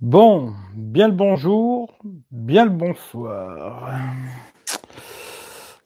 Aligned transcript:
Bon, 0.00 0.54
bien 0.76 1.08
le 1.08 1.14
bonjour, 1.14 1.92
bien 2.30 2.64
le 2.66 2.70
bonsoir. 2.70 3.90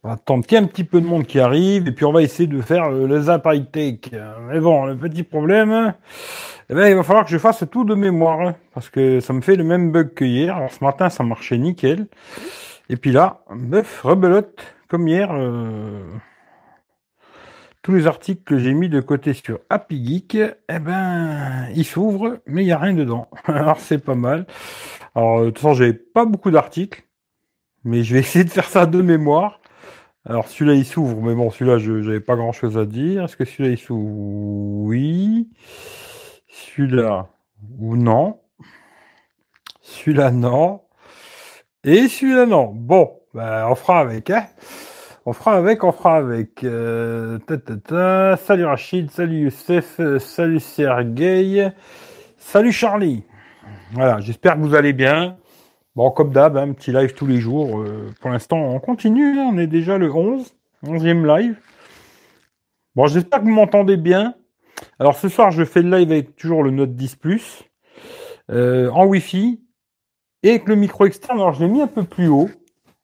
On 0.02 0.08
va 0.08 0.14
attendre 0.14 0.44
qu'il 0.44 0.58
y 0.58 0.60
ait 0.60 0.64
un 0.64 0.66
petit 0.66 0.84
peu 0.84 1.00
de 1.00 1.06
monde 1.06 1.24
qui 1.24 1.40
arrive 1.40 1.88
et 1.88 1.92
puis 1.92 2.04
on 2.04 2.12
va 2.12 2.20
essayer 2.20 2.46
de 2.46 2.60
faire 2.60 2.90
le, 2.90 3.06
le 3.06 3.22
Zap 3.22 3.46
High 3.50 3.70
Tech. 3.70 4.00
Mais 4.48 4.60
bon, 4.60 4.84
le 4.84 4.98
petit 4.98 5.22
problème, 5.22 5.94
eh 6.68 6.74
ben, 6.74 6.88
il 6.88 6.94
va 6.94 7.02
falloir 7.04 7.24
que 7.24 7.30
je 7.30 7.38
fasse 7.38 7.64
tout 7.70 7.84
de 7.84 7.94
mémoire 7.94 8.52
parce 8.74 8.90
que 8.90 9.20
ça 9.20 9.32
me 9.32 9.40
fait 9.40 9.56
le 9.56 9.64
même 9.64 9.92
bug 9.92 10.12
que 10.12 10.26
hier. 10.26 10.56
Alors 10.56 10.70
ce 10.70 10.84
matin, 10.84 11.08
ça 11.08 11.24
marchait 11.24 11.56
nickel. 11.56 12.06
Et 12.90 12.96
puis 12.98 13.12
là, 13.12 13.40
bœuf, 13.50 14.02
rebelote, 14.02 14.60
comme 14.88 15.08
hier. 15.08 15.30
euh, 15.32 16.02
tous 17.82 17.92
les 17.92 18.06
articles 18.06 18.42
que 18.44 18.58
j'ai 18.58 18.74
mis 18.74 18.88
de 18.88 19.00
côté 19.00 19.34
sur 19.34 19.58
Happy 19.68 20.06
Geek, 20.06 20.36
eh 20.36 20.78
ben, 20.78 21.68
ils 21.74 21.84
s'ouvrent, 21.84 22.38
mais 22.46 22.62
il 22.62 22.66
n'y 22.66 22.72
a 22.72 22.78
rien 22.78 22.94
dedans. 22.94 23.28
Alors 23.44 23.80
c'est 23.80 23.98
pas 23.98 24.14
mal. 24.14 24.46
Alors 25.14 25.40
de 25.40 25.46
toute 25.46 25.58
façon, 25.58 25.74
j'avais 25.74 25.92
pas 25.92 26.24
beaucoup 26.24 26.50
d'articles, 26.50 27.04
mais 27.84 28.04
je 28.04 28.14
vais 28.14 28.20
essayer 28.20 28.44
de 28.44 28.50
faire 28.50 28.68
ça 28.68 28.86
de 28.86 29.02
mémoire. 29.02 29.60
Alors 30.24 30.46
celui-là 30.46 30.74
il 30.76 30.84
s'ouvre, 30.86 31.20
mais 31.20 31.34
bon, 31.34 31.50
celui-là 31.50 31.78
je 31.78 32.02
j'avais 32.02 32.20
pas 32.20 32.36
grand-chose 32.36 32.78
à 32.78 32.86
dire. 32.86 33.24
Est-ce 33.24 33.36
que 33.36 33.44
celui-là 33.44 33.70
il 33.70 33.78
s'ouvre? 33.78 34.12
Oui. 34.86 35.50
Celui-là 36.48 37.28
ou 37.78 37.96
non. 37.96 38.38
Celui-là 39.80 40.30
non. 40.30 40.82
Et 41.82 42.06
celui-là 42.06 42.46
non. 42.46 42.72
Bon, 42.72 43.20
ben, 43.34 43.66
on 43.68 43.74
fera 43.74 43.98
avec, 43.98 44.30
hein. 44.30 44.46
On 45.24 45.32
fera 45.32 45.56
avec, 45.56 45.84
on 45.84 45.92
fera 45.92 46.16
avec. 46.16 46.64
Euh, 46.64 47.38
ta, 47.38 47.56
ta. 47.56 48.36
Salut 48.36 48.64
Rachid, 48.64 49.10
salut 49.10 49.44
Youssef, 49.44 50.00
euh, 50.00 50.18
salut 50.18 50.58
Sergei, 50.58 51.68
salut 52.36 52.72
Charlie. 52.72 53.22
Voilà, 53.92 54.18
j'espère 54.20 54.56
que 54.56 54.60
vous 54.60 54.74
allez 54.74 54.92
bien. 54.92 55.36
Bon, 55.94 56.10
comme 56.10 56.32
d'hab, 56.32 56.56
un 56.56 56.72
petit 56.72 56.90
live 56.90 57.14
tous 57.14 57.26
les 57.26 57.38
jours. 57.38 57.80
Euh, 57.80 58.10
pour 58.20 58.30
l'instant, 58.30 58.56
on 58.58 58.80
continue. 58.80 59.38
hein, 59.38 59.48
on 59.52 59.58
est 59.58 59.68
déjà 59.68 59.96
le 59.96 60.12
11, 60.12 60.52
11e 60.84 61.24
live. 61.24 61.56
Bon, 62.96 63.06
j'espère 63.06 63.40
que 63.40 63.44
vous 63.44 63.52
m'entendez 63.52 63.96
bien. 63.96 64.34
Alors 64.98 65.16
ce 65.16 65.28
soir, 65.28 65.52
je 65.52 65.64
fais 65.64 65.82
le 65.82 65.96
live 65.96 66.10
avec 66.10 66.34
toujours 66.34 66.64
le 66.64 66.72
Note 66.72 66.96
10 66.96 67.14
Plus 67.14 67.62
euh, 68.50 68.90
en 68.90 69.06
Wi-Fi 69.06 69.60
et 70.42 70.50
avec 70.50 70.66
le 70.66 70.74
micro 70.74 71.06
externe. 71.06 71.38
Alors 71.38 71.52
je 71.52 71.60
l'ai 71.64 71.70
mis 71.70 71.80
un 71.80 71.86
peu 71.86 72.02
plus 72.02 72.26
haut. 72.26 72.50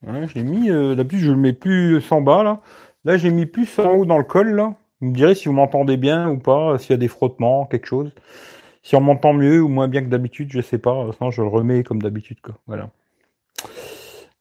Hein, 0.07 0.27
je 0.27 0.35
l'ai 0.35 0.45
mis, 0.45 0.71
euh, 0.71 0.95
d'habitude 0.95 1.25
je 1.27 1.31
le 1.33 1.37
mets 1.37 1.53
plus 1.53 2.01
en 2.13 2.21
bas 2.21 2.43
là. 2.43 2.61
Là 3.05 3.17
j'ai 3.17 3.31
mis 3.31 3.47
plus 3.47 3.79
en 3.79 3.95
haut 3.95 4.07
dans 4.07 4.19
le 4.19 4.25
col 4.25 4.55
là. 4.55 4.75
Vous 5.01 5.09
me 5.09 5.15
direz 5.15 5.35
si 5.35 5.47
vous 5.49 5.55
m'entendez 5.55 5.97
bien 5.97 6.29
ou 6.29 6.39
pas, 6.39 6.79
s'il 6.79 6.91
y 6.91 6.95
a 6.95 6.99
des 6.99 7.09
frottements, 7.09 7.67
quelque 7.67 7.87
chose. 7.87 8.13
Si 8.83 8.97
on 8.97 9.01
m'entend 9.01 9.33
mieux 9.33 9.61
ou 9.63 9.69
moins 9.69 9.89
bien 9.89 10.03
que 10.03 10.09
d'habitude, 10.09 10.51
je 10.53 10.61
sais 10.61 10.79
pas. 10.79 11.11
Sinon 11.17 11.31
je 11.31 11.43
le 11.43 11.49
remets 11.49 11.83
comme 11.83 12.01
d'habitude. 12.03 12.39
Voilà. 12.67 12.91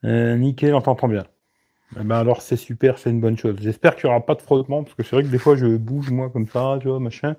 Euh, 0.05 0.35
nickel, 0.37 0.73
on 0.75 0.81
t'entend 0.81 1.07
bien. 1.07 1.25
Eh 1.99 2.03
ben 2.03 2.17
alors 2.17 2.41
c'est 2.41 2.57
super, 2.57 2.97
c'est 2.99 3.09
une 3.09 3.21
bonne 3.21 3.37
chose. 3.37 3.57
J'espère 3.61 3.95
qu'il 3.95 4.09
n'y 4.09 4.15
aura 4.15 4.25
pas 4.25 4.35
de 4.35 4.41
frottement, 4.41 4.83
parce 4.83 4.95
que 4.95 5.03
c'est 5.03 5.15
vrai 5.15 5.23
que 5.23 5.29
des 5.29 5.37
fois 5.37 5.55
je 5.55 5.77
bouge 5.77 6.11
moi 6.11 6.29
comme 6.29 6.47
ça, 6.47 6.77
tu 6.81 6.89
vois, 6.89 6.99
machin, 6.99 7.35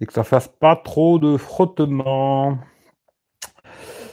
et 0.00 0.06
que 0.06 0.12
ça 0.12 0.24
fasse 0.24 0.48
pas 0.48 0.76
trop 0.76 1.18
de 1.18 1.36
frottement. 1.36 2.58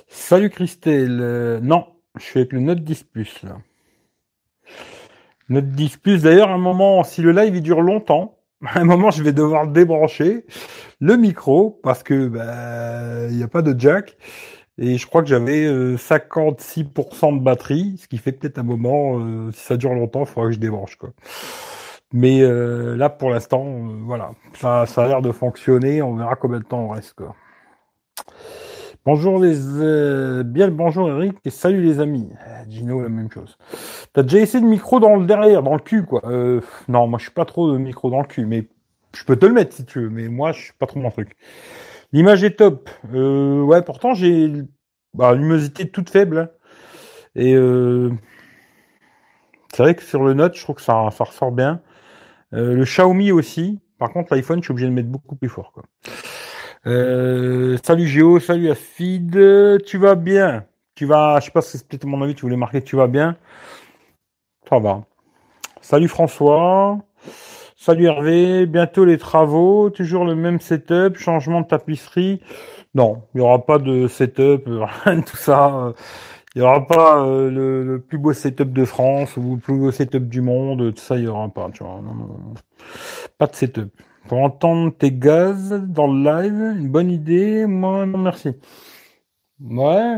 Salut 0.08 0.50
Christelle. 0.50 1.20
Euh, 1.22 1.60
non, 1.62 1.88
je 2.18 2.24
suis 2.24 2.40
avec 2.40 2.54
le 2.54 2.60
Note 2.60 2.84
10 2.84 3.04
Plus 3.04 3.44
là. 3.44 3.58
Note 5.50 5.68
10 5.70 5.98
Plus, 5.98 6.24
d'ailleurs, 6.24 6.50
à 6.50 6.54
un 6.54 6.60
moment, 6.60 7.04
si 7.04 7.22
le 7.22 7.32
live 7.32 7.56
il 7.56 7.62
dure 7.62 7.82
longtemps, 7.82 8.38
à 8.66 8.80
un 8.80 8.86
moment 8.86 9.12
je 9.12 9.24
vais 9.24 9.34
devoir 9.34 9.68
débrancher 9.68 10.46
le 11.00 11.16
micro 11.18 11.80
parce 11.84 12.04
que 12.04 12.28
bah, 12.28 13.28
il 13.30 13.38
n'y 13.38 13.44
a 13.44 13.48
pas 13.48 13.62
de 13.62 13.80
jack. 13.80 14.18
Et 14.82 14.98
je 14.98 15.06
crois 15.08 15.22
que 15.22 15.28
j'avais 15.28 15.66
euh, 15.66 15.98
56% 15.98 17.38
de 17.38 17.44
batterie, 17.44 17.98
ce 18.02 18.08
qui 18.08 18.18
fait 18.18 18.32
peut-être 18.32 18.60
un 18.60 18.64
moment, 18.64 19.20
euh, 19.20 19.52
si 19.52 19.60
ça 19.60 19.76
dure 19.76 19.94
longtemps, 19.94 20.22
il 20.22 20.26
faudra 20.26 20.48
que 20.48 20.56
je 20.56 20.60
débranche. 20.60 20.96
Quoi. 20.96 21.10
Mais 22.12 22.42
euh, 22.42 22.96
là, 22.96 23.10
pour 23.10 23.30
l'instant, 23.30 23.66
euh, 23.66 24.00
voilà, 24.04 24.32
ça, 24.56 24.86
ça 24.88 25.04
a 25.04 25.08
l'air 25.08 25.22
de 25.22 25.32
fonctionner. 25.32 26.02
On 26.02 26.16
verra 26.16 26.36
combien 26.36 26.60
de 26.60 26.64
temps 26.64 26.80
on 26.80 26.90
reste. 26.90 27.14
Quoi. 27.14 27.36
Bonjour 29.12 29.40
les, 29.40 29.58
euh, 29.80 30.44
bien 30.44 30.68
bonjour 30.68 31.10
Eric 31.10 31.34
et 31.44 31.50
salut 31.50 31.82
les 31.82 32.00
amis. 32.00 32.30
Euh, 32.48 32.64
Gino, 32.70 33.02
la 33.02 33.10
même 33.10 33.32
chose. 33.32 33.58
T'as 34.14 34.22
déjà 34.22 34.38
essayé 34.38 34.64
de 34.64 34.70
micro 34.70 35.00
dans 35.00 35.16
le 35.16 35.26
derrière, 35.26 35.64
dans 35.64 35.74
le 35.74 35.80
cul, 35.80 36.06
quoi. 36.06 36.22
Euh, 36.26 36.62
non, 36.88 37.08
moi 37.08 37.18
je 37.18 37.24
suis 37.24 37.34
pas 37.34 37.46
trop 37.46 37.74
de 37.74 37.80
micro 37.80 38.12
dans 38.12 38.22
le 38.22 38.28
cul, 38.28 38.46
mais 38.46 38.70
je 39.16 39.24
peux 39.24 39.36
te 39.36 39.48
le 39.48 39.54
mettre 39.54 39.76
si 39.76 39.84
tu 39.84 40.02
veux. 40.02 40.10
Mais 40.12 40.28
moi, 40.28 40.52
je 40.52 40.62
suis 40.62 40.74
pas 40.74 40.86
trop 40.86 41.00
mon 41.00 41.10
truc. 41.10 41.36
L'image 42.14 42.44
est 42.44 42.58
top. 42.58 42.88
Euh, 43.12 43.64
ouais, 43.64 43.82
pourtant 43.82 44.14
j'ai 44.14 44.54
bah, 45.16 45.34
une 45.34 45.42
luminosité 45.42 45.90
toute 45.90 46.12
faible. 46.12 46.38
hein. 46.38 46.50
Et 47.34 47.56
euh, 47.56 48.12
c'est 49.74 49.82
vrai 49.82 49.96
que 49.96 50.04
sur 50.04 50.24
le 50.24 50.36
Note, 50.36 50.56
je 50.56 50.62
trouve 50.62 50.76
que 50.76 50.84
ça, 50.84 51.10
ça 51.10 51.24
ressort 51.24 51.52
bien. 51.52 51.82
Le 52.52 52.84
Xiaomi 52.84 53.32
aussi. 53.32 53.80
Par 53.98 54.14
contre, 54.14 54.36
l'iPhone, 54.36 54.60
je 54.60 54.66
suis 54.66 54.72
obligé 54.72 54.88
de 54.88 54.94
mettre 54.94 55.10
beaucoup 55.10 55.36
plus 55.36 55.50
fort. 55.50 55.72
Quoi. 55.74 55.84
Euh, 56.88 57.78
salut 57.84 58.08
Géo, 58.08 58.40
salut 58.40 58.70
Afid. 58.70 59.32
Tu 59.86 59.98
vas 59.98 60.16
bien? 60.16 60.66
Tu 60.96 61.06
vas, 61.06 61.40
je 61.40 61.46
sais 61.46 61.52
pas 61.52 61.62
si 61.62 61.78
c'est 61.78 61.88
peut-être 61.88 62.06
mon 62.06 62.22
avis, 62.22 62.36
tu 62.36 62.42
voulais 62.42 62.56
marquer 62.58 62.82
tu 62.84 62.96
vas 62.96 63.08
bien? 63.08 63.38
Ça 64.70 64.80
va. 64.80 65.04
Salut 65.82 66.08
François. 66.08 67.00
Salut 67.78 68.06
Hervé. 68.06 68.66
Bientôt 68.66 69.06
les 69.06 69.18
travaux. 69.18 69.90
Toujours 69.90 70.26
le 70.26 70.36
même 70.36 70.60
setup. 70.62 71.18
Changement 71.18 71.62
de 71.62 71.68
tapisserie. 71.68 72.42
Non, 72.96 73.24
il 73.34 73.40
n'y 73.40 73.44
aura 73.44 73.66
pas 73.66 73.78
de 73.78 74.08
setup, 74.08 74.64
rien 75.06 75.18
de 75.18 75.24
tout 75.24 75.38
ça. 75.38 75.94
Il 76.56 76.62
n'y 76.62 76.68
aura 76.68 76.88
pas 76.88 77.24
euh, 77.26 77.52
le, 77.52 78.02
plus 78.02 78.18
beau 78.18 78.34
setup 78.34 78.74
de 78.74 78.86
France 78.86 79.38
ou 79.38 79.56
le 79.56 79.62
plus 79.62 79.78
beau 79.78 79.92
setup 79.92 80.28
du 80.30 80.42
monde. 80.42 80.94
Tout 80.96 81.02
ça, 81.02 81.16
il 81.18 81.24
n'y 81.24 81.28
aura 81.28 81.50
pas. 81.50 81.70
Non, 81.82 82.02
non, 82.02 82.16
non. 82.16 82.54
Pas 83.38 83.48
de 83.48 83.56
setup. 83.56 83.92
Pour 84.30 84.44
entendre 84.44 84.94
tes 84.96 85.12
gaz 85.12 85.74
dans 85.88 86.06
le 86.06 86.24
live, 86.24 86.78
une 86.78 86.88
bonne 86.88 87.10
idée. 87.10 87.66
Moi, 87.66 88.06
non, 88.06 88.20
merci. 88.20 88.50
Ouais. 89.60 90.18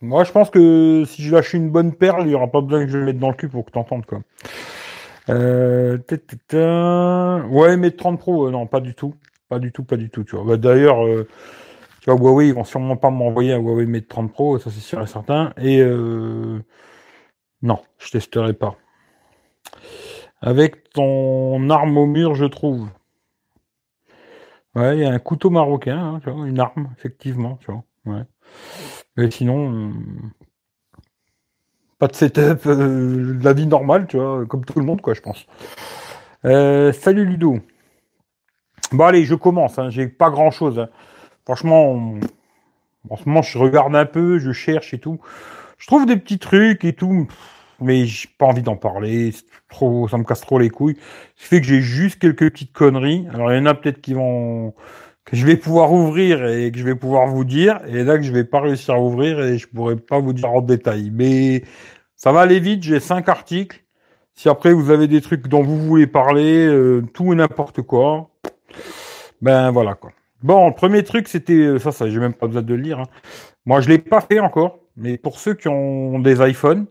Moi, 0.00 0.22
je 0.22 0.30
pense 0.30 0.48
que 0.48 1.02
si 1.04 1.22
je 1.24 1.34
lâche 1.34 1.54
une 1.54 1.68
bonne 1.68 1.92
perle, 1.92 2.22
il 2.22 2.28
n'y 2.28 2.34
aura 2.36 2.46
pas 2.46 2.60
besoin 2.60 2.84
que 2.86 2.92
je 2.92 2.98
le 2.98 3.06
mette 3.06 3.18
dans 3.18 3.30
le 3.30 3.34
cul 3.34 3.48
pour 3.48 3.64
que 3.64 3.72
tu 3.72 3.78
entendes, 3.78 4.06
quoi. 4.06 4.20
Euh. 5.28 5.98
Ouais, 7.50 7.76
mais 7.76 7.90
30 7.90 8.20
Pro, 8.20 8.46
euh, 8.46 8.52
non, 8.52 8.68
pas 8.68 8.78
du 8.78 8.94
tout. 8.94 9.16
Pas 9.48 9.58
du 9.58 9.72
tout, 9.72 9.82
pas 9.82 9.96
du 9.96 10.08
tout, 10.08 10.22
tu 10.22 10.36
vois. 10.36 10.44
Bah, 10.44 10.56
d'ailleurs, 10.56 11.04
euh, 11.04 11.26
tu 12.00 12.10
vois, 12.12 12.20
Huawei, 12.20 12.46
ils 12.46 12.54
vont 12.54 12.62
sûrement 12.62 12.96
pas 12.96 13.10
m'envoyer 13.10 13.54
un 13.54 13.58
Huawei 13.58 13.86
Mate 13.86 14.06
30 14.06 14.32
Pro, 14.32 14.58
ça 14.60 14.70
c'est 14.70 14.78
sûr 14.78 15.02
et 15.02 15.08
certain. 15.08 15.52
Et 15.60 15.80
euh, 15.80 16.60
non, 17.62 17.80
je 17.98 18.12
testerai 18.12 18.52
pas. 18.52 18.76
Avec 20.40 20.90
ton 20.90 21.70
arme 21.70 21.98
au 21.98 22.06
mur, 22.06 22.36
je 22.36 22.44
trouve. 22.44 22.88
Ouais, 24.78 24.96
il 24.96 25.00
y 25.00 25.04
a 25.04 25.10
un 25.12 25.18
couteau 25.18 25.50
marocain, 25.50 26.20
hein, 26.24 26.44
une 26.46 26.58
arme, 26.60 26.88
effectivement, 26.96 27.56
tu. 27.56 27.70
Mais 29.16 29.30
sinon, 29.30 29.92
pas 31.98 32.06
de 32.06 32.14
setup, 32.14 32.66
euh, 32.66 33.34
de 33.34 33.44
la 33.44 33.52
vie 33.52 33.66
normale, 33.66 34.06
tu 34.06 34.16
vois, 34.18 34.46
comme 34.46 34.64
tout 34.64 34.78
le 34.78 34.84
monde, 34.84 35.00
quoi, 35.00 35.14
je 35.14 35.20
pense. 35.20 35.46
Euh, 36.44 36.92
salut 36.92 37.24
Ludo. 37.24 37.58
Bon, 38.92 39.04
allez, 39.04 39.24
je 39.24 39.34
commence, 39.34 39.78
hein, 39.78 39.90
j'ai 39.90 40.08
pas 40.08 40.30
grand 40.30 40.50
chose. 40.50 40.86
Franchement, 41.44 41.92
on- 41.92 42.20
en 43.10 43.16
ce 43.16 43.24
moment, 43.28 43.42
je 43.42 43.58
regarde 43.58 43.96
un 43.96 44.06
peu, 44.06 44.38
je 44.38 44.52
cherche 44.52 44.94
et 44.94 45.00
tout. 45.00 45.20
Je 45.78 45.86
trouve 45.88 46.06
des 46.06 46.16
petits 46.18 46.38
trucs 46.40 46.84
et 46.84 46.94
tout, 46.94 47.28
mais 47.80 48.06
j'ai 48.06 48.28
pas 48.38 48.46
envie 48.46 48.62
d'en 48.62 48.76
parler. 48.76 49.32
Trop, 49.68 50.08
ça 50.08 50.18
me 50.18 50.24
casse 50.24 50.40
trop 50.40 50.58
les 50.58 50.70
couilles. 50.70 50.96
Ce 51.36 51.42
qui 51.42 51.48
fait 51.48 51.60
que 51.60 51.66
j'ai 51.66 51.80
juste 51.80 52.18
quelques 52.18 52.50
petites 52.50 52.72
conneries. 52.72 53.26
Alors, 53.32 53.52
il 53.52 53.58
y 53.58 53.60
en 53.60 53.66
a 53.66 53.74
peut-être 53.74 54.00
qui 54.00 54.14
vont, 54.14 54.74
que 55.24 55.36
je 55.36 55.46
vais 55.46 55.56
pouvoir 55.56 55.92
ouvrir 55.92 56.46
et 56.46 56.70
que 56.72 56.78
je 56.78 56.84
vais 56.84 56.94
pouvoir 56.94 57.26
vous 57.26 57.44
dire. 57.44 57.80
Et 57.86 58.04
là, 58.04 58.16
que 58.16 58.24
je 58.24 58.32
vais 58.32 58.44
pas 58.44 58.60
réussir 58.60 58.94
à 58.94 59.00
ouvrir 59.00 59.40
et 59.40 59.58
je 59.58 59.66
pourrai 59.68 59.96
pas 59.96 60.18
vous 60.18 60.32
dire 60.32 60.50
en 60.50 60.60
détail. 60.60 61.10
Mais 61.12 61.62
ça 62.16 62.32
va 62.32 62.40
aller 62.40 62.60
vite. 62.60 62.82
J'ai 62.82 63.00
cinq 63.00 63.28
articles. 63.28 63.84
Si 64.34 64.48
après 64.48 64.72
vous 64.72 64.90
avez 64.90 65.08
des 65.08 65.20
trucs 65.20 65.48
dont 65.48 65.62
vous 65.64 65.78
voulez 65.78 66.06
parler, 66.06 66.64
euh, 66.66 67.02
tout 67.12 67.32
et 67.32 67.36
n'importe 67.36 67.82
quoi, 67.82 68.30
ben 69.42 69.72
voilà 69.72 69.94
quoi. 69.94 70.12
Bon, 70.42 70.68
le 70.68 70.74
premier 70.74 71.02
truc, 71.02 71.26
c'était 71.26 71.54
euh, 71.54 71.78
ça, 71.80 71.90
ça, 71.90 72.08
j'ai 72.08 72.20
même 72.20 72.34
pas 72.34 72.46
besoin 72.46 72.62
de 72.62 72.72
le 72.72 72.80
lire. 72.80 73.00
hein. 73.00 73.08
Moi, 73.66 73.80
je 73.80 73.88
l'ai 73.88 73.98
pas 73.98 74.20
fait 74.20 74.38
encore, 74.38 74.78
mais 74.96 75.18
pour 75.18 75.40
ceux 75.40 75.54
qui 75.54 75.66
ont 75.66 76.20
des 76.20 76.40
iPhones, 76.40 76.86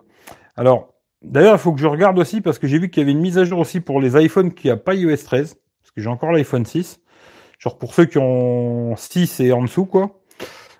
alors 0.57 0.93
d'ailleurs, 1.23 1.55
il 1.55 1.59
faut 1.59 1.71
que 1.73 1.79
je 1.79 1.87
regarde 1.87 2.19
aussi 2.19 2.41
parce 2.41 2.59
que 2.59 2.67
j'ai 2.67 2.79
vu 2.79 2.89
qu'il 2.89 3.01
y 3.01 3.03
avait 3.03 3.11
une 3.13 3.21
mise 3.21 3.37
à 3.37 3.45
jour 3.45 3.59
aussi 3.59 3.79
pour 3.79 4.01
les 4.01 4.21
iPhones 4.21 4.53
qui 4.53 4.69
a 4.69 4.77
pas 4.77 4.93
iOS 4.95 5.17
13, 5.17 5.55
parce 5.81 5.91
que 5.95 6.01
j'ai 6.01 6.09
encore 6.09 6.31
l'iPhone 6.31 6.65
6. 6.65 6.99
Genre 7.59 7.77
pour 7.77 7.93
ceux 7.93 8.05
qui 8.05 8.17
ont 8.19 8.95
6 8.95 9.39
et 9.39 9.51
en 9.51 9.61
dessous, 9.63 9.85
quoi. 9.85 10.19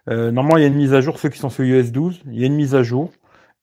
Euh, 0.10 0.32
normalement, 0.32 0.58
il 0.58 0.62
y 0.62 0.64
a 0.64 0.68
une 0.68 0.76
mise 0.76 0.94
à 0.94 1.02
jour, 1.02 1.20
ceux 1.20 1.30
qui 1.30 1.40
sont 1.40 1.50
sur 1.50 1.66
iOS 1.66 1.92
12, 1.92 2.22
il 2.28 2.40
y 2.40 2.44
a 2.44 2.48
une 2.48 2.56
mise 2.56 2.76
à 2.76 2.84
jour. 2.84 3.12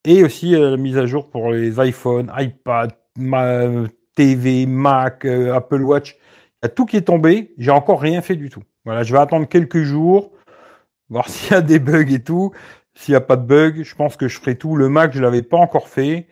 Et 0.05 0.23
aussi 0.23 0.55
euh, 0.55 0.73
la 0.73 0.77
mise 0.77 0.99
à 0.99 1.07
jour 1.07 1.31
pour 1.31 1.51
les 1.51 1.79
iPhones, 1.79 2.31
iPad, 2.37 2.93
ma- 3.19 3.87
TV, 4.15 4.67
Mac, 4.67 5.25
euh, 5.25 5.55
Apple 5.55 5.83
Watch. 5.83 6.17
Il 6.63 6.65
y 6.65 6.67
a 6.67 6.69
tout 6.69 6.85
qui 6.87 6.97
est 6.97 7.03
tombé. 7.03 7.55
J'ai 7.59 7.71
encore 7.71 8.01
rien 8.01 8.21
fait 8.21 8.37
du 8.37 8.51
tout. 8.51 8.63
Voilà, 8.85 9.03
je 9.03 9.13
vais 9.13 9.19
attendre 9.19 9.49
quelques 9.49 9.83
jours. 9.83 10.33
voir 11.09 11.29
s'il 11.31 11.53
y 11.53 11.55
a 11.55 11.63
des 11.63 11.79
bugs 11.79 12.13
et 12.13 12.23
tout. 12.23 12.53
S'il 12.95 13.13
n'y 13.13 13.17
a 13.17 13.21
pas 13.21 13.37
de 13.37 13.45
bugs, 13.47 13.83
je 13.83 13.95
pense 13.95 14.17
que 14.17 14.29
je 14.29 14.39
ferai 14.39 14.57
tout. 14.57 14.77
Le 14.77 14.89
Mac, 14.89 15.13
je 15.13 15.21
l'avais 15.21 15.43
pas 15.43 15.57
encore 15.57 15.89
fait. 15.89 16.29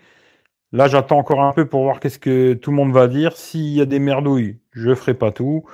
Là, 0.73 0.89
j'attends 0.89 1.19
encore 1.19 1.43
un 1.43 1.53
peu 1.53 1.67
pour 1.67 1.83
voir 1.83 2.01
qu'est-ce 2.01 2.19
que 2.19 2.55
tout 2.55 2.71
le 2.71 2.77
monde 2.77 2.93
va 2.93 3.09
dire. 3.09 3.37
S'il 3.37 3.69
y 3.69 3.81
a 3.81 3.85
des 3.85 3.99
merdouilles, 3.99 4.59
je 4.73 4.95
ferai 4.95 5.15
pas 5.15 5.33
tout. 5.33 5.65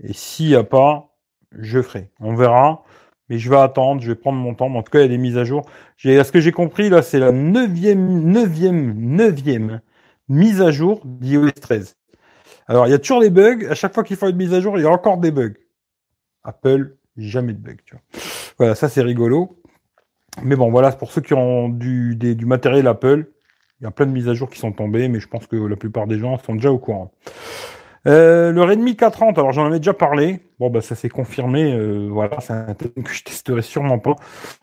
Et 0.00 0.12
s'il 0.12 0.48
n'y 0.48 0.54
a 0.54 0.64
pas, 0.64 1.16
je 1.58 1.82
ferai. 1.82 2.10
On 2.20 2.34
verra. 2.34 2.84
Mais 3.28 3.38
je 3.38 3.48
vais 3.48 3.56
attendre, 3.56 4.02
je 4.02 4.08
vais 4.08 4.14
prendre 4.14 4.38
mon 4.38 4.54
temps. 4.54 4.72
en 4.74 4.82
tout 4.82 4.90
cas, 4.90 5.00
il 5.00 5.02
y 5.02 5.04
a 5.06 5.08
des 5.08 5.18
mises 5.18 5.38
à 5.38 5.44
jour. 5.44 5.68
J'ai, 5.96 6.22
ce 6.22 6.30
que 6.30 6.40
j'ai 6.40 6.52
compris, 6.52 6.90
là, 6.90 7.02
c'est 7.02 7.18
la 7.18 7.32
neuvième, 7.32 8.30
neuvième, 8.30 8.94
neuvième 8.94 9.80
mise 10.28 10.60
à 10.60 10.70
jour 10.70 11.00
d'iOS 11.04 11.50
13. 11.52 11.96
Alors, 12.66 12.86
il 12.86 12.90
y 12.90 12.94
a 12.94 12.98
toujours 12.98 13.20
des 13.20 13.30
bugs. 13.30 13.66
À 13.68 13.74
chaque 13.74 13.94
fois 13.94 14.04
qu'il 14.04 14.16
faut 14.16 14.28
une 14.28 14.36
mise 14.36 14.54
à 14.54 14.60
jour, 14.60 14.78
il 14.78 14.82
y 14.82 14.86
a 14.86 14.90
encore 14.90 15.18
des 15.18 15.30
bugs. 15.30 15.54
Apple, 16.44 16.96
jamais 17.16 17.54
de 17.54 17.58
bugs. 17.58 17.98
Voilà, 18.58 18.74
ça, 18.74 18.88
c'est 18.88 19.02
rigolo. 19.02 19.58
Mais 20.42 20.56
bon, 20.56 20.70
voilà, 20.70 20.92
pour 20.92 21.10
ceux 21.12 21.20
qui 21.20 21.34
ont 21.34 21.68
du, 21.68 22.16
du 22.16 22.46
matériel 22.46 22.86
Apple, 22.86 23.26
il 23.80 23.84
y 23.84 23.86
a 23.86 23.90
plein 23.90 24.06
de 24.06 24.12
mises 24.12 24.28
à 24.28 24.34
jour 24.34 24.50
qui 24.50 24.58
sont 24.58 24.72
tombées, 24.72 25.08
mais 25.08 25.20
je 25.20 25.28
pense 25.28 25.46
que 25.46 25.56
la 25.56 25.76
plupart 25.76 26.06
des 26.06 26.18
gens 26.18 26.38
sont 26.38 26.54
déjà 26.54 26.70
au 26.70 26.78
courant. 26.78 27.12
Euh, 28.06 28.52
le 28.52 28.62
Redmi 28.62 28.96
430, 28.96 29.38
alors 29.38 29.52
j'en 29.52 29.66
avais 29.66 29.78
déjà 29.78 29.94
parlé. 29.94 30.40
Bon, 30.58 30.70
bah 30.70 30.80
ça 30.82 30.94
s'est 30.94 31.08
confirmé. 31.08 31.72
Euh, 31.72 32.08
voilà, 32.10 32.38
c'est 32.40 32.52
un 32.52 32.74
téléphone 32.74 33.04
que 33.04 33.12
je 33.12 33.24
testerai 33.24 33.62
sûrement 33.62 33.98
pas. 33.98 34.16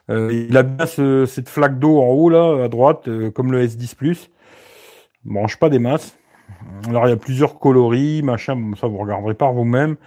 Euh, 0.09 0.31
il 0.31 0.55
a 0.55 0.63
bien 0.63 0.85
cette 0.85 1.49
flaque 1.49 1.79
d'eau 1.79 1.99
en 1.99 2.09
haut 2.09 2.29
là, 2.29 2.65
à 2.65 2.67
droite, 2.67 3.09
comme 3.33 3.51
le 3.51 3.65
S10 3.65 3.95
Plus. 3.95 4.29
Mange 5.25 5.57
pas 5.57 5.69
des 5.69 5.79
masses. 5.79 6.15
Alors 6.87 7.07
il 7.07 7.09
y 7.09 7.13
a 7.13 7.17
plusieurs 7.17 7.59
coloris, 7.59 8.23
machin. 8.23 8.71
ça 8.79 8.87
vous 8.87 8.97
regarderez 8.97 9.33
par 9.33 9.53
vous-même. 9.53 9.97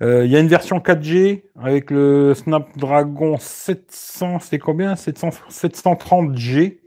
il 0.00 0.26
y 0.26 0.36
a 0.36 0.40
une 0.40 0.48
version 0.48 0.78
4G 0.78 1.42
avec 1.60 1.90
le 1.90 2.34
Snapdragon 2.34 3.36
700. 3.38 4.38
C'est 4.40 4.58
combien? 4.58 4.96
700, 4.96 5.30
730G. 5.50 6.78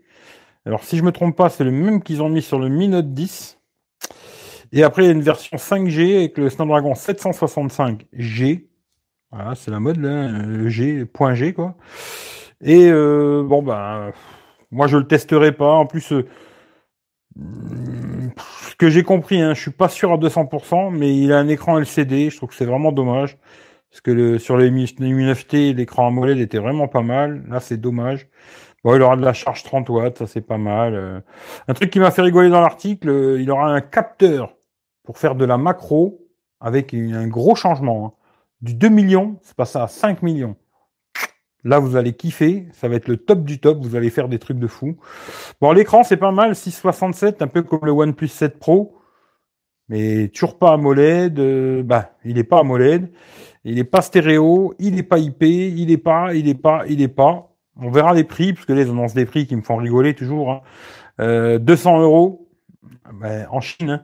Alors 0.66 0.84
si 0.84 0.98
je 0.98 1.04
me 1.04 1.12
trompe 1.12 1.36
pas, 1.36 1.50
c'est 1.50 1.64
le 1.64 1.72
même 1.72 2.02
qu'ils 2.02 2.24
ont 2.24 2.30
mis 2.30 2.42
sur 2.42 2.60
le 2.60 2.70
Mi 2.70 2.88
Note 2.88 3.14
10. 3.14 3.56
Et 4.72 4.84
après, 4.84 5.04
il 5.04 5.06
y 5.06 5.10
a 5.10 5.14
une 5.14 5.22
version 5.22 5.58
5G 5.58 6.18
avec 6.18 6.38
le 6.38 6.50
Snapdragon 6.50 6.94
765G. 6.94 8.66
Voilà, 9.32 9.56
c'est 9.56 9.72
la 9.72 9.80
mode, 9.80 9.98
là, 9.98 10.28
le 10.28 10.68
G, 10.68 11.06
point 11.06 11.34
G, 11.34 11.54
quoi. 11.54 11.76
Et 12.62 12.90
euh, 12.90 13.44
bon, 13.46 13.62
ben, 13.62 14.12
moi, 14.72 14.88
je 14.88 14.98
le 14.98 15.08
testerai 15.08 15.52
pas. 15.52 15.74
En 15.74 15.86
plus, 15.86 16.12
euh, 16.12 16.26
ce 17.38 18.76
que 18.78 18.90
j'ai 18.90 19.04
compris, 19.04 19.42
hein, 19.42 19.54
je 19.54 19.62
suis 19.62 19.72
pas 19.72 19.90
sûr 19.90 20.12
à 20.12 20.18
200%, 20.18 20.92
mais 20.92 21.16
il 21.16 21.32
a 21.34 21.40
un 21.40 21.48
écran 21.48 21.78
LCD. 21.78 22.30
Je 22.30 22.38
trouve 22.38 22.50
que 22.50 22.56
c'est 22.56 22.66
vraiment 22.66 22.92
dommage. 22.92 23.38
Parce 23.90 24.02
que 24.02 24.12
le, 24.12 24.40
sur 24.40 24.58
les 24.58 24.72
Mi 24.72 24.86
9T, 24.86 25.76
l'écran 25.76 26.08
AMOLED 26.08 26.40
était 26.40 26.60
vraiment 26.60 26.88
pas 26.88 27.02
mal. 27.02 27.46
Là, 27.48 27.60
c'est 27.60 27.78
dommage. 27.78 28.28
Bon, 28.84 28.96
il 28.96 29.02
aura 29.02 29.16
de 29.16 29.24
la 29.24 29.34
charge 29.34 29.64
30 29.64 29.90
watts, 29.90 30.18
ça 30.20 30.28
c'est 30.28 30.42
pas 30.42 30.58
mal. 30.58 30.94
Euh. 30.94 31.20
Un 31.68 31.74
truc 31.74 31.90
qui 31.90 32.00
m'a 32.00 32.12
fait 32.12 32.22
rigoler 32.22 32.50
dans 32.50 32.62
l'article, 32.62 33.38
il 33.40 33.50
aura 33.50 33.68
un 33.74 33.82
capteur 33.82 34.56
pour 35.04 35.18
faire 35.18 35.36
de 35.36 35.46
la 35.46 35.58
macro 35.58 36.20
avec 36.60 36.94
un 36.94 37.28
gros 37.28 37.56
changement. 37.56 38.06
Hein. 38.06 38.14
Du 38.62 38.74
2 38.76 38.90
millions, 38.90 39.38
c'est 39.42 39.56
passé 39.56 39.80
à 39.80 39.88
5 39.88 40.22
millions. 40.22 40.56
Là, 41.66 41.80
vous 41.80 41.98
allez 41.98 42.14
kiffer, 42.14 42.68
ça 42.72 42.88
va 42.88 42.96
être 42.96 43.08
le 43.08 43.18
top 43.18 43.44
du 43.44 43.60
top, 43.60 43.80
vous 43.82 43.96
allez 43.96 44.10
faire 44.10 44.30
des 44.30 44.40
trucs 44.40 44.60
de 44.60 44.68
fou. 44.68 44.98
Bon, 45.60 45.72
l'écran, 45.74 46.04
c'est 46.04 46.18
pas 46.18 46.32
mal, 46.32 46.56
667, 46.56 47.42
un 47.42 47.48
peu 47.48 47.64
comme 47.64 47.82
le 47.84 47.92
OnePlus 47.92 48.30
7 48.30 48.58
Pro, 48.58 48.98
mais 49.90 50.30
toujours 50.30 50.58
pas 50.58 50.74
AMOLED, 50.74 51.40
euh, 51.40 51.84
bah, 51.84 52.12
il 52.24 52.36
n'est 52.36 52.44
pas 52.44 52.60
AMOLED, 52.60 53.12
il 53.66 53.76
n'est 53.76 53.84
pas 53.84 54.02
stéréo, 54.02 54.74
il 54.80 54.96
n'est 54.96 55.04
pas 55.04 55.18
IP, 55.18 55.44
il 55.44 55.88
n'est 55.88 55.98
pas, 55.98 56.34
il 56.34 56.46
n'est 56.46 56.56
pas, 56.56 56.84
il 56.88 57.00
n'est 57.00 57.08
pas. 57.08 57.52
On 57.78 57.92
verra 57.92 58.14
les 58.14 58.24
prix, 58.24 58.54
parce 58.54 58.66
que 58.66 58.74
les 58.74 58.90
annonces 58.90 59.14
des 59.14 59.26
prix 59.26 59.48
qui 59.48 59.56
me 59.56 59.62
font 59.62 59.76
rigoler 59.76 60.14
toujours. 60.14 60.52
Hein. 60.52 60.62
200 61.18 62.00
euh, 62.00 62.04
euros 62.04 62.48
en 63.50 63.60
Chine. 63.60 63.90
Hein 63.90 64.04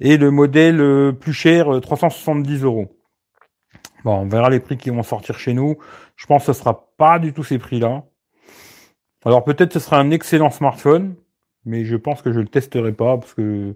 et 0.00 0.16
le 0.16 0.30
modèle 0.30 0.80
euh, 0.80 1.12
plus 1.12 1.32
cher, 1.32 1.80
370 1.80 2.62
euh, 2.62 2.66
euros. 2.66 2.94
Bon, 4.04 4.14
on 4.18 4.28
verra 4.28 4.48
les 4.48 4.60
prix 4.60 4.76
qui 4.76 4.90
vont 4.90 5.02
sortir 5.02 5.38
chez 5.38 5.54
nous. 5.54 5.76
Je 6.18 6.26
pense 6.26 6.44
que 6.44 6.52
ce 6.52 6.58
sera 6.58 6.90
pas 6.96 7.18
du 7.18 7.32
tout 7.32 7.44
ces 7.44 7.58
prix-là. 7.58 8.04
Alors 9.24 9.44
peut-être 9.44 9.72
ce 9.72 9.78
sera 9.78 9.98
un 9.98 10.10
excellent 10.10 10.50
smartphone, 10.50 11.14
mais 11.64 11.84
je 11.84 11.96
pense 11.96 12.22
que 12.22 12.32
je 12.32 12.40
le 12.40 12.48
testerai 12.48 12.92
pas 12.92 13.16
parce 13.16 13.34
que 13.34 13.74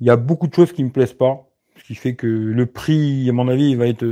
il 0.00 0.06
y 0.06 0.10
a 0.10 0.16
beaucoup 0.16 0.46
de 0.46 0.54
choses 0.54 0.72
qui 0.72 0.84
me 0.84 0.90
plaisent 0.90 1.14
pas, 1.14 1.48
ce 1.76 1.84
qui 1.84 1.94
fait 1.94 2.14
que 2.14 2.26
le 2.26 2.66
prix, 2.66 3.28
à 3.30 3.32
mon 3.32 3.48
avis, 3.48 3.70
il 3.70 3.78
va 3.78 3.86
être 3.86 4.04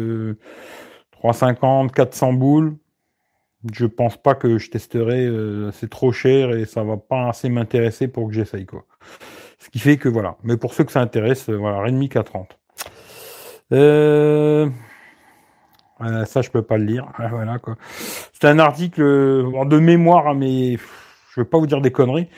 350, 1.12 1.90
euh, 1.90 1.93
400 1.93 2.32
boules. 2.32 2.76
Je 3.72 3.87
pense 3.87 4.16
pas 4.16 4.34
que 4.34 4.58
je 4.58 4.70
testerai, 4.70 5.28
c'est 5.72 5.90
trop 5.90 6.10
cher 6.10 6.50
et 6.56 6.64
ça 6.64 6.82
va 6.82 6.96
pas 6.96 7.28
assez 7.28 7.49
m'intéresser 7.49 8.08
pour 8.08 8.28
que 8.28 8.34
j'essaye 8.34 8.66
quoi. 8.66 8.84
Ce 9.58 9.70
qui 9.70 9.78
fait 9.78 9.99
que 9.99 10.08
voilà. 10.08 10.37
Mais 10.43 10.56
pour 10.56 10.75
ceux 10.75 10.84
que 10.84 10.90
ça 10.90 11.00
intéresse, 11.00 11.49
euh, 11.49 11.56
voilà, 11.56 11.81
Redmi 11.82 12.08
430. 12.08 12.58
Euh... 13.72 14.69
ça, 16.26 16.43
je 16.43 16.50
peux 16.50 16.62
pas 16.62 16.78
le 16.78 16.84
lire. 16.84 17.06
Ah, 17.16 17.28
voilà 17.28 17.58
quoi. 17.58 17.76
C'est 18.32 18.46
un 18.46 18.58
article 18.58 19.02
euh, 19.02 19.64
de 19.64 19.78
mémoire, 19.78 20.28
hein, 20.28 20.34
mais 20.34 20.76
je 20.76 21.40
vais 21.40 21.44
pas 21.44 21.58
vous 21.58 21.66
dire 21.66 21.81
des 21.81 21.93
conneries. 21.93 22.28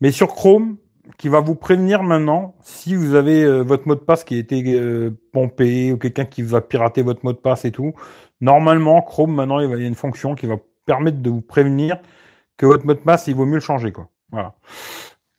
Mais 0.00 0.10
sur 0.10 0.28
Chrome, 0.28 0.76
qui 1.18 1.28
va 1.28 1.40
vous 1.40 1.54
prévenir 1.54 2.02
maintenant 2.02 2.54
si 2.62 2.94
vous 2.94 3.14
avez 3.14 3.42
euh, 3.42 3.62
votre 3.62 3.88
mot 3.88 3.94
de 3.94 4.00
passe 4.00 4.24
qui 4.24 4.36
a 4.36 4.38
été 4.38 5.10
pompé 5.32 5.92
ou 5.92 5.98
quelqu'un 5.98 6.24
qui 6.24 6.42
vous 6.42 6.54
a 6.54 6.60
piraté 6.60 7.02
votre 7.02 7.24
mot 7.24 7.32
de 7.32 7.38
passe 7.38 7.64
et 7.64 7.72
tout. 7.72 7.92
Normalement, 8.40 9.02
Chrome 9.02 9.34
maintenant, 9.34 9.60
il, 9.60 9.68
va, 9.68 9.76
y 9.76 9.84
a 9.84 9.88
une 9.88 9.94
fonction 9.94 10.34
qui 10.34 10.46
va 10.46 10.56
permettre 10.86 11.18
de 11.18 11.30
vous 11.30 11.42
prévenir 11.42 11.98
que 12.56 12.66
votre 12.66 12.86
mot 12.86 12.94
de 12.94 12.98
passe, 12.98 13.26
il 13.28 13.34
vaut 13.34 13.46
mieux 13.46 13.54
le 13.54 13.60
changer 13.60 13.92
quoi. 13.92 14.08
Voilà. 14.30 14.54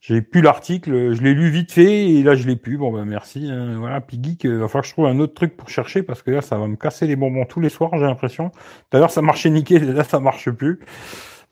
J'ai 0.06 0.22
plus 0.22 0.42
l'article, 0.42 1.14
je 1.14 1.22
l'ai 1.22 1.34
lu 1.34 1.50
vite 1.50 1.72
fait 1.72 2.10
et 2.10 2.24
là 2.24 2.36
je 2.36 2.46
l'ai 2.46 2.58
plus. 2.58 2.78
Bon 2.78 2.92
ben 2.92 3.06
merci. 3.06 3.50
Hein. 3.50 3.78
voilà, 3.80 4.02
puis 4.02 4.20
geek, 4.22 4.44
il 4.44 4.58
va 4.58 4.68
falloir 4.68 4.82
que 4.82 4.90
je 4.90 4.92
trouve 4.92 5.06
un 5.06 5.18
autre 5.20 5.34
truc 5.34 5.56
pour 5.56 5.70
chercher 5.70 6.04
parce 6.04 6.22
que 6.22 6.30
là 6.30 6.42
ça 6.42 6.58
va 6.58 6.68
me 6.68 6.76
casser 6.76 7.08
les 7.08 7.16
bonbons 7.16 7.46
tous 7.46 7.62
les 7.62 7.70
soirs, 7.70 7.92
j'ai 7.94 8.02
l'impression. 8.02 8.50
Tout 8.50 8.98
à 8.98 9.00
l'heure 9.00 9.12
ça 9.12 9.22
marchait 9.22 9.50
nickel 9.50 9.82
et 9.90 9.94
là 9.94 10.04
ça 10.04 10.20
marche 10.20 10.52
plus. 10.52 10.82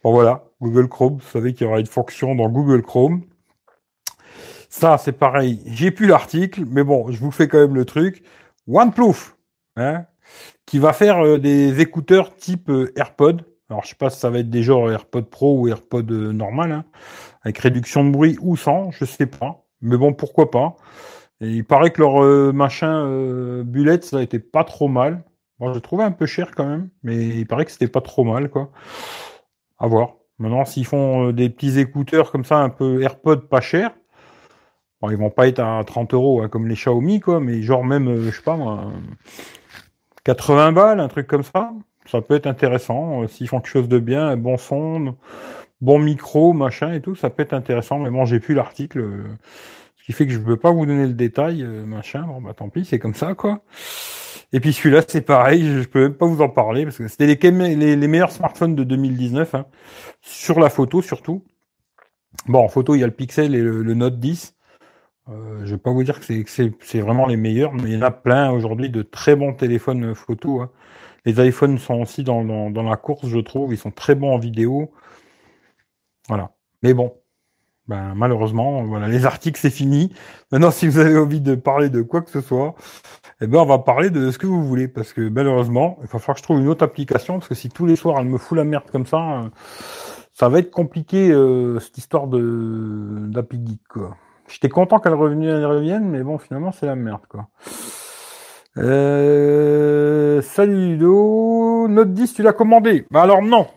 Bon 0.04 0.12
voilà, 0.12 0.44
Google 0.60 0.90
Chrome, 0.90 1.14
vous 1.14 1.30
savez 1.30 1.54
qu'il 1.54 1.66
y 1.66 1.70
aura 1.70 1.80
une 1.80 1.86
fonction 1.86 2.36
dans 2.36 2.50
Google 2.50 2.82
Chrome. 2.82 3.24
Ça 4.68 4.98
c'est 4.98 5.14
pareil, 5.14 5.62
j'ai 5.68 5.92
plus 5.92 6.08
l'article, 6.08 6.66
mais 6.68 6.84
bon, 6.84 7.10
je 7.10 7.20
vous 7.22 7.32
fais 7.32 7.48
quand 7.48 7.60
même 7.60 7.76
le 7.76 7.86
truc. 7.86 8.22
OnePlus, 8.68 9.34
hein, 9.78 10.04
qui 10.66 10.78
va 10.78 10.92
faire 10.92 11.26
euh, 11.26 11.38
des 11.38 11.80
écouteurs 11.80 12.36
type 12.36 12.70
euh, 12.70 12.92
AirPod. 12.98 13.46
Alors 13.70 13.84
je 13.86 13.90
sais 13.92 13.96
pas 13.96 14.10
si 14.10 14.20
ça 14.20 14.30
va 14.30 14.40
être 14.40 14.50
des 14.50 14.64
genres 14.64 14.92
AirPod 14.92 15.30
Pro 15.30 15.58
ou 15.58 15.70
AirPod 15.70 16.12
euh, 16.12 16.34
normal. 16.34 16.74
Hein 16.74 16.86
avec 17.44 17.58
réduction 17.58 18.04
de 18.04 18.12
bruit 18.12 18.38
ou 18.42 18.56
sans, 18.56 18.92
je 18.92 19.06
sais 19.06 19.26
pas. 19.26 19.66
Mais 19.82 19.98
bon, 19.98 20.14
pourquoi 20.14 20.52
pas. 20.52 20.76
Et 21.42 21.48
il 21.48 21.66
paraît 21.66 21.92
que 21.92 22.02
leur 22.02 22.24
euh, 22.24 22.52
machin 22.54 23.06
euh, 23.06 23.64
bullet, 23.64 24.02
ça 24.02 24.20
a 24.20 24.22
été 24.22 24.40
pas 24.40 24.64
trop 24.64 24.88
mal. 24.88 25.24
Moi, 25.60 25.74
je 25.74 25.80
trouvais 25.80 26.04
un 26.04 26.12
peu 26.12 26.26
cher 26.28 26.52
quand 26.56 26.66
même, 26.66 26.90
mais 27.04 27.18
il 27.18 27.48
paraît 27.48 27.66
que 27.66 27.72
c'était 27.72 27.88
pas 27.88 28.02
trop 28.02 28.24
mal, 28.24 28.50
quoi. 28.50 28.72
À 29.80 29.88
voir. 29.88 30.16
Maintenant, 30.40 30.66
s'ils 30.66 30.86
font 30.86 31.30
euh, 31.30 31.34
des 31.34 31.50
petits 31.50 31.80
écouteurs 31.80 32.32
comme 32.32 32.46
ça, 32.46 32.58
un 32.60 32.70
peu 32.70 33.02
AirPod 33.02 33.48
pas 33.50 33.62
cher, 33.62 33.92
bon, 35.02 35.10
ils 35.10 35.18
vont 35.18 35.32
pas 35.32 35.48
être 35.48 35.60
à 35.60 35.84
30 35.84 36.14
euros 36.14 36.42
hein, 36.42 36.50
comme 36.50 36.68
les 36.68 36.76
Xiaomi, 36.76 37.20
quoi, 37.20 37.40
mais 37.40 37.62
genre 37.64 37.84
même, 37.84 38.24
je 38.24 38.32
sais 38.32 38.44
pas 38.44 38.56
moi, 38.56 38.92
80 40.24 40.74
balles, 40.74 41.00
un 41.00 41.08
truc 41.08 41.28
comme 41.28 41.44
ça, 41.44 41.74
ça 42.06 42.22
peut 42.22 42.36
être 42.36 42.48
intéressant. 42.48 43.28
s'ils 43.28 43.48
font 43.48 43.60
quelque 43.60 43.72
chose 43.72 43.90
de 43.90 44.00
bien, 44.00 44.28
un 44.28 44.38
bon 44.38 44.58
son, 44.58 45.16
bon 45.82 46.00
micro, 46.00 46.54
machin 46.54 46.94
et 46.94 47.02
tout, 47.02 47.16
ça 47.16 47.30
peut 47.30 47.44
être 47.44 47.54
intéressant. 47.54 48.00
Mais 48.00 48.10
bon, 48.10 48.26
j'ai 48.26 48.40
plus 48.40 48.54
l'article, 48.54 49.00
euh, 49.00 49.24
ce 49.98 50.06
qui 50.06 50.14
fait 50.14 50.26
que 50.26 50.34
je 50.34 50.40
ne 50.40 50.46
peux 50.46 50.58
pas 50.58 50.72
vous 50.72 50.86
donner 50.86 51.08
le 51.08 51.14
détail, 51.14 51.64
euh, 51.64 51.86
machin. 51.86 52.22
Bon, 52.22 52.42
bah 52.42 52.54
tant 52.56 52.70
pis, 52.70 52.86
c'est 52.86 53.00
comme 53.00 53.16
ça, 53.16 53.34
quoi. 53.34 53.64
Et 54.54 54.60
puis 54.60 54.74
celui-là, 54.74 55.02
c'est 55.08 55.22
pareil, 55.22 55.82
je 55.82 55.88
peux 55.88 56.02
même 56.02 56.14
pas 56.14 56.26
vous 56.26 56.42
en 56.42 56.50
parler 56.50 56.84
parce 56.84 56.98
que 56.98 57.08
c'était 57.08 57.26
les, 57.26 58.08
meilleurs 58.08 58.32
smartphones 58.32 58.76
de 58.76 58.84
2019, 58.84 59.56
hein, 59.56 59.66
sur 60.22 60.60
la 60.60 60.70
photo 60.70 61.02
surtout. 61.02 61.44
Bon, 62.48 62.60
en 62.64 62.68
photo, 62.68 62.96
il 62.96 63.00
y 63.00 63.04
a 63.04 63.08
le 63.08 63.14
Pixel 63.14 63.56
et 63.56 63.62
le, 63.62 63.94
Note 63.94 64.20
10. 64.20 64.56
Euh, 65.30 65.62
je 65.66 65.72
vais 65.72 65.78
pas 65.78 65.92
vous 65.92 66.04
dire 66.04 66.20
que 66.20 66.26
c'est 66.26 67.00
vraiment 67.00 67.28
les 67.28 67.38
meilleurs, 67.38 67.74
mais 67.74 67.92
il 67.92 67.94
y 67.94 67.98
en 67.98 68.02
a 68.02 68.12
plein 68.12 68.52
aujourd'hui 68.52 68.90
de 68.90 69.04
très 69.04 69.36
bons 69.36 69.54
téléphones 69.54 70.16
photo. 70.16 70.62
Hein. 70.62 70.70
Les 71.26 71.46
iPhones 71.46 71.78
sont 71.78 72.02
aussi 72.02 72.24
dans, 72.24 72.44
dans, 72.44 72.84
la 72.84 72.98
course, 72.98 73.28
je 73.28 73.40
trouve. 73.40 73.74
Ils 73.74 73.78
sont 73.78 73.92
très 73.92 74.16
bons 74.16 74.34
en 74.34 74.40
vidéo. 74.40 74.92
Voilà. 76.32 76.52
Mais 76.82 76.94
bon, 76.94 77.14
ben, 77.90 78.14
malheureusement, 78.16 78.84
voilà, 78.86 79.10
les 79.10 79.26
articles, 79.26 79.60
c'est 79.60 79.70
fini. 79.70 80.14
Maintenant, 80.50 80.72
si 80.72 80.88
vous 80.88 80.98
avez 80.98 81.18
envie 81.18 81.42
de 81.42 81.56
parler 81.56 81.90
de 81.90 82.02
quoi 82.02 82.22
que 82.22 82.32
ce 82.32 82.40
soit, 82.40 82.74
eh 83.42 83.48
ben, 83.48 83.60
on 83.60 83.66
va 83.66 83.80
parler 83.80 84.10
de 84.10 84.32
ce 84.32 84.38
que 84.38 84.48
vous 84.48 84.66
voulez. 84.66 84.88
Parce 84.88 85.12
que 85.12 85.28
malheureusement, 85.28 85.98
il 86.00 86.08
va 86.08 86.20
falloir 86.20 86.36
que 86.36 86.40
je 86.40 86.44
trouve 86.44 86.62
une 86.62 86.70
autre 86.70 86.86
application. 86.86 87.40
Parce 87.40 87.50
que 87.50 87.56
si 87.56 87.68
tous 87.68 87.86
les 87.86 87.98
soirs, 87.98 88.18
elle 88.22 88.28
me 88.28 88.38
fout 88.38 88.58
la 88.58 88.64
merde 88.64 88.86
comme 88.90 89.06
ça, 89.06 89.18
euh, 89.18 89.50
ça 90.34 90.48
va 90.48 90.60
être 90.60 90.72
compliqué, 90.72 91.32
euh, 91.32 91.80
cette 91.82 91.98
histoire 91.98 92.28
de 92.28 93.30
Geek, 93.34 93.82
quoi. 93.90 94.16
J'étais 94.48 94.70
content 94.70 95.00
qu'elle 95.00 95.16
revienne, 95.16 95.44
elle 95.44 95.66
revienne, 95.66 96.10
mais 96.10 96.24
bon, 96.24 96.38
finalement, 96.38 96.72
c'est 96.72 96.86
la 96.86 96.96
merde, 96.96 97.28
quoi. 97.28 97.50
Euh, 98.78 100.42
salut 100.42 100.96
Ludo, 100.96 101.90
Note 101.90 102.14
10, 102.14 102.36
tu 102.36 102.42
l'as 102.42 102.54
commandé 102.54 103.06
Bah 103.12 103.24
alors 103.24 103.42
non. 103.42 103.68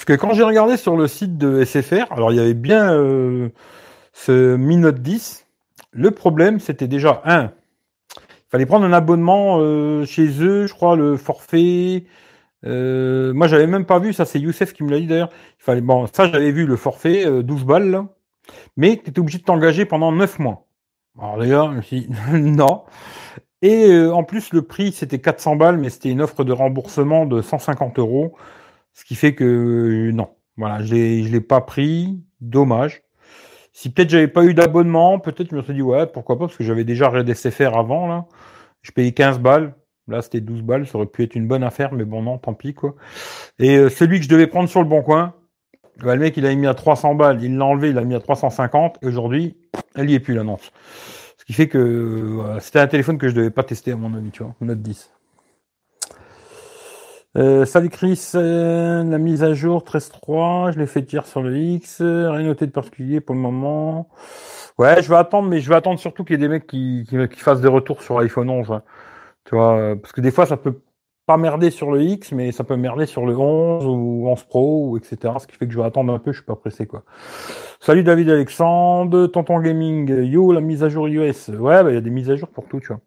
Parce 0.00 0.18
que 0.18 0.26
quand 0.26 0.32
j'ai 0.32 0.44
regardé 0.44 0.78
sur 0.78 0.96
le 0.96 1.06
site 1.06 1.36
de 1.36 1.62
SFR, 1.62 2.10
alors 2.10 2.32
il 2.32 2.36
y 2.36 2.40
avait 2.40 2.54
bien 2.54 2.90
euh, 2.94 3.50
ce 4.14 4.56
Mi 4.56 4.78
Note 4.78 5.02
10. 5.02 5.46
Le 5.92 6.10
problème, 6.10 6.58
c'était 6.58 6.88
déjà 6.88 7.20
un. 7.26 7.52
Il 8.16 8.48
fallait 8.48 8.64
prendre 8.64 8.86
un 8.86 8.94
abonnement 8.94 9.58
euh, 9.60 10.06
chez 10.06 10.42
eux, 10.42 10.66
je 10.66 10.72
crois, 10.72 10.96
le 10.96 11.18
forfait. 11.18 12.06
Euh, 12.64 13.34
moi, 13.34 13.46
j'avais 13.46 13.66
même 13.66 13.84
pas 13.84 13.98
vu, 13.98 14.14
ça 14.14 14.24
c'est 14.24 14.40
Youssef 14.40 14.72
qui 14.72 14.84
me 14.84 14.90
l'a 14.90 15.00
dit 15.00 15.06
d'ailleurs. 15.06 15.28
Il 15.58 15.64
fallait, 15.64 15.82
bon, 15.82 16.06
ça 16.06 16.30
j'avais 16.30 16.50
vu 16.50 16.64
le 16.64 16.76
forfait, 16.76 17.42
12 17.42 17.66
balles, 17.66 17.90
là. 17.90 18.06
mais 18.78 18.96
tu 19.04 19.10
étais 19.10 19.20
obligé 19.20 19.36
de 19.36 19.44
t'engager 19.44 19.84
pendant 19.84 20.12
9 20.12 20.38
mois. 20.38 20.64
Alors 21.20 21.36
d'ailleurs, 21.36 21.72
je 21.72 21.76
me 21.76 21.82
suis 21.82 22.00
dit, 22.00 22.08
non. 22.32 22.84
Et 23.62 23.90
euh, 23.90 24.14
en 24.14 24.24
plus, 24.24 24.52
le 24.54 24.62
prix, 24.62 24.92
c'était 24.92 25.18
400 25.18 25.56
balles, 25.56 25.76
mais 25.76 25.90
c'était 25.90 26.08
une 26.08 26.22
offre 26.22 26.44
de 26.44 26.52
remboursement 26.52 27.26
de 27.26 27.42
150 27.42 27.98
euros. 27.98 28.34
Ce 28.94 29.04
qui 29.04 29.14
fait 29.14 29.34
que 29.34 29.44
euh, 29.44 30.12
non. 30.12 30.30
Voilà, 30.56 30.82
je 30.84 30.94
ne 30.94 31.28
l'ai 31.28 31.40
pas 31.40 31.60
pris. 31.60 32.20
Dommage. 32.40 33.02
Si 33.72 33.92
peut-être 33.92 34.10
j'avais 34.10 34.28
pas 34.28 34.44
eu 34.44 34.54
d'abonnement, 34.54 35.18
peut-être 35.18 35.50
je 35.50 35.56
me 35.56 35.62
serais 35.62 35.74
dit 35.74 35.82
ouais, 35.82 36.06
pourquoi 36.06 36.38
pas, 36.38 36.46
parce 36.46 36.56
que 36.56 36.64
j'avais 36.64 36.84
déjà 36.84 37.08
Red 37.08 37.32
SFR 37.32 37.76
avant, 37.76 38.08
là. 38.08 38.26
Je 38.82 38.92
payais 38.92 39.12
15 39.12 39.38
balles. 39.38 39.74
Là, 40.08 40.22
c'était 40.22 40.40
12 40.40 40.62
balles. 40.62 40.86
Ça 40.86 40.98
aurait 40.98 41.06
pu 41.06 41.22
être 41.22 41.34
une 41.34 41.46
bonne 41.46 41.62
affaire, 41.62 41.92
mais 41.92 42.04
bon, 42.04 42.22
non, 42.22 42.38
tant 42.38 42.54
pis, 42.54 42.74
quoi. 42.74 42.94
Et 43.58 43.76
euh, 43.76 43.88
celui 43.88 44.18
que 44.18 44.24
je 44.24 44.28
devais 44.28 44.46
prendre 44.46 44.68
sur 44.68 44.80
le 44.80 44.88
bon 44.88 45.02
coin, 45.02 45.34
bah, 46.02 46.14
le 46.14 46.20
mec, 46.20 46.36
il 46.36 46.46
a 46.46 46.54
mis 46.54 46.66
à 46.66 46.74
300 46.74 47.14
balles. 47.14 47.42
Il 47.42 47.56
l'a 47.56 47.64
enlevé, 47.64 47.90
il 47.90 47.94
l'a 47.94 48.04
mis 48.04 48.14
à 48.14 48.20
350. 48.20 48.98
Et 49.02 49.06
aujourd'hui, 49.06 49.56
elle 49.94 50.10
y 50.10 50.14
est 50.14 50.20
plus, 50.20 50.34
l'annonce. 50.34 50.72
Ce 51.38 51.44
qui 51.44 51.52
fait 51.52 51.68
que 51.68 52.38
c'était 52.60 52.80
un 52.80 52.86
téléphone 52.86 53.18
que 53.18 53.28
je 53.28 53.34
devais 53.34 53.50
pas 53.50 53.62
tester 53.62 53.92
à 53.92 53.96
mon 53.96 54.14
avis, 54.14 54.30
tu 54.30 54.42
vois, 54.42 54.54
Note 54.60 54.82
10. 54.82 55.10
Euh, 57.36 57.64
salut 57.64 57.90
Chris, 57.90 58.32
euh, 58.34 59.04
la 59.04 59.18
mise 59.18 59.44
à 59.44 59.54
jour 59.54 59.84
13.3, 59.84 60.72
je 60.72 60.80
l'ai 60.80 60.86
fait 60.86 61.04
tirer 61.04 61.24
sur 61.26 61.42
le 61.42 61.56
X, 61.56 62.00
rien 62.00 62.42
noté 62.42 62.66
de 62.66 62.72
particulier 62.72 63.20
pour 63.20 63.36
le 63.36 63.40
moment. 63.40 64.08
Ouais, 64.78 65.00
je 65.00 65.08
vais 65.08 65.16
attendre, 65.16 65.48
mais 65.48 65.60
je 65.60 65.68
vais 65.68 65.76
attendre 65.76 66.00
surtout 66.00 66.24
qu'il 66.24 66.34
y 66.34 66.34
ait 66.34 66.38
des 66.38 66.48
mecs 66.48 66.66
qui, 66.66 67.06
qui, 67.08 67.40
fassent 67.40 67.60
des 67.60 67.68
retours 67.68 68.02
sur 68.02 68.18
l'iPhone 68.18 68.50
11. 68.50 68.72
Hein. 68.72 68.82
Tu 69.44 69.54
vois, 69.54 69.94
parce 70.02 70.12
que 70.12 70.20
des 70.20 70.32
fois 70.32 70.44
ça 70.46 70.56
peut 70.56 70.80
pas 71.26 71.36
merder 71.36 71.70
sur 71.70 71.92
le 71.92 72.02
X, 72.02 72.32
mais 72.32 72.50
ça 72.50 72.64
peut 72.64 72.74
merder 72.74 73.06
sur 73.06 73.24
le 73.24 73.38
11 73.38 73.86
ou 73.86 74.26
11 74.26 74.44
Pro, 74.44 74.88
ou 74.88 74.96
etc. 74.96 75.34
Ce 75.38 75.46
qui 75.46 75.56
fait 75.56 75.68
que 75.68 75.72
je 75.72 75.78
vais 75.78 75.86
attendre 75.86 76.12
un 76.12 76.18
peu, 76.18 76.32
je 76.32 76.38
suis 76.38 76.46
pas 76.46 76.56
pressé, 76.56 76.86
quoi. 76.86 77.04
Salut 77.78 78.02
David 78.02 78.30
Alexandre, 78.30 79.28
Tonton 79.28 79.60
Gaming, 79.60 80.24
yo, 80.24 80.50
la 80.50 80.60
mise 80.60 80.82
à 80.82 80.88
jour 80.88 81.08
iOS. 81.08 81.50
Ouais, 81.50 81.84
bah, 81.84 81.90
il 81.90 81.94
y 81.94 81.98
a 81.98 82.00
des 82.00 82.10
mises 82.10 82.28
à 82.30 82.34
jour 82.34 82.48
pour 82.48 82.66
tout, 82.66 82.80
tu 82.80 82.88
vois. 82.88 83.00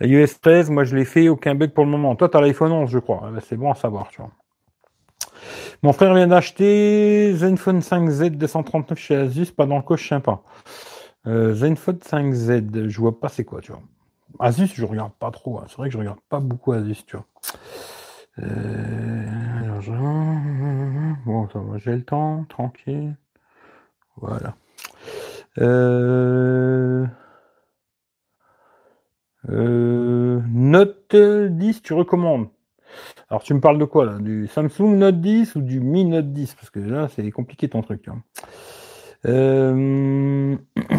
La 0.00 0.06
iOS 0.06 0.38
13, 0.40 0.70
moi 0.70 0.84
je 0.84 0.96
l'ai 0.96 1.04
fait, 1.04 1.28
aucun 1.28 1.54
bug 1.54 1.70
pour 1.70 1.84
le 1.84 1.90
moment. 1.90 2.16
Toi, 2.16 2.28
t'as 2.28 2.40
l'iPhone 2.40 2.72
11, 2.72 2.90
je 2.90 2.98
crois. 2.98 3.30
C'est 3.46 3.56
bon 3.56 3.70
à 3.70 3.74
savoir, 3.74 4.08
tu 4.08 4.22
vois. 4.22 4.30
Mon 5.82 5.92
frère 5.92 6.14
vient 6.14 6.26
d'acheter 6.26 7.34
Zenfone 7.34 7.80
5Z 7.80 8.30
239 8.30 8.98
chez 8.98 9.16
Asus, 9.16 9.46
pas 9.46 9.66
dans 9.66 9.76
le 9.76 9.82
coche 9.82 10.08
sympa. 10.08 10.40
Euh, 11.26 11.54
Zenfone 11.54 11.98
5Z, 11.98 12.88
je 12.88 13.00
vois 13.00 13.18
pas 13.20 13.28
c'est 13.28 13.44
quoi, 13.44 13.60
tu 13.60 13.72
vois. 13.72 13.82
Asus, 14.38 14.68
je 14.74 14.84
regarde 14.84 15.12
pas 15.12 15.30
trop. 15.30 15.58
Hein. 15.58 15.64
C'est 15.68 15.76
vrai 15.76 15.88
que 15.88 15.92
je 15.92 15.98
regarde 15.98 16.20
pas 16.28 16.40
beaucoup 16.40 16.72
Asus, 16.72 17.04
tu 17.06 17.16
vois. 17.16 17.26
Euh, 18.42 19.26
bon, 21.26 21.48
ça 21.48 21.58
va, 21.58 21.78
j'ai 21.78 21.92
le 21.92 22.04
temps, 22.04 22.44
tranquille. 22.48 23.16
Voilà. 24.16 24.54
Euh, 25.58 27.06
euh, 29.48 30.40
Note 30.52 31.16
10, 31.16 31.82
tu 31.82 31.94
recommandes 31.94 32.48
Alors, 33.30 33.42
tu 33.42 33.54
me 33.54 33.60
parles 33.60 33.78
de 33.78 33.84
quoi 33.84 34.04
là? 34.04 34.18
Du 34.18 34.46
Samsung 34.48 34.96
Note 34.96 35.20
10 35.20 35.56
ou 35.56 35.62
du 35.62 35.80
Mi 35.80 36.04
Note 36.04 36.32
10 36.32 36.54
Parce 36.54 36.70
que 36.70 36.80
là, 36.80 37.08
c'est 37.08 37.30
compliqué 37.30 37.68
ton 37.68 37.82
truc. 37.82 38.06
Vois. 38.06 38.18
Euh... 39.26 40.56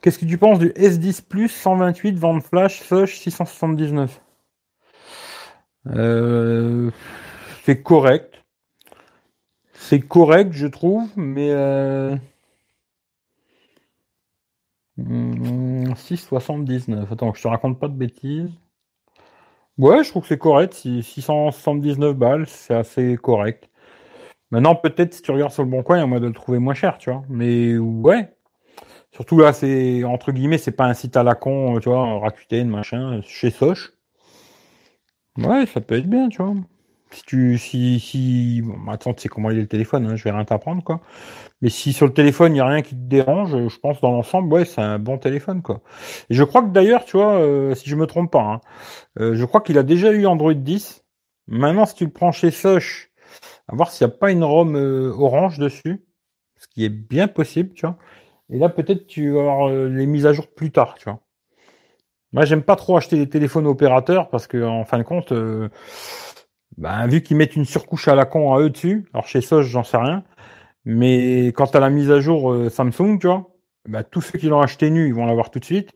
Qu'est-ce 0.00 0.18
que 0.20 0.26
tu 0.26 0.38
penses 0.38 0.60
du 0.60 0.68
S10 0.68 1.22
Plus 1.22 1.48
128 1.48 2.16
vente 2.16 2.44
flash 2.44 2.80
Soch 2.82 3.16
679 3.16 4.20
euh, 5.88 6.90
C'est 7.64 7.82
correct. 7.82 8.44
C'est 9.74 10.00
correct, 10.00 10.52
je 10.52 10.66
trouve, 10.68 11.08
mais 11.16 11.50
euh... 14.98 15.94
6,79. 15.94 16.86
Hmm, 16.88 17.12
Attends, 17.12 17.34
je 17.34 17.42
te 17.42 17.48
raconte 17.48 17.78
pas 17.78 17.88
de 17.88 17.94
bêtises. 17.94 18.50
Ouais, 19.78 20.02
je 20.02 20.10
trouve 20.10 20.22
que 20.22 20.28
c'est 20.28 20.38
correct. 20.38 20.74
679 20.74 22.16
balles, 22.16 22.46
c'est 22.48 22.74
assez 22.74 23.16
correct. 23.16 23.68
Maintenant, 24.50 24.74
peut-être 24.74 25.14
si 25.14 25.22
tu 25.22 25.30
regardes 25.30 25.52
sur 25.52 25.62
le 25.62 25.70
bon 25.70 25.82
coin, 25.82 25.98
il 25.98 26.00
y 26.00 26.02
a 26.02 26.06
moyen 26.06 26.22
de 26.22 26.28
le 26.28 26.32
trouver 26.34 26.58
moins 26.58 26.74
cher, 26.74 26.98
tu 26.98 27.10
vois. 27.10 27.22
Mais 27.28 27.78
ouais, 27.78 28.30
Surtout 29.12 29.38
là, 29.40 29.52
c'est 29.52 30.04
entre 30.04 30.32
guillemets, 30.32 30.58
c'est 30.58 30.72
pas 30.72 30.84
un 30.86 30.94
site 30.94 31.16
à 31.16 31.22
la 31.22 31.34
con, 31.34 31.80
tu 31.80 31.88
vois, 31.88 32.18
Rakuten, 32.20 32.68
machin, 32.68 33.20
chez 33.22 33.50
Soch. 33.50 33.92
Ouais, 35.38 35.66
ça 35.66 35.80
peut 35.80 35.96
être 35.96 36.08
bien, 36.08 36.28
tu 36.28 36.42
vois. 36.42 36.54
Si 37.10 37.22
tu, 37.22 37.58
si, 37.58 38.00
si, 38.00 38.62
bon, 38.62 38.90
attends, 38.90 39.14
tu 39.14 39.22
sais 39.22 39.28
comment 39.28 39.50
il 39.50 39.58
est 39.58 39.62
le 39.62 39.68
téléphone, 39.68 40.06
hein, 40.06 40.16
je 40.16 40.24
vais 40.24 40.30
rien 40.30 40.44
t'apprendre, 40.44 40.84
quoi. 40.84 41.00
Mais 41.62 41.70
si 41.70 41.92
sur 41.92 42.06
le 42.06 42.12
téléphone, 42.12 42.52
il 42.52 42.54
n'y 42.54 42.60
a 42.60 42.66
rien 42.66 42.82
qui 42.82 42.94
te 42.94 43.00
dérange, 43.00 43.50
je 43.68 43.78
pense 43.78 44.00
dans 44.00 44.12
l'ensemble, 44.12 44.52
ouais, 44.52 44.64
c'est 44.64 44.80
un 44.82 44.98
bon 44.98 45.18
téléphone, 45.18 45.62
quoi. 45.62 45.80
Et 46.30 46.34
je 46.34 46.44
crois 46.44 46.62
que 46.62 46.68
d'ailleurs, 46.68 47.04
tu 47.04 47.16
vois, 47.16 47.34
euh, 47.40 47.74
si 47.74 47.88
je 47.88 47.96
me 47.96 48.06
trompe 48.06 48.30
pas, 48.30 48.42
hein, 48.42 48.60
euh, 49.20 49.34
je 49.34 49.44
crois 49.44 49.60
qu'il 49.62 49.78
a 49.78 49.82
déjà 49.82 50.12
eu 50.12 50.26
Android 50.26 50.54
10. 50.54 51.04
Maintenant, 51.48 51.86
si 51.86 51.94
tu 51.94 52.04
le 52.04 52.12
prends 52.12 52.32
chez 52.32 52.50
Soch, 52.50 53.10
à 53.68 53.74
voir 53.74 53.90
s'il 53.90 54.06
n'y 54.06 54.12
a 54.12 54.16
pas 54.16 54.30
une 54.30 54.44
ROM 54.44 54.76
euh, 54.76 55.12
orange 55.18 55.58
dessus, 55.58 56.04
ce 56.56 56.68
qui 56.68 56.84
est 56.84 56.90
bien 56.90 57.28
possible, 57.28 57.72
tu 57.74 57.86
vois. 57.86 57.96
Et 58.50 58.58
là, 58.58 58.68
peut-être 58.68 59.06
tu 59.06 59.30
vas 59.30 59.40
avoir 59.40 59.70
les 59.70 60.06
mises 60.06 60.26
à 60.26 60.32
jour 60.32 60.48
plus 60.48 60.70
tard, 60.72 60.94
tu 60.98 61.04
vois. 61.04 61.20
Moi, 62.32 62.44
j'aime 62.44 62.62
pas 62.62 62.76
trop 62.76 62.96
acheter 62.96 63.16
des 63.16 63.28
téléphones 63.28 63.66
opérateurs 63.66 64.28
parce 64.28 64.46
que, 64.46 64.62
en 64.62 64.84
fin 64.84 64.98
de 64.98 65.02
compte, 65.02 65.32
ben, 66.78 67.06
vu 67.08 67.22
qu'ils 67.22 67.36
mettent 67.36 67.56
une 67.56 67.64
surcouche 67.64 68.08
à 68.08 68.14
la 68.14 68.24
con 68.24 68.54
à 68.54 68.60
eux 68.60 68.70
dessus, 68.70 69.06
alors 69.12 69.26
chez 69.26 69.40
Soch, 69.40 69.66
j'en 69.66 69.82
sais 69.82 69.96
rien, 69.96 70.22
mais 70.84 71.48
quand 71.48 71.66
tu 71.66 71.76
as 71.76 71.80
la 71.80 71.90
mise 71.90 72.10
à 72.10 72.20
jour 72.20 72.52
euh, 72.52 72.70
Samsung, 72.70 73.18
tu 73.20 73.26
vois, 73.26 73.50
ben, 73.88 74.04
tous 74.04 74.20
ceux 74.20 74.38
qui 74.38 74.46
l'ont 74.46 74.60
acheté 74.60 74.88
nu, 74.90 75.08
ils 75.08 75.14
vont 75.14 75.26
l'avoir 75.26 75.50
tout 75.50 75.58
de 75.58 75.64
suite, 75.64 75.90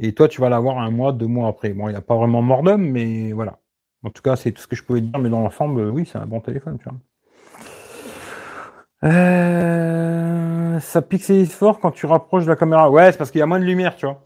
et 0.00 0.12
toi, 0.12 0.26
tu 0.28 0.40
vas 0.40 0.48
l'avoir 0.48 0.78
un 0.78 0.90
mois, 0.90 1.12
deux 1.12 1.28
mois 1.28 1.48
après. 1.48 1.70
Bon, 1.70 1.88
il 1.88 1.92
n'y 1.92 1.96
a 1.96 2.00
pas 2.00 2.16
vraiment 2.16 2.42
mort 2.42 2.64
d'homme, 2.64 2.90
mais 2.90 3.32
voilà. 3.32 3.60
En 4.02 4.10
tout 4.10 4.22
cas, 4.22 4.34
c'est 4.34 4.50
tout 4.50 4.60
ce 4.60 4.66
que 4.66 4.74
je 4.76 4.82
pouvais 4.82 5.00
dire, 5.00 5.18
mais 5.20 5.28
dans 5.30 5.40
l'ensemble, 5.40 5.82
oui, 5.90 6.04
c'est 6.10 6.18
un 6.18 6.26
bon 6.26 6.40
téléphone, 6.40 6.78
tu 6.78 6.88
vois. 6.88 6.98
Euh, 9.04 10.80
ça 10.80 11.00
pixelise 11.00 11.52
fort 11.52 11.78
quand 11.78 11.92
tu 11.92 12.06
rapproches 12.06 12.44
de 12.44 12.50
la 12.50 12.56
caméra. 12.56 12.90
Ouais, 12.90 13.12
c'est 13.12 13.18
parce 13.18 13.30
qu'il 13.30 13.38
y 13.38 13.42
a 13.42 13.46
moins 13.46 13.60
de 13.60 13.64
lumière, 13.64 13.94
tu 13.94 14.06
vois. 14.06 14.20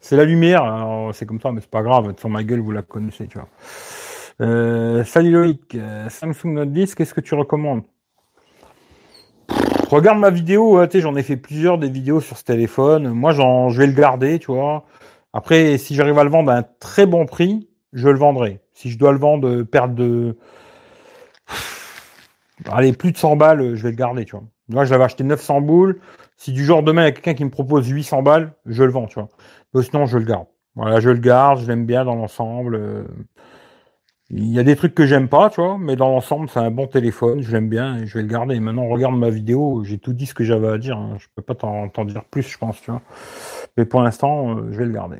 C'est 0.00 0.16
la 0.16 0.24
lumière, 0.24 1.10
c'est 1.12 1.26
comme 1.26 1.40
ça, 1.40 1.50
mais 1.52 1.60
c'est 1.60 1.70
pas 1.70 1.82
grave. 1.82 2.14
Sur 2.18 2.28
ma 2.28 2.44
gueule, 2.44 2.60
vous 2.60 2.70
la 2.70 2.82
connaissez, 2.82 3.26
tu 3.26 3.38
vois. 3.38 3.48
Euh, 4.40 5.04
salut 5.04 5.32
Loïc, 5.32 5.74
euh, 5.74 6.08
Samsung 6.08 6.54
Note 6.54 6.72
10, 6.72 6.94
qu'est-ce 6.94 7.12
que 7.12 7.20
tu 7.20 7.34
recommandes? 7.34 7.82
Regarde 9.90 10.18
ma 10.18 10.30
vidéo, 10.30 10.80
sais, 10.90 11.00
j'en 11.00 11.14
ai 11.16 11.22
fait 11.22 11.36
plusieurs 11.36 11.76
des 11.76 11.90
vidéos 11.90 12.20
sur 12.20 12.38
ce 12.38 12.44
téléphone. 12.44 13.10
Moi, 13.10 13.32
je 13.32 13.76
vais 13.76 13.86
le 13.86 13.92
garder, 13.92 14.38
tu 14.38 14.52
vois. 14.52 14.86
Après, 15.32 15.76
si 15.78 15.94
j'arrive 15.94 16.18
à 16.18 16.24
le 16.24 16.30
vendre 16.30 16.50
à 16.52 16.56
un 16.56 16.64
très 16.78 17.06
bon 17.06 17.26
prix, 17.26 17.68
je 17.92 18.08
le 18.08 18.18
vendrai. 18.18 18.60
Si 18.72 18.90
je 18.90 18.98
dois 18.98 19.12
le 19.12 19.18
vendre, 19.18 19.62
perdre 19.62 19.94
de 19.94 20.36
Allez, 22.68 22.92
plus 22.92 23.12
de 23.12 23.16
100 23.16 23.36
balles, 23.36 23.60
euh, 23.60 23.76
je 23.76 23.82
vais 23.82 23.90
le 23.90 23.96
garder, 23.96 24.24
tu 24.24 24.36
vois. 24.36 24.44
Moi, 24.68 24.84
je 24.84 24.90
l'avais 24.90 25.04
acheté 25.04 25.24
900 25.24 25.60
boules. 25.60 26.00
Si 26.36 26.52
du 26.52 26.64
jour 26.64 26.82
demain, 26.82 27.02
il 27.02 27.04
y 27.06 27.08
a 27.08 27.12
quelqu'un 27.12 27.34
qui 27.34 27.44
me 27.44 27.50
propose 27.50 27.88
800 27.88 28.22
balles, 28.22 28.52
je 28.66 28.84
le 28.84 28.90
vends, 28.90 29.06
tu 29.06 29.18
vois. 29.20 29.28
sinon, 29.82 30.06
je 30.06 30.18
le 30.18 30.24
garde. 30.24 30.46
Voilà, 30.76 31.00
je 31.00 31.10
le 31.10 31.18
garde, 31.18 31.60
je 31.60 31.66
l'aime 31.66 31.84
bien 31.84 32.04
dans 32.04 32.14
l'ensemble. 32.14 33.06
Il 34.32 34.52
y 34.52 34.60
a 34.60 34.62
des 34.62 34.76
trucs 34.76 34.94
que 34.94 35.06
j'aime 35.06 35.28
pas, 35.28 35.50
tu 35.50 35.60
vois, 35.60 35.76
mais 35.76 35.96
dans 35.96 36.08
l'ensemble, 36.08 36.48
c'est 36.48 36.60
un 36.60 36.70
bon 36.70 36.86
téléphone, 36.86 37.42
je 37.42 37.50
l'aime 37.50 37.68
bien 37.68 37.98
et 37.98 38.06
je 38.06 38.14
vais 38.14 38.22
le 38.22 38.28
garder. 38.28 38.60
Maintenant, 38.60 38.86
regarde 38.86 39.16
ma 39.16 39.28
vidéo, 39.28 39.82
j'ai 39.84 39.98
tout 39.98 40.12
dit 40.12 40.26
ce 40.26 40.34
que 40.34 40.44
j'avais 40.44 40.68
à 40.68 40.78
dire. 40.78 40.96
Hein. 40.96 41.16
Je 41.18 41.26
peux 41.34 41.42
pas 41.42 41.56
t'en 41.56 42.04
dire 42.04 42.22
plus, 42.24 42.42
je 42.42 42.56
pense, 42.56 42.80
tu 42.80 42.92
vois. 42.92 43.02
Mais 43.76 43.84
pour 43.84 44.02
l'instant, 44.02 44.56
euh, 44.56 44.68
je 44.70 44.78
vais 44.78 44.84
le 44.84 44.92
garder. 44.92 45.16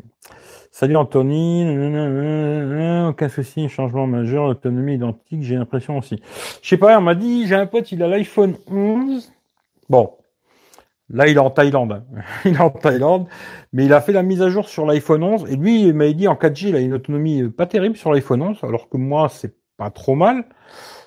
Salut 0.71 0.97
Anthony, 0.97 1.67
aucun 3.09 3.29
souci, 3.29 3.69
changement 3.69 4.07
majeur, 4.07 4.45
autonomie 4.45 4.95
identique, 4.95 5.43
j'ai 5.43 5.57
l'impression 5.57 5.99
aussi. 5.99 6.23
Je 6.63 6.69
sais 6.69 6.77
pas, 6.77 6.97
on 6.97 7.03
m'a 7.03 7.17
dit, 7.17 7.49
j'ai 7.49 7.57
un 7.57 7.67
pote, 7.67 7.91
il 7.91 8.05
a 8.05 8.07
l'iPhone 8.07 8.55
11. 8.71 9.33
Bon, 9.89 10.13
là 11.11 11.29
il 11.29 11.37
est 11.37 11.41
en 11.41 11.51
Thaïlande, 11.51 12.03
il 12.45 12.55
est 12.55 12.61
en 12.61 12.71
Thaïlande, 12.71 13.27
mais 13.73 13.85
il 13.85 13.93
a 13.93 14.01
fait 14.01 14.13
la 14.13 14.23
mise 14.23 14.43
à 14.43 14.49
jour 14.49 14.69
sur 14.69 14.87
l'iPhone 14.87 15.23
11 15.23 15.51
et 15.51 15.57
lui 15.57 15.83
il 15.83 15.95
m'a 15.95 16.11
dit 16.13 16.29
en 16.29 16.35
4G 16.35 16.69
il 16.69 16.77
a 16.77 16.81
une 16.81 16.95
autonomie 16.95 17.49
pas 17.49 17.67
terrible 17.67 17.97
sur 17.97 18.13
l'iPhone 18.13 18.43
11, 18.43 18.59
alors 18.63 18.89
que 18.89 18.97
moi 18.97 19.29
c'est 19.29 19.55
pas 19.77 19.91
trop 19.91 20.15
mal. 20.15 20.45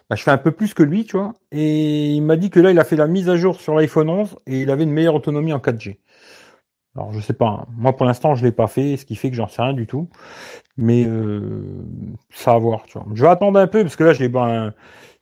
Bah, 0.10 0.16
je 0.16 0.24
fais 0.24 0.32
un 0.32 0.38
peu 0.38 0.52
plus 0.52 0.74
que 0.74 0.84
lui, 0.84 1.06
tu 1.06 1.18
vois. 1.18 1.34
Et 1.52 2.12
il 2.12 2.22
m'a 2.22 2.36
dit 2.36 2.50
que 2.50 2.60
là 2.60 2.72
il 2.72 2.80
a 2.80 2.84
fait 2.84 2.96
la 2.96 3.08
mise 3.08 3.30
à 3.30 3.38
jour 3.38 3.60
sur 3.62 3.76
l'iPhone 3.76 4.10
11 4.10 4.36
et 4.48 4.62
il 4.62 4.72
avait 4.72 4.84
une 4.84 4.92
meilleure 4.92 5.16
autonomie 5.16 5.54
en 5.54 5.60
4G. 5.60 5.98
Alors 6.96 7.12
je 7.14 7.20
sais 7.20 7.34
pas. 7.34 7.48
Hein. 7.48 7.66
Moi 7.76 7.96
pour 7.96 8.06
l'instant 8.06 8.36
je 8.36 8.44
l'ai 8.44 8.52
pas 8.52 8.68
fait, 8.68 8.98
ce 8.98 9.06
qui 9.06 9.16
fait 9.16 9.30
que 9.30 9.36
j'en 9.36 9.48
sais 9.48 9.62
rien 9.62 9.74
du 9.74 9.88
tout. 9.88 10.10
Mais 10.78 11.06
euh, 11.08 11.64
ça 12.32 12.54
à 12.54 12.58
voir. 12.60 12.84
Tu 12.86 12.98
vois. 12.98 13.08
Je 13.14 13.24
vais 13.24 13.30
attendre 13.30 13.60
un 13.60 13.68
peu 13.68 13.82
parce 13.84 13.96
que 13.96 14.04
là 14.04 14.14
j'ai 14.14 14.28
ben, 14.30 14.74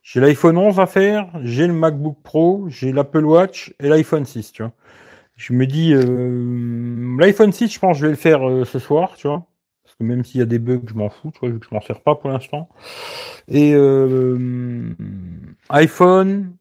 j'ai 0.02 0.20
l'iPhone 0.20 0.58
11 0.58 0.80
à 0.80 0.86
faire, 0.86 1.28
j'ai 1.42 1.66
le 1.66 1.72
MacBook 1.72 2.18
Pro, 2.22 2.64
j'ai 2.68 2.92
l'Apple 2.92 3.24
Watch 3.24 3.72
et 3.80 3.88
l'iPhone 3.88 4.24
6. 4.24 4.52
Tu 4.52 4.62
vois. 4.62 4.72
Je 5.36 5.52
me 5.52 5.66
dis 5.66 5.94
euh, 5.94 7.16
l'iPhone 7.18 7.52
6, 7.52 7.72
je 7.72 7.78
pense 7.78 7.96
que 7.96 8.00
je 8.00 8.06
vais 8.06 8.12
le 8.12 8.16
faire 8.16 8.48
euh, 8.48 8.64
ce 8.64 8.78
soir. 8.78 9.14
Tu 9.16 9.28
vois. 9.28 9.46
Parce 9.84 9.94
que 9.94 10.04
même 10.04 10.24
s'il 10.24 10.40
y 10.40 10.42
a 10.42 10.46
des 10.46 10.58
bugs, 10.58 10.82
je 10.86 10.94
m'en 10.94 11.08
fous. 11.08 11.30
Tu 11.32 11.40
vois, 11.40 11.50
vu 11.50 11.60
que 11.60 11.66
je 11.70 11.74
m'en 11.74 11.80
sers 11.80 12.00
pas 12.00 12.16
pour 12.16 12.30
l'instant. 12.30 12.68
Et 13.48 13.74
euh, 13.74 14.94
iPhone, 15.70 16.56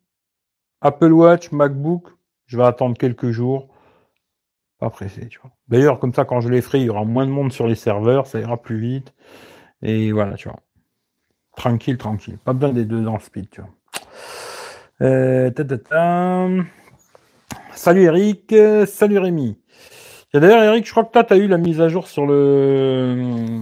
Apple 0.82 1.12
Watch, 1.12 1.52
MacBook, 1.52 2.10
je 2.46 2.58
vais 2.58 2.64
attendre 2.64 2.98
quelques 2.98 3.32
jours 3.32 3.70
pas 4.82 4.90
pressé, 4.90 5.28
tu 5.28 5.40
vois. 5.40 5.52
D'ailleurs, 5.68 6.00
comme 6.00 6.14
ça, 6.14 6.26
quand 6.26 6.42
je 6.42 6.50
les 6.50 6.60
ferai, 6.62 6.80
il 6.80 6.86
y 6.86 6.90
aura 6.90 7.06
moins 7.06 7.26
de 7.28 7.32
monde 7.32 7.54
sur 7.54 7.68
les 7.68 7.76
serveurs, 7.76 8.26
ça 8.26 8.40
ira 8.40 8.60
plus 8.60 8.80
vite. 8.80 9.14
Et 9.84 10.12
voilà, 10.12 10.36
tu 10.36 10.50
vois. 10.50 10.60
Tranquille, 11.56 11.98
tranquille. 11.98 12.38
Pas 12.44 12.54
besoin 12.54 12.74
des 12.74 12.86
deux 12.86 13.02
dans 13.02 13.14
le 13.14 13.20
speed, 13.20 13.50
tu 13.50 13.62
vois. 13.62 13.70
Euh, 15.02 15.52
salut 17.74 18.04
Eric, 18.04 18.54
salut 18.86 19.18
Rémi. 19.18 19.58
D'ailleurs, 20.34 20.64
Eric, 20.64 20.86
je 20.86 20.92
crois 20.92 21.04
que 21.04 21.12
toi, 21.12 21.24
tu 21.24 21.34
as 21.34 21.38
eu 21.38 21.48
la 21.48 21.58
mise 21.58 21.82
à 21.82 21.90
jour 21.90 22.08
sur 22.08 22.26
le 22.26 22.34
euh, 22.34 23.62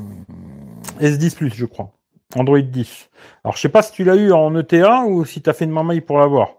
S10, 1.01 1.51
je 1.53 1.65
crois. 1.65 1.91
Android 2.35 2.59
10. 2.59 3.09
Alors, 3.43 3.55
je 3.55 3.61
sais 3.61 3.69
pas 3.69 3.81
si 3.81 3.91
tu 3.91 4.03
l'as 4.03 4.15
eu 4.15 4.31
en 4.31 4.55
ETA 4.55 5.03
ou 5.05 5.25
si 5.25 5.41
tu 5.41 5.49
as 5.49 5.53
fait 5.53 5.65
une 5.65 5.71
maille 5.71 6.01
pour 6.01 6.19
l'avoir. 6.19 6.57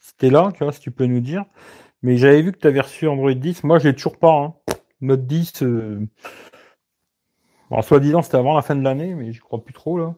C'était 0.00 0.30
là, 0.30 0.50
tu 0.56 0.64
vois, 0.64 0.72
si 0.72 0.80
tu 0.80 0.90
peux 0.90 1.04
nous 1.04 1.20
dire. 1.20 1.44
Mais 2.02 2.16
j'avais 2.16 2.40
vu 2.40 2.52
que 2.52 2.58
tu 2.58 2.66
avais 2.66 2.80
reçu 2.80 3.06
Android 3.08 3.34
10. 3.34 3.64
Moi, 3.64 3.78
je 3.78 3.88
l'ai 3.88 3.94
toujours 3.94 4.16
pas. 4.16 4.32
Hein. 4.32 4.54
Note 5.02 5.26
10. 5.26 5.62
Euh... 5.62 6.06
soi-disant, 7.82 8.22
c'était 8.22 8.38
avant 8.38 8.54
la 8.54 8.62
fin 8.62 8.74
de 8.74 8.82
l'année, 8.82 9.14
mais 9.14 9.32
je 9.32 9.40
crois 9.40 9.62
plus 9.62 9.74
trop 9.74 9.98
là. 9.98 10.14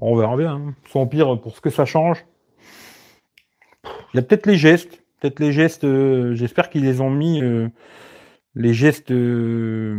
On 0.00 0.16
verra 0.16 0.36
bien. 0.36 0.54
Hein. 0.54 0.74
Sans 0.90 1.06
pire, 1.06 1.40
pour 1.40 1.56
ce 1.56 1.60
que 1.60 1.70
ça 1.70 1.84
change. 1.84 2.24
Il 4.12 4.16
y 4.16 4.18
a 4.18 4.22
peut-être 4.22 4.46
les 4.46 4.56
gestes. 4.56 5.02
Peut-être 5.20 5.40
les 5.40 5.52
gestes. 5.52 5.84
Euh, 5.84 6.34
j'espère 6.34 6.70
qu'ils 6.70 6.84
les 6.84 7.00
ont 7.00 7.10
mis. 7.10 7.42
Euh, 7.42 7.68
les 8.54 8.74
gestes. 8.74 9.10
Euh, 9.10 9.98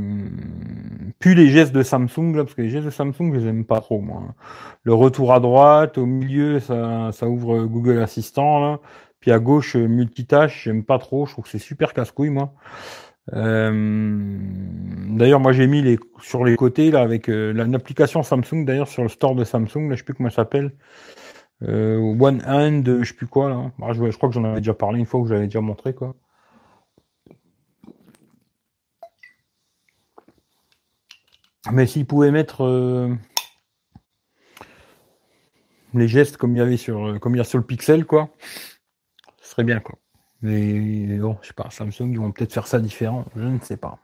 plus 1.20 1.34
les 1.34 1.50
gestes 1.50 1.74
de 1.74 1.84
Samsung, 1.84 2.36
là, 2.36 2.44
parce 2.44 2.54
que 2.54 2.62
les 2.62 2.70
gestes 2.70 2.86
de 2.86 2.92
Samsung, 2.92 3.34
je 3.34 3.40
les 3.40 3.48
aime 3.48 3.66
pas 3.66 3.82
trop, 3.82 4.00
moi. 4.00 4.36
Le 4.84 4.94
retour 4.94 5.34
à 5.34 5.40
droite, 5.40 5.98
au 5.98 6.06
milieu, 6.06 6.60
ça, 6.60 7.12
ouvre 7.28 7.66
Google 7.66 8.00
Assistant. 8.00 8.80
Puis 9.20 9.32
à 9.32 9.40
gauche, 9.40 9.76
euh, 9.76 9.88
multitâche, 9.88 10.64
j'aime 10.66 10.84
pas 10.84 11.00
trop. 11.00 11.26
Je 11.26 11.32
trouve 11.32 11.46
que 11.46 11.50
c'est 11.50 11.58
super 11.60 11.94
casse-couille, 11.94 12.30
moi. 12.30 12.54
Euh, 13.34 14.38
d'ailleurs, 15.10 15.40
moi 15.40 15.52
j'ai 15.52 15.68
mis 15.68 15.82
les 15.82 16.00
sur 16.22 16.46
les 16.46 16.56
côtés 16.56 16.92
là 16.92 17.02
avec 17.02 17.30
euh, 17.30 17.52
l'application 17.54 18.24
Samsung. 18.24 18.66
D'ailleurs 18.66 18.88
sur 18.88 19.04
le 19.04 19.10
store 19.10 19.36
de 19.36 19.44
Samsung, 19.44 19.90
là 19.90 19.96
je 19.96 19.98
sais 19.98 20.04
plus 20.04 20.14
comment 20.14 20.30
ça 20.30 20.38
s'appelle. 20.38 20.74
One 21.62 22.44
Hand, 22.46 23.00
je 23.02 23.08
sais 23.08 23.16
plus 23.16 23.28
quoi 23.28 23.50
là. 23.50 23.72
Bah, 23.80 23.88
je, 23.94 24.16
crois 24.16 24.30
que 24.30 24.36
j'en 24.36 24.44
avais 24.44 24.60
déjà 24.60 24.74
parlé 24.74 25.00
une 25.00 25.06
fois 25.06 25.22
que 25.22 25.28
j'avais 25.28 25.46
déjà 25.46 25.62
montré 25.62 25.94
quoi. 25.94 26.16
Mais 31.72 31.86
s'ils 31.88 32.06
pouvaient 32.06 32.32
mettre 32.32 33.10
les 35.94 36.08
gestes 36.08 36.38
comme 36.38 36.56
il 36.56 36.60
y 36.60 36.62
avait 36.62 36.78
sur 36.78 37.20
comme 37.20 37.36
il 37.36 37.40
y 37.40 37.42
a 37.42 37.44
sur 37.44 37.58
le 37.58 37.66
Pixel 37.66 38.06
quoi 38.06 38.30
très 39.58 39.64
bien, 39.64 39.80
quoi. 39.80 39.98
Mais 40.42 41.18
bon, 41.18 41.38
je 41.42 41.48
sais 41.48 41.54
pas, 41.54 41.70
Samsung, 41.70 42.12
ils 42.12 42.20
vont 42.20 42.32
peut-être 42.32 42.54
faire 42.54 42.68
ça 42.68 42.80
différent, 42.80 43.26
je 43.36 43.42
ne 43.42 43.60
sais 43.60 43.78
pas. 43.78 44.00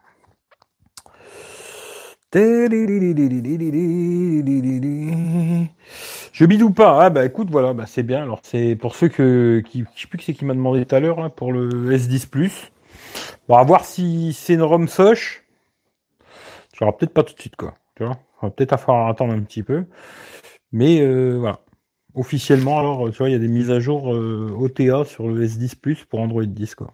Je 6.33 6.45
bidou 6.45 6.71
pas. 6.71 7.05
Ah 7.05 7.09
bah 7.11 7.25
écoute, 7.25 7.49
voilà, 7.51 7.73
bah 7.73 7.85
c'est 7.85 8.01
bien. 8.01 8.23
Alors 8.23 8.39
c'est 8.41 8.75
pour 8.75 8.95
ceux 8.95 9.09
que 9.09 9.61
qui, 9.65 9.85
je 9.95 10.01
sais 10.01 10.07
plus 10.07 10.17
qui 10.17 10.25
c'est 10.25 10.33
qui 10.33 10.45
m'a 10.45 10.55
demandé 10.55 10.83
tout 10.85 10.95
à 10.95 10.99
l'heure 10.99 11.19
hein, 11.19 11.29
pour 11.29 11.53
le 11.53 11.69
S10 11.95 12.27
Plus. 12.27 12.71
Bon, 13.47 13.55
à 13.57 13.63
voir 13.63 13.85
si 13.85 14.33
c'est 14.33 14.55
une 14.55 14.63
ROM 14.63 14.87
soche. 14.87 15.45
Tu 16.73 16.83
auras 16.83 16.93
peut-être 16.93 17.13
pas 17.13 17.23
tout 17.23 17.35
de 17.35 17.39
suite 17.39 17.55
quoi. 17.55 17.75
Tu 17.95 18.03
vois, 18.03 18.17
on 18.41 18.47
va 18.47 18.51
peut-être 18.51 18.79
falloir 18.79 19.07
attendre 19.09 19.33
un 19.33 19.41
petit 19.41 19.63
peu. 19.63 19.85
Mais 20.71 21.01
euh, 21.01 21.37
voilà. 21.39 21.59
Officiellement, 22.15 22.79
alors, 22.79 23.09
tu 23.11 23.17
vois, 23.17 23.29
il 23.29 23.33
y 23.33 23.35
a 23.35 23.39
des 23.39 23.47
mises 23.47 23.71
à 23.71 23.79
jour 23.79 24.13
euh, 24.13 24.55
OTA 24.57 25.05
sur 25.05 25.27
le 25.27 25.45
S10 25.45 25.75
Plus 25.75 26.05
pour 26.05 26.19
Android 26.19 26.45
10, 26.45 26.75
quoi. 26.75 26.91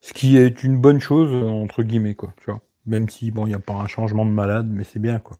Ce 0.00 0.12
qui 0.12 0.36
est 0.36 0.62
une 0.64 0.76
bonne 0.76 1.00
chose, 1.00 1.32
entre 1.32 1.82
guillemets, 1.82 2.14
quoi, 2.14 2.34
tu 2.38 2.50
vois. 2.50 2.60
Même 2.86 3.08
si, 3.08 3.30
bon, 3.30 3.46
il 3.46 3.50
n'y 3.50 3.54
a 3.54 3.60
pas 3.60 3.74
un 3.74 3.86
changement 3.86 4.26
de 4.26 4.30
malade, 4.30 4.68
mais 4.70 4.84
c'est 4.84 4.98
bien, 4.98 5.18
quoi. 5.18 5.36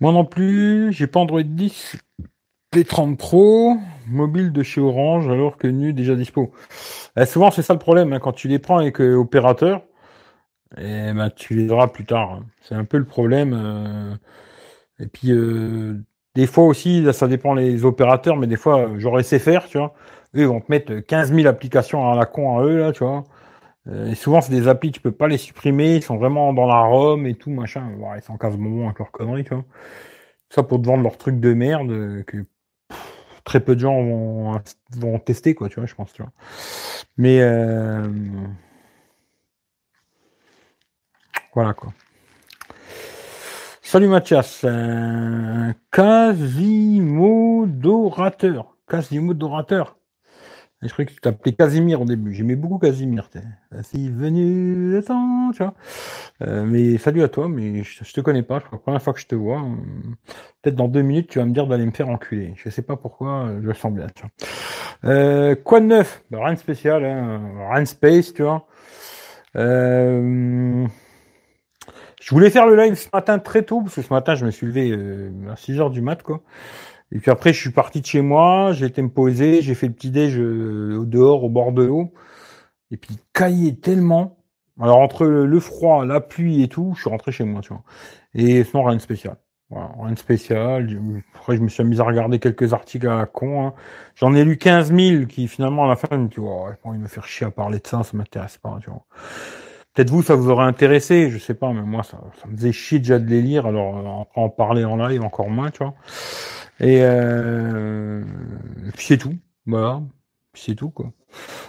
Moi 0.00 0.12
non 0.12 0.24
plus, 0.24 0.92
j'ai 0.92 1.06
pas 1.06 1.20
Android 1.20 1.42
10 1.42 1.96
P30 2.72 3.16
Pro, 3.16 3.76
mobile 4.08 4.52
de 4.52 4.62
chez 4.64 4.80
Orange, 4.80 5.28
alors 5.28 5.56
que 5.56 5.68
nu 5.68 5.92
déjà 5.92 6.16
dispo. 6.16 6.52
Eh, 7.16 7.24
souvent, 7.26 7.52
c'est 7.52 7.62
ça 7.62 7.72
le 7.72 7.78
problème, 7.78 8.12
hein, 8.12 8.18
quand 8.18 8.32
tu 8.32 8.48
les 8.48 8.58
prends 8.58 8.78
avec 8.78 9.00
euh, 9.00 9.14
opérateur, 9.14 9.82
et 10.76 11.10
eh 11.10 11.12
ben, 11.12 11.30
tu 11.30 11.54
les 11.54 11.70
auras 11.70 11.86
plus 11.86 12.04
tard. 12.04 12.32
Hein. 12.32 12.46
C'est 12.62 12.74
un 12.74 12.84
peu 12.84 12.98
le 12.98 13.04
problème. 13.04 13.52
Euh, 13.54 14.16
et 14.98 15.06
puis, 15.06 15.30
euh, 15.30 16.02
des 16.34 16.46
fois 16.46 16.64
aussi, 16.64 17.06
ça 17.12 17.28
dépend 17.28 17.54
les 17.54 17.84
opérateurs, 17.84 18.36
mais 18.36 18.46
des 18.46 18.56
fois, 18.56 18.90
j'aurais 18.98 19.20
essayé 19.20 19.38
faire, 19.40 19.66
tu 19.66 19.78
vois. 19.78 19.94
Eux, 20.34 20.40
ils 20.40 20.46
vont 20.46 20.60
te 20.60 20.70
mettre 20.70 20.94
15 21.00 21.32
000 21.32 21.46
applications 21.46 22.10
à 22.10 22.16
la 22.16 22.26
con 22.26 22.58
à 22.58 22.64
eux, 22.64 22.78
là, 22.78 22.92
tu 22.92 23.04
vois. 23.04 23.24
Euh, 23.88 24.10
et 24.10 24.14
souvent, 24.14 24.40
c'est 24.40 24.52
des 24.52 24.68
applis, 24.68 24.92
tu 24.92 25.00
peux 25.00 25.12
pas 25.12 25.28
les 25.28 25.38
supprimer, 25.38 25.96
ils 25.96 26.02
sont 26.02 26.16
vraiment 26.16 26.52
dans 26.52 26.66
la 26.66 26.80
ROM 26.80 27.26
et 27.26 27.34
tout, 27.34 27.50
machin. 27.50 27.90
ils 28.16 28.22
sont 28.22 28.38
quasiment 28.38 28.70
bons 28.70 28.86
avec 28.86 28.98
leurs 28.98 29.10
conneries, 29.10 29.44
tu 29.44 29.54
vois. 29.54 29.64
Ça 30.50 30.62
pour 30.62 30.80
te 30.80 30.86
vendre 30.86 31.02
leur 31.02 31.18
truc 31.18 31.40
de 31.40 31.54
merde 31.54 31.90
euh, 31.90 32.22
que 32.24 32.46
très 33.44 33.60
peu 33.60 33.74
de 33.76 33.80
gens 33.80 34.02
vont, 34.02 34.60
vont 34.96 35.18
tester, 35.18 35.54
quoi, 35.54 35.68
tu 35.68 35.76
vois, 35.80 35.86
je 35.86 35.94
pense, 35.94 36.12
tu 36.12 36.22
vois. 36.22 36.32
Mais 37.16 37.40
euh... 37.42 38.08
voilà, 41.54 41.74
quoi. 41.74 41.92
Salut 43.94 44.08
Mathias. 44.08 44.62
Euh, 44.64 45.72
Quasimodorateur. 45.92 48.76
Quasimodorateur. 48.88 49.96
Je 50.82 50.88
croyais 50.88 51.06
que 51.06 51.12
tu 51.12 51.20
t'appelais 51.20 51.52
Casimir 51.52 52.02
au 52.02 52.04
début. 52.04 52.34
J'aimais 52.34 52.56
beaucoup 52.56 52.78
Casimir. 52.78 53.30
C'est 53.82 54.08
venu 54.08 54.90
le 54.90 55.00
temps, 55.00 55.52
tu 55.52 55.62
vois. 55.62 55.74
Euh, 56.42 56.64
mais 56.66 56.98
salut 56.98 57.22
à 57.22 57.28
toi, 57.28 57.48
mais 57.48 57.84
je, 57.84 58.12
te 58.12 58.20
connais 58.20 58.42
pas. 58.42 58.58
Je 58.58 58.64
crois 58.64 58.70
que 58.70 58.74
la 58.74 58.82
première 58.82 59.02
fois 59.02 59.12
que 59.12 59.20
je 59.20 59.28
te 59.28 59.36
vois. 59.36 59.64
Peut-être 60.60 60.74
dans 60.74 60.88
deux 60.88 61.02
minutes, 61.02 61.30
tu 61.30 61.38
vas 61.38 61.44
me 61.44 61.52
dire 61.52 61.68
d'aller 61.68 61.86
me 61.86 61.92
faire 61.92 62.08
enculer. 62.08 62.54
Je 62.56 62.70
sais 62.70 62.82
pas 62.82 62.96
pourquoi, 62.96 63.46
je 63.62 63.66
le 63.68 63.74
sens 63.74 63.92
bien. 63.92 64.08
Euh, 65.04 65.54
quoi 65.54 65.78
de 65.78 65.86
neuf? 65.86 66.24
Bah, 66.32 66.40
Rien 66.42 66.54
de 66.54 66.58
spécial, 66.58 67.04
hein. 67.04 67.68
rien 67.70 67.82
de 67.82 67.86
space, 67.86 68.34
tu 68.34 68.42
vois. 68.42 68.66
Euh, 69.54 70.84
je 72.24 72.30
voulais 72.30 72.48
faire 72.48 72.66
le 72.66 72.74
live 72.74 72.94
ce 72.94 73.08
matin 73.12 73.38
très 73.38 73.64
tôt, 73.64 73.82
parce 73.82 73.96
que 73.96 74.00
ce 74.00 74.10
matin, 74.10 74.34
je 74.34 74.46
me 74.46 74.50
suis 74.50 74.66
levé 74.66 74.90
euh, 74.90 75.30
à 75.52 75.56
6 75.56 75.78
heures 75.78 75.90
du 75.90 76.00
mat, 76.00 76.22
quoi. 76.22 76.40
Et 77.12 77.18
puis 77.18 77.30
après, 77.30 77.52
je 77.52 77.60
suis 77.60 77.70
parti 77.70 78.00
de 78.00 78.06
chez 78.06 78.22
moi, 78.22 78.72
j'ai 78.72 78.86
été 78.86 79.02
me 79.02 79.10
poser, 79.10 79.60
j'ai 79.60 79.74
fait 79.74 79.88
le 79.88 79.92
petit 79.92 80.10
déj 80.10 80.38
euh, 80.38 81.04
dehors, 81.04 81.44
au 81.44 81.50
bord 81.50 81.72
de 81.72 81.84
l'eau. 81.84 82.14
Et 82.90 82.96
puis, 82.96 83.18
caillé 83.34 83.76
tellement. 83.76 84.38
Alors, 84.80 85.00
entre 85.00 85.26
le 85.26 85.60
froid, 85.60 86.06
la 86.06 86.20
pluie 86.22 86.62
et 86.62 86.68
tout, 86.68 86.94
je 86.96 87.02
suis 87.02 87.10
rentré 87.10 87.30
chez 87.30 87.44
moi, 87.44 87.60
tu 87.60 87.68
vois. 87.74 87.82
Et 88.34 88.64
sinon, 88.64 88.84
rien 88.84 88.96
de 88.96 89.02
spécial. 89.02 89.36
Voilà, 89.68 89.90
rien 90.00 90.12
de 90.12 90.18
spécial. 90.18 90.98
Après, 91.34 91.58
je 91.58 91.62
me 91.62 91.68
suis 91.68 91.82
amusé 91.82 92.00
à 92.00 92.04
regarder 92.04 92.38
quelques 92.38 92.72
articles 92.72 93.06
à 93.06 93.16
la 93.16 93.26
con. 93.26 93.66
Hein. 93.66 93.74
J'en 94.14 94.34
ai 94.34 94.44
lu 94.44 94.56
15 94.56 94.94
000 94.94 95.26
qui, 95.26 95.46
finalement, 95.46 95.84
à 95.84 95.88
la 95.88 95.96
fin, 95.96 96.16
me 96.16 96.28
dis, 96.28 96.36
oh, 96.38 96.68
de 96.86 96.96
me 96.96 97.06
faire 97.06 97.26
chier 97.26 97.46
à 97.46 97.50
parler 97.50 97.80
de 97.80 97.86
ça, 97.86 98.02
ça 98.02 98.16
m'intéresse 98.16 98.56
pas, 98.56 98.78
tu 98.82 98.88
vois. 98.88 99.04
Peut-être 99.94 100.10
vous, 100.10 100.22
ça 100.22 100.34
vous 100.34 100.50
aurait 100.50 100.64
intéressé, 100.64 101.30
je 101.30 101.38
sais 101.38 101.54
pas, 101.54 101.72
mais 101.72 101.82
moi, 101.82 102.02
ça, 102.02 102.18
ça 102.40 102.48
me 102.48 102.56
faisait 102.56 102.72
chier 102.72 102.98
déjà 102.98 103.20
de 103.20 103.26
les 103.26 103.40
lire, 103.40 103.66
alors 103.66 104.26
euh, 104.36 104.40
en 104.40 104.48
parler 104.48 104.84
en 104.84 104.96
live 104.96 105.22
encore 105.22 105.48
moins, 105.50 105.70
tu 105.70 105.78
vois. 105.78 105.94
Et, 106.80 106.98
euh, 107.02 108.24
puis 108.96 109.06
c'est 109.06 109.18
tout, 109.18 109.36
voilà, 109.66 110.02
puis 110.52 110.62
c'est 110.66 110.74
tout, 110.74 110.90
quoi. 110.90 111.12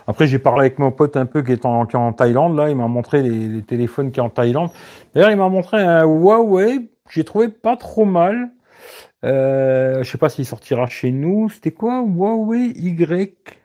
Après, 0.08 0.26
j'ai 0.28 0.40
parlé 0.40 0.62
avec 0.62 0.80
mon 0.80 0.92
pote 0.92 1.18
un 1.18 1.28
peu 1.28 1.44
qui 1.44 1.52
est 1.52 1.66
en, 1.66 1.86
qui 1.86 1.96
est 1.96 2.00
en 2.00 2.14
Thaïlande, 2.14 2.58
là, 2.58 2.70
il 2.70 2.76
m'a 2.76 2.88
montré 2.88 3.22
les, 3.22 3.62
téléphones 3.62 4.12
qui 4.12 4.20
est 4.20 4.24
en 4.24 4.30
Thaïlande. 4.30 4.72
D'ailleurs, 5.14 5.32
il 5.32 5.38
m'a 5.38 5.50
montré 5.50 5.82
un 5.82 6.04
Huawei, 6.04 6.90
j'ai 7.12 7.24
trouvé 7.24 7.50
pas 7.50 7.78
trop 7.78 8.06
mal. 8.06 8.50
Euh, 9.24 10.04
je 10.04 10.10
sais 10.10 10.18
pas 10.18 10.30
s'il 10.30 10.46
sortira 10.46 10.88
chez 10.88 11.12
nous. 11.12 11.50
C'était 11.50 11.72
quoi 11.72 12.02
Huawei 12.02 12.74
Y? 12.76 13.60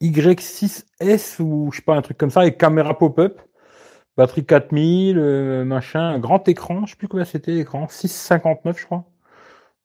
Y6S 0.00 1.40
ou 1.42 1.70
je 1.72 1.78
sais 1.78 1.82
pas, 1.82 1.96
un 1.96 2.02
truc 2.02 2.18
comme 2.18 2.30
ça, 2.30 2.40
avec 2.40 2.58
caméra 2.58 2.96
pop-up, 2.98 3.40
batterie 4.16 4.44
4000, 4.46 5.18
euh, 5.18 5.64
machin, 5.64 6.18
grand 6.18 6.46
écran, 6.48 6.86
je 6.86 6.92
sais 6.92 6.96
plus 6.96 7.08
combien 7.08 7.24
c'était 7.24 7.52
l'écran, 7.52 7.86
6,59 7.86 8.78
je 8.78 8.84
crois. 8.86 9.04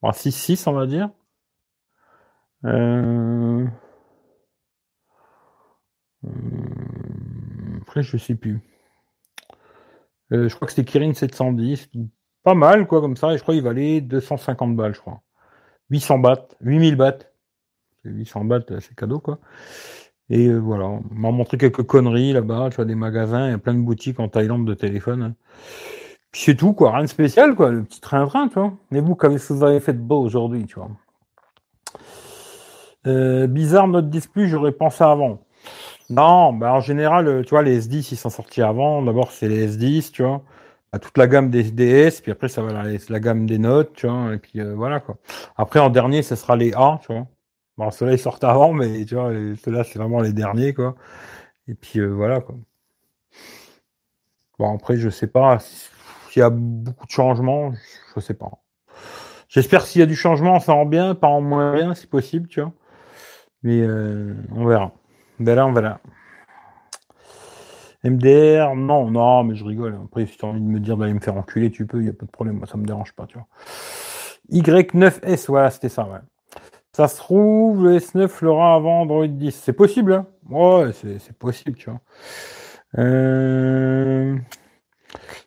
Bon, 0.01 0.11
6,6 0.11 0.69
on 0.69 0.73
va 0.73 0.87
dire. 0.87 1.09
Euh... 2.65 3.67
Euh, 6.25 6.29
après, 7.81 8.03
je 8.03 8.17
sais 8.17 8.35
plus. 8.35 8.59
Euh, 10.31 10.47
je 10.47 10.55
crois 10.55 10.67
que 10.67 10.73
c'était 10.73 10.89
Kirin 10.89 11.13
710. 11.13 11.89
Pas 12.43 12.53
mal, 12.53 12.87
quoi, 12.87 13.01
comme 13.01 13.17
ça. 13.17 13.33
Et 13.33 13.37
je 13.37 13.43
crois 13.43 13.53
qu'il 13.53 13.63
valait 13.63 14.01
250 14.01 14.75
balles, 14.75 14.95
je 14.95 14.99
crois. 14.99 15.21
800 15.89 16.19
bahts, 16.19 16.47
8000 16.61 16.95
bahts. 16.95 17.19
800 18.03 18.45
bahts, 18.45 18.79
c'est 18.79 18.95
cadeau, 18.95 19.19
quoi. 19.19 19.39
Et 20.31 20.47
euh, 20.47 20.59
voilà, 20.59 20.85
on 20.85 21.03
m'a 21.11 21.29
montré 21.31 21.57
quelques 21.57 21.83
conneries 21.83 22.31
là-bas, 22.31 22.69
tu 22.69 22.77
vois, 22.77 22.85
des 22.85 22.95
magasins, 22.95 23.47
il 23.47 23.51
y 23.51 23.53
a 23.53 23.57
plein 23.57 23.73
de 23.73 23.81
boutiques 23.81 24.19
en 24.19 24.29
Thaïlande 24.29 24.65
de 24.65 24.73
téléphone. 24.73 25.35
C'est 26.31 26.55
tout, 26.55 26.73
quoi, 26.73 26.93
rien 26.93 27.03
de 27.03 27.09
spécial, 27.09 27.53
quoi, 27.53 27.71
le 27.71 27.83
petit 27.83 27.99
train-train, 27.99 28.47
tu 28.47 28.55
vois. 28.55 28.73
Mais 28.91 29.01
vous, 29.01 29.15
que 29.15 29.27
vous 29.27 29.63
avez 29.63 29.81
fait 29.81 29.93
de 29.93 29.99
beau 29.99 30.21
aujourd'hui, 30.21 30.65
tu 30.65 30.75
vois 30.75 30.89
euh, 33.07 33.47
Bizarre, 33.47 33.87
notre 33.89 34.07
10 34.07 34.27
plus, 34.27 34.47
j'aurais 34.47 34.71
pensé 34.71 35.03
avant. 35.03 35.41
Non, 36.09 36.53
bah 36.53 36.73
en 36.73 36.81
général, 36.81 37.27
euh, 37.27 37.43
tu 37.43 37.49
vois, 37.51 37.63
les 37.63 37.81
S10, 37.87 38.13
ils 38.13 38.17
sont 38.17 38.29
sortis 38.29 38.61
avant. 38.61 39.01
D'abord, 39.01 39.31
c'est 39.31 39.49
les 39.49 39.67
S10, 39.67 40.11
tu 40.11 40.23
vois. 40.23 40.43
Bah, 40.93 40.99
toute 40.99 41.17
la 41.17 41.27
gamme 41.27 41.49
des 41.49 41.63
DS, 41.63 42.21
puis 42.21 42.31
après, 42.31 42.49
ça 42.49 42.61
va 42.61 42.71
la, 42.73 42.83
la 43.09 43.19
gamme 43.19 43.45
des 43.45 43.57
notes, 43.59 43.93
tu 43.95 44.07
vois. 44.07 44.33
Et 44.35 44.37
puis 44.37 44.61
voilà, 44.75 45.01
quoi. 45.01 45.17
Après, 45.57 45.79
en 45.79 45.89
dernier, 45.89 46.21
ce 46.23 46.35
sera 46.35 46.55
les 46.55 46.73
A, 46.73 46.99
tu 47.01 47.13
vois. 47.13 47.27
Bon, 47.77 47.89
ceux-là, 47.91 48.13
ils 48.13 48.19
sortent 48.19 48.43
avant, 48.43 48.73
mais 48.73 49.05
tu 49.05 49.15
vois, 49.15 49.31
ceux-là, 49.63 49.83
c'est 49.83 49.99
vraiment 49.99 50.21
les 50.21 50.33
derniers, 50.33 50.73
quoi. 50.73 50.95
Et 51.67 51.75
puis, 51.75 51.99
euh, 51.99 52.07
voilà, 52.09 52.41
quoi. 52.41 52.55
Bon, 54.59 54.75
après, 54.75 54.97
je 54.97 55.09
sais 55.09 55.27
pas 55.27 55.59
s'il 55.59 56.39
y 56.41 56.43
a 56.43 56.49
beaucoup 56.49 57.05
de 57.05 57.11
changements, 57.11 57.73
je 58.15 58.19
sais 58.21 58.33
pas. 58.33 58.51
J'espère 59.49 59.85
s'il 59.85 59.99
y 59.99 60.03
a 60.03 60.07
du 60.07 60.15
changement, 60.15 60.59
ça 60.59 60.73
en 60.73 60.85
bien, 60.85 61.15
pas 61.15 61.27
en 61.27 61.41
moins 61.41 61.73
bien, 61.73 61.93
si 61.95 62.07
possible, 62.07 62.47
tu 62.47 62.61
vois. 62.61 62.71
Mais 63.63 63.81
euh, 63.81 64.35
on 64.55 64.65
verra. 64.65 64.93
On 65.39 65.43
verra, 65.43 65.65
on 65.67 65.73
verra. 65.73 65.99
MDR, 68.03 68.75
non, 68.75 69.11
non, 69.11 69.43
mais 69.43 69.55
je 69.55 69.63
rigole. 69.63 69.99
Après, 70.05 70.25
si 70.25 70.37
tu 70.37 70.45
as 70.45 70.49
envie 70.49 70.61
de 70.61 70.65
me 70.65 70.79
dire 70.79 70.97
d'aller 70.97 71.13
me 71.13 71.19
faire 71.19 71.37
enculer, 71.37 71.69
tu 71.71 71.85
peux, 71.85 71.99
il 71.99 72.03
n'y 72.03 72.09
a 72.09 72.13
pas 72.13 72.25
de 72.25 72.31
problème, 72.31 72.57
moi, 72.57 72.67
ça 72.67 72.77
me 72.77 72.85
dérange 72.85 73.13
pas, 73.13 73.27
tu 73.27 73.37
vois. 73.37 73.47
Y9S, 74.51 75.47
voilà, 75.47 75.69
c'était 75.69 75.89
ça, 75.89 76.03
ouais. 76.05 76.19
Ça 76.93 77.07
se 77.07 77.17
trouve, 77.17 77.85
le 77.85 77.97
S9 77.99 78.43
l'aura 78.43 78.75
avant 78.75 79.01
Android 79.01 79.27
10. 79.27 79.51
C'est 79.55 79.73
possible, 79.73 80.13
hein 80.13 80.27
Ouais, 80.49 80.91
c'est 80.93 81.37
possible, 81.37 81.77
tu 81.77 81.89
vois. 81.89 82.01
Euh, 82.97 84.37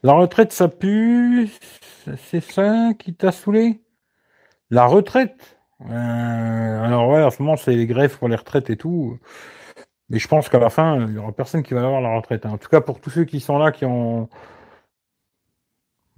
la 0.03 0.13
retraite, 0.15 0.53
ça 0.53 0.69
pue. 0.69 1.51
C'est 2.19 2.41
ça 2.41 2.93
qui 2.99 3.15
t'a 3.15 3.33
saoulé? 3.33 3.83
La 4.71 4.87
retraite? 4.87 5.59
Euh, 5.83 6.83
Alors 6.83 7.09
ouais, 7.09 7.23
en 7.23 7.31
ce 7.31 7.43
moment, 7.43 7.57
c'est 7.57 7.75
les 7.75 7.87
grèves 7.87 8.19
pour 8.19 8.29
les 8.29 8.37
retraites 8.37 8.71
et 8.71 8.77
tout. 8.77 9.19
Mais 10.11 10.19
je 10.19 10.29
pense 10.29 10.49
qu'à 10.49 10.59
la 10.59 10.71
fin, 10.71 11.01
il 11.01 11.13
n'y 11.13 11.19
aura 11.19 11.33
personne 11.33 11.63
qui 11.63 11.75
va 11.75 11.83
avoir 11.85 12.01
la 12.01 12.17
retraite. 12.17 12.47
Hein. 12.47 12.51
En 12.53 12.59
tout 12.59 12.69
cas, 12.69 12.81
pour 12.81 13.01
tous 13.01 13.11
ceux 13.11 13.25
qui 13.25 13.41
sont 13.41 13.59
là, 13.59 13.73
qui 13.73 13.85
ont 13.87 14.29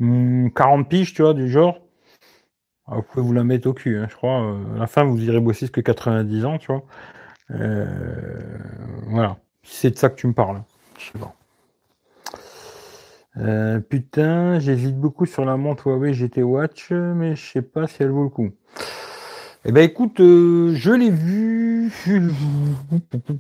40 0.00 0.88
piges, 0.88 1.14
tu 1.14 1.22
vois, 1.22 1.34
du 1.34 1.48
genre, 1.50 1.78
ah, 2.88 2.96
vous 2.96 3.02
pouvez 3.02 3.22
vous 3.26 3.32
la 3.32 3.42
mettre 3.42 3.68
au 3.68 3.72
cul, 3.72 3.98
hein, 3.98 4.06
je 4.08 4.14
crois. 4.14 4.42
Euh, 4.42 4.76
à 4.76 4.78
la 4.78 4.86
fin, 4.86 5.04
vous 5.04 5.22
irez 5.24 5.40
bosser 5.40 5.68
que 5.68 5.80
90 5.80 6.44
ans, 6.44 6.58
tu 6.58 6.68
vois. 6.68 6.84
Euh, 7.50 8.58
voilà. 9.08 9.38
C'est 9.64 9.90
de 9.90 9.96
ça 9.96 10.08
que 10.08 10.14
tu 10.14 10.28
me 10.28 10.32
parles. 10.32 10.62
Je 10.98 11.04
sais 11.06 11.18
pas. 11.18 11.34
Euh, 13.38 13.80
putain, 13.80 14.60
j'hésite 14.60 14.96
beaucoup 14.98 15.26
sur 15.26 15.44
la 15.44 15.56
montre 15.56 15.88
Huawei 15.88 16.14
GT 16.14 16.42
Watch, 16.42 16.90
mais 16.92 17.34
je 17.36 17.44
sais 17.44 17.62
pas 17.62 17.86
si 17.86 18.02
elle 18.02 18.10
vaut 18.10 18.22
le 18.22 18.30
coup. 18.30 18.50
Eh 19.64 19.72
ben 19.72 19.82
écoute, 19.82 20.18
je 20.18 20.92
l'ai 20.92 21.10
vu. 21.10 21.90
La 22.06 22.20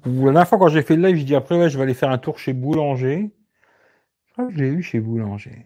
dernière 0.04 0.48
fois 0.48 0.58
quand 0.58 0.68
j'ai 0.68 0.82
fait 0.82 0.96
le 0.96 1.06
live, 1.06 1.16
je 1.16 1.24
dis 1.24 1.36
après 1.36 1.56
ouais, 1.56 1.70
je 1.70 1.76
vais 1.78 1.84
aller 1.84 1.94
faire 1.94 2.10
un 2.10 2.18
tour 2.18 2.38
chez 2.38 2.52
Boulanger. 2.52 3.30
Je 4.26 4.32
crois 4.32 4.46
que 4.46 4.52
je 4.52 4.58
l'ai 4.58 4.70
vu 4.70 4.82
chez 4.82 4.98
Boulanger. 4.98 5.64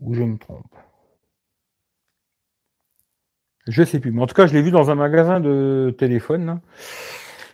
Ou 0.00 0.14
je 0.14 0.22
me 0.24 0.36
trompe. 0.36 0.66
Je 3.66 3.82
sais 3.82 3.98
plus. 3.98 4.12
Mais 4.12 4.22
en 4.22 4.26
tout 4.26 4.34
cas, 4.34 4.46
je 4.46 4.52
l'ai 4.52 4.62
vu 4.62 4.70
dans 4.70 4.90
un 4.90 4.94
magasin 4.94 5.40
de 5.40 5.94
téléphone. 5.98 6.60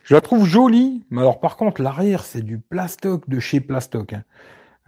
Je 0.04 0.14
la 0.14 0.20
trouve 0.20 0.44
jolie. 0.44 1.04
Mais 1.10 1.20
alors, 1.20 1.38
par 1.38 1.56
contre, 1.56 1.80
l'arrière, 1.82 2.24
c'est 2.24 2.42
du 2.42 2.58
plastoc 2.58 3.28
de 3.28 3.38
chez 3.38 3.60
Plastoc. 3.60 4.12
Hein. 4.12 4.24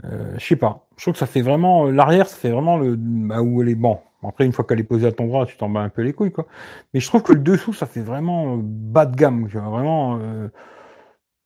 Euh, 0.04 0.34
je 0.38 0.44
sais 0.44 0.56
pas. 0.56 0.88
Je 0.96 1.04
trouve 1.04 1.14
que 1.14 1.18
ça 1.18 1.26
fait 1.26 1.42
vraiment. 1.42 1.90
L'arrière, 1.90 2.26
ça 2.26 2.36
fait 2.36 2.50
vraiment 2.50 2.76
le. 2.76 2.96
Bah, 2.96 3.40
où 3.40 3.62
elle 3.62 3.68
est. 3.68 3.74
Bon. 3.76 4.00
Après, 4.24 4.44
une 4.44 4.52
fois 4.52 4.64
qu'elle 4.64 4.80
est 4.80 4.84
posée 4.84 5.06
à 5.06 5.12
ton 5.12 5.26
bras, 5.26 5.46
tu 5.46 5.56
t'en 5.56 5.68
bats 5.68 5.80
un 5.80 5.88
peu 5.88 6.02
les 6.02 6.12
couilles, 6.12 6.32
quoi. 6.32 6.46
Mais 6.94 7.00
je 7.00 7.06
trouve 7.08 7.22
que 7.22 7.32
le 7.32 7.40
dessous, 7.40 7.72
ça 7.72 7.86
fait 7.86 8.00
vraiment 8.00 8.54
euh, 8.56 8.60
bas 8.60 9.06
de 9.06 9.16
gamme. 9.16 9.48
Tu 9.48 9.58
vois. 9.58 9.68
Vraiment. 9.68 10.18
Euh... 10.20 10.48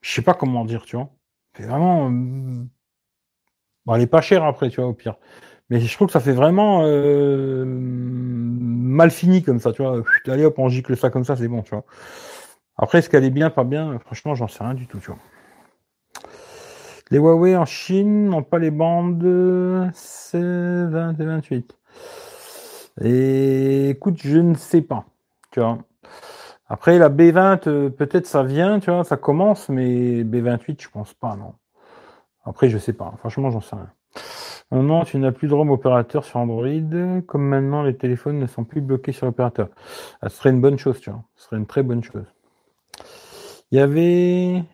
Je 0.00 0.12
sais 0.12 0.22
pas 0.22 0.34
comment 0.34 0.64
dire, 0.64 0.84
tu 0.84 0.96
vois. 0.96 1.10
C'est 1.56 1.64
vraiment. 1.64 2.06
Euh, 2.06 2.64
bon, 3.84 3.94
elle 3.94 4.02
est 4.02 4.06
pas 4.06 4.22
chère 4.22 4.44
après, 4.44 4.70
tu 4.70 4.80
vois, 4.80 4.88
au 4.88 4.94
pire. 4.94 5.16
Mais 5.70 5.80
je 5.80 5.94
trouve 5.94 6.06
que 6.06 6.12
ça 6.12 6.20
fait 6.20 6.32
vraiment 6.32 6.82
euh, 6.84 7.64
mal 7.66 9.10
fini 9.10 9.42
comme 9.42 9.58
ça, 9.58 9.72
tu 9.72 9.82
vois. 9.82 10.02
Allez 10.26 10.44
hop, 10.44 10.58
on 10.58 10.68
gicle 10.68 10.96
ça 10.96 11.10
comme 11.10 11.24
ça, 11.24 11.36
c'est 11.36 11.48
bon, 11.48 11.62
tu 11.62 11.70
vois. 11.70 11.84
Après, 12.76 12.98
est-ce 12.98 13.10
qu'elle 13.10 13.24
est 13.24 13.30
bien, 13.30 13.50
pas 13.50 13.64
bien? 13.64 13.98
Franchement, 13.98 14.34
j'en 14.34 14.48
sais 14.48 14.62
rien 14.62 14.74
du 14.74 14.86
tout, 14.86 14.98
tu 14.98 15.06
vois. 15.06 15.18
Les 17.10 17.18
Huawei 17.18 17.56
en 17.56 17.66
Chine 17.66 18.28
n'ont 18.28 18.42
pas 18.42 18.58
les 18.58 18.70
bandes 18.70 19.22
C20 19.92 21.20
et 21.20 21.24
28. 21.24 21.78
Et 23.02 23.90
écoute, 23.90 24.20
je 24.22 24.38
ne 24.38 24.54
sais 24.54 24.82
pas, 24.82 25.04
tu 25.50 25.60
vois. 25.60 25.78
Après, 26.68 26.98
la 26.98 27.08
B20, 27.08 27.68
euh, 27.68 27.90
peut-être 27.90 28.26
ça 28.26 28.42
vient, 28.42 28.80
tu 28.80 28.90
vois, 28.90 29.04
ça 29.04 29.16
commence, 29.16 29.68
mais 29.68 30.24
B28, 30.24 30.82
je 30.82 30.88
pense 30.88 31.14
pas, 31.14 31.36
non. 31.36 31.54
Après, 32.44 32.68
je 32.68 32.78
sais 32.78 32.92
pas. 32.92 33.14
Franchement, 33.18 33.50
j'en 33.50 33.60
sais 33.60 33.76
rien. 33.76 33.90
Non, 34.72 35.04
tu 35.04 35.18
n'as 35.18 35.32
plus 35.32 35.48
de 35.48 35.54
ROM 35.54 35.70
opérateur 35.70 36.24
sur 36.24 36.38
Android, 36.38 36.66
comme 37.26 37.42
maintenant 37.42 37.82
les 37.82 37.96
téléphones 37.96 38.38
ne 38.38 38.46
sont 38.46 38.64
plus 38.64 38.80
bloqués 38.80 39.12
sur 39.12 39.26
l'opérateur. 39.26 39.68
Ça 40.20 40.28
serait 40.28 40.50
une 40.50 40.60
bonne 40.60 40.78
chose, 40.78 41.00
tu 41.00 41.10
vois. 41.10 41.22
Ce 41.36 41.46
serait 41.46 41.56
une 41.56 41.66
très 41.66 41.82
bonne 41.82 42.02
chose. 42.02 42.26
Il 43.70 43.78
y 43.78 43.80
avait 43.80 44.64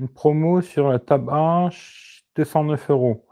une 0.00 0.08
promo 0.08 0.62
sur 0.62 0.88
la 0.88 0.98
Tab 0.98 1.28
H, 1.28 2.22
209 2.36 2.90
euros. 2.90 3.26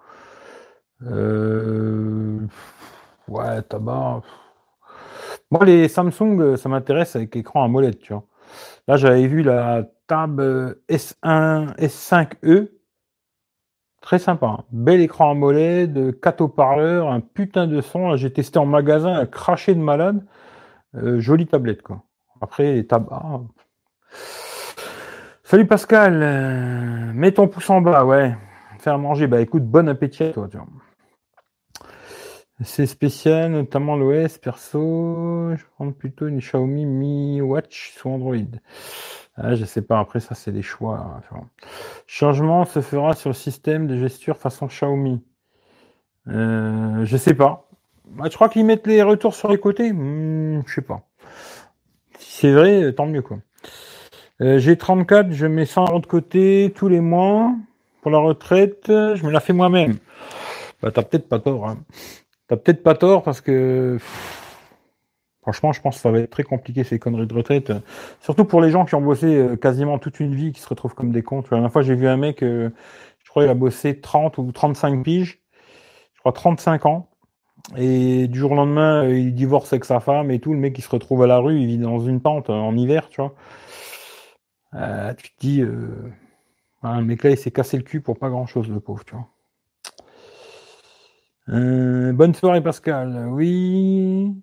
Euh... 1.02 2.38
Ouais, 3.28 3.62
tabac. 3.62 4.22
Moi, 5.50 5.64
les 5.64 5.88
Samsung, 5.88 6.56
ça 6.56 6.68
m'intéresse 6.68 7.16
avec 7.16 7.34
écran 7.36 7.64
AMOLED, 7.64 7.98
tu 7.98 8.12
vois. 8.12 8.24
Là, 8.86 8.96
j'avais 8.96 9.26
vu 9.26 9.42
la 9.42 9.84
Tab 10.06 10.40
S1, 10.88 11.74
S5e 11.76 12.68
Très 14.02 14.18
sympa. 14.18 14.46
Hein. 14.46 14.64
Bel 14.72 15.00
écran 15.00 15.30
AMOLED, 15.30 16.20
4 16.20 16.40
haut-parleurs, 16.42 17.10
un 17.10 17.20
putain 17.20 17.66
de 17.66 17.80
son. 17.80 18.16
J'ai 18.16 18.32
testé 18.32 18.58
en 18.58 18.66
magasin, 18.66 19.14
un 19.14 19.26
craché 19.26 19.74
de 19.74 19.80
malade. 19.80 20.26
Euh, 20.96 21.20
jolie 21.20 21.46
tablette, 21.46 21.82
quoi. 21.82 22.02
Après, 22.40 22.74
les 22.74 22.86
tabacs. 22.86 23.40
Salut 25.44 25.66
Pascal. 25.66 26.20
Euh, 26.22 27.12
mets 27.14 27.32
ton 27.32 27.46
pouce 27.46 27.70
en 27.70 27.80
bas, 27.80 28.04
ouais. 28.04 28.34
Faire 28.78 28.98
manger. 28.98 29.28
Bah 29.28 29.40
écoute, 29.40 29.64
bon 29.64 29.88
appétit 29.88 30.24
à 30.24 30.32
toi, 30.32 30.48
C'est 32.62 32.86
spécial, 32.86 33.52
notamment 33.52 33.96
l'OS 33.96 34.38
perso. 34.38 35.54
Je 35.54 35.64
prends 35.76 35.92
plutôt 35.92 36.26
une 36.26 36.40
Xiaomi 36.40 36.86
Mi 36.86 37.40
Watch 37.40 37.92
sous 37.96 38.08
Android. 38.08 38.34
Ah, 39.36 39.54
je 39.54 39.64
sais 39.64 39.82
pas, 39.82 39.98
après 39.98 40.20
ça 40.20 40.34
c'est 40.34 40.52
des 40.52 40.62
choix. 40.62 41.22
Hein, 41.32 41.44
Changement 42.06 42.64
se 42.66 42.80
fera 42.80 43.14
sur 43.14 43.30
le 43.30 43.34
système 43.34 43.86
de 43.86 43.96
gesture 43.96 44.36
façon 44.36 44.66
Xiaomi. 44.66 45.22
Euh, 46.28 47.04
je 47.04 47.16
sais 47.16 47.34
pas. 47.34 47.68
Bah, 48.08 48.26
je 48.30 48.34
crois 48.34 48.48
qu'ils 48.48 48.66
mettent 48.66 48.86
les 48.86 49.02
retours 49.02 49.34
sur 49.34 49.50
les 49.50 49.58
côtés. 49.58 49.92
Hmm, 49.92 50.62
je 50.66 50.74
sais 50.74 50.82
pas. 50.82 51.08
Si 52.18 52.40
c'est 52.40 52.52
vrai, 52.52 52.92
tant 52.92 53.06
mieux 53.06 53.22
quoi. 53.22 53.38
Euh, 54.42 54.58
j'ai 54.58 54.76
34, 54.76 55.32
je 55.32 55.46
mets 55.46 55.66
100 55.66 55.88
euros 55.88 56.00
de 56.00 56.06
côté 56.06 56.72
tous 56.76 56.88
les 56.88 57.00
mois 57.00 57.52
pour 58.02 58.10
la 58.10 58.18
retraite. 58.18 58.84
Je 58.88 59.24
me 59.24 59.30
la 59.30 59.40
fais 59.40 59.52
moi-même. 59.54 59.96
Bah, 60.82 60.90
t'as 60.90 61.02
peut-être 61.02 61.28
pas 61.28 61.38
tort. 61.38 61.68
Hein. 61.68 61.78
T'as 62.48 62.56
peut-être 62.56 62.82
pas 62.82 62.94
tort 62.94 63.22
parce 63.22 63.40
que 63.40 63.98
Franchement, 65.42 65.72
je 65.72 65.80
pense 65.80 65.96
que 65.96 66.02
ça 66.02 66.10
va 66.12 66.20
être 66.20 66.30
très 66.30 66.44
compliqué 66.44 66.84
ces 66.84 67.00
conneries 67.00 67.26
de 67.26 67.34
retraite. 67.34 67.72
Surtout 68.20 68.44
pour 68.44 68.60
les 68.60 68.70
gens 68.70 68.84
qui 68.84 68.94
ont 68.94 69.00
bossé 69.00 69.26
euh, 69.26 69.56
quasiment 69.56 69.98
toute 69.98 70.20
une 70.20 70.36
vie, 70.36 70.52
qui 70.52 70.60
se 70.60 70.68
retrouvent 70.68 70.94
comme 70.94 71.10
des 71.10 71.24
cons. 71.24 71.42
La 71.42 71.56
dernière 71.56 71.72
fois, 71.72 71.82
j'ai 71.82 71.96
vu 71.96 72.06
un 72.06 72.16
mec, 72.16 72.44
euh, 72.44 72.70
je 73.24 73.30
crois, 73.30 73.42
il 73.44 73.50
a 73.50 73.54
bossé 73.54 74.00
30 74.00 74.38
ou 74.38 74.52
35 74.52 75.02
piges, 75.02 75.40
je 76.14 76.20
crois 76.20 76.32
35 76.32 76.86
ans. 76.86 77.08
Et 77.76 78.28
du 78.28 78.38
jour 78.38 78.52
au 78.52 78.54
lendemain, 78.54 79.04
euh, 79.04 79.18
il 79.18 79.34
divorce 79.34 79.72
avec 79.72 79.84
sa 79.84 79.98
femme 79.98 80.30
et 80.30 80.38
tout. 80.38 80.52
Le 80.52 80.60
mec, 80.60 80.78
il 80.78 80.82
se 80.82 80.90
retrouve 80.90 81.24
à 81.24 81.26
la 81.26 81.38
rue, 81.38 81.58
il 81.58 81.66
vit 81.66 81.78
dans 81.78 81.98
une 81.98 82.20
tente 82.20 82.48
en 82.48 82.76
hiver, 82.76 83.08
tu 83.08 83.20
vois. 83.20 83.34
tu 85.16 85.30
te 85.30 85.40
dis, 85.40 85.60
le 85.60 87.02
mec 87.02 87.24
là, 87.24 87.30
il 87.30 87.36
s'est 87.36 87.50
cassé 87.50 87.76
le 87.76 87.82
cul 87.82 88.00
pour 88.00 88.16
pas 88.16 88.30
grand 88.30 88.46
chose, 88.46 88.68
le 88.68 88.78
pauvre, 88.78 89.04
tu 89.04 89.16
vois. 89.16 89.26
bonne 92.12 92.34
soirée, 92.34 92.62
Pascal. 92.62 93.26
Oui. 93.28 94.36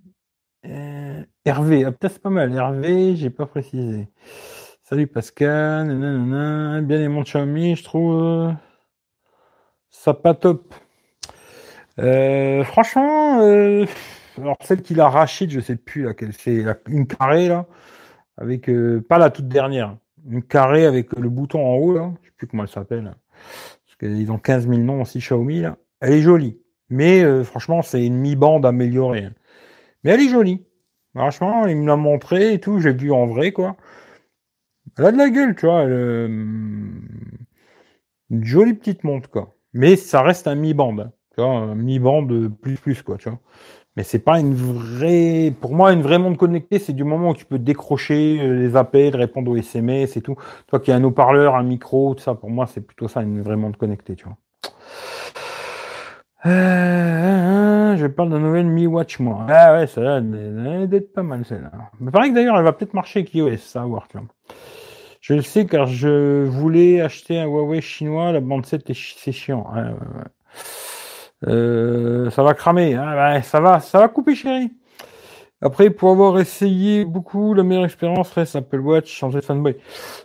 Euh, 0.65 1.23
Hervé, 1.45 1.85
ah, 1.85 1.91
peut-être 1.91 2.19
pas 2.19 2.29
mal. 2.29 2.53
Hervé, 2.53 3.15
j'ai 3.15 3.29
pas 3.29 3.45
précisé. 3.45 4.07
Salut 4.83 5.07
Pascal. 5.07 5.87
Bien 6.85 6.97
les 6.97 7.07
montres 7.07 7.29
Xiaomi, 7.29 7.75
je 7.75 7.83
trouve. 7.83 8.53
Ça 9.89 10.13
pas 10.13 10.33
top. 10.33 10.73
Euh, 11.99 12.63
franchement, 12.63 13.41
euh, 13.41 13.85
alors 14.37 14.57
celle 14.61 14.81
qu'il 14.81 15.01
a 15.01 15.09
rachée, 15.09 15.49
je 15.49 15.59
sais 15.59 15.75
plus 15.75 16.03
laquelle 16.03 16.33
c'est, 16.33 16.63
une 16.87 17.07
carrée 17.07 17.49
là, 17.49 17.65
avec 18.37 18.69
pas 19.09 19.17
la 19.17 19.29
toute 19.29 19.49
dernière, 19.49 19.97
une 20.25 20.43
carrée 20.43 20.85
avec 20.85 21.11
le 21.13 21.29
bouton 21.29 21.65
en 21.65 21.75
haut 21.75 21.93
là, 21.93 22.13
je 22.21 22.27
sais 22.27 22.33
plus 22.37 22.47
comment 22.47 22.63
elle 22.63 22.69
s'appelle, 22.69 23.15
parce 23.85 23.97
qu'ils 23.99 24.31
ont 24.31 24.37
15 24.37 24.69
000 24.69 24.79
noms 24.79 25.01
aussi 25.01 25.19
Xiaomi 25.19 25.61
là. 25.61 25.77
Elle 25.99 26.13
est 26.13 26.21
jolie, 26.21 26.57
mais 26.89 27.43
franchement 27.43 27.81
c'est 27.81 28.05
une 28.05 28.15
mi-bande 28.15 28.65
améliorée. 28.65 29.29
Mais 30.03 30.11
elle 30.11 30.21
est 30.21 30.29
jolie. 30.29 30.65
Franchement, 31.15 31.65
il 31.67 31.77
me 31.77 31.87
l'a 31.87 31.95
montré 31.95 32.53
et 32.53 32.59
tout, 32.59 32.79
j'ai 32.79 32.93
vu 32.93 33.11
en 33.11 33.27
vrai 33.27 33.51
quoi. 33.51 33.75
Elle 34.97 35.05
a 35.05 35.11
de 35.11 35.17
la 35.17 35.29
gueule, 35.29 35.55
tu 35.55 35.65
vois. 35.65 35.83
une 35.83 37.03
jolie 38.43 38.73
petite 38.73 39.03
montre 39.03 39.29
quoi. 39.29 39.55
Mais 39.73 39.95
ça 39.95 40.21
reste 40.21 40.47
un 40.47 40.55
mi-bande. 40.55 41.11
Tu 41.35 41.41
vois, 41.41 41.51
un 41.51 41.75
mi-bande 41.75 42.49
plus 42.61 42.77
plus, 42.77 43.01
quoi, 43.03 43.17
tu 43.17 43.29
vois. 43.29 43.39
Mais 43.95 44.03
c'est 44.03 44.19
pas 44.19 44.39
une 44.39 44.53
vraie. 44.53 45.53
Pour 45.61 45.73
moi, 45.75 45.93
une 45.93 46.01
vraie 46.01 46.19
montre 46.19 46.37
connectée, 46.37 46.79
c'est 46.79 46.93
du 46.93 47.03
moment 47.03 47.31
où 47.31 47.35
tu 47.35 47.45
peux 47.45 47.59
décrocher 47.59 48.39
euh, 48.41 48.55
les 48.59 48.75
appels, 48.75 49.15
répondre 49.15 49.51
aux 49.51 49.57
SMS 49.57 50.17
et 50.17 50.21
tout. 50.21 50.35
Toi 50.67 50.79
qui 50.79 50.91
as 50.91 50.95
un 50.95 51.03
haut-parleur, 51.03 51.55
un 51.55 51.63
micro, 51.63 52.15
tout 52.15 52.23
ça, 52.23 52.35
pour 52.35 52.49
moi, 52.49 52.67
c'est 52.67 52.81
plutôt 52.81 53.07
ça, 53.07 53.21
une 53.21 53.41
vraie 53.41 53.57
montre 53.57 53.77
connectée, 53.77 54.15
tu 54.15 54.25
vois. 54.25 54.37
Euh, 56.45 57.97
je 57.97 58.07
parle 58.07 58.29
de 58.29 58.37
nouvelle 58.37 58.65
Mi 58.65 58.87
Watch, 58.87 59.19
moi. 59.19 59.45
Ah 59.49 59.73
ouais, 59.73 59.87
ça 59.87 60.17
elle 60.17 60.87
d'être 60.87 61.13
pas 61.13 61.23
mal, 61.23 61.43
celle-là. 61.45 61.71
Mais 61.99 62.11
pareil 62.11 62.31
que 62.31 62.35
d'ailleurs, 62.35 62.57
elle 62.57 62.63
va 62.63 62.71
peut-être 62.73 62.93
marcher 62.93 63.19
avec 63.19 63.33
iOS, 63.33 63.57
ça 63.57 63.81
va 63.81 63.87
voir. 63.87 64.07
Je 65.21 65.33
le 65.33 65.41
sais 65.41 65.65
car 65.65 65.85
je 65.85 66.45
voulais 66.45 67.01
acheter 67.01 67.39
un 67.39 67.45
Huawei 67.45 67.81
chinois, 67.81 68.31
la 68.31 68.39
bande 68.39 68.65
7 68.65 68.89
c'est 68.93 69.31
chiant. 69.31 69.67
Euh, 71.47 72.29
ça 72.29 72.43
va 72.43 72.53
cramer, 72.53 72.95
hein, 72.95 73.41
ça 73.41 73.59
va, 73.59 73.79
ça 73.79 73.99
va 73.99 74.07
couper 74.07 74.35
chérie. 74.35 74.71
Après, 75.61 75.89
pour 75.89 76.11
avoir 76.11 76.39
essayé 76.39 77.03
beaucoup, 77.03 77.53
la 77.53 77.63
meilleure 77.63 77.83
expérience 77.83 78.31
reste 78.31 78.55
Apple 78.55 78.79
Watch, 78.79 79.11
changer 79.13 79.39
de 79.39 79.45
fanboy. 79.45 79.75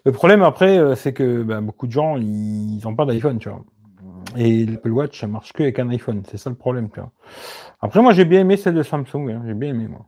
Le 0.04 0.12
problème 0.12 0.42
après, 0.42 0.78
euh, 0.78 0.94
c'est 0.94 1.12
que 1.12 1.42
ben, 1.42 1.60
beaucoup 1.60 1.88
de 1.88 1.92
gens, 1.92 2.16
ils 2.16 2.80
n'ont 2.84 2.94
pas 2.94 3.04
d'iPhone, 3.04 3.38
tu 3.40 3.48
vois. 3.48 3.64
Et 4.36 4.66
l'Apple 4.66 4.90
Watch, 4.90 5.20
ça 5.20 5.26
marche 5.26 5.52
que 5.52 5.62
avec 5.62 5.78
un 5.78 5.88
iPhone. 5.90 6.22
C'est 6.28 6.38
ça 6.38 6.50
le 6.50 6.56
problème, 6.56 6.90
tu 6.90 7.00
vois. 7.00 7.12
Après, 7.80 8.00
moi, 8.02 8.12
j'ai 8.12 8.24
bien 8.24 8.40
aimé 8.40 8.56
celle 8.56 8.74
de 8.74 8.82
Samsung. 8.82 9.30
Hein. 9.30 9.42
J'ai 9.46 9.54
bien 9.54 9.70
aimé, 9.70 9.88
moi. 9.88 10.06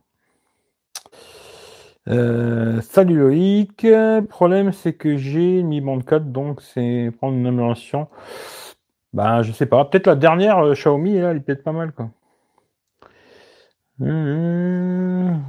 Euh, 2.09 2.81
salut 2.81 3.17
Loïc. 3.19 3.83
Le 3.83 4.21
problème, 4.21 4.71
c'est 4.71 4.93
que 4.93 5.17
j'ai 5.17 5.63
Mi 5.63 5.81
Band 5.81 5.99
4, 6.01 6.31
donc 6.31 6.61
c'est 6.61 7.11
prendre 7.17 7.37
une 7.37 7.45
amélioration. 7.45 8.07
Bah, 9.13 9.41
je 9.43 9.51
sais 9.51 9.65
pas. 9.65 9.83
Peut-être 9.85 10.07
la 10.07 10.15
dernière 10.15 10.59
euh, 10.59 10.73
Xiaomi, 10.73 11.19
là, 11.19 11.31
elle 11.31 11.37
est 11.37 11.39
peut-être 11.41 11.63
pas 11.63 11.71
mal, 11.71 11.91
quoi. 11.91 12.09
Mmh, 13.99 15.41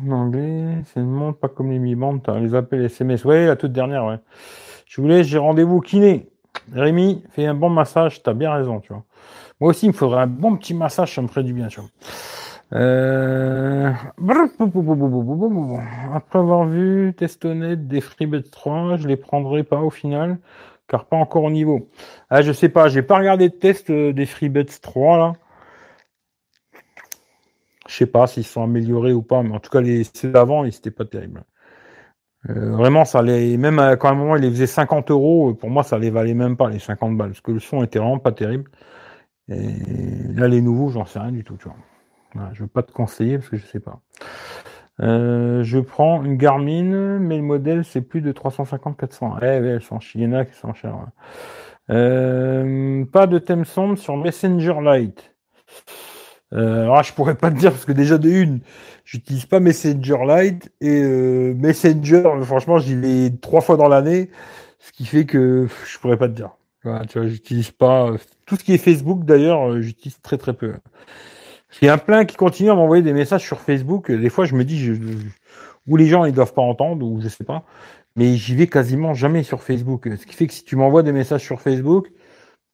c'est 0.87 1.01
une 1.01 1.11
montre 1.11 1.39
pas 1.39 1.49
comme 1.49 1.71
les 1.71 1.79
Mi 1.79 1.95
Band, 1.95 2.21
les 2.41 2.55
appels 2.55 2.85
SMS. 2.85 3.25
Ouais, 3.25 3.47
la 3.47 3.57
toute 3.57 3.73
dernière, 3.73 4.07
ouais. 4.07 4.19
Je 4.87 5.01
voulais, 5.01 5.23
j'ai 5.25 5.39
rendez-vous 5.39 5.81
kiné. 5.81 6.31
Rémi, 6.73 7.23
fais 7.31 7.47
un 7.47 7.55
bon 7.55 7.71
massage, 7.71 8.23
t'as 8.23 8.35
bien 8.35 8.53
raison, 8.53 8.81
tu 8.81 8.93
vois. 8.93 9.05
Moi 9.61 9.71
aussi, 9.71 9.87
il 9.87 9.89
me 9.89 9.95
faudrait 9.95 10.23
un 10.23 10.27
bon 10.27 10.57
petit 10.57 10.75
massage, 10.75 11.15
ça 11.15 11.23
me 11.23 11.29
ferait 11.29 11.43
du 11.43 11.53
bien, 11.53 11.69
tu 11.69 11.81
vois. 11.81 11.91
Euh... 12.75 13.93
Après 16.15 16.39
avoir 16.39 16.67
vu 16.67 17.15
Testonet 17.17 17.77
des 17.77 18.01
FreeBuds 18.01 18.51
3, 18.51 18.97
je 18.99 19.09
les 19.09 19.17
prendrai 19.17 19.65
pas 19.65 19.81
au 19.81 19.91
final, 19.91 20.39
car 20.89 21.07
pas 21.07 21.17
encore 21.17 21.45
au 21.45 21.51
niveau. 21.51 21.89
Ah, 22.31 22.43
je 22.43 22.53
sais 22.53 22.69
pas, 22.69 22.89
j'ai 22.89 23.03
pas 23.03 23.19
regardé 23.19 23.49
de 23.49 23.55
test 23.55 23.91
euh, 23.91 24.13
des 24.13 24.27
FreeBuds 24.27 24.81
3 24.83 25.19
là. 25.19 25.33
Je 27.89 27.95
sais 27.95 28.07
pas 28.07 28.27
s'ils 28.27 28.45
sont 28.45 28.63
améliorés 28.63 29.13
ou 29.15 29.23
pas, 29.23 29.43
mais 29.43 29.55
en 29.55 29.61
tout 29.61 29.71
cas 29.71 29.81
les 29.81 30.05
ceux 30.05 30.31
d'avant, 30.31 30.65
ils 30.65 30.69
étaient 30.69 30.91
pas 30.91 31.07
terribles. 31.07 31.43
Euh, 32.49 32.73
vraiment, 32.73 33.05
ça 33.05 33.19
allait, 33.19 33.57
même 33.57 33.97
quand 33.99 34.09
à 34.09 34.13
un 34.13 34.15
moment 34.15 34.37
il 34.37 34.43
les 34.43 34.51
faisait 34.51 34.67
50 34.67 35.11
euros, 35.11 35.55
pour 35.55 35.71
moi 35.71 35.83
ça 35.83 35.99
les 35.99 36.11
valait 36.11 36.35
même 36.35 36.57
pas 36.57 36.69
les 36.71 36.79
50 36.79 37.17
balles, 37.17 37.31
parce 37.31 37.41
que 37.41 37.53
le 37.53 37.61
son 37.61 37.83
était 37.83 37.99
vraiment 37.99 38.19
pas 38.19 38.33
terrible. 38.33 38.71
Et 39.49 39.73
là 40.35 40.49
les 40.49 40.61
nouveaux, 40.63 40.91
j'en 40.91 41.05
sais 41.07 41.19
rien 41.19 41.33
du 41.33 41.45
tout, 41.45 41.57
tu 41.57 41.65
vois 41.69 41.77
je 42.53 42.63
ne 42.63 42.65
veux 42.65 42.69
pas 42.69 42.83
te 42.83 42.93
conseiller 42.93 43.39
parce 43.39 43.51
que 43.51 43.57
je 43.57 43.67
sais 43.67 43.81
pas. 43.81 44.01
Euh, 45.01 45.63
je 45.63 45.79
prends 45.79 46.25
une 46.25 46.37
Garmin, 46.37 47.19
mais 47.19 47.37
le 47.37 47.43
modèle 47.43 47.85
c'est 47.85 48.03
plus 48.03 48.21
de 48.21 48.33
350-400. 48.33 49.39
Eh, 49.43 49.47
elles 49.47 49.83
sont 49.83 49.99
il 50.15 50.23
y 50.23 50.27
en 50.27 50.33
a 50.33 50.45
qui 50.45 50.55
sont 50.55 50.75
chères. 50.75 50.97
Euh, 51.91 53.05
pas 53.07 53.27
de 53.27 53.39
thème 53.39 53.65
sombre 53.65 53.97
sur 53.97 54.17
Messenger 54.17 54.75
Lite. 54.83 55.35
Euh, 56.55 56.85
alors, 56.85 57.03
je 57.03 57.13
pourrais 57.13 57.35
pas 57.35 57.51
te 57.51 57.57
dire 57.57 57.73
parce 57.73 57.85
que 57.85 57.93
déjà 57.93 58.19
de 58.19 58.31
une, 58.31 58.61
j'utilise 59.05 59.47
pas 59.47 59.61
Messenger 59.61 60.19
Lite 60.27 60.73
et 60.81 61.03
Messenger, 61.55 62.31
franchement, 62.43 62.79
j'y 62.79 62.95
vais 62.95 63.31
trois 63.41 63.61
fois 63.61 63.77
dans 63.77 63.89
l'année, 63.89 64.31
ce 64.79 64.93
qui 64.93 65.05
fait 65.05 65.27
que 65.27 65.69
je 65.87 65.99
pourrais 65.99 66.17
pas 66.17 66.29
te 66.29 66.35
dire. 66.35 66.51
tu 67.09 67.19
vois, 67.19 67.29
j'utilise 67.29 67.71
pas 67.71 68.13
tout 68.47 68.57
ce 68.57 68.65
qui 68.65 68.73
est 68.73 68.79
Facebook 68.79 69.25
d'ailleurs, 69.25 69.81
j'utilise 69.81 70.21
très 70.23 70.39
très 70.39 70.55
peu. 70.55 70.75
Il 71.83 71.87
y 71.87 71.89
a 71.89 71.99
plein 71.99 72.25
qui 72.25 72.37
continuent 72.37 72.71
à 72.71 72.75
m'envoyer 72.75 73.03
des 73.03 73.13
messages 73.13 73.45
sur 73.45 73.61
Facebook. 73.61 74.11
Des 74.11 74.31
fois, 74.31 74.47
je 74.47 74.55
me 74.55 74.65
dis, 74.65 74.79
je, 74.79 74.95
ou 75.87 75.97
les 75.97 76.07
gens 76.07 76.25
ils 76.25 76.33
doivent 76.33 76.55
pas 76.55 76.63
entendre, 76.63 77.07
ou 77.07 77.21
je 77.21 77.29
sais 77.29 77.45
pas. 77.45 77.65
Mais 78.17 78.37
j'y 78.37 78.55
vais 78.57 78.67
quasiment 78.67 79.15
jamais 79.15 79.43
sur 79.43 79.63
Facebook. 79.63 80.09
Ce 80.19 80.27
qui 80.27 80.35
fait 80.35 80.47
que 80.47 80.53
si 80.53 80.65
tu 80.65 80.77
m'envoies 80.77 81.03
des 81.03 81.13
messages 81.13 81.43
sur 81.43 81.61
Facebook, 81.61 82.11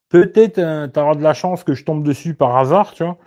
peut-être 0.09 0.59
euh, 0.59 0.87
tu 0.87 0.99
auras 0.99 1.15
de 1.15 1.23
la 1.23 1.33
chance 1.33 1.63
que 1.63 1.73
je 1.73 1.83
tombe 1.85 2.03
dessus 2.03 2.33
par 2.35 2.57
hasard, 2.57 2.93
tu 2.93 3.03
vois. 3.03 3.17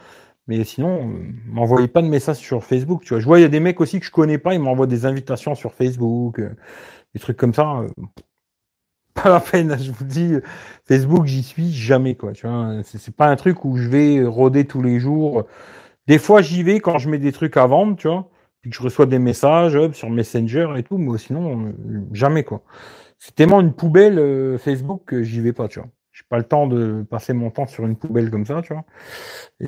Mais 0.49 0.65
sinon, 0.65 1.11
euh, 1.11 1.33
m'envoyez 1.47 1.89
pas 1.89 2.03
de 2.03 2.09
messages 2.09 2.39
sur 2.39 2.65
Facebook, 2.65 3.05
tu 3.05 3.11
vois. 3.11 3.21
Je 3.21 3.27
vois, 3.27 3.39
il 3.39 3.43
y 3.43 3.45
a 3.45 3.49
des 3.49 3.61
mecs 3.61 3.81
aussi 3.81 4.01
que 4.01 4.07
je 4.07 4.11
connais 4.11 4.39
pas, 4.39 4.55
ils 4.55 4.61
m'envoient 4.61 4.87
des 4.87 5.07
invitations 5.07 5.55
sur 5.55 5.75
Facebook, 5.75 6.41
euh, 6.41 6.51
des 7.15 7.21
trucs 7.21 7.37
comme 7.37 7.55
ça 7.55 7.83
pas 9.15 9.31
la 9.31 9.41
peine, 9.41 9.77
je 9.81 9.91
vous 9.93 10.05
dis, 10.05 10.35
Facebook, 10.87 11.27
j'y 11.27 11.43
suis 11.43 11.73
jamais, 11.73 12.15
quoi. 12.15 12.33
Tu 12.33 12.47
vois, 12.47 12.83
c'est 12.85 13.15
pas 13.15 13.27
un 13.29 13.37
truc 13.37 13.65
où 13.65 13.77
je 13.77 13.89
vais 13.89 14.25
rôder 14.25 14.65
tous 14.67 14.83
les 14.83 15.01
jours. 15.01 15.45
Des 16.07 16.19
fois, 16.19 16.43
j'y 16.43 16.63
vais 16.63 16.81
quand 16.81 16.99
je 16.99 17.11
mets 17.11 17.19
des 17.19 17.33
trucs 17.33 17.57
à 17.57 17.67
vendre, 17.67 17.97
tu 17.97 18.09
vois, 18.09 18.31
puis 18.61 18.71
que 18.71 18.77
je 18.77 18.83
reçois 18.83 19.07
des 19.07 19.19
messages 19.19 19.79
sur 19.93 20.11
Messenger 20.11 20.75
et 20.79 20.83
tout, 20.85 20.99
mais 20.99 21.19
sinon, 21.19 21.75
jamais, 22.13 22.45
quoi. 22.45 22.63
C'est 23.19 23.35
tellement 23.35 23.61
une 23.61 23.75
poubelle 23.75 24.19
euh, 24.19 24.59
Facebook 24.59 25.03
que 25.07 25.23
j'y 25.23 25.41
vais 25.41 25.53
pas, 25.53 25.69
tu 25.69 25.81
vois. 25.81 25.89
J'ai 26.19 26.25
pas 26.29 26.39
le 26.39 26.45
temps 26.45 26.67
de 26.67 27.07
passer 27.09 27.33
mon 27.33 27.51
temps 27.51 27.69
sur 27.69 27.87
une 27.87 27.95
poubelle 27.95 28.29
comme 28.29 28.45
ça, 28.45 28.61
tu 28.61 28.73
vois. 28.73 28.85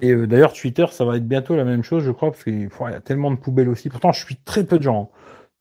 Et 0.02 0.10
euh, 0.10 0.26
d'ailleurs, 0.26 0.52
Twitter, 0.52 0.84
ça 0.90 1.04
va 1.04 1.16
être 1.16 1.28
bientôt 1.28 1.54
la 1.54 1.64
même 1.64 1.84
chose, 1.84 2.02
je 2.02 2.10
crois, 2.10 2.32
parce 2.32 2.42
qu'il 2.42 2.62
y 2.62 2.84
a 2.86 3.00
tellement 3.00 3.30
de 3.30 3.36
poubelles 3.36 3.68
aussi. 3.68 3.88
Pourtant, 3.88 4.10
je 4.10 4.24
suis 4.24 4.34
très 4.34 4.64
peu 4.64 4.78
de 4.78 4.82
gens. 4.82 5.12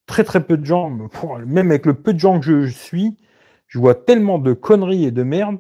Très 0.08 0.24
très 0.24 0.44
peu 0.44 0.58
de 0.58 0.66
gens. 0.66 0.90
Même 1.46 1.70
avec 1.70 1.86
le 1.86 1.94
peu 1.94 2.12
de 2.12 2.20
gens 2.20 2.40
que 2.40 2.46
je 2.46 2.66
suis, 2.66 3.18
je 3.68 3.78
vois 3.78 3.94
tellement 3.94 4.40
de 4.40 4.54
conneries 4.54 5.06
et 5.06 5.12
de 5.12 5.22
merde 5.22 5.60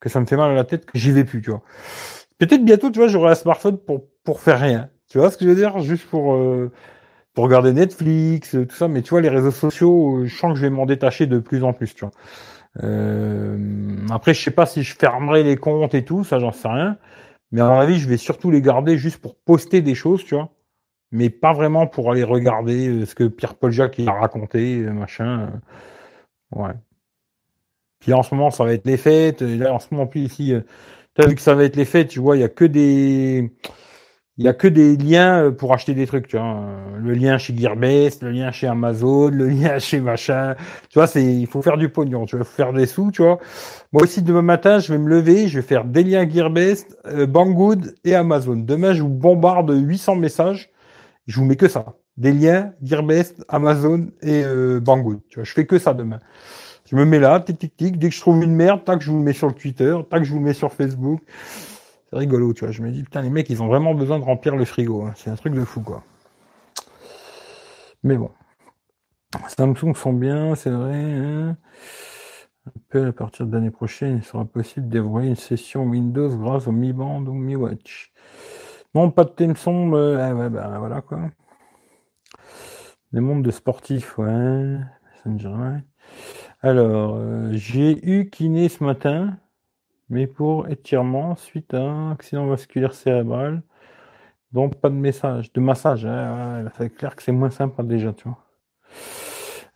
que 0.00 0.08
ça 0.08 0.18
me 0.18 0.24
fait 0.24 0.36
mal 0.36 0.50
à 0.50 0.54
la 0.54 0.64
tête 0.64 0.86
que 0.86 0.98
j'y 0.98 1.12
vais 1.12 1.24
plus, 1.24 1.42
tu 1.42 1.50
vois. 1.50 1.62
Peut-être 2.38 2.64
bientôt, 2.64 2.90
tu 2.90 3.00
vois, 3.00 3.08
j'aurai 3.08 3.32
un 3.32 3.34
smartphone 3.34 3.76
pour, 3.76 4.06
pour 4.24 4.40
faire 4.40 4.60
rien. 4.60 4.88
Tu 5.10 5.18
vois 5.18 5.30
ce 5.30 5.36
que 5.36 5.44
je 5.44 5.50
veux 5.50 5.56
dire? 5.56 5.78
Juste 5.80 6.06
pour, 6.06 6.34
euh, 6.34 6.72
pour 7.34 7.44
regarder 7.44 7.74
Netflix, 7.74 8.52
tout 8.52 8.74
ça. 8.74 8.88
Mais 8.88 9.02
tu 9.02 9.10
vois, 9.10 9.20
les 9.20 9.28
réseaux 9.28 9.50
sociaux, 9.50 10.20
euh, 10.20 10.24
je 10.24 10.34
sens 10.34 10.54
que 10.54 10.56
je 10.58 10.62
vais 10.62 10.70
m'en 10.70 10.86
détacher 10.86 11.26
de 11.26 11.38
plus 11.38 11.62
en 11.64 11.74
plus, 11.74 11.94
tu 11.94 12.06
vois. 12.06 12.12
Euh, 12.82 13.58
après, 14.10 14.34
je 14.34 14.42
sais 14.42 14.50
pas 14.50 14.66
si 14.66 14.82
je 14.82 14.94
fermerai 14.96 15.42
les 15.42 15.56
comptes 15.56 15.94
et 15.94 16.04
tout, 16.04 16.24
ça, 16.24 16.38
j'en 16.38 16.52
sais 16.52 16.68
rien. 16.68 16.98
Mais 17.52 17.60
à 17.60 17.68
mon 17.68 17.78
avis, 17.78 17.98
je 17.98 18.08
vais 18.08 18.16
surtout 18.16 18.50
les 18.50 18.62
garder 18.62 18.98
juste 18.98 19.18
pour 19.18 19.36
poster 19.36 19.80
des 19.80 19.94
choses, 19.94 20.24
tu 20.24 20.34
vois. 20.34 20.50
Mais 21.12 21.30
pas 21.30 21.52
vraiment 21.52 21.86
pour 21.86 22.10
aller 22.10 22.24
regarder 22.24 23.06
ce 23.06 23.14
que 23.14 23.24
Pierre-Paul 23.24 23.70
Jacques 23.70 24.00
a 24.00 24.12
raconté, 24.12 24.78
machin. 24.78 25.50
Ouais. 26.52 26.72
Puis 28.00 28.12
en 28.12 28.22
ce 28.22 28.34
moment, 28.34 28.50
ça 28.50 28.64
va 28.64 28.74
être 28.74 28.86
les 28.86 28.98
fêtes. 28.98 29.40
Là, 29.40 29.72
en 29.72 29.78
ce 29.78 29.88
moment, 29.92 30.06
plus 30.06 30.22
ici, 30.22 30.52
euh, 30.52 30.60
tu 31.14 31.22
as 31.22 31.26
vu 31.26 31.34
que 31.34 31.40
ça 31.40 31.54
va 31.54 31.64
être 31.64 31.76
les 31.76 31.86
fêtes, 31.86 32.08
tu 32.08 32.20
vois, 32.20 32.36
il 32.36 32.40
y 32.40 32.44
a 32.44 32.48
que 32.48 32.64
des. 32.64 33.50
Il 34.36 34.44
y 34.44 34.48
a 34.48 34.52
que 34.52 34.66
des 34.66 34.96
liens 34.96 35.44
euh, 35.44 35.50
pour 35.52 35.72
acheter 35.72 35.94
des 35.94 36.06
trucs, 36.08 36.26
tu 36.26 36.36
vois. 36.36 36.66
Le 36.98 37.12
lien 37.12 37.38
chez 37.38 37.56
Gearbest, 37.56 38.22
le 38.22 38.32
lien 38.32 38.50
chez 38.50 38.66
Amazon, 38.66 39.28
le 39.28 39.48
lien 39.48 39.78
chez 39.78 40.00
machin. 40.00 40.56
Tu 40.88 40.98
vois, 40.98 41.06
c'est, 41.06 41.24
il 41.24 41.46
faut 41.46 41.62
faire 41.62 41.76
du 41.76 41.88
pognon, 41.88 42.26
tu 42.26 42.36
vois, 42.36 42.44
faut 42.44 42.56
faire 42.56 42.72
des 42.72 42.86
sous, 42.86 43.12
tu 43.12 43.22
vois. 43.22 43.38
Moi 43.92 44.02
aussi, 44.02 44.22
demain 44.22 44.42
matin, 44.42 44.80
je 44.80 44.92
vais 44.92 44.98
me 44.98 45.08
lever, 45.08 45.46
je 45.46 45.60
vais 45.60 45.66
faire 45.66 45.84
des 45.84 46.02
liens 46.02 46.28
Gearbest, 46.28 46.98
euh, 47.06 47.26
Banggood 47.26 47.94
et 48.04 48.16
Amazon. 48.16 48.56
Demain, 48.56 48.92
je 48.92 49.02
vous 49.02 49.08
bombarde 49.08 49.70
800 49.72 50.16
messages. 50.16 50.70
Je 51.28 51.38
vous 51.38 51.44
mets 51.46 51.56
que 51.56 51.68
ça. 51.68 51.94
Des 52.16 52.32
liens 52.32 52.72
Gearbest, 52.82 53.44
Amazon 53.48 54.08
et 54.20 54.42
euh, 54.44 54.80
Banggood. 54.80 55.20
Tu 55.28 55.36
vois, 55.36 55.44
je 55.44 55.52
fais 55.52 55.66
que 55.66 55.78
ça 55.78 55.94
demain. 55.94 56.18
Je 56.90 56.96
me 56.96 57.04
mets 57.04 57.20
là, 57.20 57.40
tic 57.40 57.58
tic 57.58 57.76
tic, 57.76 57.98
dès 57.98 58.08
que 58.08 58.14
je 58.14 58.20
trouve 58.20 58.42
une 58.42 58.54
merde, 58.54 58.84
tac, 58.84 59.00
je 59.00 59.10
vous 59.10 59.18
mets 59.18 59.32
sur 59.32 59.46
le 59.46 59.54
Twitter, 59.54 59.96
tac, 60.10 60.24
je 60.24 60.32
vous 60.32 60.40
mets 60.40 60.52
sur 60.52 60.72
Facebook. 60.72 61.20
Rigolo, 62.14 62.52
tu 62.54 62.64
vois. 62.64 62.72
Je 62.72 62.82
me 62.82 62.90
dis, 62.90 63.02
putain, 63.02 63.22
les 63.22 63.30
mecs, 63.30 63.50
ils 63.50 63.62
ont 63.62 63.66
vraiment 63.66 63.94
besoin 63.94 64.18
de 64.18 64.24
remplir 64.24 64.56
le 64.56 64.64
frigo. 64.64 65.02
Hein. 65.02 65.12
C'est 65.16 65.30
un 65.30 65.36
truc 65.36 65.54
de 65.54 65.64
fou, 65.64 65.80
quoi. 65.80 66.02
Mais 68.02 68.16
bon. 68.16 68.30
Samsung 69.48 69.94
sont 69.94 70.12
bien, 70.12 70.54
c'est 70.54 70.70
vrai. 70.70 70.94
Hein. 70.94 71.56
à 72.94 73.12
partir 73.12 73.46
de 73.46 73.52
l'année 73.52 73.70
prochaine, 73.70 74.18
il 74.18 74.24
sera 74.24 74.44
possible 74.44 74.88
d'envoyer 74.88 75.28
une 75.28 75.36
session 75.36 75.84
Windows 75.84 76.36
grâce 76.36 76.66
au 76.68 76.72
Mi 76.72 76.92
Band 76.92 77.24
ou 77.26 77.32
Mi 77.32 77.56
Watch. 77.56 78.12
Non, 78.94 79.10
pas 79.10 79.24
de 79.24 79.30
thème. 79.30 79.54
Euh, 79.66 80.34
ouais, 80.34 80.50
bah, 80.50 80.76
voilà 80.78 81.00
quoi. 81.00 81.20
Les 83.12 83.20
mondes 83.20 83.42
de 83.42 83.50
sportifs, 83.50 84.18
ouais. 84.18 84.78
Alors, 86.62 87.16
euh, 87.16 87.50
j'ai 87.52 88.04
eu 88.08 88.28
kiné 88.30 88.68
ce 88.68 88.84
matin, 88.84 89.36
mais 90.08 90.26
pour 90.26 90.68
étirement 90.68 91.36
suite 91.36 91.74
à 91.74 91.80
un 91.82 92.12
accident 92.12 92.46
vasculaire 92.46 92.94
cérébral. 92.94 93.62
Donc 94.52 94.76
pas 94.76 94.88
de 94.88 94.94
message, 94.94 95.52
de 95.52 95.60
massage. 95.60 96.06
Hein, 96.06 96.66
c'est 96.76 96.90
clair 96.90 97.16
que 97.16 97.22
c'est 97.22 97.32
moins 97.32 97.50
sympa 97.50 97.82
déjà, 97.82 98.12
tu 98.12 98.28
vois. 98.28 98.38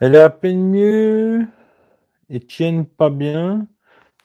Elle 0.01 0.15
est 0.15 0.21
à 0.21 0.31
peine 0.31 0.71
mieux 0.71 1.47
et 2.31 2.41
tienne 2.41 2.87
pas 2.87 3.11
bien. 3.11 3.67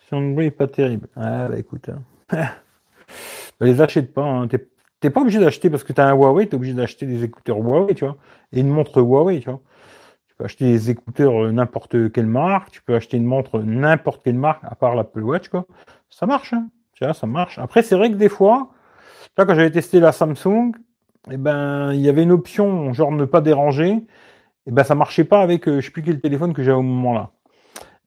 Son 0.10 0.32
bruit 0.32 0.48
est 0.48 0.52
pas 0.52 0.68
terrible. 0.68 1.08
Ah 1.16 1.48
bah 1.48 1.58
écoute, 1.58 1.90
hein. 1.90 2.04
les 3.62 3.82
achète 3.82 4.14
pas. 4.14 4.24
Hein. 4.24 4.48
T'es 5.00 5.10
pas 5.10 5.22
obligé 5.22 5.40
d'acheter 5.40 5.70
parce 5.70 5.84
que 5.84 5.94
tu 5.94 6.00
as 6.00 6.08
un 6.08 6.14
Huawei, 6.14 6.48
tu 6.48 6.52
es 6.52 6.56
obligé 6.56 6.74
d'acheter 6.74 7.06
des 7.06 7.24
écouteurs 7.24 7.58
Huawei, 7.58 7.96
tu 7.96 8.06
vois, 8.06 8.18
et 8.52 8.60
une 8.62 8.70
montre 8.70 9.02
Huawei, 9.02 9.40
tu 9.40 9.50
vois. 9.50 9.60
Tu 10.34 10.38
peux 10.40 10.46
acheter 10.46 10.66
des 10.66 10.90
écouteurs 10.90 11.44
euh, 11.44 11.52
n'importe 11.52 12.12
quelle 12.12 12.26
marque, 12.26 12.72
tu 12.72 12.82
peux 12.82 12.96
acheter 12.96 13.18
une 13.18 13.26
montre 13.26 13.60
n'importe 13.60 14.24
quelle 14.24 14.40
marque, 14.40 14.64
à 14.64 14.74
part 14.74 14.96
l'Apple 14.96 15.22
Watch, 15.22 15.48
quoi. 15.48 15.68
Ça 16.10 16.26
marche, 16.26 16.54
hein. 16.54 16.68
Ça 17.14 17.28
marche. 17.28 17.60
Après, 17.60 17.84
c'est 17.84 17.96
vrai 17.96 18.10
que 18.10 18.16
des 18.16 18.30
fois, 18.30 18.70
là, 19.38 19.46
quand 19.46 19.54
j'avais 19.54 19.72
testé 19.72 20.00
la 20.00 20.12
Samsung, 20.12 20.72
eh 21.30 21.38
ben, 21.38 21.94
il 21.94 22.02
y 22.02 22.10
avait 22.10 22.24
une 22.24 22.32
option, 22.32 22.94
genre 22.94 23.12
ne 23.12 23.26
pas 23.26 23.42
déranger, 23.42 23.90
et 23.90 24.06
eh 24.68 24.72
ben, 24.72 24.84
ça 24.84 24.96
marchait 24.96 25.26
pas 25.26 25.42
avec, 25.42 25.68
euh, 25.68 25.82
je 25.82 25.86
sais 25.86 25.92
plus 25.92 26.02
quel 26.02 26.20
téléphone 26.20 26.54
que 26.54 26.64
j'avais 26.64 26.78
au 26.78 26.82
moment 26.82 27.14
là. 27.14 27.30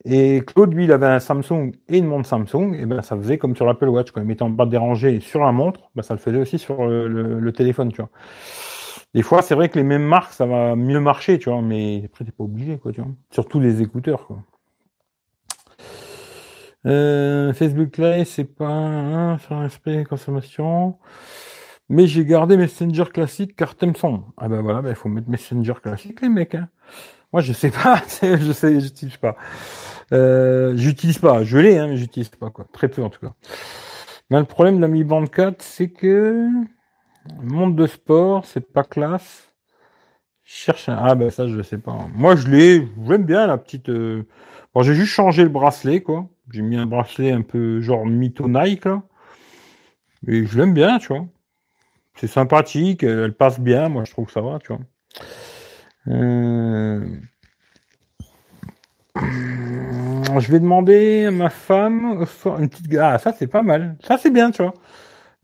Et 0.04 0.42
Claude, 0.46 0.72
lui, 0.72 0.84
il 0.84 0.92
avait 0.92 1.06
un 1.06 1.20
Samsung 1.20 1.72
et 1.88 1.98
une 1.98 2.06
montre 2.06 2.26
Samsung, 2.26 2.74
et 2.74 2.86
ben 2.86 3.02
ça 3.02 3.16
faisait 3.16 3.38
comme 3.38 3.54
sur 3.54 3.66
l'Apple 3.66 3.88
Watch, 3.88 4.12
quand 4.12 4.20
il 4.20 4.26
mettait 4.26 4.42
en 4.42 4.94
sur 5.20 5.40
la 5.40 5.52
montre, 5.52 5.90
ben 5.94 6.02
ça 6.02 6.14
le 6.14 6.20
faisait 6.20 6.38
aussi 6.38 6.58
sur 6.58 6.86
le, 6.86 7.52
téléphone. 7.52 7.90
Des 9.16 9.22
fois, 9.22 9.40
c'est 9.40 9.54
vrai 9.54 9.70
que 9.70 9.78
les 9.78 9.82
mêmes 9.82 10.04
marques, 10.04 10.34
ça 10.34 10.44
va 10.44 10.76
mieux 10.76 11.00
marcher, 11.00 11.38
tu 11.38 11.48
vois, 11.48 11.62
mais 11.62 12.02
après, 12.04 12.22
t'es 12.26 12.32
pas 12.32 12.44
obligé, 12.44 12.76
quoi, 12.76 12.92
tu 12.92 13.00
vois. 13.00 13.10
Surtout 13.30 13.58
les 13.58 13.80
écouteurs, 13.80 14.26
quoi. 14.26 14.42
Euh, 16.84 17.54
Facebook 17.54 17.96
Live, 17.96 18.26
c'est 18.26 18.44
pas 18.44 18.68
un 18.68 19.38
sur 19.38 19.56
consommation. 20.06 20.98
Mais 21.88 22.06
j'ai 22.06 22.26
gardé 22.26 22.58
Messenger 22.58 23.06
classique 23.10 23.56
car 23.56 23.74
thème 23.74 23.96
son. 23.96 24.22
Ah 24.36 24.48
ben 24.48 24.60
voilà, 24.60 24.86
il 24.86 24.94
faut 24.94 25.08
mettre 25.08 25.30
Messenger 25.30 25.74
classique, 25.82 26.20
les 26.20 26.28
mecs. 26.28 26.54
Hein. 26.54 26.68
Moi, 27.32 27.40
je 27.40 27.54
sais 27.54 27.70
pas, 27.70 28.02
je 28.22 28.52
sais, 28.52 28.78
j'utilise 28.78 29.16
pas. 29.16 29.36
Euh, 30.12 30.74
j'utilise 30.76 31.18
pas, 31.18 31.42
je 31.42 31.56
l'ai, 31.56 31.78
hein, 31.78 31.86
mais 31.88 31.96
j'utilise 31.96 32.28
pas, 32.28 32.50
quoi. 32.50 32.66
Très 32.70 32.88
peu, 32.88 33.02
en 33.02 33.08
tout 33.08 33.20
cas. 33.20 33.32
Mais 34.28 34.38
le 34.38 34.44
problème 34.44 34.76
de 34.76 34.82
la 34.82 34.88
Mi 34.88 35.04
Band 35.04 35.24
4, 35.24 35.62
c'est 35.62 35.88
que 35.88 36.50
monde 37.42 37.76
de 37.76 37.86
sport, 37.86 38.44
c'est 38.46 38.72
pas 38.72 38.84
classe. 38.84 39.52
Cherche 40.44 40.88
un... 40.88 40.96
Ah, 41.00 41.14
ben 41.14 41.30
ça, 41.30 41.48
je 41.48 41.60
sais 41.62 41.78
pas. 41.78 42.06
Moi, 42.14 42.36
je 42.36 42.48
l'ai, 42.48 42.88
j'aime 43.06 43.24
bien 43.24 43.46
la 43.46 43.58
petite. 43.58 43.88
Euh, 43.88 44.22
bon, 44.74 44.82
j'ai 44.82 44.94
juste 44.94 45.12
changé 45.12 45.42
le 45.42 45.48
bracelet, 45.48 46.02
quoi. 46.02 46.28
J'ai 46.52 46.62
mis 46.62 46.76
un 46.76 46.86
bracelet 46.86 47.32
un 47.32 47.42
peu 47.42 47.80
genre 47.80 48.06
mytho 48.06 48.48
Nike, 48.48 48.84
là. 48.84 49.02
Et 50.28 50.46
je 50.46 50.58
l'aime 50.58 50.74
bien, 50.74 50.98
tu 50.98 51.08
vois. 51.08 51.26
C'est 52.16 52.26
sympathique, 52.26 53.02
elle 53.02 53.34
passe 53.34 53.60
bien, 53.60 53.88
moi 53.88 54.04
je 54.04 54.10
trouve 54.10 54.26
que 54.26 54.32
ça 54.32 54.40
va, 54.40 54.58
tu 54.58 54.68
vois. 54.68 54.80
Euh, 56.08 57.04
je 59.16 60.50
vais 60.50 60.60
demander 60.60 61.26
à 61.26 61.30
ma 61.30 61.50
femme 61.50 62.24
une. 62.58 62.98
Ah, 62.98 63.18
ça 63.18 63.32
c'est 63.32 63.46
pas 63.46 63.62
mal. 63.62 63.96
Ça 64.02 64.16
c'est 64.16 64.30
bien, 64.30 64.50
tu 64.50 64.62
vois. 64.62 64.74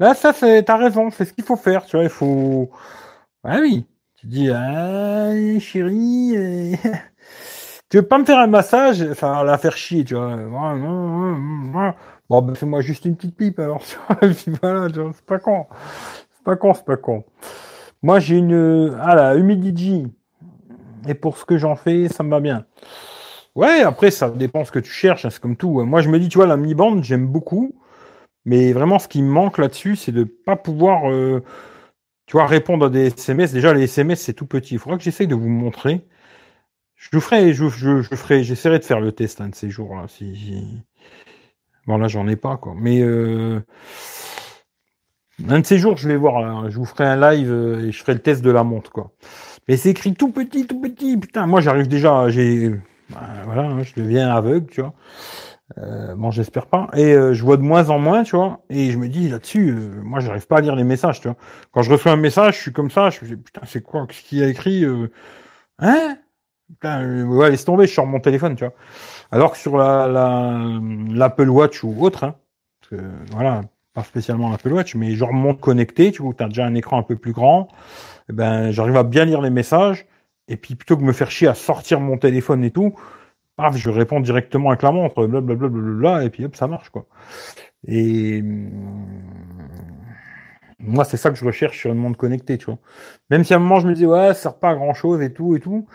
Là, 0.03 0.15
ça 0.15 0.33
c'est. 0.33 0.65
T'as 0.65 0.79
raison, 0.79 1.11
c'est 1.13 1.25
ce 1.25 1.33
qu'il 1.33 1.45
faut 1.45 1.55
faire, 1.55 1.85
tu 1.85 1.97
vois. 1.97 2.03
Il 2.03 2.11
faut. 2.11 2.69
Ah 3.45 3.59
oui. 3.61 3.87
Tu 4.17 4.27
dis, 4.27 4.49
chérie. 5.61 6.77
Tu 7.89 7.99
veux 7.99 8.07
pas 8.07 8.19
me 8.19 8.25
faire 8.25 8.39
un 8.39 8.47
massage 8.49 9.03
Enfin, 9.03 9.45
la 9.45 9.59
faire 9.59 9.77
chier, 9.77 10.03
tu 10.03 10.15
vois. 10.17 10.35
Bon, 12.29 12.43
ben, 12.43 12.55
fais-moi 12.57 12.81
juste 12.81 13.05
une 13.05 13.15
petite 13.15 13.37
pipe 13.37 13.61
alors, 13.61 13.83
tu 13.87 13.97
vois. 14.09 14.19
voilà, 14.61 14.89
c'est 15.13 15.25
pas 15.25 15.39
con. 15.39 15.67
C'est 16.35 16.45
pas 16.45 16.57
con, 16.57 16.75
c'est 16.75 16.85
pas 16.85 16.97
con. 16.97 17.23
Moi, 18.03 18.19
j'ai 18.19 18.39
une. 18.39 18.97
Ah, 19.01 19.15
la 19.15 19.37
Humidigi. 19.37 20.07
Et 21.07 21.15
pour 21.15 21.39
ce 21.39 21.45
que 21.45 21.59
j'en 21.59 21.77
fais, 21.77 22.09
ça 22.09 22.25
me 22.25 22.31
va 22.31 22.41
bien. 22.41 22.65
Ouais, 23.55 23.83
après, 23.83 24.11
ça 24.11 24.31
dépend 24.31 24.65
ce 24.65 24.73
que 24.73 24.81
tu 24.81 24.91
cherches, 24.91 25.27
hein, 25.27 25.31
c'est 25.31 25.41
comme 25.41 25.57
tout. 25.57 25.81
Moi, 25.85 26.01
je 26.01 26.09
me 26.09 26.19
dis, 26.19 26.29
tu 26.29 26.39
vois, 26.39 26.49
la 26.49 26.57
mi-bande, 26.57 27.05
j'aime 27.05 27.29
beaucoup. 27.29 27.73
Mais 28.45 28.73
vraiment, 28.73 28.99
ce 28.99 29.09
qui 29.09 29.23
me 29.23 29.31
manque 29.31 29.59
là-dessus, 29.59 29.97
c'est 29.97 30.13
de 30.13 30.21
ne 30.21 30.25
pas 30.25 30.57
pouvoir, 30.57 31.11
euh, 31.11 31.43
tu 32.27 32.33
vois, 32.33 32.47
répondre 32.47 32.87
à 32.87 32.91
des 32.91 33.07
SMS. 33.07 33.53
Déjà, 33.53 33.73
les 33.73 33.85
SMS, 33.85 34.21
c'est 34.21 34.35
tout 34.35 34.47
petit. 34.47 34.75
Il 34.75 34.79
faudra 34.79 34.99
que 34.99 35.05
j'essaye 35.05 35.29
de 35.29 35.35
vous 35.35 35.49
montrer. 35.49 36.07
Je 36.97 37.19
ferai, 37.19 37.53
je, 37.53 37.69
je, 37.69 38.03
ferai, 38.03 38.45
j'essaierai 38.45 38.79
de 38.79 38.85
faire 38.85 39.01
le 39.01 39.13
test 39.13 39.41
un 39.41 39.49
de 39.49 39.55
ces 39.55 39.71
jours-là. 39.71 40.07
Si, 40.09 40.83
Bon, 41.87 41.99
là, 41.99 42.09
j'en 42.09 42.29
ai 42.29 42.37
pas, 42.37 42.57
quoi. 42.57 42.75
Mais 42.77 43.01
euh, 43.01 43.61
un 45.49 45.61
de 45.61 45.67
ces 45.67 45.79
jours, 45.79 45.97
je 45.97 46.09
vais 46.09 46.17
voir. 46.17 46.71
Je 46.71 46.77
vous 46.77 46.85
ferai 46.85 47.05
un 47.05 47.17
live 47.17 47.51
euh, 47.51 47.89
et 47.89 47.93
je 47.93 47.99
ferai 47.99 48.15
le 48.15 48.21
test 48.21 48.43
de 48.43 48.51
la 48.51 48.63
montre, 48.65 48.91
quoi. 48.91 49.13
Mais 49.69 49.77
c'est 49.77 49.91
écrit 49.91 50.15
tout 50.15 50.31
petit, 50.31 50.67
tout 50.67 50.81
petit. 50.81 51.17
Putain, 51.17 51.47
moi 51.47 51.61
j'arrive 51.61 51.89
déjà, 51.89 52.29
j'ai, 52.29 52.71
bah, 53.11 53.21
voilà, 53.45 53.63
hein, 53.65 53.83
je 53.83 53.95
deviens 53.97 54.35
aveugle, 54.35 54.67
tu 54.71 54.81
vois. 54.81 54.95
Euh, 55.79 56.15
bon, 56.15 56.31
j'espère 56.31 56.67
pas. 56.67 56.89
Et 56.95 57.13
euh, 57.13 57.35
je 57.35 57.43
vois 57.43 57.57
de 57.57 57.63
moins 57.63 57.91
en 57.91 57.99
moins, 57.99 58.23
tu 58.25 58.37
vois. 58.37 58.61
Et 58.71 58.91
je 58.91 58.99
me 58.99 59.09
dis 59.09 59.29
là-dessus, 59.29 59.71
euh, 59.71 60.03
moi, 60.03 60.21
j'arrive 60.21 60.47
pas 60.47 60.59
à 60.59 60.61
lire 60.61 60.77
les 60.77 60.85
messages, 60.85 61.21
tu 61.21 61.29
vois. 61.29 61.37
Quand 61.73 61.83
je 61.83 61.91
reçois 61.91 62.13
un 62.13 62.17
message, 62.17 62.57
je 62.57 62.61
suis 62.63 62.73
comme 62.73 62.91
ça, 62.91 63.11
je 63.11 63.25
me 63.25 63.31
dis 63.31 63.37
putain, 63.37 63.63
c'est 63.65 63.83
quoi? 63.83 64.07
Qu'est-ce 64.07 64.23
qu'il 64.23 64.43
a 64.43 64.49
écrit 64.49 64.85
Hein? 65.79 66.17
Putain, 66.69 67.25
ouais, 67.27 67.51
laisse 67.51 67.65
tomber, 67.65 67.87
je 67.87 67.93
sors 67.93 68.07
mon 68.07 68.21
téléphone, 68.21 68.57
tu 68.57 68.65
vois. 68.65 68.75
Alors 69.31 69.53
que 69.53 69.59
sur 69.59 69.77
la, 69.77 70.09
l'Apple 71.11 71.49
Watch 71.49 71.85
ou 71.85 71.97
autre, 72.01 72.25
hein, 72.25 72.37
parce 72.81 73.03
que, 73.03 73.09
voilà, 73.33 73.63
pas 73.95 74.05
spécialement 74.05 74.51
l'Apple 74.51 74.73
Watch, 74.73 74.95
mais 74.95 75.15
genre 75.15 75.33
montre 75.33 75.61
connecté, 75.61 76.13
tu 76.13 76.23
vois, 76.23 76.35
tu 76.35 76.43
as 76.43 76.49
déjà 76.49 76.65
un 76.65 76.75
écran 76.75 76.99
un 76.99 77.03
peu 77.03 77.17
plus 77.17 77.33
grand. 77.33 77.69
Eh 78.31 78.33
ben, 78.33 78.71
j'arrive 78.71 78.97
à 78.97 79.05
bien 79.05 79.25
lire 79.25 79.41
les 79.41 79.51
messages. 79.51 80.07
Et 80.49 80.57
puis 80.57 80.75
plutôt 80.75 80.97
que 80.97 81.03
me 81.03 81.13
faire 81.13 81.31
chier 81.31 81.49
à 81.49 81.55
sortir 81.55 82.01
mon 82.01 82.19
téléphone 82.19 82.65
et 82.65 82.71
tout, 82.71 82.95
paf, 83.57 83.77
je 83.77 83.91
réponds 83.91 84.21
directement 84.21 84.71
avec 84.71 84.83
la 84.83 84.93
montre, 84.93 85.27
blablabla, 85.27 86.25
et 86.25 86.31
puis 86.31 86.45
hop, 86.45 86.57
ça 86.57 86.67
marche 86.67 86.91
quoi. 86.91 87.07
Et 87.87 88.41
hum, 88.43 88.71
moi, 90.79 91.05
c'est 91.05 91.17
ça 91.17 91.31
que 91.31 91.37
je 91.37 91.45
recherche 91.45 91.79
sur 91.79 91.93
une 91.93 91.99
montre 91.99 92.19
connectée, 92.19 92.59
tu 92.59 92.67
vois. 92.67 92.79
Même 93.31 93.45
si 93.45 93.55
à 93.55 93.57
un 93.57 93.61
moment 93.61 93.81
je 93.81 93.89
me 93.89 93.95
disais 93.95 94.07
ouais, 94.07 94.29
ça 94.29 94.35
sert 94.35 94.59
pas 94.59 94.71
à 94.71 94.75
grand 94.75 94.95
chose 94.95 95.23
et 95.23 95.33
tout 95.33 95.57
et 95.57 95.61
tout. 95.61 95.87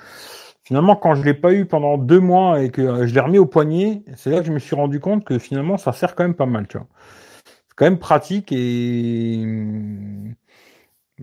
Finalement, 0.64 0.96
quand 0.96 1.16
je 1.16 1.24
l'ai 1.24 1.34
pas 1.34 1.54
eu 1.54 1.66
pendant 1.66 1.98
deux 1.98 2.20
mois 2.20 2.62
et 2.62 2.70
que 2.72 3.08
je 3.08 3.14
l'ai 3.14 3.22
remis 3.22 3.40
au 3.40 3.46
poignet, 3.46 4.04
c'est 4.16 4.30
là 4.32 4.40
que 4.42 4.46
je 4.48 4.52
me 4.52 4.60
suis 4.60 4.76
rendu 4.76 5.00
compte 5.00 5.24
que 5.26 5.40
finalement 5.40 5.78
ça 5.78 5.94
sert 5.94 6.16
quand 6.16 6.24
même 6.24 6.36
pas 6.36 6.46
mal, 6.46 6.68
tu 6.68 6.78
vois. 6.78 6.88
C'est 7.70 7.76
quand 7.78 7.86
même 7.86 8.00
pratique 8.00 8.52
et 8.52 9.40
hum, 9.44 10.36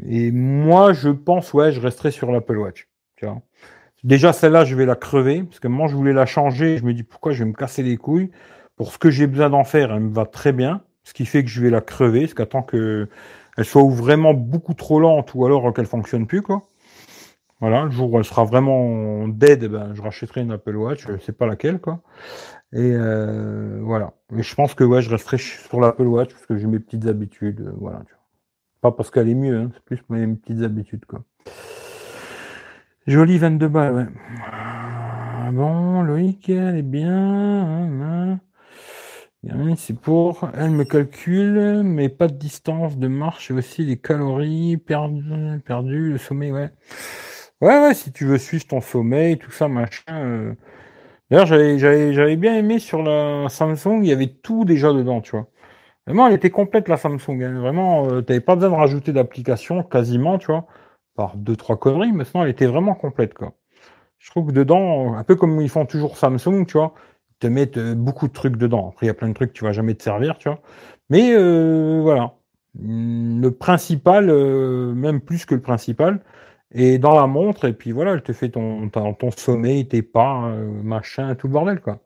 et 0.03 0.33
moi, 0.33 0.93
je 0.93 1.09
pense, 1.11 1.53
ouais, 1.55 1.73
je 1.73 1.81
resterai 1.81 2.11
sur 2.11 2.31
l'Apple 2.33 2.59
Watch. 2.59 2.89
Tu 3.17 3.27
vois. 3.27 3.43
Déjà, 4.05 4.35
celle-là, 4.35 4.65
je 4.65 4.77
vais 4.77 4.85
la 4.87 4.97
crever, 4.97 5.43
parce 5.43 5.61
que 5.61 5.69
moi, 5.69 5.89
je 5.89 5.97
voulais 5.97 6.13
la 6.13 6.27
changer. 6.27 6.77
Je 6.77 6.85
me 6.85 6.93
dis, 6.93 7.03
pourquoi 7.03 7.33
je 7.33 7.43
vais 7.43 7.49
me 7.49 7.55
casser 7.55 7.83
les 7.83 7.97
couilles? 7.97 8.31
Pour 8.77 8.93
ce 8.93 8.99
que 8.99 9.11
j'ai 9.11 9.27
besoin 9.27 9.51
d'en 9.51 9.65
faire, 9.65 9.93
elle 9.93 10.01
me 10.01 10.13
va 10.13 10.27
très 10.27 10.53
bien. 10.53 10.83
Ce 11.05 11.15
qui 11.15 11.27
fait 11.27 11.43
que 11.43 11.51
je 11.51 11.61
vais 11.63 11.71
la 11.71 11.81
crever, 11.81 12.21
parce 12.21 12.35
qu'attends 12.35 12.63
que 12.63 13.09
elle 13.57 13.65
soit 13.65 13.85
vraiment 13.85 14.35
beaucoup 14.35 14.75
trop 14.75 15.01
lente 15.01 15.33
ou 15.35 15.47
alors 15.47 15.73
qu'elle 15.73 15.87
fonctionne 15.87 16.27
plus, 16.27 16.43
quoi. 16.43 16.63
Voilà, 17.61 17.85
le 17.85 17.91
jour 17.91 18.13
où 18.13 18.19
elle 18.19 18.25
sera 18.25 18.45
vraiment 18.45 19.27
dead, 19.29 19.67
ben, 19.67 19.95
je 19.95 20.03
rachèterai 20.03 20.43
une 20.43 20.53
Apple 20.53 20.77
Watch, 20.77 21.07
je 21.07 21.17
sais 21.19 21.33
pas 21.33 21.47
laquelle, 21.47 21.81
quoi. 21.81 22.03
Et 22.73 22.93
euh, 22.95 23.79
voilà. 23.83 24.13
Mais 24.33 24.43
je 24.43 24.55
pense 24.55 24.75
que 24.75 24.85
ouais, 24.85 25.01
je 25.01 25.11
resterai 25.11 25.39
sur 25.39 25.81
l'Apple 25.81 26.03
Watch 26.03 26.31
parce 26.33 26.47
que 26.47 26.59
j'ai 26.59 26.67
mes 26.67 26.81
petites 26.81 27.07
habitudes, 27.07 27.61
euh, 27.61 27.73
voilà. 27.79 28.01
Tu 28.07 28.13
vois. 28.13 28.21
Pas 28.81 28.93
parce 28.93 29.11
qu'elle 29.11 29.29
est 29.31 29.35
mieux, 29.35 29.57
hein, 29.57 29.71
c'est 29.73 29.85
plus 29.85 30.03
mes 30.11 30.27
petites 30.27 30.63
habitudes, 30.63 31.07
quoi. 31.07 31.23
Jolie 33.07 33.37
22 33.37 33.69
balles, 33.69 33.95
ouais. 33.95 34.07
Ah, 34.51 35.51
bon, 35.53 36.03
Loïc, 36.03 36.49
elle 36.49 36.79
est 36.79 36.83
bien. 36.83 37.11
Hein, 37.11 38.39
hein. 39.43 39.75
C'est 39.77 39.99
pour, 39.99 40.49
elle 40.55 40.71
me 40.71 40.85
calcule, 40.85 41.83
mais 41.85 42.09
pas 42.09 42.29
de 42.29 42.35
distance 42.35 42.97
de 42.97 43.09
marche 43.09 43.51
et 43.51 43.55
aussi 43.55 43.85
les 43.85 43.99
calories 43.99 44.79
perdues, 44.79 45.61
perdu, 45.67 46.13
le 46.13 46.19
sommeil, 46.19 46.51
ouais. 46.51 46.71
Ouais, 47.61 47.79
ouais, 47.79 47.95
si 47.95 48.11
tu 48.11 48.25
veux 48.25 48.39
suivre 48.39 48.67
ton 48.67 48.81
sommeil, 48.81 49.37
tout 49.37 49.51
ça, 49.51 49.69
machin. 49.69 50.03
Euh. 50.11 50.55
D'ailleurs, 51.31 51.47
j'avais, 51.47 52.37
bien 52.37 52.57
aimé 52.57 52.79
sur 52.79 53.03
la 53.03 53.49
Samsung, 53.51 54.01
il 54.03 54.09
y 54.09 54.13
avait 54.13 54.29
tout 54.29 54.65
déjà 54.65 54.93
dedans, 54.95 55.21
tu 55.21 55.33
vois. 55.33 55.49
Vraiment, 56.07 56.29
elle 56.29 56.35
était 56.35 56.51
complète 56.51 56.89
la 56.89 56.97
Samsung. 56.97 57.43
Hein. 57.43 57.61
Vraiment, 57.61 58.07
euh, 58.07 58.23
tu 58.23 58.33
n'avais 58.33 58.41
pas 58.41 58.55
besoin 58.57 58.71
de 58.71 58.77
rajouter 58.77 59.13
d'application 59.13 59.83
quasiment, 59.83 60.39
tu 60.39 60.47
vois, 60.47 60.67
par 61.17 61.37
deux 61.37 61.57
trois 61.57 61.79
conneries. 61.79 62.13
Mais 62.13 62.25
sinon, 62.25 62.45
elle 62.45 62.51
était 62.51 62.67
vraiment 62.67 62.95
complète, 62.95 63.35
quoi. 63.35 63.55
Je 64.25 64.31
trouve 64.31 64.49
que 64.49 64.53
dedans, 64.53 65.15
un 65.17 65.25
peu 65.25 65.37
comme 65.37 65.61
ils 65.61 65.69
font 65.69 65.87
toujours 65.87 66.17
Samsung, 66.17 66.65
tu 66.67 66.79
vois, 66.79 66.95
ils 67.31 67.37
te 67.41 67.47
mettent 67.47 67.77
euh, 67.77 67.95
beaucoup 67.95 68.29
de 68.29 68.33
trucs 68.33 68.57
dedans. 68.57 68.89
Après, 68.91 69.07
il 69.07 69.09
y 69.09 69.11
a 69.11 69.15
plein 69.15 69.29
de 69.29 69.35
trucs 69.35 69.53
que 69.53 69.59
tu 69.59 69.65
vas 69.65 69.73
jamais 69.73 69.95
te 69.95 70.03
servir, 70.03 70.39
tu 70.39 70.49
vois. 70.49 70.61
Mais 71.11 71.35
euh, 71.35 72.01
voilà. 72.03 72.35
Le 72.81 73.51
principal, 73.51 74.31
euh, 74.31 74.95
même 74.95 75.21
plus 75.21 75.47
que 75.47 75.55
le 75.55 75.61
principal, 75.63 76.21
est 76.73 76.99
dans 76.99 77.15
la 77.15 77.27
montre, 77.27 77.67
et 77.67 77.75
puis 77.75 77.93
voilà, 77.93 78.13
elle 78.13 78.23
te 78.23 78.33
fait 78.33 78.51
ton, 78.51 78.89
ton, 78.91 79.31
sommeil, 79.31 79.89
tes 79.89 80.03
pas, 80.03 80.49
machin, 80.83 81.35
tout 81.37 81.47
le 81.49 81.53
bordel, 81.53 81.81
quoi. 81.81 82.01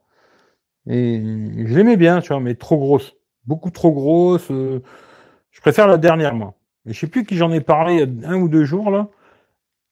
Et 0.87 1.21
je 1.65 1.75
l'aimais 1.75 1.97
bien, 1.97 2.21
tu 2.21 2.29
vois, 2.29 2.41
mais 2.41 2.55
trop 2.55 2.77
grosse. 2.77 3.15
Beaucoup 3.45 3.71
trop 3.71 3.91
grosse. 3.93 4.49
je 4.49 5.61
préfère 5.61 5.87
la 5.87 5.97
dernière, 5.97 6.35
moi. 6.35 6.58
Je 6.89 6.99
sais 6.99 7.07
plus 7.07 7.25
qui 7.25 7.37
j'en 7.37 7.51
ai 7.51 7.61
parlé 7.61 7.95
il 7.95 8.21
y 8.21 8.25
a 8.25 8.29
un 8.29 8.37
ou 8.37 8.49
deux 8.49 8.65
jours, 8.65 8.91
là. 8.91 9.09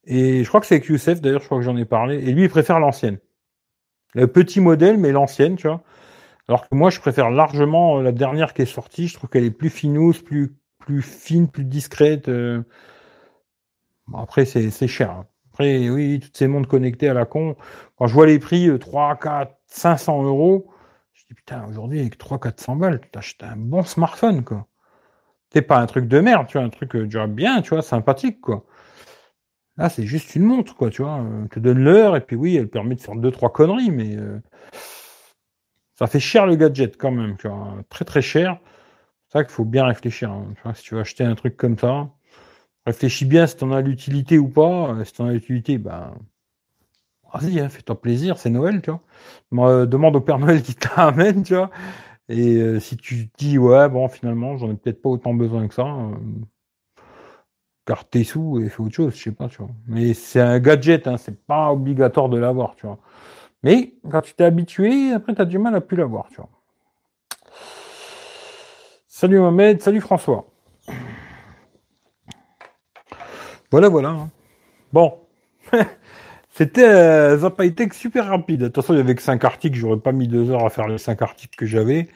Et 0.05 0.43
je 0.43 0.47
crois 0.47 0.61
que 0.61 0.67
c'est 0.67 0.75
avec 0.75 0.87
Youssef, 0.87 1.21
d'ailleurs, 1.21 1.41
je 1.41 1.45
crois 1.45 1.57
que 1.57 1.65
j'en 1.65 1.77
ai 1.77 1.85
parlé. 1.85 2.17
Et 2.17 2.31
lui, 2.31 2.43
il 2.43 2.49
préfère 2.49 2.79
l'ancienne. 2.79 3.19
Le 4.13 4.27
petit 4.27 4.61
modèle, 4.61 4.97
mais 4.97 5.11
l'ancienne, 5.11 5.57
tu 5.57 5.67
vois. 5.67 5.83
Alors 6.47 6.67
que 6.67 6.75
moi, 6.75 6.89
je 6.89 6.99
préfère 6.99 7.29
largement 7.29 8.01
la 8.01 8.13
dernière 8.13 8.53
qui 8.53 8.61
est 8.61 8.65
sortie. 8.65 9.07
Je 9.09 9.15
trouve 9.15 9.29
qu'elle 9.29 9.43
est 9.43 9.51
plus 9.51 9.69
finousse, 9.69 10.21
plus, 10.21 10.55
fine, 11.01 11.49
plus 11.49 11.65
discrète. 11.65 12.29
Euh. 12.29 12.63
Après, 14.15 14.45
c'est 14.45 14.87
cher. 14.87 15.11
Hein. 15.11 15.27
Après, 15.51 15.89
oui, 15.89 16.19
toutes 16.21 16.37
ces 16.37 16.47
montres 16.47 16.69
connectées 16.69 17.09
à 17.09 17.13
la 17.13 17.25
con. 17.25 17.57
Quand 17.97 18.07
je 18.07 18.13
vois 18.13 18.27
les 18.27 18.39
prix, 18.39 18.69
3, 18.79 19.17
4, 19.17 19.53
500 19.65 20.23
euros, 20.23 20.71
je 21.13 21.25
dis 21.27 21.33
putain, 21.33 21.65
aujourd'hui, 21.67 21.99
avec 21.99 22.17
3, 22.17 22.39
400 22.39 22.75
balles, 22.77 23.01
tu 23.11 23.19
achètes 23.19 23.43
un 23.43 23.57
bon 23.57 23.83
smartphone, 23.83 24.43
quoi. 24.43 24.67
C'est 25.53 25.61
pas 25.61 25.79
un 25.79 25.85
truc 25.85 26.07
de 26.07 26.19
merde, 26.19 26.47
tu 26.47 26.57
vois, 26.57 26.65
un 26.65 26.69
truc 26.69 26.95
euh, 26.95 27.27
bien, 27.27 27.61
tu 27.61 27.69
vois, 27.69 27.81
sympathique, 27.81 28.41
quoi. 28.41 28.65
Là, 29.77 29.89
c'est 29.89 30.05
juste 30.05 30.35
une 30.35 30.43
montre, 30.43 30.75
quoi, 30.75 30.89
tu 30.89 31.03
vois. 31.03 31.23
Elle 31.43 31.49
te 31.49 31.59
donne 31.59 31.79
l'heure, 31.79 32.15
et 32.15 32.21
puis 32.21 32.35
oui, 32.35 32.55
elle 32.55 32.67
permet 32.67 32.95
de 32.95 33.01
faire 33.01 33.15
deux, 33.15 33.31
trois 33.31 33.51
conneries, 33.53 33.91
mais 33.91 34.15
euh, 34.15 34.39
ça 35.97 36.07
fait 36.07 36.19
cher 36.19 36.45
le 36.45 36.55
gadget 36.55 36.97
quand 36.97 37.11
même, 37.11 37.37
tu 37.37 37.47
vois. 37.47 37.75
Très, 37.89 38.05
très 38.05 38.21
cher. 38.21 38.59
C'est 39.27 39.39
ça 39.39 39.43
qu'il 39.43 39.53
faut 39.53 39.65
bien 39.65 39.85
réfléchir. 39.85 40.31
Hein. 40.31 40.73
si 40.73 40.83
tu 40.83 40.95
veux 40.95 41.01
acheter 41.01 41.23
un 41.23 41.35
truc 41.35 41.57
comme 41.57 41.77
ça, 41.77 42.09
réfléchis 42.85 43.25
bien 43.25 43.47
si 43.47 43.57
tu 43.57 43.63
en 43.65 43.71
as 43.71 43.81
l'utilité 43.81 44.39
ou 44.39 44.49
pas. 44.49 44.91
Euh, 44.91 45.03
si 45.05 45.13
tu 45.13 45.21
en 45.21 45.27
as 45.27 45.33
l'utilité, 45.33 45.77
ben. 45.77 46.13
Vas-y, 47.33 47.59
hein, 47.59 47.69
fais-toi 47.69 47.99
plaisir, 48.01 48.37
c'est 48.37 48.49
Noël, 48.49 48.81
tu 48.81 48.91
vois. 48.91 49.69
Euh, 49.69 49.85
demande 49.85 50.15
au 50.15 50.21
Père 50.21 50.39
Noël 50.39 50.61
qui 50.63 50.75
t'amène, 50.75 51.43
tu 51.45 51.55
vois. 51.55 51.69
Et 52.29 52.79
si 52.79 52.97
tu 52.97 53.29
te 53.29 53.37
dis, 53.37 53.57
ouais, 53.57 53.87
bon, 53.89 54.07
finalement, 54.09 54.57
j'en 54.57 54.69
ai 54.71 54.75
peut-être 54.75 55.01
pas 55.01 55.09
autant 55.09 55.33
besoin 55.33 55.67
que 55.67 55.73
ça, 55.73 55.85
garde 57.87 58.09
tes 58.09 58.23
sous 58.23 58.59
et 58.59 58.69
fais 58.69 58.81
autre 58.81 58.95
chose, 58.95 59.15
je 59.15 59.23
sais 59.23 59.31
pas, 59.31 59.47
tu 59.47 59.57
vois. 59.57 59.69
Mais 59.87 60.13
c'est 60.13 60.41
un 60.41 60.59
gadget, 60.59 61.07
hein, 61.07 61.17
c'est 61.17 61.39
pas 61.45 61.71
obligatoire 61.71 62.29
de 62.29 62.37
l'avoir, 62.37 62.75
tu 62.75 62.85
vois. 62.85 62.99
Mais 63.63 63.93
quand 64.11 64.21
tu 64.21 64.33
t'es 64.33 64.43
habitué, 64.43 65.13
après 65.13 65.33
tu 65.33 65.41
as 65.41 65.45
du 65.45 65.57
mal 65.57 65.73
à 65.75 65.81
plus 65.81 65.97
l'avoir, 65.97 66.27
tu 66.29 66.35
vois. 66.35 66.49
Salut 69.07 69.39
Mohamed, 69.39 69.81
salut 69.81 70.01
François. 70.01 70.45
Voilà, 73.71 73.89
voilà. 73.89 74.09
Hein. 74.09 74.29
Bon. 74.93 75.19
C'était 76.57 76.87
euh, 76.87 77.37
ça 77.37 77.43
n'a 77.43 77.49
pas 77.51 77.65
été 77.65 77.87
super 77.93 78.25
rapide. 78.25 78.61
De 78.61 78.65
toute 78.67 78.77
façon, 78.77 78.93
il 78.93 78.97
y 78.97 78.99
avait 78.99 79.13
que 79.13 79.21
5 79.21 79.43
articles, 79.45 79.77
j'aurais 79.77 79.99
pas 79.99 80.11
mis 80.11 80.27
deux 80.27 80.49
heures 80.49 80.65
à 80.65 80.71
faire 80.71 80.87
les 80.87 80.97
5 80.97 81.21
articles 81.21 81.55
que 81.55 81.67
j'avais 81.67 82.09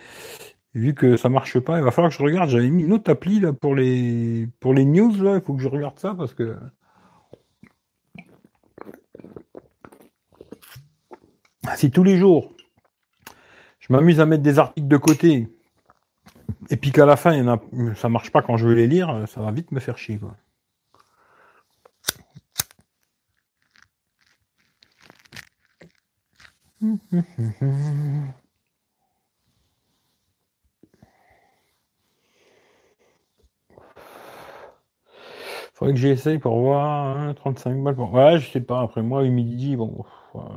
vu 0.74 0.96
que 0.96 1.18
ça 1.18 1.30
marche 1.30 1.60
pas, 1.60 1.78
il 1.78 1.84
va 1.84 1.92
falloir 1.92 2.12
que 2.12 2.18
je 2.18 2.24
regarde. 2.24 2.50
J'avais 2.50 2.70
mis 2.70 2.84
une 2.84 2.94
autre 2.94 3.12
appli 3.12 3.40
là 3.40 3.54
pour 3.54 3.76
les 3.76 4.48
news 4.64 5.14
là. 5.22 5.36
Il 5.36 5.42
faut 5.42 5.54
que 5.54 5.62
je 5.62 5.68
regarde 5.68 6.00
ça 6.00 6.16
parce 6.18 6.34
que 6.34 6.58
si 11.76 11.92
tous 11.92 12.04
les 12.04 12.18
jours 12.18 12.56
je 13.80 13.94
m'amuse 13.94 14.20
à 14.20 14.26
mettre 14.26 14.44
des 14.44 14.58
articles 14.58 14.88
de 14.88 14.98
côté 14.98 15.50
et 16.72 16.78
puis 16.78 16.92
qu'à 16.92 17.06
la 17.06 17.16
fin 17.16 17.34
il 17.34 17.44
y 17.44 18.10
marche 18.10 18.32
pas 18.32 18.42
quand 18.42 18.58
je 18.58 18.68
veux 18.68 18.74
les 18.74 18.88
lire, 18.88 19.26
ça 19.28 19.42
va 19.42 19.52
vite 19.52 19.72
me 19.72 19.80
faire 19.80 20.00
chier. 20.00 20.20
Faudrait 35.74 35.94
que 35.94 36.00
j'essaye 36.00 36.40
pour 36.40 36.60
voir 36.60 37.36
35 37.36 37.70
hein, 37.72 37.82
balles. 37.84 37.96
Pour... 37.96 38.14
Ouais, 38.14 38.40
je 38.40 38.50
sais 38.52 38.62
pas. 38.62 38.82
Après 38.82 39.02
moi, 39.02 39.24
midi, 39.24 39.76
bon, 39.76 40.06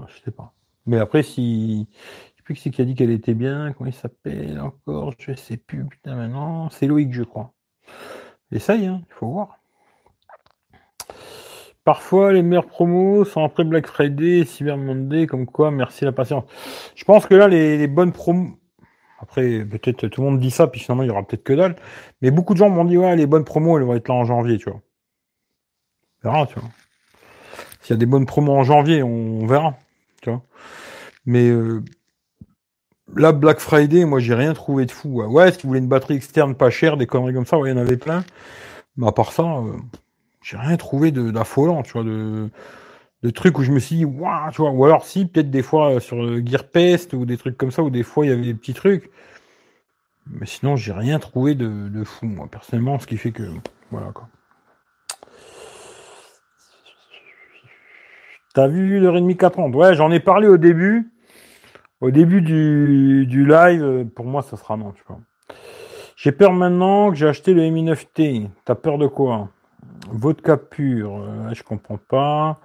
je 0.09 0.23
sais 0.25 0.31
pas. 0.31 0.55
Mais 0.87 0.99
après, 0.99 1.23
si. 1.23 1.89
Je 1.93 2.37
sais 2.37 2.43
plus 2.45 2.55
qui 2.55 2.61
c'est 2.63 2.71
qui 2.71 2.83
a 2.83 2.85
dit 2.85 2.95
qu'elle 2.95 3.11
était 3.11 3.35
bien. 3.35 3.73
Comment 3.73 3.91
il 3.91 3.95
s'appelle 3.95 4.61
encore 4.61 5.15
Je 5.19 5.35
sais 5.35 5.57
plus. 5.57 5.87
Putain, 5.87 6.15
maintenant. 6.17 6.71
C'est 6.71 6.87
Loïc, 6.87 7.13
je 7.13 7.23
crois. 7.23 7.53
Essaye, 8.53 8.87
hein. 8.87 9.03
Il 9.09 9.15
faut 9.15 9.29
voir. 9.29 9.64
Parfois, 11.85 12.33
les 12.33 12.43
meilleures 12.43 12.67
promos 12.67 13.25
sont 13.25 13.45
après 13.45 13.65
Black 13.65 13.87
Friday, 13.87 14.45
Cyber 14.45 14.79
Monday, 14.79 15.27
comme 15.27 15.47
quoi, 15.47 15.71
merci 15.71 16.05
la 16.05 16.13
patience. 16.13 16.45
Je 16.95 17.05
pense 17.05 17.27
que 17.27 17.35
là, 17.35 17.47
les, 17.49 17.87
bonnes 17.87 18.13
promos. 18.13 18.59
Après, 19.21 19.65
peut-être 19.65 20.09
tout 20.09 20.23
le 20.23 20.31
monde 20.31 20.41
dit 20.41 20.51
ça, 20.51 20.67
puis 20.67 20.81
finalement, 20.81 21.03
il 21.03 21.09
y 21.09 21.11
aura 21.11 21.23
peut-être 21.23 21.45
que 21.45 21.53
dalle. 21.53 21.77
Mais 22.23 22.31
beaucoup 22.31 22.55
de 22.55 22.59
gens 22.59 22.71
m'ont 22.71 22.85
dit, 22.85 22.97
ouais, 22.97 23.17
les 23.17 23.27
bonnes 23.27 23.45
promos, 23.45 23.79
elles 23.79 23.85
vont 23.85 23.95
être 23.95 24.09
là 24.09 24.15
en 24.15 24.25
janvier, 24.25 24.59
tu 24.59 24.71
vois 24.71 24.81
verra, 26.25 26.47
tu 26.47 26.59
vois. 26.59 26.71
S'il 27.81 27.95
y 27.95 27.97
a 27.97 27.99
des 27.99 28.07
bonnes 28.07 28.27
promos 28.27 28.53
en 28.53 28.65
janvier, 28.65 29.03
on, 29.03 29.47
verra, 29.47 29.77
tu 30.23 30.31
vois. 30.31 30.43
Mais 31.27 31.49
euh, 31.49 31.83
là, 33.15 33.33
Black 33.33 33.61
Friday, 33.61 34.05
moi, 34.05 34.21
j'ai 34.21 34.35
rien 34.35 34.55
trouvé 34.55 34.87
de 34.87 34.91
fou. 34.91 35.23
Ouais, 35.23 35.53
si 35.53 35.63
vous 35.63 35.69
voulez 35.69 35.81
une 35.81 35.89
batterie 35.89 36.15
externe 36.15 36.55
pas 36.55 36.71
chère, 36.71 36.97
des 36.97 37.07
conneries 37.07 37.35
comme 37.35 37.47
ça, 37.47 37.59
ouais, 37.59 37.71
il 37.71 37.77
y 37.77 37.79
en 37.79 37.81
avait 37.81 37.97
plein. 37.97 38.25
Mais 38.97 39.07
à 39.07 39.13
part 39.13 39.33
ça, 39.33 39.43
euh, 39.43 39.73
j'ai 40.45 40.59
rien 40.59 40.77
trouvé 40.77 41.11
d'affolant, 41.11 41.83
tu 41.83 41.93
vois, 41.95 42.05
de, 42.05 42.51
de 43.23 43.31
trucs 43.31 43.59
où 43.59 43.63
je 43.63 43.73
me 43.73 43.79
suis 43.79 43.97
dit, 43.97 44.05
waouh, 44.05 44.51
tu 44.51 44.59
vois. 44.59 44.71
Ou 44.71 44.85
alors, 44.85 45.05
si, 45.07 45.27
peut-être 45.27 45.51
des 45.51 45.63
fois 45.63 45.99
sur 46.01 46.47
Gearpest 46.47 47.15
ou 47.15 47.25
des 47.25 47.39
trucs 47.39 47.57
comme 47.57 47.71
ça, 47.71 47.83
où 47.83 47.91
des 47.91 48.03
fois 48.03 48.27
il 48.27 48.29
y 48.29 48.33
avait 48.33 48.43
des 48.43 48.55
petits 48.55 48.75
trucs. 48.75 49.11
Mais 50.27 50.47
sinon, 50.47 50.77
j'ai 50.77 50.93
rien 50.93 51.19
trouvé 51.19 51.55
de, 51.55 51.89
de 51.89 52.05
fou, 52.05 52.27
moi, 52.27 52.47
personnellement, 52.51 52.99
ce 52.99 53.07
qui 53.07 53.17
fait 53.17 53.33
que, 53.33 53.43
voilà, 53.91 54.13
quoi. 54.13 54.29
T'as 58.55 58.69
vu 58.69 59.01
le 59.01 59.11
Redmi 59.11 59.37
430 59.37 59.75
Ouais, 59.75 59.95
j'en 59.95 60.13
ai 60.13 60.21
parlé 60.21 60.47
au 60.47 60.59
début. 60.59 61.11
Au 62.01 62.11
début 62.11 62.43
du, 62.43 63.47
live, 63.47 64.07
pour 64.15 64.27
moi, 64.27 64.43
ça 64.43 64.57
sera 64.57 64.77
non, 64.77 64.93
tu 64.93 65.03
vois. 65.09 65.19
J'ai 66.17 66.33
peur 66.33 66.53
maintenant 66.53 67.11
que 67.11 67.17
j'ai 67.17 67.27
acheté 67.27 67.55
le 67.55 67.69
Mi 67.71 67.83
9T. 67.83 68.51
T'as 68.65 68.75
peur 68.75 68.99
de 68.99 69.07
quoi? 69.07 69.49
Vodka 70.11 70.57
pur, 70.57 71.17
euh, 71.17 71.55
je 71.55 71.63
comprends 71.63 71.99
pas. 71.99 72.61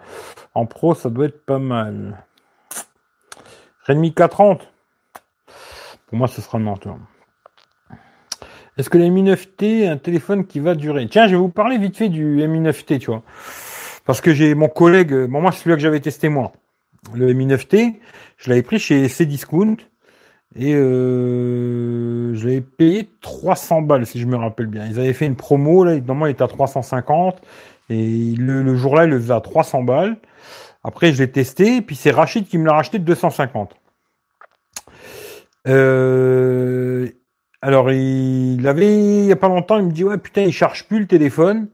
En 0.53 0.65
pro, 0.65 0.95
ça 0.95 1.09
doit 1.09 1.25
être 1.25 1.45
pas 1.45 1.59
mal. 1.59 2.23
Redmi 3.85 4.13
430 4.13 4.67
Pour 6.07 6.17
moi, 6.17 6.27
ce 6.27 6.41
sera 6.41 6.59
tu 6.59 6.87
vois. 6.87 6.99
Est-ce 8.77 8.89
que 8.89 8.97
le 8.97 9.07
Mi 9.07 9.23
9T 9.23 9.81
est 9.81 9.87
un 9.87 9.97
téléphone 9.97 10.45
qui 10.45 10.59
va 10.59 10.73
durer? 10.73 11.07
Tiens, 11.07 11.27
je 11.27 11.31
vais 11.31 11.37
vous 11.37 11.49
parler 11.49 11.77
vite 11.77 11.97
fait 11.97 12.09
du 12.09 12.47
Mi 12.47 12.61
9T, 12.61 12.99
tu 12.99 13.07
vois. 13.07 13.23
Parce 14.05 14.21
que 14.21 14.33
j'ai 14.33 14.55
mon 14.55 14.69
collègue, 14.69 15.13
bon, 15.25 15.41
moi, 15.41 15.51
c'est 15.51 15.63
celui 15.63 15.75
que 15.75 15.81
j'avais 15.81 15.99
testé 15.99 16.29
moi. 16.29 16.53
Le 17.13 17.33
Mi 17.33 17.45
9T, 17.45 17.99
je 18.37 18.49
l'avais 18.49 18.63
pris 18.63 18.79
chez 18.79 19.07
Cdiscount 19.07 19.77
et 20.55 20.73
euh, 20.73 22.33
je 22.33 22.59
payé 22.59 23.09
300 23.21 23.83
balles, 23.83 24.05
si 24.05 24.19
je 24.19 24.25
me 24.25 24.35
rappelle 24.35 24.67
bien. 24.67 24.85
Ils 24.87 24.99
avaient 24.99 25.13
fait 25.13 25.27
une 25.27 25.35
promo, 25.35 25.83
là, 25.83 25.95
normalement, 25.97 26.25
il 26.25 26.31
était 26.31 26.43
à 26.43 26.47
350 26.47 27.39
et 27.89 28.35
le, 28.37 28.75
jour-là, 28.75 29.05
il 29.05 29.11
le 29.11 29.19
faisait 29.19 29.33
à 29.33 29.41
300 29.41 29.83
balles. 29.83 30.17
Après, 30.83 31.13
je 31.13 31.23
l'ai 31.23 31.31
testé, 31.31 31.77
et 31.77 31.81
puis 31.81 31.95
c'est 31.95 32.11
Rachid 32.11 32.47
qui 32.47 32.57
me 32.57 32.65
l'a 32.65 32.73
racheté 32.73 32.99
de 32.99 33.03
250. 33.03 33.75
Euh, 35.67 37.09
alors, 37.61 37.91
il 37.91 38.65
avait, 38.67 39.19
il 39.21 39.25
y 39.25 39.31
a 39.31 39.35
pas 39.35 39.49
longtemps, 39.49 39.77
il 39.77 39.85
me 39.85 39.91
dit, 39.91 40.03
ouais, 40.03 40.17
putain, 40.17 40.43
il 40.43 40.53
charge 40.53 40.87
plus 40.87 40.99
le 40.99 41.07
téléphone. 41.07 41.67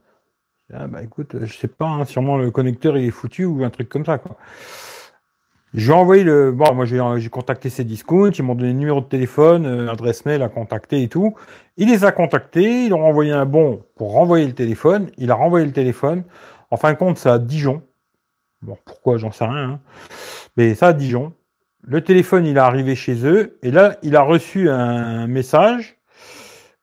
Ah 0.72 0.88
bah 0.88 1.00
écoute, 1.02 1.36
je 1.42 1.56
sais 1.56 1.68
pas, 1.68 1.86
hein, 1.86 2.04
sûrement 2.04 2.36
le 2.36 2.50
connecteur 2.50 2.96
est 2.96 3.10
foutu 3.10 3.44
ou 3.44 3.62
un 3.62 3.70
truc 3.70 3.88
comme 3.88 4.04
ça 4.04 4.18
quoi. 4.18 4.36
Je 5.76 5.88
vais 5.88 5.98
envoyer 5.98 6.24
le. 6.24 6.52
Bon, 6.52 6.74
moi 6.74 6.86
j'ai 6.86 7.28
contacté 7.28 7.68
ces 7.68 7.84
discounts, 7.84 8.30
ils 8.30 8.42
m'ont 8.42 8.54
donné 8.54 8.72
le 8.72 8.78
numéro 8.78 9.02
de 9.02 9.06
téléphone, 9.06 9.66
euh, 9.66 9.92
adresse 9.92 10.24
mail 10.24 10.42
à 10.42 10.48
contacter 10.48 11.02
et 11.02 11.08
tout. 11.08 11.34
Il 11.76 11.88
les 11.90 12.02
a 12.04 12.12
contactés, 12.12 12.86
ils 12.86 12.94
ont 12.94 13.04
envoyé 13.04 13.32
un 13.32 13.44
bon 13.44 13.84
pour 13.94 14.12
renvoyer 14.12 14.46
le 14.46 14.54
téléphone. 14.54 15.10
Il 15.18 15.30
a 15.30 15.34
renvoyé 15.34 15.66
le 15.66 15.72
téléphone. 15.72 16.24
En 16.70 16.78
fin 16.78 16.94
de 16.94 16.98
compte, 16.98 17.18
c'est 17.18 17.28
à 17.28 17.38
Dijon. 17.38 17.82
Bon, 18.62 18.78
pourquoi, 18.86 19.18
j'en 19.18 19.30
sais 19.32 19.44
rien. 19.44 19.72
Hein. 19.72 19.80
Mais 20.56 20.74
ça 20.74 20.88
à 20.88 20.92
Dijon. 20.94 21.34
Le 21.82 22.02
téléphone, 22.02 22.46
il 22.46 22.56
est 22.56 22.60
arrivé 22.60 22.94
chez 22.94 23.26
eux. 23.26 23.58
Et 23.62 23.70
là, 23.70 23.98
il 24.02 24.16
a 24.16 24.22
reçu 24.22 24.70
un 24.70 25.26
message 25.26 25.98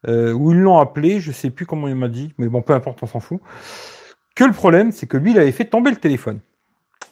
euh, 0.08 0.34
où 0.34 0.52
ils 0.52 0.60
l'ont 0.60 0.78
appelé, 0.78 1.20
je 1.20 1.32
sais 1.32 1.50
plus 1.50 1.66
comment 1.66 1.88
il 1.88 1.96
m'a 1.96 2.10
dit, 2.10 2.32
mais 2.38 2.48
bon, 2.48 2.62
peu 2.62 2.74
importe, 2.74 3.02
on 3.02 3.08
s'en 3.08 3.20
fout. 3.20 3.42
Que 4.36 4.44
le 4.44 4.52
problème, 4.52 4.92
c'est 4.92 5.08
que 5.08 5.18
lui, 5.18 5.32
il 5.32 5.40
avait 5.40 5.52
fait 5.52 5.66
tomber 5.66 5.90
le 5.90 5.98
téléphone. 5.98 6.40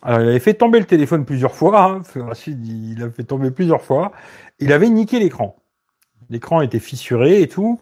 Alors, 0.01 0.21
il 0.21 0.29
avait 0.29 0.39
fait 0.39 0.53
tomber 0.53 0.79
le 0.79 0.85
téléphone 0.85 1.25
plusieurs 1.25 1.55
fois. 1.55 1.83
Hein, 1.83 2.01
il 2.47 3.03
a 3.03 3.09
fait 3.09 3.23
tomber 3.23 3.51
plusieurs 3.51 3.81
fois. 3.81 4.11
Il 4.59 4.73
avait 4.73 4.89
niqué 4.89 5.19
l'écran. 5.19 5.55
L'écran 6.29 6.61
était 6.61 6.79
fissuré 6.79 7.41
et 7.41 7.47
tout. 7.47 7.79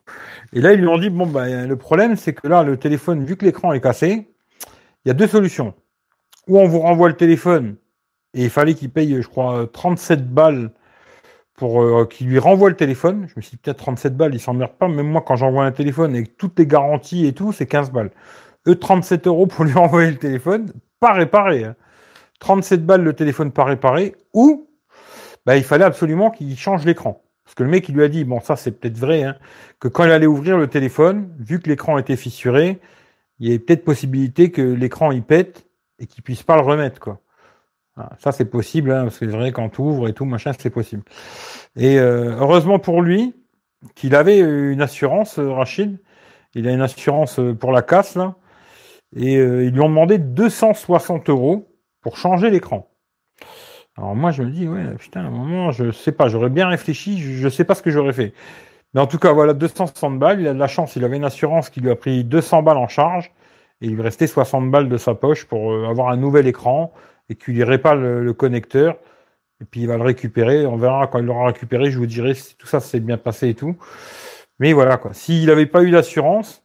Et 0.53 0.62
là, 0.62 0.74
ils 0.74 0.80
lui 0.80 0.88
ont 0.88 0.97
dit, 0.97 1.10
bon, 1.10 1.28
bah, 1.28 1.47
le 1.47 1.76
problème, 1.76 2.16
c'est 2.16 2.34
que 2.34 2.47
là, 2.47 2.64
le 2.64 2.78
téléphone, 2.78 3.24
vu 3.24 3.38
que 3.38 3.45
l'écran 3.45 3.74
est 3.74 3.82
cassé, 3.82 4.28
il 5.05 5.07
y 5.07 5.12
a 5.12 5.14
deux 5.14 5.28
solutions. 5.28 5.74
Ou 6.47 6.60
on 6.60 6.68
vous 6.68 6.80
renvoie 6.80 7.10
le 7.10 7.16
téléphone, 7.16 7.76
et 8.34 8.43
il 8.43 8.49
fallait 8.49 8.74
qu'il 8.74 8.89
paye, 8.89 9.22
je 9.22 9.28
crois, 9.28 9.68
37 9.72 10.28
balles 10.34 10.72
pour 11.55 11.82
euh, 11.84 12.05
qu'il 12.05 12.28
lui 12.28 12.39
renvoie 12.39 12.70
le 12.70 12.76
téléphone. 12.76 13.28
Je 13.28 13.34
me 13.38 13.41
suis 13.41 13.51
dit, 13.51 13.57
peut-être 13.57 13.78
37 13.78 14.16
balles, 14.18 14.34
il 14.34 14.39
s'emmerde 14.39 14.74
pas. 14.80 14.88
Même 14.88 15.07
moi, 15.10 15.24
quand 15.26 15.36
j'envoie 15.36 15.66
un 15.66 15.72
téléphone 15.72 16.16
avec 16.16 16.38
toutes 16.38 16.57
les 16.57 16.66
garanties 16.66 17.28
et 17.28 17.34
tout, 17.34 17.51
c'est 17.51 17.68
15 17.68 17.91
balles. 17.91 18.12
Eux, 18.68 18.76
37 18.76 19.28
euros 19.28 19.45
pour 19.45 19.66
lui 19.66 19.74
renvoyer 19.76 20.12
le 20.12 20.18
téléphone, 20.18 20.72
pas 20.99 21.14
réparé. 21.14 21.66
37 22.40 22.80
hein. 22.80 22.84
balles 22.84 23.04
le 23.04 23.14
téléphone 23.14 23.52
pas 23.52 23.64
réparé, 23.64 24.16
ou 24.34 24.70
bah, 25.46 25.58
il 25.58 25.64
fallait 25.64 25.86
absolument 25.86 26.32
qu'il 26.32 26.58
change 26.58 26.86
l'écran. 26.86 27.24
Parce 27.44 27.56
que 27.56 27.64
le 27.64 27.70
mec, 27.70 27.90
il 27.90 27.96
lui 27.96 28.04
a 28.04 28.08
dit, 28.08 28.24
bon, 28.26 28.40
ça 28.42 28.56
c'est 28.56 28.72
peut-être 28.72 28.98
vrai, 28.98 29.24
hein, 29.24 29.36
que 29.80 29.88
quand 29.88 30.04
il 30.06 30.12
allait 30.12 30.28
ouvrir 30.28 30.58
le 30.58 30.68
téléphone, 30.68 31.34
vu 31.40 31.60
que 31.60 31.70
l'écran 31.70 31.98
était 31.98 32.16
fissuré, 32.16 32.80
il 33.40 33.48
y 33.48 33.50
avait 33.50 33.60
peut-être 33.60 33.84
possibilité 33.84 34.52
que 34.52 34.62
l'écran 34.62 35.12
il 35.12 35.24
pète 35.24 35.66
et 35.98 36.06
qu'il 36.06 36.24
puisse 36.24 36.44
pas 36.44 36.56
le 36.56 36.62
remettre, 36.62 37.00
quoi. 37.00 37.22
ça 38.20 38.32
c'est 38.32 38.46
possible, 38.46 38.92
hein, 38.92 39.04
parce 39.04 39.18
que 39.18 39.30
c'est 39.30 39.36
vrai 39.36 39.52
quand 39.52 39.70
tu 39.70 39.82
ouvres 39.82 40.08
et 40.08 40.14
tout, 40.14 40.26
machin, 40.26 40.52
c'est 40.58 40.70
possible. 40.70 41.04
Et 41.76 42.00
euh, 42.00 42.36
heureusement 42.38 42.80
pour 42.80 43.02
lui 43.02 43.34
qu'il 43.96 44.16
avait 44.16 44.40
une 44.40 44.82
assurance, 44.82 45.40
euh, 45.40 45.52
Rachid. 45.52 45.98
Il 46.56 46.68
a 46.68 46.72
une 46.72 46.82
assurance 46.82 47.40
euh, 47.40 47.54
pour 47.54 47.72
la 47.72 47.82
casse 47.82 48.16
là, 48.16 48.36
et 49.16 49.36
ils 49.36 49.72
lui 49.72 49.82
ont 49.82 49.90
demandé 49.90 50.20
260 50.20 51.30
euros 51.30 51.68
pour 52.02 52.18
changer 52.18 52.50
l'écran. 52.50 52.89
Alors 53.97 54.16
moi, 54.16 54.32
je 54.32 54.43
me 54.43 54.50
dis, 54.50 54.68
ouais, 54.68 54.95
putain, 54.97 55.26
à 55.26 55.28
un 55.28 55.30
moment, 55.30 55.72
je 55.72 55.91
sais 55.91 56.14
pas, 56.14 56.30
j'aurais 56.30 56.50
bien 56.50 56.70
réfléchi, 56.70 57.20
je, 57.20 57.43
ne 57.43 57.50
sais 57.50 57.66
pas 57.66 57.76
ce 57.76 57.82
que 57.82 57.91
j'aurais 57.91 58.14
fait. 58.14 58.34
Mais 58.93 59.02
en 59.02 59.08
tout 59.08 59.20
cas, 59.20 59.34
voilà, 59.34 59.54
260 59.54 60.18
balles, 60.18 60.39
il 60.39 60.47
a 60.47 60.54
de 60.54 60.60
la 60.60 60.68
chance, 60.68 60.95
il 60.95 61.04
avait 61.04 61.18
une 61.18 61.26
assurance 61.26 61.70
qui 61.70 61.82
lui 61.82 61.91
a 61.91 61.95
pris 61.95 62.24
200 62.24 62.64
balles 62.64 62.78
en 62.78 62.88
charge, 62.88 63.32
et 63.82 63.88
il 63.88 63.95
lui 63.95 64.02
restait 64.02 64.28
60 64.28 64.72
balles 64.72 64.89
de 64.89 64.97
sa 64.97 65.16
poche 65.16 65.45
pour 65.45 65.72
euh, 65.72 65.88
avoir 65.89 66.10
un 66.10 66.18
nouvel 66.18 66.47
écran, 66.47 66.93
et 67.30 67.36
qu'il 67.36 67.56
lui 67.56 67.64
répare 67.64 67.95
le, 67.95 68.34
connecteur, 68.34 68.97
et 69.62 69.66
puis 69.66 69.82
il 69.82 69.88
va 69.88 69.97
le 69.97 70.04
récupérer, 70.04 70.66
on 70.66 70.78
verra 70.78 71.08
quand 71.08 71.20
il 71.20 71.26
l'aura 71.26 71.47
récupéré, 71.47 71.91
je 71.91 71.97
vous 71.97 72.08
dirai 72.08 72.34
si 72.36 72.56
tout 72.56 72.68
ça 72.68 72.80
s'est 72.80 73.02
bien 73.02 73.18
passé 73.18 73.50
et 73.50 73.56
tout. 73.56 73.76
Mais 74.60 74.74
voilà, 74.74 74.97
quoi. 74.97 75.14
S'il 75.14 75.47
n'avait 75.47 75.66
pas 75.66 75.84
eu 75.84 75.91
d'assurance, 75.91 76.64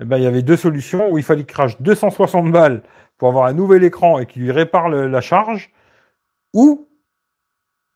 eh 0.00 0.04
ben, 0.04 0.18
il 0.18 0.24
y 0.24 0.26
avait 0.26 0.42
deux 0.42 0.56
solutions, 0.56 1.10
où 1.10 1.18
il 1.18 1.24
fallait 1.24 1.44
qu'il 1.44 1.54
crache 1.54 1.80
260 1.80 2.50
balles 2.50 2.82
pour 3.18 3.28
avoir 3.28 3.46
un 3.46 3.52
nouvel 3.52 3.84
écran 3.84 4.18
et 4.18 4.26
qu'il 4.26 4.42
lui 4.42 4.52
répare 4.52 4.88
la 4.88 5.20
charge, 5.20 5.70
ou 6.52 6.88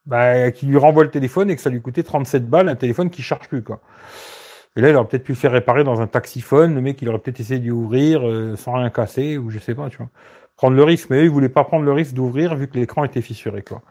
bah, 0.07 0.51
qui 0.53 0.67
lui 0.67 0.79
renvoie 0.79 1.05
le 1.05 1.11
téléphone 1.11 1.51
et 1.51 1.57
que 1.57 1.63
ça 1.63 1.71
lui 1.71 1.83
coûtait 1.83 2.03
37 2.03 2.49
balles, 2.49 2.69
un 2.69 2.77
téléphone 2.77 3.11
qui 3.11 3.23
charge 3.23 3.49
plus, 3.49 3.63
quoi. 3.63 3.81
Et 4.77 4.81
là, 4.81 4.91
il 4.91 4.97
aurait 4.97 5.07
peut-être 5.07 5.25
pu 5.25 5.33
le 5.33 5.37
faire 5.39 5.53
réparer 5.53 5.85
dans 5.85 6.01
un 6.01 6.07
taxiphone, 6.07 6.75
le 6.75 6.81
mec, 6.81 7.03
il 7.03 7.09
aurait 7.09 7.19
peut-être 7.19 7.41
essayé 7.41 7.59
d'y 7.61 7.71
ouvrir 7.71 8.27
euh, 8.27 8.57
sans 8.57 8.75
rien 8.75 8.91
casser, 8.91 9.37
ou 9.37 9.51
je 9.51 9.59
sais 9.59 9.75
pas, 9.75 9.91
tu 9.91 9.99
vois. 9.99 10.09
Prendre 10.57 10.77
le 10.77 10.85
risque, 10.85 11.11
mais 11.11 11.19
eux, 11.19 11.25
ils 11.25 11.31
voulaient 11.31 11.49
pas 11.49 11.65
prendre 11.65 11.85
le 11.85 11.93
risque 11.93 12.15
d'ouvrir 12.15 12.55
vu 12.57 12.69
que 12.69 12.79
l'écran 12.79 13.05
était 13.05 13.21
fissuré, 13.21 13.63
quoi. 13.63 13.83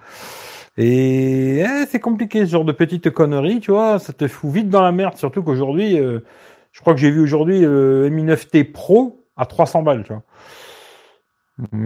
Et 0.77 1.59
eh, 1.59 1.85
c'est 1.89 1.99
compliqué, 1.99 2.45
ce 2.45 2.51
genre 2.51 2.65
de 2.65 2.71
petites 2.71 3.09
conneries, 3.09 3.59
tu 3.59 3.71
vois, 3.71 3.99
ça 3.99 4.13
te 4.13 4.27
fout 4.27 4.51
vite 4.51 4.69
dans 4.69 4.81
la 4.81 4.91
merde, 4.91 5.17
surtout 5.17 5.43
qu'aujourd'hui, 5.43 5.99
euh, 5.99 6.19
je 6.71 6.81
crois 6.81 6.93
que 6.93 6.99
j'ai 6.99 7.11
vu 7.11 7.19
aujourd'hui 7.19 7.61
le 7.61 8.05
euh, 8.05 8.09
Mi 8.09 8.23
9T 8.23 8.71
Pro 8.71 9.25
à 9.35 9.45
300 9.45 9.81
balles, 9.81 10.03
tu 10.03 10.13
vois. 10.13 10.23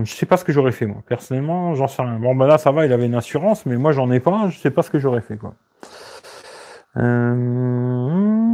Je 0.03 0.11
sais 0.11 0.25
pas 0.25 0.35
ce 0.37 0.43
que 0.43 0.51
j'aurais 0.51 0.73
fait, 0.73 0.85
moi. 0.85 1.01
Personnellement, 1.07 1.75
j'en 1.75 1.87
sais 1.87 2.01
rien. 2.01 2.19
Bon, 2.19 2.35
ben 2.35 2.45
là, 2.45 2.57
ça 2.57 2.71
va, 2.71 2.85
il 2.85 2.91
avait 2.91 3.05
une 3.05 3.15
assurance, 3.15 3.65
mais 3.65 3.77
moi, 3.77 3.93
j'en 3.93 4.11
ai 4.11 4.19
pas. 4.19 4.49
Je 4.49 4.57
sais 4.59 4.71
pas 4.71 4.81
ce 4.81 4.89
que 4.89 4.99
j'aurais 4.99 5.21
fait, 5.21 5.37
quoi. 5.37 5.53
Euh... 6.97 8.51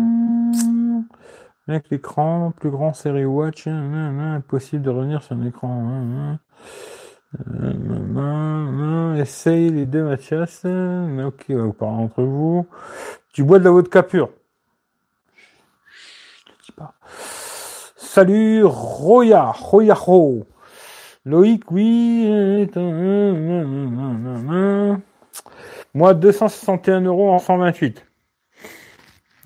Avec 1.67 1.89
l'écran, 1.89 2.53
plus 2.55 2.69
grand 2.69 2.93
série 2.93 3.25
Watch, 3.25 3.67
impossible 3.67 4.83
de 4.83 4.89
revenir 4.89 5.23
sur 5.23 5.35
un 5.35 5.45
écran. 5.45 6.37
Euh, 7.51 9.15
essaye 9.15 9.69
les 9.71 9.85
deux. 9.85 10.05
Mais 10.05 11.23
ok, 11.23 11.49
vous 11.49 11.73
parlez 11.73 12.03
entre 12.03 12.23
vous. 12.23 12.67
Tu 13.33 13.43
bois 13.43 13.59
de 13.59 13.65
la 13.65 13.71
vodka 13.71 14.03
pure. 14.03 14.29
Je 16.47 16.65
dis 16.67 16.71
pas. 16.71 16.93
Salut, 17.97 18.63
Roya, 18.63 19.51
Roya 19.51 19.93
Ro. 19.93 20.45
Loïc, 21.27 21.69
oui. 21.71 22.25
Moi, 25.93 26.13
261 26.13 27.01
euros 27.01 27.31
en 27.31 27.39
128. 27.39 28.05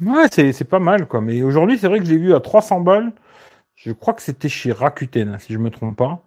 Ouais, 0.02 0.28
c'est 0.32 0.64
pas 0.64 0.78
mal, 0.78 1.08
quoi. 1.08 1.22
Mais 1.22 1.42
aujourd'hui, 1.42 1.80
c'est 1.80 1.88
vrai 1.88 1.98
que 1.98 2.06
j'ai 2.06 2.18
vu 2.18 2.36
à 2.36 2.40
300 2.40 2.82
balles. 2.82 3.12
Je 3.76 3.92
crois 3.94 4.14
que 4.14 4.22
c'était 4.22 4.48
chez 4.48 4.72
Rakuten, 4.72 5.40
si 5.40 5.54
je 5.54 5.58
me 5.58 5.72
trompe 5.72 5.98
pas. 5.98 6.24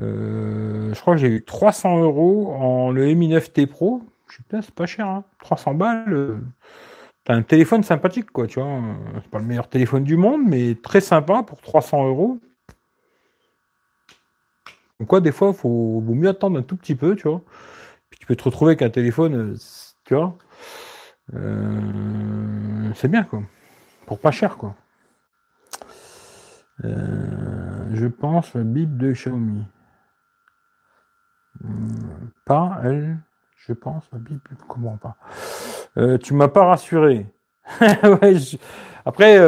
Euh, 0.00 0.94
je 0.94 1.00
crois 1.02 1.14
que 1.14 1.20
j'ai 1.20 1.28
eu 1.28 1.44
300 1.44 1.98
euros 1.98 2.54
en 2.54 2.90
le 2.90 3.12
Mi 3.12 3.28
9T 3.28 3.66
Pro. 3.66 4.02
Je 4.30 4.36
sais 4.36 4.42
pas, 4.48 4.62
c'est 4.62 4.74
pas 4.74 4.86
cher, 4.86 5.22
300 5.40 5.70
hein. 5.70 5.74
balles. 5.74 6.12
Euh, 6.14 6.38
t'as 7.24 7.34
un 7.34 7.42
téléphone 7.42 7.82
sympathique, 7.82 8.30
quoi, 8.30 8.46
tu 8.46 8.58
vois. 8.58 8.80
C'est 9.22 9.30
pas 9.30 9.38
le 9.38 9.44
meilleur 9.44 9.68
téléphone 9.68 10.04
du 10.04 10.16
monde, 10.16 10.42
mais 10.46 10.76
très 10.76 11.02
sympa 11.02 11.42
pour 11.42 11.60
300 11.60 12.08
euros. 12.08 12.38
Quoi, 15.06 15.20
des 15.20 15.30
fois, 15.30 15.48
il 15.48 15.54
faut 15.54 16.00
vaut 16.00 16.14
mieux 16.14 16.28
attendre 16.28 16.58
un 16.58 16.62
tout 16.62 16.76
petit 16.76 16.96
peu, 16.96 17.14
tu 17.14 17.28
vois. 17.28 17.42
Puis 18.10 18.18
tu 18.18 18.26
peux 18.26 18.34
te 18.34 18.42
retrouver 18.42 18.70
avec 18.70 18.82
un 18.82 18.90
téléphone, 18.90 19.34
euh, 19.34 19.56
tu 20.04 20.14
vois. 20.14 20.36
Euh, 21.34 22.90
c'est 22.96 23.08
bien, 23.08 23.22
quoi. 23.22 23.42
Pour 24.06 24.18
pas 24.18 24.32
cher, 24.32 24.56
quoi. 24.56 24.74
Euh, 26.84 27.84
je 27.92 28.06
pense 28.06 28.54
la 28.54 28.62
Bible 28.62 28.96
de 28.98 29.12
Xiaomi. 29.12 29.64
Pas 32.44 32.80
elle, 32.84 33.18
je 33.66 33.72
pense 33.72 34.04
la 34.12 34.18
Bible, 34.18 34.40
comment 34.68 34.96
pas. 34.96 35.16
tu 36.18 36.34
m'as 36.34 36.48
pas 36.48 36.66
rassuré. 36.66 37.26
Après, 39.04 39.38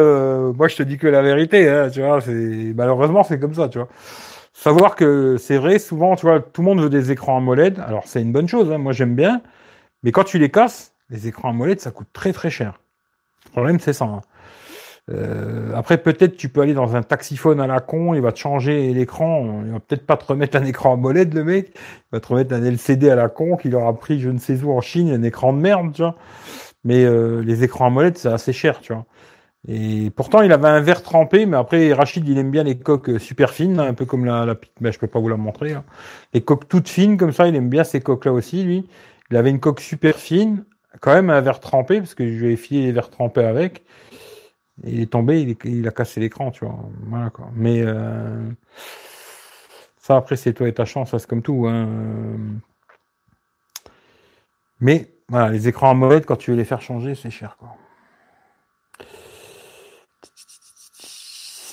moi 0.53 0.68
je 0.68 0.76
te 0.76 0.82
dis 0.82 0.98
que 0.98 1.07
la 1.07 1.22
vérité, 1.22 1.68
hein, 1.68 1.88
tu 1.88 2.01
vois. 2.01 2.18
Malheureusement 2.74 3.22
c'est 3.22 3.38
comme 3.38 3.55
ça, 3.55 3.68
tu 3.68 3.78
vois 3.78 3.88
savoir 4.61 4.94
que 4.94 5.36
c'est 5.38 5.56
vrai, 5.56 5.78
souvent, 5.78 6.16
tu 6.16 6.26
vois, 6.26 6.40
tout 6.40 6.61
le 6.61 6.66
monde 6.66 6.80
veut 6.80 6.90
des 6.90 7.11
écrans 7.11 7.38
AMOLED. 7.38 7.78
Alors, 7.80 8.02
c'est 8.06 8.20
une 8.20 8.32
bonne 8.32 8.48
chose, 8.48 8.70
hein, 8.70 8.78
moi 8.78 8.92
j'aime 8.92 9.14
bien. 9.14 9.40
Mais 10.02 10.12
quand 10.12 10.24
tu 10.24 10.38
les 10.38 10.50
casses, 10.50 10.94
les 11.08 11.26
écrans 11.26 11.50
AMOLED, 11.50 11.80
ça 11.80 11.90
coûte 11.90 12.08
très 12.12 12.32
très 12.32 12.50
cher. 12.50 12.80
Le 13.46 13.50
problème, 13.52 13.80
c'est 13.80 13.94
ça. 13.94 14.04
Hein. 14.04 14.20
Euh, 15.11 15.72
après, 15.74 15.96
peut-être 15.98 16.36
tu 16.36 16.50
peux 16.50 16.61
aller 16.61 16.74
dans 16.74 16.94
un 16.94 17.02
taxiphone 17.02 17.58
à 17.58 17.66
la 17.66 17.80
con, 17.80 18.12
il 18.12 18.20
va 18.20 18.32
te 18.32 18.38
changer 18.38 18.92
l'écran, 18.92 19.62
il 19.64 19.72
va 19.72 19.80
peut-être 19.80 20.06
pas 20.06 20.18
te 20.18 20.26
remettre 20.26 20.58
un 20.58 20.64
écran 20.64 20.92
AMOLED, 20.92 21.32
le 21.32 21.42
mec, 21.42 21.72
il 21.74 21.80
va 22.12 22.20
te 22.20 22.28
remettre 22.28 22.54
un 22.54 22.62
LCD 22.62 23.08
à 23.08 23.16
la 23.16 23.28
con 23.28 23.56
qu'il 23.56 23.74
aura 23.74 23.94
pris 23.94 24.20
je 24.20 24.28
ne 24.28 24.38
sais 24.38 24.62
où 24.62 24.72
en 24.72 24.82
Chine, 24.82 25.11
un 25.11 25.22
écran 25.22 25.54
de 25.54 25.58
merde, 25.58 25.92
tu 25.94 26.02
vois. 26.02 26.16
Mais 26.84 27.04
euh, 27.04 27.42
les 27.42 27.64
écrans 27.64 27.86
AMOLED, 27.86 28.18
c'est 28.18 28.28
assez 28.28 28.52
cher, 28.52 28.80
tu 28.80 28.92
vois. 28.92 29.06
Et 29.68 30.11
pourtant, 30.11 30.40
il 30.40 30.52
avait 30.52 30.68
un 30.68 30.80
verre 30.80 31.02
trempé, 31.02 31.44
mais 31.44 31.56
après, 31.56 31.92
Rachid, 31.92 32.26
il 32.26 32.38
aime 32.38 32.50
bien 32.50 32.62
les 32.64 32.78
coques 32.78 33.20
super 33.20 33.50
fines, 33.52 33.78
un 33.78 33.94
peu 33.94 34.06
comme 34.06 34.24
la, 34.24 34.46
la 34.46 34.54
ben, 34.80 34.90
je 34.92 34.98
peux 34.98 35.06
pas 35.06 35.20
vous 35.20 35.28
la 35.28 35.36
montrer. 35.36 35.74
Hein. 35.74 35.84
Les 36.32 36.40
coques 36.40 36.66
toutes 36.68 36.88
fines, 36.88 37.16
comme 37.18 37.32
ça, 37.32 37.46
il 37.46 37.54
aime 37.54 37.68
bien 37.68 37.84
ces 37.84 38.00
coques-là 38.00 38.32
aussi, 38.32 38.64
lui. 38.64 38.88
Il 39.30 39.36
avait 39.36 39.50
une 39.50 39.61
coque 39.61 39.80
super 39.80 40.16
fine, 40.16 40.64
quand 41.00 41.12
même 41.12 41.30
un 41.30 41.40
verre 41.40 41.61
trempé, 41.61 41.98
parce 41.98 42.14
que 42.14 42.26
je 42.26 42.44
lui 42.44 42.52
ai 42.54 42.56
filé 42.56 42.86
les 42.86 42.92
verres 42.92 43.11
trempés 43.11 43.44
avec. 43.44 43.84
Il 44.84 45.00
est 45.00 45.11
tombé, 45.12 45.56
il, 45.64 45.86
a 45.86 45.90
cassé 45.90 46.20
l'écran, 46.20 46.50
tu 46.50 46.64
vois. 46.64 46.78
Voilà, 47.06 47.30
quoi. 47.30 47.50
Mais, 47.54 47.82
euh, 47.82 48.48
ça, 49.98 50.16
après, 50.16 50.36
c'est 50.36 50.54
toi 50.54 50.68
et 50.68 50.72
ta 50.74 50.86
chance, 50.86 51.11
c'est 51.16 51.26
comme 51.26 51.42
tout, 51.42 51.66
hein. 51.68 51.86
Mais, 54.80 55.12
voilà, 55.28 55.50
les 55.50 55.68
écrans 55.68 55.90
AMOLED, 55.90 56.24
quand 56.24 56.36
tu 56.36 56.50
veux 56.50 56.56
les 56.56 56.64
faire 56.64 56.80
changer, 56.80 57.14
c'est 57.14 57.30
cher, 57.30 57.56
quoi. 57.58 57.76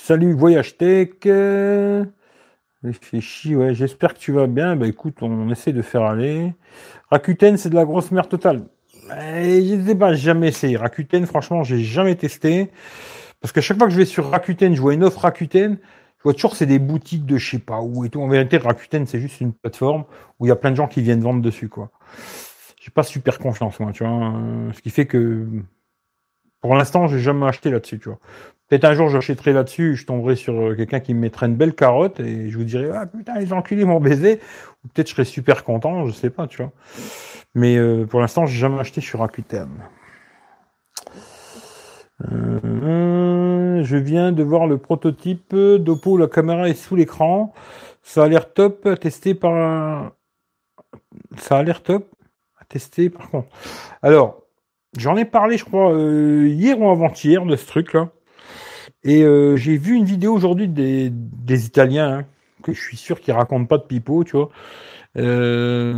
Salut 0.08 0.32
Voyage 0.32 0.78
Tech. 0.78 1.10
Réfléchis, 2.82 3.54
ouais, 3.54 3.74
j'espère 3.74 4.14
que 4.14 4.18
tu 4.18 4.32
vas 4.32 4.46
bien. 4.46 4.74
Bah 4.74 4.86
écoute, 4.86 5.18
on 5.20 5.50
essaie 5.50 5.74
de 5.74 5.82
faire 5.82 6.00
aller. 6.00 6.54
Rakuten, 7.10 7.58
c'est 7.58 7.68
de 7.68 7.74
la 7.74 7.84
grosse 7.84 8.10
merde 8.10 8.26
totale. 8.26 8.62
Je 9.10 9.74
ne 9.74 9.86
sais 9.86 9.94
pas, 9.94 10.14
jamais 10.14 10.48
essayé. 10.48 10.78
Rakuten, 10.78 11.26
franchement, 11.26 11.62
j'ai 11.62 11.80
jamais 11.80 12.14
testé. 12.14 12.70
Parce 13.42 13.52
qu'à 13.52 13.60
chaque 13.60 13.76
fois 13.76 13.86
que 13.86 13.92
je 13.92 13.98
vais 13.98 14.06
sur 14.06 14.30
Rakuten, 14.30 14.74
je 14.74 14.80
vois 14.80 14.94
une 14.94 15.04
offre 15.04 15.20
Rakuten, 15.20 15.76
je 16.16 16.22
vois 16.22 16.32
toujours 16.32 16.56
c'est 16.56 16.64
des 16.64 16.78
boutiques 16.78 17.26
de 17.26 17.36
je 17.36 17.50
sais 17.50 17.58
pas 17.58 17.82
où 17.82 18.06
et 18.06 18.08
tout. 18.08 18.22
En 18.22 18.28
vérité, 18.28 18.56
Rakuten, 18.56 19.04
c'est 19.06 19.20
juste 19.20 19.42
une 19.42 19.52
plateforme 19.52 20.06
où 20.40 20.46
il 20.46 20.48
y 20.48 20.52
a 20.52 20.56
plein 20.56 20.70
de 20.70 20.76
gens 20.76 20.88
qui 20.88 21.02
viennent 21.02 21.20
vendre 21.20 21.42
dessus, 21.42 21.68
quoi. 21.68 21.90
J'ai 22.80 22.90
pas 22.90 23.02
super 23.02 23.38
confiance, 23.38 23.78
moi, 23.78 23.92
tu 23.92 24.04
vois. 24.04 24.32
Ce 24.74 24.80
qui 24.80 24.88
fait 24.88 25.04
que 25.04 25.46
pour 26.60 26.74
l'instant, 26.74 27.06
j'ai 27.06 27.20
jamais 27.20 27.46
acheté 27.46 27.70
là-dessus, 27.70 27.98
tu 27.98 28.08
vois. 28.08 28.18
Peut-être 28.68 28.84
un 28.84 28.92
jour 28.92 29.08
j'achèterai 29.08 29.54
là-dessus, 29.54 29.96
je 29.96 30.04
tomberai 30.04 30.36
sur 30.36 30.52
euh, 30.52 30.74
quelqu'un 30.74 31.00
qui 31.00 31.14
me 31.14 31.20
mettrait 31.20 31.46
une 31.46 31.56
belle 31.56 31.74
carotte 31.74 32.20
et 32.20 32.50
je 32.50 32.58
vous 32.58 32.64
dirai 32.64 32.90
ah 32.94 33.06
putain 33.06 33.38
les 33.38 33.54
enculés 33.54 33.86
m'ont 33.86 33.98
baisé 34.00 34.40
ou 34.84 34.88
peut-être 34.88 35.08
je 35.08 35.14
serais 35.14 35.24
super 35.24 35.64
content, 35.64 36.06
je 36.06 36.12
sais 36.12 36.28
pas, 36.28 36.46
tu 36.46 36.58
vois. 36.58 36.72
Mais 37.54 37.76
euh, 37.78 38.04
pour 38.04 38.20
l'instant, 38.20 38.44
j'ai 38.44 38.58
jamais 38.58 38.78
acheté 38.78 39.00
sur 39.00 39.20
Rakuten. 39.20 39.70
Euh, 42.30 43.82
je 43.82 43.96
viens 43.96 44.32
de 44.32 44.42
voir 44.42 44.66
le 44.66 44.76
prototype 44.76 45.54
d'Oppo, 45.54 46.18
la 46.18 46.26
caméra 46.26 46.68
est 46.68 46.74
sous 46.74 46.94
l'écran. 46.94 47.54
Ça 48.02 48.24
a 48.24 48.28
l'air 48.28 48.52
top 48.52 48.84
à 48.86 48.96
tester 48.96 49.34
par 49.34 50.12
ça 51.38 51.56
a 51.56 51.62
l'air 51.62 51.82
top 51.82 52.06
à 52.60 52.64
tester 52.66 53.08
par 53.08 53.30
contre. 53.30 53.48
Alors, 54.02 54.42
j'en 54.96 55.16
ai 55.16 55.24
parlé 55.24 55.58
je 55.58 55.64
crois 55.64 55.92
hier 55.92 56.80
ou 56.80 56.88
avant-hier 56.88 57.44
de 57.44 57.56
ce 57.56 57.66
truc 57.66 57.92
là. 57.92 58.10
Et 59.04 59.22
euh, 59.22 59.56
j'ai 59.56 59.76
vu 59.76 59.94
une 59.94 60.04
vidéo 60.04 60.34
aujourd'hui 60.34 60.68
des, 60.68 61.10
des 61.10 61.66
Italiens, 61.66 62.18
hein, 62.18 62.26
que 62.62 62.72
je 62.72 62.80
suis 62.80 62.96
sûr 62.96 63.20
qu'ils 63.20 63.34
racontent 63.34 63.66
pas 63.66 63.78
de 63.78 63.84
pipeau, 63.84 64.24
tu 64.24 64.36
vois. 64.36 64.50
Euh, 65.16 65.94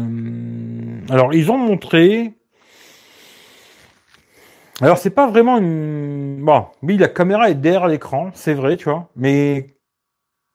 alors, 1.11 1.35
ils 1.35 1.51
ont 1.51 1.59
montré. 1.59 2.35
Alors, 4.81 4.99
c'est 4.99 5.11
pas 5.11 5.27
vraiment 5.29 5.59
une. 5.59 6.43
Bon, 6.45 6.67
oui, 6.83 6.97
la 6.97 7.09
caméra 7.09 7.51
est 7.51 7.55
derrière 7.55 7.89
l'écran, 7.89 8.31
c'est 8.35 8.55
vrai, 8.55 8.77
tu 8.77 8.85
vois. 8.85 9.11
Mais 9.17 9.77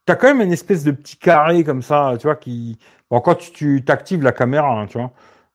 t'as 0.06 0.16
quand 0.16 0.28
même 0.28 0.42
une 0.42 0.54
espèce 0.54 0.84
de 0.84 0.92
petit 0.92 1.18
carré 1.18 1.64
comme 1.64 1.82
ça, 1.82 2.16
tu 2.20 2.24
vois, 2.28 2.36
qui. 2.36 2.80
Bon, 3.12 3.22
quand 3.22 3.36
tu 3.36 3.84
t'actives 3.86 4.24
la 4.24 4.32
caméra, 4.32 4.82
hein, 4.82 4.88
tu 4.88 4.98
vois. 4.98 5.12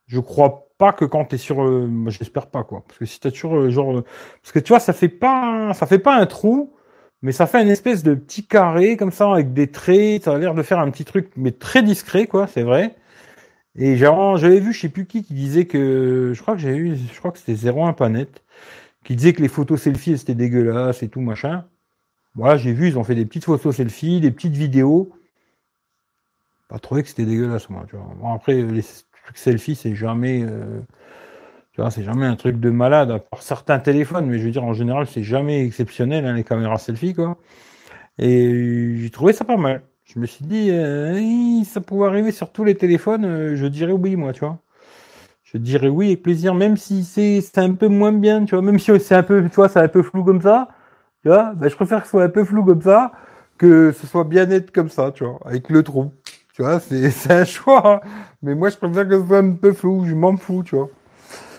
Je 0.07 0.21
crois 0.21 0.69
pas 0.81 0.93
que 0.93 1.05
quand 1.05 1.27
tu 1.27 1.37
es 1.37 1.39
sur. 1.39 1.63
Euh... 1.63 1.89
J'espère 2.09 2.49
pas, 2.49 2.65
quoi. 2.65 2.83
Parce 2.89 2.99
que 2.99 3.07
si 3.07 3.21
t'as 3.21 3.31
toujours 3.31 3.57
euh, 3.57 3.71
genre. 3.71 4.03
Parce 4.43 4.53
que 4.53 4.59
tu 4.59 4.71
vois, 4.71 4.81
ça 4.81 4.93
fait 4.93 5.09
pas, 5.09 5.73
ça 5.75 5.87
fait 5.87 6.01
pas 6.01 6.17
un 6.17 6.27
trou 6.27 6.75
mais 7.23 7.33
ça 7.33 7.47
fait 7.47 7.63
une 7.63 7.69
espèce 7.69 8.03
de 8.03 8.15
petit 8.15 8.47
carré 8.47 8.97
comme 8.97 9.13
ça 9.13 9.31
avec 9.31 9.53
des 9.53 9.71
traits. 9.71 10.25
Ça 10.25 10.35
a 10.35 10.39
l'air 10.39 10.55
de 10.55 10.63
faire 10.63 10.79
un 10.79 10.91
petit 10.91 11.05
truc, 11.05 11.31
mais 11.37 11.53
très 11.53 11.83
discret, 11.83 12.27
quoi. 12.27 12.47
C'est 12.47 12.63
vrai. 12.63 12.97
Et 13.77 13.97
j'avais 13.97 14.61
vu, 14.61 14.73
je 14.73 14.81
sais 14.81 14.89
plus 14.89 15.07
qui, 15.07 15.23
qui 15.23 15.35
disait 15.35 15.67
que, 15.67 16.33
je 16.35 16.43
crois 16.43 16.55
que 16.55 16.61
j'ai 16.61 16.75
eu, 16.77 16.97
je 16.97 17.19
crois 17.19 17.31
que 17.33 17.39
c'était 17.39 17.69
01 17.69 17.93
Panette, 17.93 18.43
qui 19.05 19.17
disait 19.17 19.33
que 19.33 19.43
les 19.43 19.49
photos 19.49 19.83
selfies 19.83 20.19
c'était 20.19 20.35
dégueulasse 20.35 21.03
et 21.03 21.09
tout 21.09 21.21
machin. 21.21 21.67
Voilà, 22.35 22.57
j'ai 22.57 22.73
vu, 22.73 22.89
ils 22.89 22.99
ont 22.99 23.05
fait 23.05 23.15
des 23.15 23.27
petites 23.27 23.45
photos 23.45 23.77
selfies, 23.77 24.21
des 24.21 24.31
petites 24.31 24.57
vidéos. 24.57 25.13
Pas 26.69 26.79
trouvé 26.79 27.03
que 27.03 27.09
c'était 27.09 27.25
dégueulasse, 27.27 27.69
moi. 27.71 27.85
Tu 27.89 27.97
vois. 27.97 28.35
Après, 28.35 28.63
les 28.63 28.83
trucs 29.25 29.39
selfies, 29.39 29.75
c'est 29.75 29.95
jamais. 29.95 30.43
Euh, 30.43 30.81
c'est 31.89 32.03
jamais 32.03 32.27
un 32.27 32.37
truc 32.37 32.61
de 32.61 32.69
malade, 32.69 33.11
à 33.11 33.19
part 33.19 33.43
certains 33.43 33.79
téléphones, 33.79 34.27
mais 34.27 34.39
je 34.39 34.45
veux 34.45 34.51
dire, 34.51 34.65
en 34.65 34.75
général, 34.75 35.07
c'est 35.07 35.23
jamais 35.23 35.65
exceptionnel, 35.65 36.27
hein, 36.27 36.35
les 36.35 36.45
caméras 36.45 36.77
selfie, 36.77 37.15
quoi. 37.15 37.39
Et 38.19 38.97
j'ai 38.99 39.11
trouvé 39.11 39.33
ça 39.33 39.45
pas 39.45 39.57
mal. 39.57 39.83
Je 40.05 40.19
me 40.19 40.27
suis 40.27 40.45
dit, 40.45 40.71
euh, 40.73 41.65
ça 41.65 41.81
pouvait 41.81 42.07
arriver 42.07 42.33
sur 42.33 42.53
tous 42.53 42.65
les 42.65 42.75
téléphones, 42.75 43.25
euh, 43.25 43.57
je 43.57 43.67
dirais 43.67 43.93
oui, 43.93 44.17
moi, 44.17 44.33
tu 44.33 44.41
vois. 44.41 44.59
Je 45.45 45.59
dirais 45.59 45.89
oui 45.89 46.09
avec 46.09 46.23
plaisir, 46.23 46.55
même 46.55 46.77
si 46.77 47.05
c'est 47.05 47.59
un 47.59 47.75
peu 47.75 47.89
moins 47.89 48.13
bien, 48.13 48.45
tu 48.45 48.55
vois, 48.55 48.63
même 48.63 48.79
si 48.79 48.93
c'est 49.01 49.15
un 49.17 49.23
peu, 49.23 49.43
tu 49.49 49.57
vois, 49.57 49.69
c'est 49.69 49.81
un 49.81 49.89
peu 49.89 50.03
flou 50.03 50.25
comme 50.25 50.43
ça, 50.43 50.69
tu 51.23 51.29
vois, 51.29 51.55
ben, 51.55 51.69
je 51.69 51.77
préfère 51.77 52.01
que 52.01 52.07
ce 52.07 52.11
soit 52.13 52.25
un 52.25 52.29
peu 52.29 52.45
flou 52.45 52.65
comme 52.65 52.83
ça, 52.83 53.13
que 53.59 53.93
ce 53.93 54.07
soit 54.07 54.25
bien 54.25 54.47
net 54.47 54.71
comme 54.73 54.89
ça, 54.91 55.13
tu 55.13 55.25
vois, 55.25 55.39
avec 55.45 55.69
le 55.71 55.83
trou. 55.83 56.13
Tu 56.55 56.63
vois, 56.63 56.81
c'est 56.81 57.33
un 57.33 57.45
choix, 57.45 57.83
hein. 57.87 58.01
mais 58.43 58.55
moi 58.55 58.71
je 58.71 58.77
préfère 58.77 59.09
que 59.09 59.21
ce 59.21 59.27
soit 59.27 59.39
un 59.39 59.53
peu 59.53 59.73
flou, 59.73 60.05
je 60.07 60.15
m'en 60.15 60.37
fous, 60.37 60.63
tu 60.63 60.77
vois. 60.77 60.89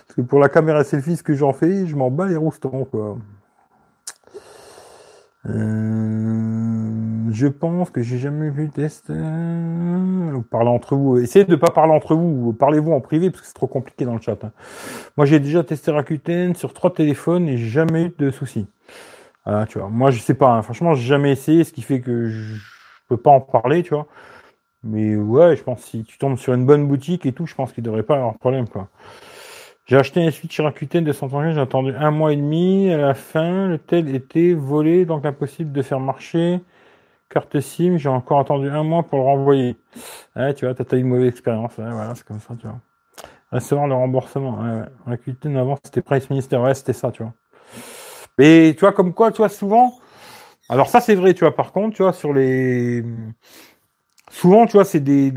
Parce 0.08 0.16
que 0.16 0.22
pour 0.22 0.40
la 0.40 0.50
caméra 0.50 0.84
selfie, 0.84 1.16
ce 1.16 1.24
que 1.24 1.34
j'en 1.34 1.54
fais, 1.54 1.88
je 1.88 1.96
m'en 1.96 2.12
bats 2.12 2.28
les 2.28 2.36
roustons, 2.36 2.86
quoi. 2.86 3.18
Euh, 5.48 7.32
je 7.32 7.48
pense 7.48 7.90
que 7.90 8.02
j'ai 8.02 8.18
jamais 8.18 8.50
vu 8.50 8.66
le 8.66 8.72
test. 8.72 9.10
Euh, 9.10 10.40
parlez 10.52 10.70
entre 10.70 10.96
vous. 10.96 11.18
Essayez 11.18 11.46
de 11.46 11.52
ne 11.52 11.56
pas 11.56 11.72
parler 11.72 11.94
entre 11.94 12.16
vous. 12.16 12.54
Parlez-vous 12.54 12.92
en 12.92 13.02
privé 13.02 13.32
parce 13.32 13.42
que 13.42 13.48
c'est 13.48 13.54
trop 13.54 13.68
compliqué 13.68 14.06
dans 14.06 14.14
le 14.14 14.22
chat. 14.22 14.44
Hein. 14.44 14.52
Moi, 15.18 15.26
j'ai 15.26 15.40
déjà 15.40 15.64
testé 15.64 15.92
Rakuten 15.92 16.56
sur 16.56 16.74
trois 16.74 16.94
téléphones 16.94 17.48
et 17.48 17.58
jamais 17.58 18.06
eu 18.06 18.14
de 18.18 18.30
soucis. 18.30 18.68
Voilà, 19.46 19.66
tu 19.66 19.80
vois. 19.80 19.90
Moi, 19.90 20.12
je 20.12 20.20
sais 20.20 20.36
pas. 20.36 20.50
Hein. 20.50 20.62
Franchement, 20.62 20.94
j'ai 20.94 21.08
jamais 21.08 21.32
essayé, 21.32 21.64
ce 21.64 21.74
qui 21.74 21.82
fait 21.82 22.02
que 22.02 22.30
je 22.30 22.62
peux 23.08 23.18
pas 23.18 23.32
en 23.32 23.42
parler, 23.42 23.82
tu 23.84 23.94
vois. 23.94 24.08
Mais 24.84 25.16
ouais, 25.16 25.56
je 25.56 25.64
pense 25.64 25.84
que 25.84 25.88
si 25.88 26.04
tu 26.04 26.18
tombes 26.18 26.38
sur 26.38 26.54
une 26.54 26.66
bonne 26.66 26.88
boutique 26.88 27.26
et 27.26 27.34
tout, 27.34 27.46
je 27.46 27.54
pense 27.54 27.72
qu'il 27.72 27.84
devrait 27.84 28.04
pas 28.04 28.16
avoir 28.16 28.34
de 28.34 28.40
problème, 28.40 28.68
quoi. 28.68 28.90
J'ai 29.86 29.98
acheté 29.98 30.26
un 30.26 30.32
Switch 30.32 30.60
Rakuten 30.60 31.04
de 31.04 31.12
130 31.12 31.54
j'ai 31.54 31.60
attendu 31.60 31.94
un 31.96 32.12
mois 32.12 32.34
et 32.34 32.38
demi. 32.38 32.90
À 32.92 32.98
la 32.98 33.14
fin, 33.14 33.68
le 33.68 33.78
tel 33.78 34.14
était 34.16 34.54
volé, 34.54 35.06
donc 35.06 35.26
impossible 35.26 35.72
de 35.72 35.82
faire 35.82 36.00
marcher. 36.00 36.62
Carte 37.30 37.60
SIM, 37.60 37.98
j'ai 37.98 38.10
encore 38.10 38.40
attendu 38.40 38.70
un 38.70 38.84
mois 38.84 39.04
pour 39.04 39.20
le 39.20 39.26
renvoyer. 39.26 39.78
Ouais, 40.36 40.54
tu 40.54 40.66
vois, 40.66 40.76
t'as 40.76 40.98
eu 40.98 41.02
une 41.02 41.08
mauvaise 41.08 41.30
expérience. 41.30 41.74
voilà, 41.78 42.14
c'est 42.16 42.26
comme 42.26 42.40
ça, 42.40 42.56
tu 42.60 42.68
vois. 42.68 42.80
Recevoir 43.52 43.88
le 43.88 43.96
remboursement. 43.96 44.60
Ouais, 44.60 44.84
Rakuten 45.06 45.58
avant, 45.58 45.78
c'était 45.84 46.02
Price 46.02 46.30
Minister. 46.30 46.58
Ouais, 46.58 46.74
c'était 46.74 46.94
ça, 46.94 47.12
tu 47.12 47.24
vois. 47.24 47.34
Mais 48.38 48.74
tu 48.74 48.82
vois, 48.82 48.94
comme 48.94 49.14
quoi, 49.14 49.32
tu 49.32 49.38
vois, 49.38 49.50
souvent. 49.50 49.94
Alors 50.70 50.90
ça, 50.90 51.02
c'est 51.02 51.16
vrai, 51.16 51.34
tu 51.34 51.42
vois. 51.42 51.56
Par 51.56 51.72
contre, 51.74 51.96
tu 51.96 52.04
vois, 52.04 52.14
sur 52.14 52.34
les 52.34 53.04
Souvent, 54.32 54.66
tu 54.66 54.74
vois, 54.74 54.86
c'est 54.86 55.02
des. 55.02 55.34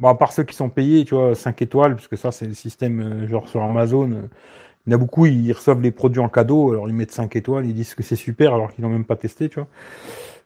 Bon, 0.00 0.08
à 0.08 0.14
part 0.14 0.32
ceux 0.32 0.42
qui 0.42 0.56
sont 0.56 0.70
payés, 0.70 1.04
tu 1.04 1.14
vois, 1.14 1.34
5 1.34 1.60
étoiles, 1.62 1.94
parce 1.94 2.08
que 2.08 2.16
ça, 2.16 2.32
c'est 2.32 2.46
le 2.46 2.54
système, 2.54 3.00
euh, 3.00 3.28
genre 3.28 3.46
sur 3.46 3.62
Amazon. 3.62 4.10
Euh, 4.12 4.22
il 4.86 4.92
y 4.92 4.94
en 4.94 4.96
a 4.96 4.98
beaucoup, 4.98 5.26
ils 5.26 5.52
reçoivent 5.52 5.82
les 5.82 5.90
produits 5.90 6.20
en 6.20 6.30
cadeau, 6.30 6.72
alors 6.72 6.88
ils 6.88 6.94
mettent 6.94 7.12
5 7.12 7.36
étoiles, 7.36 7.66
ils 7.66 7.74
disent 7.74 7.94
que 7.94 8.02
c'est 8.02 8.16
super, 8.16 8.54
alors 8.54 8.72
qu'ils 8.72 8.84
n'ont 8.84 8.90
même 8.90 9.04
pas 9.04 9.16
testé, 9.16 9.50
tu 9.50 9.56
vois. 9.56 9.68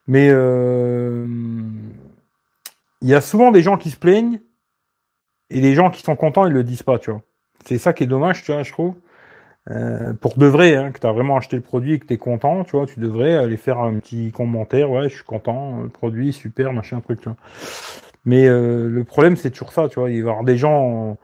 Mais 0.09 0.31
euh, 0.31 1.27
il 3.03 3.09
y 3.09 3.15
a 3.15 3.21
souvent 3.21 3.53
des 3.53 3.63
gens 3.63 3.77
qui 3.79 3.91
se 3.91 3.97
plaignent, 3.97 4.41
et 5.51 5.61
les 5.61 5.75
gens 5.75 5.91
qui 5.91 6.03
sont 6.03 6.17
contents, 6.17 6.47
ils 6.47 6.53
le 6.53 6.65
disent 6.65 6.83
pas, 6.83 6.99
tu 6.99 7.13
vois. 7.13 7.23
C'est 7.67 7.79
ça 7.79 7.93
qui 7.93 8.03
est 8.05 8.09
dommage, 8.09 8.43
tu 8.43 8.53
vois, 8.53 8.65
je 8.65 8.73
trouve. 8.73 8.95
Euh, 9.71 10.13
pour 10.15 10.37
de 10.39 10.47
vrai, 10.47 10.75
hein, 10.75 10.91
que 10.91 10.99
tu 10.99 11.07
as 11.07 11.13
vraiment 11.13 11.37
acheté 11.37 11.57
le 11.57 11.63
produit 11.63 11.95
et 11.95 11.99
que 12.01 12.07
tu 12.07 12.15
es 12.15 12.19
content, 12.19 12.65
tu 12.65 12.73
vois, 12.73 12.87
tu 12.87 12.99
devrais 12.99 13.35
aller 13.37 13.57
faire 13.57 13.79
un 13.79 13.99
petit 14.01 14.33
commentaire, 14.33 14.91
ouais, 14.91 15.09
je 15.09 15.15
suis 15.15 15.25
content, 15.25 15.83
le 15.83 15.89
produit, 15.89 16.33
super, 16.33 16.73
machin, 16.73 17.01
truc, 17.01 17.21
tu 17.21 17.29
vois. 17.29 17.37
Mais 18.25 18.47
euh, 18.49 18.89
le 18.89 19.05
problème, 19.05 19.37
c'est 19.37 19.51
toujours 19.51 19.73
ça, 19.73 19.89
tu 19.89 20.01
vois, 20.01 20.11
il 20.11 20.23
va 20.23 20.29
y 20.29 20.31
avoir 20.31 20.45
des 20.45 20.57
gens, 20.57 21.17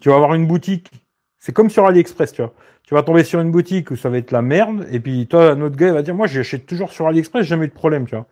tu 0.00 0.08
vas 0.08 0.16
avoir 0.16 0.34
une 0.34 0.46
boutique, 0.46 0.90
c'est 1.38 1.52
comme 1.52 1.70
sur 1.70 1.86
AliExpress, 1.86 2.32
tu 2.32 2.42
vois. 2.42 2.54
Tu 2.84 2.94
vas 2.94 3.02
tomber 3.02 3.24
sur 3.24 3.40
une 3.40 3.50
boutique 3.50 3.90
où 3.90 3.96
ça 3.96 4.10
va 4.10 4.18
être 4.18 4.32
la 4.32 4.42
merde, 4.42 4.86
et 4.90 5.00
puis 5.00 5.26
toi, 5.28 5.50
un 5.52 5.60
autre 5.62 5.76
gars 5.76 5.92
va 5.92 6.02
dire, 6.02 6.14
moi, 6.14 6.26
j'achète 6.26 6.66
toujours 6.66 6.92
sur 6.92 7.06
AliExpress, 7.08 7.46
jamais 7.46 7.66
eu 7.66 7.68
de 7.68 7.74
problème, 7.74 8.06
tu 8.06 8.16
vois. 8.16 8.26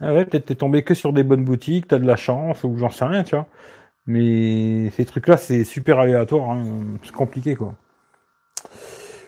Ah 0.00 0.14
ouais, 0.14 0.24
peut-être 0.26 0.46
t'es 0.46 0.54
tombé 0.56 0.82
que 0.84 0.94
sur 0.94 1.12
des 1.12 1.24
bonnes 1.24 1.44
boutiques, 1.44 1.88
t'as 1.88 1.98
de 1.98 2.06
la 2.06 2.16
chance, 2.16 2.64
ou 2.64 2.76
j'en 2.78 2.90
sais 2.90 3.04
rien, 3.04 3.24
tu 3.24 3.36
vois. 3.36 3.46
Mais 4.06 4.90
ces 4.92 5.04
trucs-là, 5.04 5.36
c'est 5.36 5.64
super 5.64 5.98
aléatoire, 6.00 6.50
hein. 6.50 6.64
c'est 7.04 7.12
compliqué, 7.12 7.56
quoi. 7.56 7.74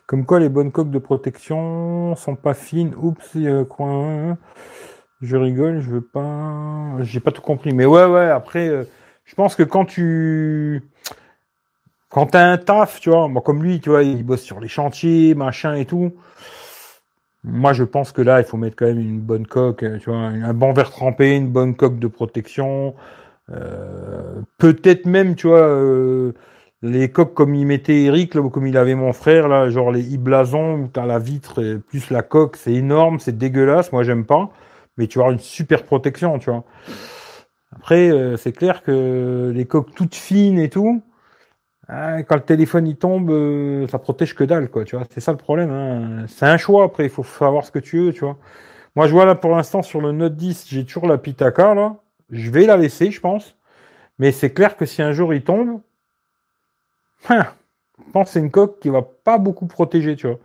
Comme 0.06 0.26
quoi 0.26 0.40
les 0.40 0.48
bonnes 0.48 0.72
coques 0.72 0.90
de 0.90 0.98
protection 0.98 2.14
sont 2.16 2.36
pas 2.36 2.54
fines. 2.54 2.94
Oups, 2.96 3.36
coin. 3.68 4.36
Je 5.22 5.36
rigole, 5.36 5.80
je 5.80 5.90
veux 5.90 6.00
pas. 6.00 6.96
J'ai 7.00 7.20
pas 7.20 7.30
tout 7.30 7.42
compris. 7.42 7.72
Mais 7.72 7.86
ouais, 7.86 8.04
ouais, 8.06 8.28
après, 8.28 8.68
euh, 8.68 8.84
je 9.24 9.34
pense 9.34 9.54
que 9.54 9.62
quand 9.62 9.84
tu. 9.84 10.82
Quand 12.10 12.26
t'as 12.26 12.44
un 12.44 12.58
taf, 12.58 13.00
tu 13.00 13.10
vois, 13.10 13.30
comme 13.42 13.62
lui, 13.62 13.80
tu 13.80 13.88
vois, 13.88 14.02
il 14.02 14.22
bosse 14.24 14.42
sur 14.42 14.60
les 14.60 14.68
chantiers, 14.68 15.34
machin 15.34 15.74
et 15.74 15.86
tout. 15.86 16.12
Moi, 17.44 17.72
je 17.72 17.84
pense 17.84 18.12
que 18.12 18.22
là, 18.22 18.40
il 18.40 18.44
faut 18.44 18.56
mettre 18.56 18.76
quand 18.76 18.86
même 18.86 19.00
une 19.00 19.20
bonne 19.20 19.46
coque, 19.46 19.84
tu 20.00 20.10
vois, 20.10 20.18
un 20.18 20.54
bon 20.54 20.72
verre 20.72 20.90
trempé, 20.90 21.34
une 21.34 21.48
bonne 21.48 21.74
coque 21.74 21.98
de 21.98 22.08
protection. 22.08 22.94
Euh, 23.50 24.42
peut-être 24.58 25.06
même, 25.06 25.34
tu 25.34 25.48
vois, 25.48 25.66
euh, 25.66 26.32
les 26.82 27.10
coques 27.10 27.34
comme 27.34 27.54
il 27.54 27.66
mettait 27.66 28.02
Eric, 28.02 28.34
là, 28.34 28.48
comme 28.50 28.66
il 28.66 28.76
avait 28.76 28.94
mon 28.94 29.12
frère, 29.12 29.48
là, 29.48 29.68
genre 29.70 29.92
les 29.92 30.14
iblasons, 30.14 30.74
où 30.74 30.88
t'as 30.88 31.06
la 31.06 31.18
vitre 31.18 31.78
plus 31.88 32.10
la 32.10 32.22
coque, 32.22 32.56
c'est 32.56 32.72
énorme, 32.72 33.20
c'est 33.20 33.36
dégueulasse, 33.38 33.92
moi 33.92 34.02
j'aime 34.02 34.24
pas, 34.26 34.50
mais 34.96 35.06
tu 35.06 35.20
as 35.22 35.30
une 35.30 35.38
super 35.38 35.84
protection, 35.84 36.38
tu 36.38 36.50
vois. 36.50 36.64
Après, 37.74 38.10
euh, 38.10 38.36
c'est 38.36 38.52
clair 38.52 38.82
que 38.82 39.52
les 39.54 39.64
coques 39.66 39.94
toutes 39.94 40.14
fines 40.14 40.58
et 40.58 40.68
tout, 40.68 41.02
hein, 41.88 42.22
quand 42.24 42.36
le 42.36 42.42
téléphone 42.42 42.86
il 42.86 42.96
tombe, 42.96 43.30
euh, 43.30 43.86
ça 43.88 43.98
protège 43.98 44.34
que 44.34 44.44
dalle, 44.44 44.68
quoi, 44.68 44.84
tu 44.84 44.96
vois. 44.96 45.06
C'est 45.10 45.20
ça 45.20 45.32
le 45.32 45.38
problème. 45.38 45.70
Hein. 45.70 46.26
C'est 46.28 46.46
un 46.46 46.56
choix, 46.58 46.84
après, 46.84 47.04
il 47.04 47.10
faut 47.10 47.24
savoir 47.24 47.64
ce 47.64 47.70
que 47.72 47.78
tu 47.78 47.98
veux, 48.06 48.12
tu 48.12 48.20
vois. 48.24 48.38
Moi, 48.96 49.06
je 49.06 49.12
vois 49.12 49.24
là 49.26 49.34
pour 49.34 49.50
l'instant 49.52 49.82
sur 49.82 50.00
le 50.00 50.12
Note 50.12 50.36
10, 50.36 50.66
j'ai 50.68 50.84
toujours 50.84 51.06
la 51.06 51.18
Pitaka, 51.18 51.74
là. 51.74 51.96
Je 52.30 52.50
vais 52.50 52.66
la 52.66 52.76
laisser, 52.76 53.10
je 53.10 53.20
pense. 53.20 53.56
Mais 54.18 54.32
c'est 54.32 54.52
clair 54.52 54.76
que 54.76 54.86
si 54.86 55.02
un 55.02 55.12
jour 55.12 55.34
il 55.34 55.42
tombe, 55.44 55.80
je 57.28 58.10
pense 58.12 58.28
que 58.28 58.32
c'est 58.32 58.40
une 58.40 58.50
coque 58.50 58.80
qui 58.80 58.88
va 58.90 59.02
pas 59.02 59.38
beaucoup 59.38 59.66
protéger, 59.66 60.16
tu 60.16 60.26
vois. 60.26 60.38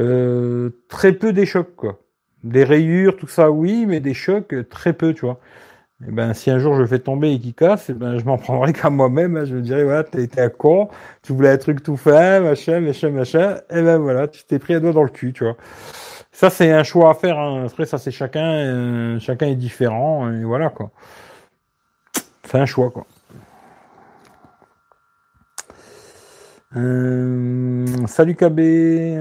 Euh, 0.00 0.70
très 0.88 1.12
peu 1.12 1.32
des 1.32 1.46
chocs, 1.46 1.74
quoi. 1.76 1.98
Des 2.44 2.64
rayures, 2.64 3.16
tout 3.16 3.26
ça, 3.28 3.50
oui, 3.50 3.86
mais 3.86 4.00
des 4.00 4.14
chocs, 4.14 4.54
très 4.70 4.92
peu, 4.92 5.14
tu 5.14 5.22
vois. 5.26 5.40
Et 6.08 6.12
ben, 6.12 6.34
si 6.34 6.50
un 6.50 6.58
jour 6.60 6.76
je 6.76 6.86
fais 6.86 7.00
tomber 7.00 7.32
et 7.32 7.40
qu'il 7.40 7.54
casse, 7.54 7.90
eh 7.90 7.94
ben, 7.94 8.18
je 8.18 8.24
m'en 8.24 8.38
prendrai 8.40 8.72
qu'à 8.72 8.90
moi-même. 8.90 9.36
hein. 9.36 9.44
Je 9.46 9.54
me 9.56 9.62
dirais, 9.62 9.84
voilà, 9.84 10.04
t'es 10.04 10.26
t'es 10.28 10.42
un 10.42 10.50
con, 10.50 10.88
tu 11.22 11.32
voulais 11.34 11.50
un 11.50 11.58
truc 11.58 11.82
tout 11.82 11.96
fait, 11.96 12.40
machin, 12.40 12.80
machin, 12.80 13.10
machin. 13.10 13.58
Et 13.70 13.82
ben 13.82 13.98
voilà, 13.98 14.28
tu 14.28 14.44
t'es 14.44 14.58
pris 14.60 14.74
un 14.74 14.80
doigt 14.80 14.92
dans 14.92 15.04
le 15.04 15.10
cul, 15.10 15.32
tu 15.32 15.44
vois. 15.44 15.56
Ça, 16.32 16.50
c'est 16.50 16.70
un 16.72 16.84
choix 16.84 17.10
à 17.10 17.14
faire. 17.14 17.38
hein. 17.38 17.66
Après, 17.66 17.86
ça, 17.86 17.98
c'est 17.98 18.12
chacun, 18.12 18.44
euh, 18.52 19.20
chacun 19.20 19.46
est 19.48 19.56
différent. 19.56 20.30
Et 20.32 20.44
voilà, 20.44 20.70
quoi. 20.70 20.90
C'est 22.44 22.58
un 22.58 22.66
choix, 22.66 22.90
quoi. 22.90 23.06
Euh, 26.76 27.86
salut 28.06 28.34
KB. 28.36 28.60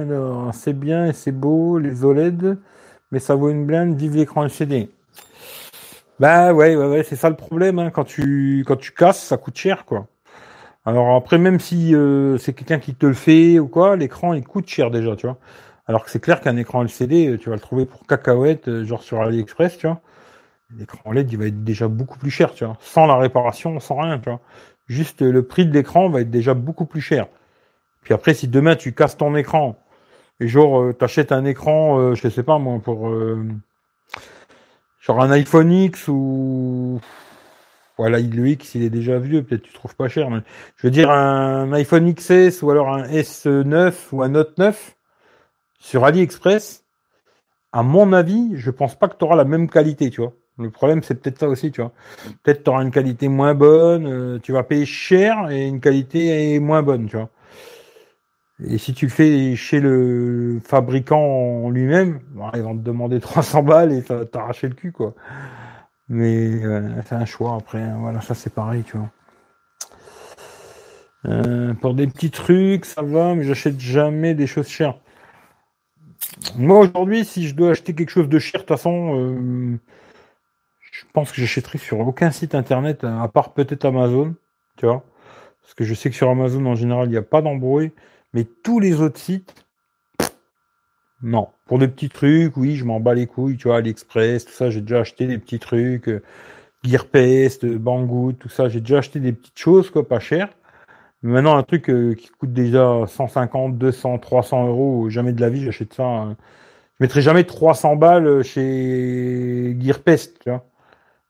Alors, 0.02 0.54
c'est 0.54 0.74
bien 0.74 1.08
et 1.08 1.14
c'est 1.14 1.32
beau, 1.32 1.78
les 1.80 2.04
OLED, 2.04 2.58
mais 3.12 3.20
ça 3.20 3.36
vaut 3.36 3.50
une 3.50 3.66
blinde, 3.66 3.96
vive 3.98 4.16
l'écran 4.16 4.44
LCD. 4.44 4.90
Bah 6.20 6.54
ouais, 6.54 6.76
ouais, 6.76 6.88
ouais, 6.88 7.04
c'est 7.04 7.16
ça 7.16 7.30
le 7.30 7.36
problème. 7.36 7.80
Hein. 7.80 7.92
Quand 7.92 8.04
tu 8.04 8.64
quand 8.68 8.76
tu 8.76 8.92
casses, 8.92 9.24
ça 9.24 9.38
coûte 9.38 9.58
cher, 9.58 9.86
quoi. 9.86 10.08
Alors 10.86 11.16
après, 11.16 11.38
même 11.40 11.60
si 11.60 11.96
euh, 11.96 12.38
c'est 12.40 12.54
quelqu'un 12.54 12.80
qui 12.80 12.96
te 12.96 13.06
le 13.06 13.14
fait 13.14 13.60
ou 13.60 13.68
quoi, 13.68 13.96
l'écran 13.98 14.34
il 14.34 14.44
coûte 14.46 14.68
cher 14.70 14.92
déjà, 14.92 15.16
tu 15.16 15.28
vois. 15.28 15.38
Alors 15.88 16.06
que 16.06 16.12
c'est 16.12 16.20
clair 16.22 16.42
qu'un 16.42 16.58
écran 16.58 16.84
LCD, 16.84 17.30
euh, 17.30 17.38
tu 17.38 17.50
vas 17.50 17.56
le 17.56 17.62
trouver 17.62 17.86
pour 17.86 18.08
cacahuète, 18.08 18.84
genre 18.86 19.04
sur 19.04 19.22
AliExpress, 19.22 19.78
tu 19.78 19.88
vois. 19.88 20.02
L'écran 20.78 21.12
LED, 21.14 21.32
il 21.34 21.40
va 21.40 21.48
être 21.48 21.64
déjà 21.64 21.88
beaucoup 21.88 22.20
plus 22.20 22.32
cher, 22.32 22.54
tu 22.54 22.66
vois. 22.66 22.78
Sans 22.82 23.08
la 23.08 23.18
réparation, 23.18 23.80
sans 23.80 23.98
rien, 23.98 24.20
tu 24.20 24.30
vois. 24.30 24.42
Juste 24.88 25.22
le 25.22 25.44
prix 25.44 25.66
de 25.66 25.74
l'écran 25.74 26.10
va 26.10 26.22
être 26.22 26.32
déjà 26.32 26.54
beaucoup 26.54 26.86
plus 26.86 27.02
cher. 27.02 27.28
Puis 28.08 28.14
après, 28.14 28.34
si 28.34 28.48
demain 28.48 28.78
tu 28.78 28.94
casses 28.94 29.18
ton 29.18 29.36
écran 29.36 29.76
et 30.40 30.48
genre 30.48 30.80
euh, 30.80 30.94
t'achètes 30.94 31.34
un 31.34 31.44
écran, 31.44 32.00
euh, 32.00 32.16
je 32.16 32.30
sais 32.30 32.42
pas 32.42 32.58
moi, 32.58 32.80
pour 32.80 33.10
euh, 33.10 33.44
genre 35.02 35.22
un 35.22 35.30
iPhone 35.32 35.70
X 35.74 36.08
ou 36.08 37.02
voilà, 37.98 38.20
le 38.22 38.48
X 38.48 38.76
il 38.76 38.84
est 38.84 38.90
déjà 38.90 39.20
vieux, 39.20 39.44
peut-être 39.44 39.64
tu 39.64 39.74
trouves 39.74 39.94
pas 39.98 40.08
cher, 40.08 40.30
je 40.78 40.88
veux 40.88 40.92
dire 40.92 41.12
un 41.12 41.74
iPhone 41.74 42.14
XS 42.14 42.62
ou 42.62 42.72
alors 42.72 42.94
un 42.94 43.04
S9 43.08 43.94
ou 44.14 44.24
un 44.24 44.30
Note 44.30 44.58
9 44.58 44.96
sur 45.78 46.06
AliExpress, 46.06 46.86
à 47.74 47.84
mon 47.84 48.14
avis, 48.14 48.52
je 48.56 48.72
pense 48.72 48.98
pas 48.98 49.10
que 49.10 49.18
tu 49.18 49.26
auras 49.26 49.36
la 49.36 49.44
même 49.44 49.70
qualité, 49.70 50.12
tu 50.12 50.22
vois. 50.22 50.32
Le 50.58 50.70
problème, 50.70 51.04
c'est 51.04 51.16
peut-être 51.22 51.40
ça 51.40 51.50
aussi, 51.50 51.74
tu 51.74 51.82
vois. 51.82 51.92
Peut-être 52.44 52.64
tu 52.64 52.70
auras 52.70 52.84
une 52.84 52.92
qualité 52.92 53.28
moins 53.28 53.54
bonne, 53.54 54.40
tu 54.42 54.54
vas 54.54 54.64
payer 54.64 54.86
cher 54.86 55.50
et 55.52 55.68
une 55.68 55.82
qualité 55.82 56.58
moins 56.62 56.82
bonne, 56.82 57.08
tu 57.08 57.18
vois. 57.18 57.30
Et 58.64 58.78
si 58.80 58.94
tu 58.94 59.06
le 59.06 59.12
fais 59.12 59.56
chez 59.56 59.80
le 59.80 60.60
fabricant 60.64 61.70
lui-même, 61.70 62.20
ils 62.56 62.62
vont 62.62 62.76
te 62.76 62.82
demander 62.84 63.20
300 63.22 63.64
balles 63.64 63.92
et 63.94 64.02
ça 64.02 64.26
t'arracher 64.26 64.68
le 64.68 64.76
cul, 64.76 64.92
quoi. 64.92 65.14
Mais 66.10 66.64
euh, 66.66 67.02
c'est 67.06 67.16
un 67.16 67.26
choix 67.26 67.56
après. 67.56 67.82
hein. 67.82 67.98
Voilà, 68.00 68.22
ça 68.22 68.36
c'est 68.36 68.54
pareil, 68.54 68.84
tu 68.84 68.98
vois. 68.98 69.10
Euh, 71.26 71.74
pour 71.76 71.94
des 71.94 72.08
petits 72.08 72.32
trucs, 72.32 72.86
ça 72.86 73.02
va, 73.02 73.36
mais 73.36 73.44
j'achète 73.44 73.80
jamais 73.80 74.34
des 74.34 74.48
choses 74.48 74.68
chères. 74.68 74.96
Moi 76.58 76.80
aujourd'hui, 76.80 77.26
si 77.26 77.48
je 77.48 77.56
dois 77.56 77.72
acheter 77.72 77.94
quelque 77.96 78.10
chose 78.10 78.30
de 78.30 78.40
cher, 78.40 78.62
de 78.62 78.66
toute 78.66 78.76
façon, 78.76 79.16
euh, 79.18 79.80
je 80.92 81.04
pense 81.14 81.32
que 81.32 81.42
j'achèterai 81.42 81.78
sur 81.78 82.00
aucun 82.00 82.32
site 82.32 82.56
internet, 82.56 83.04
à 83.04 83.28
part 83.28 83.54
peut-être 83.54 83.86
Amazon, 83.86 84.36
tu 84.78 84.86
vois. 84.86 85.04
Parce 85.62 85.74
que 85.76 85.84
je 85.86 85.94
sais 85.94 86.10
que 86.10 86.16
sur 86.16 86.30
Amazon, 86.30 86.66
en 86.66 86.76
général, 86.76 87.08
il 87.08 87.12
n'y 87.12 87.18
a 87.18 87.22
pas 87.24 87.42
d'embrouille. 87.42 87.92
Mais 88.38 88.46
tous 88.46 88.80
les 88.80 89.02
autres 89.02 89.20
sites, 89.20 89.66
non. 91.24 91.50
Pour 91.66 91.80
des 91.80 91.88
petits 91.88 92.10
trucs, 92.10 92.56
oui, 92.58 92.76
je 92.76 92.86
m'en 92.86 93.00
bats 93.00 93.16
les 93.16 93.26
couilles, 93.26 93.58
tu 93.58 93.68
vois, 93.68 93.78
AliExpress, 93.78 94.46
tout 94.46 94.52
ça, 94.52 94.70
j'ai 94.70 94.82
déjà 94.82 95.00
acheté 95.00 95.26
des 95.26 95.40
petits 95.40 95.58
trucs, 95.60 96.08
euh, 96.08 96.22
Gearpest, 96.84 97.66
euh, 97.66 97.80
Banggood, 97.80 98.38
tout 98.40 98.50
ça, 98.50 98.70
j'ai 98.70 98.82
déjà 98.82 99.00
acheté 99.00 99.20
des 99.20 99.34
petites 99.34 99.58
choses, 99.60 99.90
quoi, 99.92 100.08
pas 100.08 100.20
cher. 100.20 100.50
Maintenant, 101.24 101.58
un 101.58 101.64
truc 101.64 101.90
euh, 101.90 102.16
qui 102.16 102.30
coûte 102.30 102.54
déjà 102.54 103.06
150, 103.08 103.78
200, 103.78 104.20
300 104.20 104.68
euros, 104.68 105.10
jamais 105.10 105.34
de 105.34 105.42
la 105.42 105.50
vie, 105.50 105.64
j'achète 105.64 105.94
ça. 105.96 106.04
hein. 106.06 106.38
Je 107.00 107.06
mettrai 107.06 107.22
jamais 107.22 107.46
300 107.46 107.96
balles 107.98 108.44
chez 108.44 109.78
Gearpest, 109.82 110.40
tu 110.44 110.50
vois. 110.52 110.66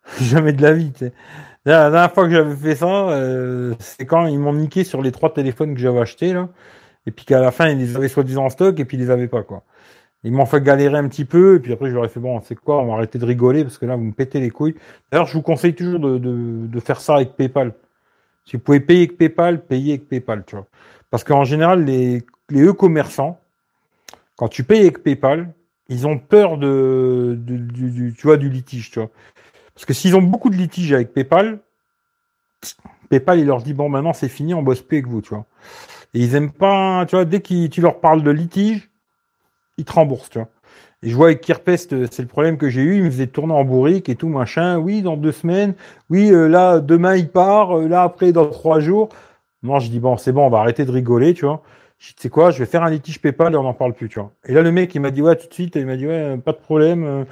Jamais 0.22 0.54
de 0.54 0.62
la 0.64 0.74
vie, 0.74 0.92
tu 0.94 1.00
sais. 1.00 1.14
La 1.66 1.92
dernière 1.92 2.14
fois 2.14 2.26
que 2.26 2.32
j'avais 2.34 2.56
fait 2.56 2.76
ça, 2.76 3.10
c'est 3.80 4.06
quand 4.06 4.28
ils 4.28 4.40
m'ont 4.40 4.54
niqué 4.54 4.84
sur 4.86 5.02
les 5.02 5.12
trois 5.12 5.34
téléphones 5.34 5.76
que 5.76 5.82
j'avais 5.82 6.00
achetés, 6.00 6.34
là. 6.34 6.50
Et 7.08 7.12
puis 7.12 7.26
qu'à 7.26 7.40
la 7.40 7.52
fin, 7.52 7.70
ils 7.70 7.78
les 7.78 7.96
avaient 7.96 8.10
soi-disant 8.10 8.46
en 8.46 8.50
stock 8.50 8.78
et 8.80 8.86
puis 8.86 8.98
ils 8.98 9.00
les 9.00 9.10
avaient 9.10 9.30
pas, 9.30 9.42
quoi. 9.42 9.64
Ils 10.24 10.34
m'ont 10.34 10.46
fait 10.46 10.62
galérer 10.62 10.98
un 10.98 11.08
petit 11.08 11.24
peu, 11.24 11.56
et 11.56 11.60
puis 11.60 11.72
après, 11.72 11.90
je 11.90 11.96
leur 11.96 12.04
ai 12.04 12.10
fait, 12.10 12.20
bon, 12.20 12.42
c'est 12.42 12.56
quoi, 12.56 12.82
on 12.82 12.88
va 12.88 12.96
arrêter 12.96 13.18
de 13.18 13.26
rigoler, 13.26 13.64
parce 13.64 13.78
que 13.78 13.86
là, 13.86 13.96
vous 13.96 14.04
me 14.04 14.12
pétez 14.12 14.42
les 14.42 14.50
couilles. 14.50 14.76
D'ailleurs, 15.10 15.28
je 15.28 15.34
vous 15.34 15.42
conseille 15.42 15.74
toujours 15.74 16.00
de, 16.00 16.80
faire 16.82 17.00
ça 17.00 17.16
avec 17.16 17.38
PayPal. 17.38 17.74
Si 18.44 18.58
vous 18.58 18.62
pouvez 18.62 18.82
payer 18.82 19.06
avec 19.06 19.18
PayPal, 19.18 19.64
payez 19.64 19.94
avec 19.94 20.10
PayPal, 20.10 20.44
tu 20.46 20.58
vois. 20.58 20.68
Parce 21.10 21.24
qu'en 21.24 21.46
général, 21.46 21.86
les, 21.86 22.26
e-commerçants, 22.52 23.40
quand 24.36 24.50
tu 24.50 24.66
payes 24.66 24.82
avec 24.82 25.02
PayPal, 25.02 25.54
ils 25.88 26.08
ont 26.08 26.18
peur 26.18 26.58
de, 26.58 27.38
du- 27.40 28.14
tu 28.18 28.28
vois, 28.28 28.36
du 28.36 28.50
litige, 28.50 28.92
tu 28.92 29.00
vois. 29.00 29.10
Parce 29.74 29.86
que 29.86 29.94
s'ils 29.94 30.16
ont 30.16 30.22
beaucoup 30.22 30.50
de 30.50 30.56
litiges 30.56 30.92
avec 30.92 31.14
PayPal, 31.14 31.60
PayPal, 33.10 33.40
il 33.40 33.46
leur 33.46 33.62
dit, 33.62 33.74
bon, 33.74 33.88
maintenant, 33.88 34.14
c'est 34.14 34.28
fini, 34.28 34.54
on 34.54 34.64
bosse 34.64 34.82
plus 34.82 34.98
avec 34.98 35.08
vous, 35.08 35.22
tu 35.22 35.30
vois. 35.30 35.46
Et 36.14 36.20
ils 36.20 36.36
aiment 36.36 36.52
pas, 36.52 37.06
tu 37.08 37.16
vois, 37.16 37.26
dès 37.26 37.42
que 37.42 37.68
tu 37.68 37.82
leur 37.82 38.00
parles 38.00 38.24
de 38.24 38.32
litige, 38.32 38.90
ils 39.78 39.86
te 39.86 39.94
remboursent, 39.94 40.30
tu 40.30 40.40
vois. 40.40 40.50
Et 41.04 41.10
je 41.10 41.16
vois 41.16 41.28
avec 41.28 41.42
Kirpest, 41.42 41.94
euh, 41.94 42.08
c'est 42.10 42.24
le 42.24 42.28
problème 42.28 42.58
que 42.58 42.70
j'ai 42.70 42.82
eu, 42.82 42.98
il 42.98 43.04
me 43.04 43.12
faisait 43.12 43.28
tourner 43.28 43.54
en 43.54 43.64
bourrique 43.64 44.10
et 44.10 44.16
tout, 44.16 44.30
machin. 44.30 44.80
Oui, 44.80 45.04
dans 45.04 45.16
deux 45.16 45.32
semaines. 45.32 45.76
Oui, 46.10 46.32
euh, 46.32 46.48
là, 46.48 46.80
demain, 46.80 47.16
il 47.16 47.30
part. 47.30 47.78
euh, 47.78 47.88
là, 47.88 48.02
après, 48.02 48.32
dans 48.32 48.48
trois 48.48 48.80
jours. 48.80 49.10
Non, 49.62 49.80
je 49.80 49.90
dis, 49.90 50.00
bon, 50.00 50.18
c'est 50.18 50.32
bon, 50.32 50.48
on 50.48 50.50
va 50.50 50.60
arrêter 50.60 50.86
de 50.86 50.92
rigoler, 50.92 51.34
tu 51.36 51.46
vois. 51.46 51.62
Je 52.00 52.10
dis, 52.10 52.16
tu 52.16 52.22
sais 52.24 52.30
quoi, 52.30 52.50
je 52.52 52.60
vais 52.60 52.66
faire 52.66 52.84
un 52.84 52.90
litige 52.90 53.22
PayPal 53.22 53.54
et 53.54 53.58
on 53.58 53.64
n'en 53.64 53.74
parle 53.74 53.94
plus, 53.94 54.10
tu 54.10 54.20
vois. 54.20 54.32
Et 54.48 54.54
là, 54.54 54.62
le 54.64 54.72
mec, 54.72 54.94
il 54.96 55.02
m'a 55.02 55.12
dit, 55.12 55.22
ouais, 55.22 55.36
tout 55.36 55.48
de 55.48 55.54
suite, 55.54 55.76
il 55.76 55.86
m'a 55.86 55.98
dit, 55.98 56.08
ouais, 56.08 56.38
pas 56.38 56.52
de 56.52 56.58
problème. 56.58 57.26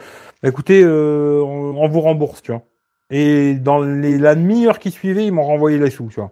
bah, 0.44 0.50
écoutez, 0.50 0.86
on, 0.86 1.82
on 1.82 1.88
vous 1.88 2.02
rembourse, 2.02 2.42
tu 2.42 2.52
vois. 2.52 2.62
Et 3.10 3.56
dans 3.56 3.80
les, 3.80 4.18
la 4.18 4.36
demi-heure 4.36 4.80
qui 4.80 4.92
suivait, 4.92 5.26
ils 5.26 5.32
m'ont 5.32 5.44
renvoyé 5.44 5.78
les 5.78 5.92
sous, 5.92 6.08
tu 6.08 6.20
vois. 6.20 6.32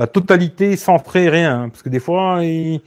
La 0.00 0.06
totalité 0.06 0.78
sans 0.78 0.98
frais, 0.98 1.28
rien. 1.28 1.60
hein, 1.60 1.68
parce 1.68 1.82
que 1.82 1.90
des 1.90 2.00
fois, 2.00 2.38
ils, 2.42 2.80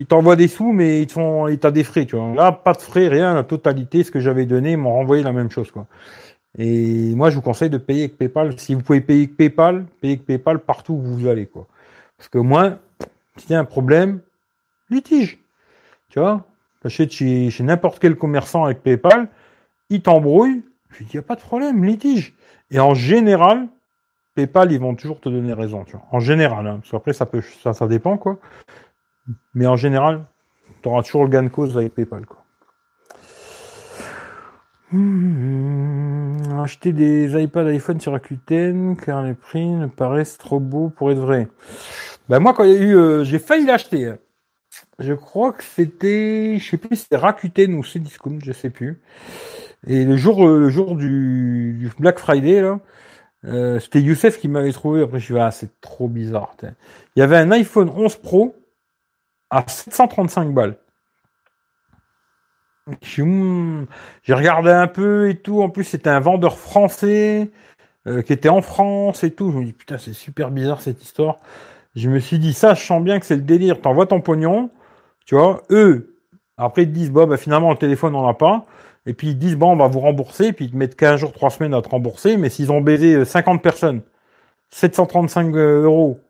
ils 0.00 0.06
t'envoient 0.06 0.34
des 0.34 0.48
sous, 0.48 0.72
mais 0.72 1.00
ils 1.00 1.06
te 1.06 1.12
font, 1.12 1.46
ils 1.46 1.58
des 1.58 1.84
frais, 1.84 2.06
tu 2.06 2.16
vois. 2.16 2.34
Là, 2.34 2.50
pas 2.50 2.72
de 2.72 2.82
frais, 2.82 3.06
rien. 3.06 3.34
La 3.34 3.44
totalité, 3.44 4.02
ce 4.02 4.10
que 4.10 4.18
j'avais 4.18 4.46
donné, 4.46 4.74
m'ont 4.74 4.92
renvoyé 4.92 5.22
la 5.22 5.30
même 5.30 5.48
chose, 5.48 5.70
quoi. 5.70 5.86
Et 6.58 7.14
moi, 7.14 7.30
je 7.30 7.36
vous 7.36 7.40
conseille 7.40 7.70
de 7.70 7.78
payer 7.78 8.00
avec 8.00 8.18
PayPal. 8.18 8.58
Si 8.58 8.74
vous 8.74 8.82
pouvez 8.82 9.00
payer 9.00 9.20
avec 9.20 9.36
PayPal, 9.36 9.84
payez 10.00 10.14
avec 10.14 10.26
PayPal 10.26 10.58
partout 10.58 10.94
où 10.94 11.00
vous 11.02 11.28
allez, 11.28 11.46
quoi. 11.46 11.68
Parce 12.18 12.28
que 12.28 12.38
moi, 12.38 12.78
s'il 13.36 13.52
y 13.52 13.54
a 13.54 13.60
un 13.60 13.64
problème, 13.64 14.18
litige. 14.90 15.38
Tu 16.08 16.18
vois, 16.18 16.44
t'achètes 16.82 17.12
chez, 17.12 17.50
chez 17.50 17.62
n'importe 17.62 18.00
quel 18.00 18.16
commerçant 18.16 18.64
avec 18.64 18.82
PayPal, 18.82 19.28
il 19.88 20.02
t'embrouille, 20.02 20.64
il 20.98 21.06
n'y 21.14 21.18
a 21.20 21.22
pas 21.22 21.36
de 21.36 21.42
problème, 21.42 21.84
litige. 21.84 22.34
Et 22.72 22.80
en 22.80 22.94
général, 22.94 23.68
PayPal, 24.34 24.72
ils 24.72 24.80
vont 24.80 24.94
toujours 24.94 25.20
te 25.20 25.28
donner 25.28 25.52
raison. 25.52 25.84
En 26.12 26.20
général, 26.20 26.66
hein, 26.66 26.80
parce 26.92 27.16
ça 27.16 27.26
peut, 27.26 27.42
ça, 27.62 27.72
ça 27.72 27.86
dépend, 27.86 28.16
quoi. 28.16 28.38
Mais 29.54 29.66
en 29.66 29.76
général, 29.76 30.24
tu 30.82 30.88
auras 30.88 31.02
toujours 31.02 31.24
le 31.24 31.30
gain 31.30 31.42
de 31.42 31.48
cause 31.48 31.76
avec 31.76 31.94
PayPal. 31.94 32.24
Hmm, 34.92 36.58
acheter 36.60 36.92
des 36.92 37.40
iPads 37.40 37.66
iPhone 37.66 38.00
sur 38.00 38.10
Rakuten 38.10 38.96
car 38.96 39.22
les 39.22 39.34
prix 39.34 39.68
ne 39.68 39.86
paraissent 39.86 40.36
trop 40.36 40.58
beaux 40.58 40.88
pour 40.88 41.12
être 41.12 41.18
vrais. 41.18 41.46
Ben 42.28 42.40
moi 42.40 42.54
quand 42.54 42.64
il 42.64 42.72
y 42.72 42.76
a 42.76 42.80
eu, 42.80 42.96
euh, 42.96 43.22
j'ai 43.24 43.38
failli 43.38 43.66
l'acheter. 43.66 44.06
hein. 44.06 44.18
Je 44.98 45.12
crois 45.12 45.52
que 45.52 45.62
c'était, 45.62 46.58
je 46.58 46.70
sais 46.70 46.76
plus, 46.76 46.96
c'était 46.96 47.16
Rakuten 47.16 47.74
ou 47.74 47.84
Cdiscount, 47.84 48.38
je 48.42 48.52
sais 48.52 48.70
plus. 48.70 49.00
Et 49.86 50.04
le 50.04 50.16
jour, 50.16 50.46
euh, 50.46 50.58
le 50.58 50.70
jour 50.70 50.96
du 50.96 51.90
Black 52.00 52.18
Friday 52.18 52.60
là, 52.60 52.80
euh, 53.46 53.80
c'était 53.80 54.00
Youssef 54.00 54.38
qui 54.38 54.48
m'avait 54.48 54.72
trouvé. 54.72 55.02
Après 55.02 55.18
je 55.20 55.24
suis 55.24 55.38
ah 55.38 55.50
c'est 55.50 55.80
trop 55.80 56.08
bizarre. 56.08 56.56
Il 57.16 57.20
y 57.20 57.22
avait 57.22 57.36
un 57.36 57.50
iPhone 57.52 57.90
11 57.90 58.16
Pro 58.16 58.56
à 59.50 59.64
735 59.68 60.52
balles. 60.54 60.76
Hmm, 63.18 63.84
J'ai 64.22 64.34
regardé 64.34 64.70
un 64.70 64.86
peu 64.88 65.28
et 65.30 65.36
tout. 65.36 65.62
En 65.62 65.70
plus, 65.70 65.84
c'était 65.84 66.10
un 66.10 66.20
vendeur 66.20 66.58
français 66.58 67.50
euh, 68.06 68.22
qui 68.22 68.32
était 68.32 68.48
en 68.48 68.62
France 68.62 69.24
et 69.24 69.32
tout. 69.32 69.52
Je 69.52 69.58
me 69.58 69.64
dis, 69.64 69.72
putain, 69.72 69.98
c'est 69.98 70.12
super 70.14 70.50
bizarre 70.50 70.80
cette 70.80 71.02
histoire. 71.02 71.38
Je 71.96 72.08
me 72.10 72.20
suis 72.20 72.38
dit, 72.38 72.54
ça, 72.54 72.74
je 72.74 72.84
sens 72.84 73.02
bien 73.02 73.20
que 73.20 73.26
c'est 73.26 73.36
le 73.36 73.42
délire. 73.42 73.80
T'envoies 73.80 74.06
ton 74.06 74.20
pognon, 74.20 74.70
tu 75.26 75.36
vois. 75.36 75.62
Eux, 75.70 76.16
après, 76.56 76.84
ils 76.84 76.88
te 76.88 76.92
disent, 76.94 77.10
bah, 77.12 77.36
finalement, 77.36 77.70
le 77.72 77.78
téléphone, 77.78 78.14
on 78.16 78.26
l'a 78.26 78.34
pas. 78.34 78.66
Et 79.10 79.14
puis, 79.14 79.28
ils 79.28 79.38
disent, 79.38 79.56
bon, 79.56 79.72
on 79.72 79.76
va 79.76 79.88
vous 79.88 80.00
rembourser. 80.00 80.52
Puis, 80.52 80.66
ils 80.66 80.70
te 80.70 80.76
mettent 80.76 80.96
15 80.96 81.20
jours, 81.20 81.32
3 81.32 81.50
semaines 81.50 81.74
à 81.74 81.82
te 81.82 81.88
rembourser. 81.88 82.36
Mais 82.36 82.48
s'ils 82.48 82.70
ont 82.70 82.80
baisé 82.80 83.14
euh, 83.14 83.24
50 83.24 83.62
personnes, 83.62 84.02
735 84.70 85.54
euros 85.56 86.20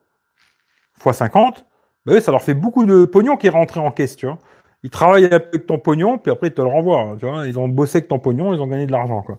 fois 0.98 1.12
50, 1.12 1.64
bah, 2.06 2.20
ça 2.20 2.30
leur 2.32 2.42
fait 2.42 2.54
beaucoup 2.54 2.86
de 2.86 3.04
pognon 3.04 3.36
qui 3.36 3.46
est 3.48 3.50
rentré 3.50 3.80
en 3.80 3.90
caisse, 3.90 4.16
tu 4.16 4.26
vois 4.26 4.38
ils 4.82 4.90
travaillent 4.90 5.26
avec 5.26 5.66
ton 5.66 5.78
pognon, 5.78 6.18
puis 6.18 6.32
après 6.32 6.48
ils 6.48 6.54
te 6.54 6.62
le 6.62 6.68
renvoient. 6.68 7.02
hein, 7.02 7.16
Tu 7.18 7.26
vois, 7.26 7.46
ils 7.46 7.58
ont 7.58 7.68
bossé 7.68 7.98
avec 7.98 8.08
ton 8.08 8.18
pognon, 8.18 8.54
ils 8.54 8.60
ont 8.60 8.66
gagné 8.66 8.86
de 8.86 8.92
l'argent, 8.92 9.22
quoi. 9.22 9.38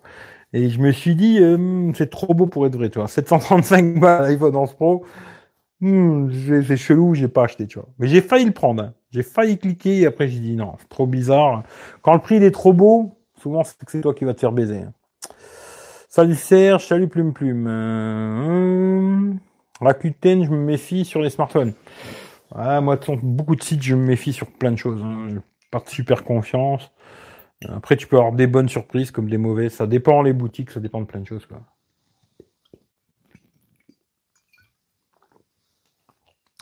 Et 0.54 0.70
je 0.70 0.80
me 0.80 0.92
suis 0.92 1.16
dit, 1.16 1.40
euh, 1.42 1.92
c'est 1.96 2.10
trop 2.10 2.34
beau 2.34 2.46
pour 2.46 2.66
être 2.68 2.76
vrai, 2.76 2.90
tu 2.90 3.00
vois. 3.00 3.08
735 3.08 4.00
balles 4.00 4.26
iPhone 4.32 4.56
11 4.56 4.74
Pro, 4.74 5.06
hmm, 5.82 6.30
c'est 6.68 6.78
chelou, 6.78 7.16
j'ai 7.16 7.28
pas 7.28 7.46
acheté, 7.46 7.68
tu 7.68 7.80
vois. 7.80 7.88
Mais 8.00 8.08
j'ai 8.08 8.22
failli 8.22 8.46
le 8.46 8.52
prendre. 8.52 8.84
Hein. 8.84 8.94
J'ai 9.12 9.24
failli 9.24 9.58
cliquer 9.58 10.02
et 10.02 10.06
après 10.08 10.28
j'ai 10.28 10.40
dit 10.40 10.56
non, 10.56 10.76
c'est 10.80 10.90
trop 10.90 11.08
bizarre. 11.08 11.64
Quand 12.02 12.14
le 12.14 12.20
prix 12.20 12.38
il 12.38 12.44
est 12.44 12.52
trop 12.52 12.74
beau, 12.74 13.18
souvent 13.42 13.64
c'est 13.64 13.78
que 13.84 13.92
c'est 13.92 14.02
toi 14.02 14.14
qui 14.14 14.26
vas 14.26 14.34
te 14.34 14.40
faire 14.40 14.52
baiser. 14.52 14.84
Hein. 14.84 14.94
Salut 16.08 16.36
Serge, 16.36 16.86
salut 16.86 17.08
Plume 17.08 17.34
Plume. 17.34 17.68
Euh, 17.68 19.34
Rakuten, 19.80 20.44
je 20.44 20.50
me 20.50 20.58
méfie 20.58 21.06
sur 21.06 21.22
les 21.22 21.30
smartphones. 21.30 21.74
moi, 22.54 22.98
de 22.98 23.16
beaucoup 23.22 23.56
de 23.56 23.64
sites, 23.64 23.82
je 23.82 23.96
me 23.96 24.06
méfie 24.06 24.34
sur 24.34 24.48
plein 24.48 24.72
de 24.72 24.78
choses. 24.78 25.02
Hein. 25.02 25.42
Pas 25.72 25.80
de 25.80 25.90
super 25.90 26.24
confiance. 26.24 26.92
Après, 27.70 27.96
tu 27.96 28.08
peux 28.08 28.18
avoir 28.18 28.34
des 28.34 28.48
bonnes 28.48 28.70
surprises 28.70 29.12
comme 29.12 29.30
des 29.30 29.38
mauvaises. 29.38 29.74
Ça 29.74 29.88
dépend 29.88 30.22
les 30.22 30.34
boutiques, 30.34 30.72
ça 30.72 30.80
dépend 30.80 31.00
de 31.00 31.06
plein 31.06 31.22
de 31.22 31.28
choses. 31.28 31.46
Quoi. 31.46 31.62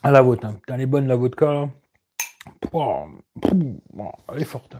À 0.04 0.12
la 0.12 0.22
vôtre. 0.22 0.46
Hein. 0.46 0.60
Elle 0.68 0.82
est 0.82 0.86
bonne 0.86 1.08
la 1.08 1.16
vodka 1.16 1.52
là. 1.52 1.70
elle 4.32 4.42
est 4.42 4.46
forte. 4.46 4.76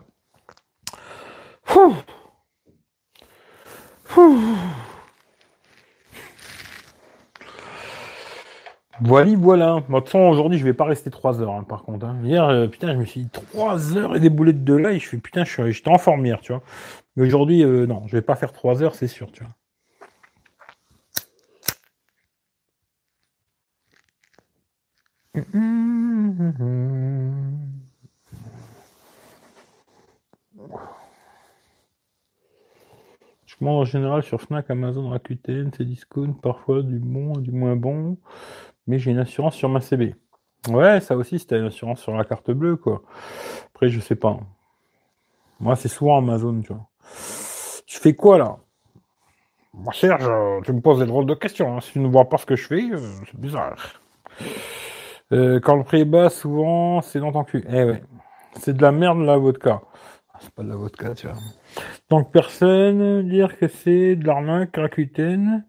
Voilà, 9.02 9.36
voilà. 9.38 9.76
De 9.76 9.96
toute 9.96 10.06
façon, 10.06 10.20
aujourd'hui, 10.20 10.58
je 10.60 10.64
vais 10.66 10.74
pas 10.74 10.86
rester 10.86 11.10
3 11.10 11.42
heures, 11.42 11.52
hein, 11.54 11.64
par 11.64 11.84
contre. 11.84 12.06
Hein. 12.06 12.18
Hier, 12.24 12.44
euh, 12.46 12.68
putain, 12.68 12.94
je 12.94 12.98
me 12.98 13.06
suis 13.06 13.22
dit 13.22 13.30
3 13.30 13.98
heures 13.98 14.16
et 14.16 14.20
des 14.20 14.30
boulettes 14.30 14.64
de 14.64 14.74
là, 14.74 14.92
et 14.92 15.00
je 15.00 15.08
fais 15.08 15.18
putain, 15.18 15.44
j'étais 15.46 15.90
en 15.90 15.98
forme 15.98 16.26
hier, 16.26 16.42
tu 16.42 16.52
vois. 16.52 16.62
Mais 17.16 17.26
aujourd'hui, 17.26 17.64
euh, 17.64 17.86
non, 17.88 18.04
je 18.08 18.14
vais 18.18 18.22
pas 18.22 18.36
faire 18.36 18.52
3 18.52 18.84
heures, 18.84 18.96
c'est 18.96 19.08
sûr, 19.08 19.32
tu 19.32 19.44
vois. 19.44 19.54
En 33.62 33.86
général 33.86 34.24
sur 34.24 34.42
Fnac, 34.42 34.70
Amazon, 34.70 35.10
Rakuten, 35.10 35.72
c'est 35.76 35.86
discount, 35.86 36.34
parfois 36.42 36.82
du 36.82 36.98
bon 37.00 37.34
du 37.34 37.52
moins 37.52 37.76
bon 37.76 38.18
mais 38.90 38.98
j'ai 38.98 39.12
une 39.12 39.20
assurance 39.20 39.56
sur 39.56 39.70
ma 39.70 39.82
CB. 39.82 40.16
Ouais, 40.68 41.00
ça 41.00 41.16
aussi, 41.16 41.38
c'était 41.38 41.60
une 41.60 41.68
assurance 41.68 42.02
sur 42.02 42.12
la 42.14 42.26
carte 42.26 42.50
bleue, 42.50 42.76
quoi. 42.76 43.04
Après, 43.68 43.88
je 43.88 44.00
sais 44.00 44.16
pas. 44.16 44.40
Moi, 45.60 45.76
c'est 45.76 45.88
souvent 45.88 46.18
Amazon, 46.18 46.60
tu 46.62 46.74
vois. 46.74 46.88
Tu 47.86 48.00
fais 48.00 48.16
quoi, 48.16 48.40
là? 48.40 48.58
Moi, 49.74 49.94
Serge, 49.94 50.28
tu 50.64 50.74
me 50.74 50.82
poses 50.82 51.00
des 51.00 51.06
drôles 51.06 51.28
de 51.28 51.36
questions. 51.36 51.78
Hein. 51.78 51.82
Si 51.82 51.94
tu 51.94 52.00
ne 52.00 52.08
vois 52.08 52.28
pas 52.28 52.38
ce 52.38 52.48
que 52.48 52.56
je 52.56 52.66
fais, 52.66 52.82
euh, 52.92 52.98
c'est 53.30 53.40
bizarre. 53.40 54.02
Euh, 55.32 55.60
quand 55.60 55.76
le 55.76 55.84
prix 55.84 56.02
est 56.02 56.06
bas, 56.06 56.32
souvent, 56.32 57.02
c'est 57.02 57.20
dans 57.20 57.32
ton 57.32 57.44
cul. 57.44 57.64
Eh 57.70 57.84
ouais. 57.84 58.04
C'est 58.60 58.76
de 58.76 58.82
la 58.82 58.92
merde, 58.92 59.20
la 59.20 59.38
vodka. 59.38 59.82
C'est 60.42 60.52
pas 60.52 60.64
de 60.64 60.70
la 60.70 60.76
vodka, 60.76 61.14
tu 61.16 61.28
vois. 61.28 61.38
Que 62.10 62.32
personne, 62.32 63.28
dire 63.28 63.58
que 63.58 63.68
c'est 63.68 64.16
de 64.16 64.26
l'arnaque 64.26 64.76
Rakuten, 64.78 65.66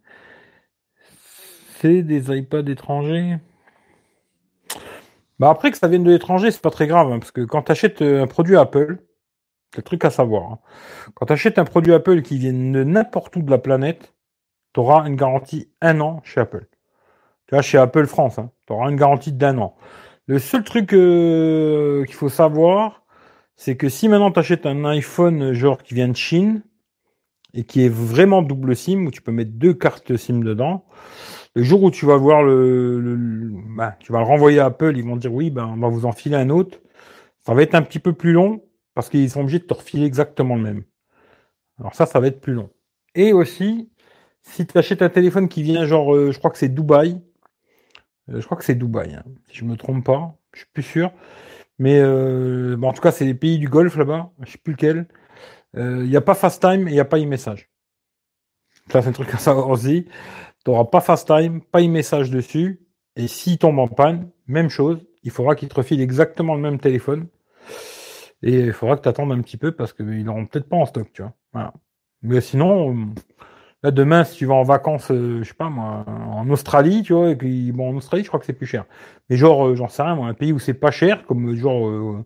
des 1.83 2.37
iPads 2.37 2.71
étrangers 2.71 3.39
bah 5.39 5.49
après 5.49 5.71
que 5.71 5.79
ça 5.79 5.89
vienne 5.89 6.05
de 6.05 6.11
l'étranger, 6.11 6.51
c'est 6.51 6.61
pas 6.61 6.71
très 6.71 6.87
grave, 6.87 7.11
hein, 7.11 7.19
parce 7.19 7.31
que 7.31 7.41
quand 7.41 7.63
tu 7.63 7.73
euh, 8.03 8.23
un 8.23 8.27
produit 8.27 8.59
Apple, 8.59 8.99
c'est 9.71 9.79
le 9.79 9.83
truc 9.85 10.05
à 10.05 10.11
savoir. 10.11 10.53
Hein. 10.53 10.59
Quand 11.15 11.25
tu 11.25 11.53
un 11.57 11.65
produit 11.65 11.95
Apple 11.95 12.21
qui 12.21 12.37
vient 12.37 12.53
de 12.53 12.85
n'importe 12.85 13.37
où 13.37 13.43
de 13.43 13.51
la 13.51 13.57
planète, 13.57 14.13
tu 14.75 14.81
auras 14.81 15.07
une 15.07 15.17
garantie 15.17 15.73
un 15.81 16.01
an 16.01 16.21
chez 16.25 16.43
Apple. 16.43 16.67
Tu 17.47 17.55
vois, 17.55 17.63
chez 17.63 17.79
Apple 17.79 18.07
France, 18.07 18.39
hein, 18.39 18.51
tu 18.67 18.75
auras 18.75 18.91
une 18.91 18.97
garantie 18.97 19.33
d'un 19.33 19.57
an. 19.57 19.77
Le 20.27 20.39
seul 20.39 20.63
truc 20.63 20.93
euh, 20.93 22.05
qu'il 22.05 22.17
faut 22.17 22.29
savoir, 22.29 23.00
c'est 23.61 23.77
que 23.77 23.91
si 23.91 24.09
maintenant 24.09 24.31
tu 24.31 24.39
achètes 24.39 24.65
un 24.65 24.87
iPhone 24.87 25.53
genre 25.53 25.83
qui 25.83 25.93
vient 25.93 26.09
de 26.09 26.17
Chine 26.17 26.63
et 27.53 27.65
qui 27.65 27.85
est 27.85 27.91
vraiment 27.91 28.41
double 28.41 28.75
SIM, 28.75 29.05
où 29.05 29.11
tu 29.11 29.21
peux 29.21 29.33
mettre 29.33 29.51
deux 29.51 29.75
cartes 29.75 30.17
SIM 30.17 30.39
dedans, 30.39 30.87
le 31.55 31.63
jour 31.63 31.83
où 31.83 31.91
tu 31.91 32.07
vas 32.07 32.17
voir 32.17 32.43
le, 32.43 33.51
bah, 33.77 33.99
tu 34.01 34.13
vas 34.13 34.21
le 34.21 34.25
renvoyer 34.25 34.61
à 34.61 34.65
Apple, 34.65 34.97
ils 34.97 35.05
vont 35.05 35.17
dire 35.17 35.35
oui, 35.35 35.51
ben, 35.51 35.67
on 35.67 35.77
va 35.77 35.89
vous 35.89 36.07
en 36.07 36.13
filer 36.13 36.37
un 36.37 36.49
autre. 36.49 36.79
Ça 37.45 37.53
va 37.53 37.63
être 37.63 37.75
un 37.75 37.83
petit 37.83 37.99
peu 37.99 38.15
plus 38.15 38.33
long 38.33 38.65
parce 38.95 39.11
qu'ils 39.11 39.29
sont 39.29 39.43
obligés 39.43 39.59
de 39.59 39.65
te 39.65 39.75
refiler 39.75 40.07
exactement 40.07 40.57
le 40.57 40.63
même. 40.63 40.85
Alors 41.79 41.95
ça, 41.95 42.07
ça 42.07 42.19
va 42.19 42.29
être 42.29 42.41
plus 42.41 42.55
long. 42.55 42.71
Et 43.15 43.35
aussi, 43.35 43.91
si 44.41 44.67
tu 44.67 44.79
achètes 44.79 45.03
un 45.03 45.11
téléphone 45.11 45.51
qui 45.51 45.63
vient 45.63 45.85
genre, 45.85 46.15
euh, 46.15 46.33
je 46.33 46.39
crois 46.39 46.51
que 46.51 46.57
c'est 46.57 46.71
Dubaï, 46.71 47.21
euh, 48.31 48.41
je 48.41 48.45
crois 48.47 48.57
que 48.57 48.65
c'est 48.65 48.75
Dubaï, 48.75 49.17
hein, 49.17 49.25
si 49.51 49.59
je 49.59 49.65
me 49.67 49.77
trompe 49.77 50.07
pas, 50.07 50.35
je 50.55 50.61
suis 50.61 50.69
plus 50.73 50.83
sûr. 50.83 51.13
Mais 51.81 51.99
euh, 51.99 52.77
en 52.81 52.93
tout 52.93 53.01
cas, 53.01 53.11
c'est 53.11 53.25
les 53.25 53.35
pays 53.35 53.59
du 53.59 53.69
Golfe 53.69 53.97
là-bas, 53.97 54.31
je 54.43 54.53
sais 54.53 54.59
plus 54.59 54.75
lequel. 54.75 55.09
Il 55.75 56.09
n'y 56.09 56.17
a 56.17 56.21
pas 56.21 56.35
FaceTime 56.35 56.87
et 56.87 56.91
il 56.91 56.95
n'y 56.95 57.01
a 57.01 57.05
pas 57.05 57.19
e-message. 57.19 57.71
Ça, 58.93 59.03
c'est 59.03 59.09
un 59.09 59.13
truc 59.13 59.33
à 59.35 59.39
savoir 59.39 59.69
aussi. 59.71 60.05
Tu 60.65 60.71
n'auras 60.71 60.85
pas 60.85 61.01
FaceTime, 61.01 61.63
pas 61.63 61.81
e-message 61.81 62.31
dessus. 62.31 62.81
Et 63.17 63.29
s'il 63.29 63.57
tombe 63.57 63.79
en 63.79 63.89
panne, 63.89 64.31
même 64.47 64.69
chose, 64.69 65.07
il 65.23 65.31
faudra 65.31 65.55
qu'il 65.55 65.69
te 65.69 65.75
refile 65.75 66.01
exactement 66.01 66.55
le 66.55 66.61
même 66.61 66.79
téléphone. 66.79 67.29
Et 68.43 68.61
il 68.61 68.73
faudra 68.73 68.97
que 68.97 69.03
tu 69.03 69.09
attendes 69.09 69.33
un 69.33 69.41
petit 69.41 69.57
peu 69.57 69.73
parce 69.73 69.93
qu'ils 69.93 70.25
n'auront 70.25 70.47
peut-être 70.47 70.69
pas 70.69 70.77
en 70.77 70.87
stock, 70.87 71.11
tu 71.13 71.23
vois. 71.23 71.73
Mais 72.23 72.41
sinon, 72.41 73.15
là, 73.83 73.91
demain, 73.91 74.25
si 74.25 74.37
tu 74.37 74.47
vas 74.47 74.55
en 74.55 74.63
vacances, 74.63 75.11
euh, 75.11 75.43
je 75.43 75.49
sais 75.49 75.55
pas 75.55 75.71
moi, 75.71 76.05
en 76.07 76.49
Australie, 76.51 77.03
tu 77.03 77.13
vois, 77.15 77.31
et 77.31 77.37
puis, 77.37 77.73
bon, 77.73 77.91
en 77.91 77.97
Australie, 77.97 78.23
je 78.23 78.29
crois 78.29 78.41
que 78.41 78.47
c'est 78.47 78.53
plus 78.53 78.67
cher. 78.67 78.85
Mais 79.29 79.37
genre, 79.37 79.69
euh, 79.69 79.77
j'en 79.77 79.89
sais 79.89 80.03
rien, 80.03 80.15
moi, 80.15 80.29
un 80.29 80.35
pays 80.35 80.53
où 80.53 80.59
c'est 80.59 80.75
pas 80.75 80.91
cher, 80.91 81.25
comme 81.27 81.55
genre, 81.57 81.89
euh, 81.89 82.25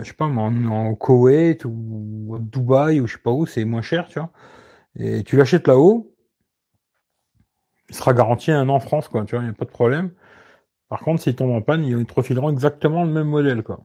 je 0.00 0.04
sais 0.04 0.14
pas 0.14 0.28
moi, 0.28 0.44
en, 0.44 0.66
en, 0.66 0.94
Koweït 0.94 1.64
ou 1.64 2.38
Dubaï 2.40 3.00
ou 3.00 3.06
je 3.06 3.14
sais 3.14 3.22
pas 3.22 3.30
où, 3.30 3.46
c'est 3.46 3.64
moins 3.64 3.82
cher, 3.82 4.08
tu 4.08 4.18
vois. 4.18 4.30
Et 4.96 5.24
tu 5.24 5.36
l'achètes 5.36 5.68
là-haut, 5.68 6.14
il 7.88 7.94
sera 7.94 8.12
garanti 8.14 8.50
un 8.50 8.68
an 8.68 8.76
en 8.76 8.80
France, 8.80 9.08
quoi, 9.08 9.24
tu 9.24 9.34
vois, 9.36 9.44
il 9.44 9.48
n'y 9.48 9.52
a 9.52 9.54
pas 9.54 9.64
de 9.64 9.70
problème. 9.70 10.12
Par 10.88 11.00
contre, 11.00 11.22
s'il 11.22 11.36
tombe 11.36 11.52
en 11.52 11.62
panne, 11.62 11.84
ils 11.84 12.06
te 12.06 12.14
refileront 12.14 12.50
exactement 12.50 13.04
le 13.04 13.10
même 13.10 13.28
modèle, 13.28 13.62
quoi. 13.62 13.80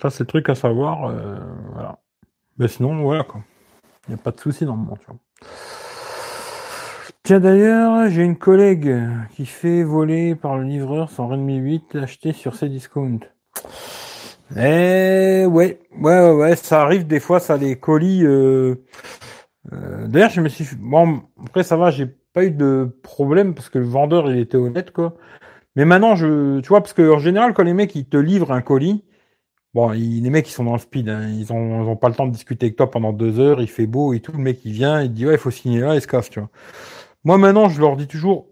Ça, 0.00 0.10
c'est 0.10 0.24
le 0.24 0.26
truc 0.28 0.48
à 0.48 0.54
savoir, 0.54 1.06
euh, 1.06 1.38
voilà. 1.72 2.00
Mais 2.58 2.68
sinon, 2.68 3.02
voilà, 3.02 3.24
quoi. 3.24 3.42
Il 4.10 4.14
n'y 4.14 4.20
a 4.20 4.22
pas 4.24 4.32
de 4.32 4.40
souci 4.40 4.66
monde, 4.66 4.98
tu 4.98 5.06
vois. 5.06 5.16
Tiens, 7.22 7.38
d'ailleurs, 7.38 8.10
j'ai 8.10 8.24
une 8.24 8.36
collègue 8.36 8.92
qui 9.36 9.46
fait 9.46 9.84
voler 9.84 10.34
par 10.34 10.58
le 10.58 10.64
livreur 10.64 11.10
son 11.10 11.28
Redmi 11.28 11.58
8 11.58 11.94
acheté 11.94 12.32
sur 12.32 12.56
ses 12.56 12.68
discounts. 12.68 13.20
Eh, 14.56 15.46
ouais, 15.46 15.46
ouais, 15.46 15.78
ouais, 16.00 16.32
ouais, 16.32 16.56
ça 16.56 16.82
arrive 16.82 17.06
des 17.06 17.20
fois, 17.20 17.38
ça 17.38 17.56
les 17.56 17.78
colis, 17.78 18.24
euh, 18.24 18.84
euh, 19.72 20.08
D'ailleurs, 20.08 20.30
je 20.30 20.40
me 20.40 20.48
suis, 20.48 20.66
bon, 20.76 21.22
après, 21.46 21.62
ça 21.62 21.76
va, 21.76 21.92
j'ai 21.92 22.08
pas 22.32 22.44
eu 22.44 22.50
de 22.50 22.98
problème 23.04 23.54
parce 23.54 23.68
que 23.68 23.78
le 23.78 23.84
vendeur 23.84 24.28
il 24.30 24.38
était 24.38 24.56
honnête 24.56 24.92
quoi. 24.92 25.14
Mais 25.76 25.84
maintenant 25.84 26.14
je 26.16 26.60
tu 26.60 26.68
vois 26.68 26.80
parce 26.80 26.92
que 26.92 27.10
en 27.10 27.18
général 27.18 27.54
quand 27.54 27.62
les 27.62 27.74
mecs 27.74 27.94
ils 27.94 28.08
te 28.08 28.16
livrent 28.16 28.52
un 28.52 28.62
colis, 28.62 29.04
bon 29.74 29.90
les 29.90 30.30
mecs 30.30 30.48
ils 30.48 30.52
sont 30.52 30.64
dans 30.64 30.74
le 30.74 30.78
speed, 30.78 31.08
hein, 31.08 31.28
ils, 31.28 31.52
ont, 31.52 31.84
ils 31.84 31.88
ont 31.88 31.96
pas 31.96 32.08
le 32.08 32.14
temps 32.14 32.26
de 32.26 32.32
discuter 32.32 32.66
avec 32.66 32.76
toi 32.76 32.90
pendant 32.90 33.12
deux 33.12 33.38
heures, 33.40 33.60
il 33.60 33.68
fait 33.68 33.86
beau 33.86 34.12
et 34.12 34.20
tout, 34.20 34.32
le 34.32 34.38
mec 34.38 34.64
il 34.64 34.72
vient, 34.72 35.02
il 35.02 35.12
dit 35.12 35.26
ouais 35.26 35.34
il 35.34 35.38
faut 35.38 35.50
signer 35.50 35.80
là, 35.80 35.94
il 35.94 36.00
se 36.00 36.06
casse 36.06 36.30
tu 36.30 36.40
vois. 36.40 36.50
Moi 37.24 37.38
maintenant 37.38 37.68
je 37.68 37.80
leur 37.80 37.96
dis 37.96 38.06
toujours 38.06 38.48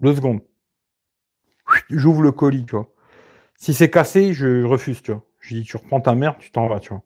deux 0.00 0.14
secondes, 0.14 0.40
j'ouvre 1.90 2.22
le 2.22 2.32
colis 2.32 2.64
tu 2.66 2.76
vois. 2.76 2.88
Si 3.56 3.74
c'est 3.74 3.90
cassé 3.90 4.32
je 4.34 4.64
refuse 4.64 5.02
tu 5.02 5.12
vois. 5.12 5.22
Je 5.40 5.54
dis 5.54 5.64
tu 5.64 5.76
reprends 5.76 6.00
ta 6.00 6.14
merde, 6.14 6.36
tu 6.38 6.50
t'en 6.50 6.68
vas 6.68 6.80
tu 6.80 6.90
vois. 6.90 7.02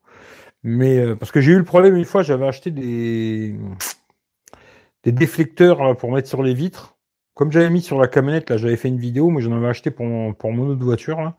Mais 0.62 0.98
euh, 0.98 1.16
parce 1.16 1.32
que 1.32 1.40
j'ai 1.40 1.53
eu 1.53 1.59
le 1.59 1.64
problème 1.64 1.96
une 1.96 2.05
fois, 2.05 2.22
j'avais 2.22 2.46
acheté 2.46 2.70
des 2.70 3.55
des 5.05 5.12
déflecteurs 5.12 5.96
pour 5.96 6.12
mettre 6.12 6.28
sur 6.28 6.42
les 6.42 6.55
vitres. 6.55 6.96
Comme 7.34 7.53
j'avais 7.53 7.70
mis 7.70 7.80
sur 7.80 7.98
la 7.98 8.09
camionnette, 8.09 8.51
là, 8.51 8.57
j'avais 8.59 8.76
fait 8.76 8.88
une 8.88 8.98
vidéo, 8.98 9.30
mais 9.30 9.40
j'en 9.40 9.57
avais 9.57 9.68
acheté 9.68 9.90
pour 9.90 10.05
mon, 10.05 10.34
pour 10.34 10.53
mon 10.53 10.68
autre 10.68 10.84
voiture. 10.84 11.20
Là. 11.20 11.36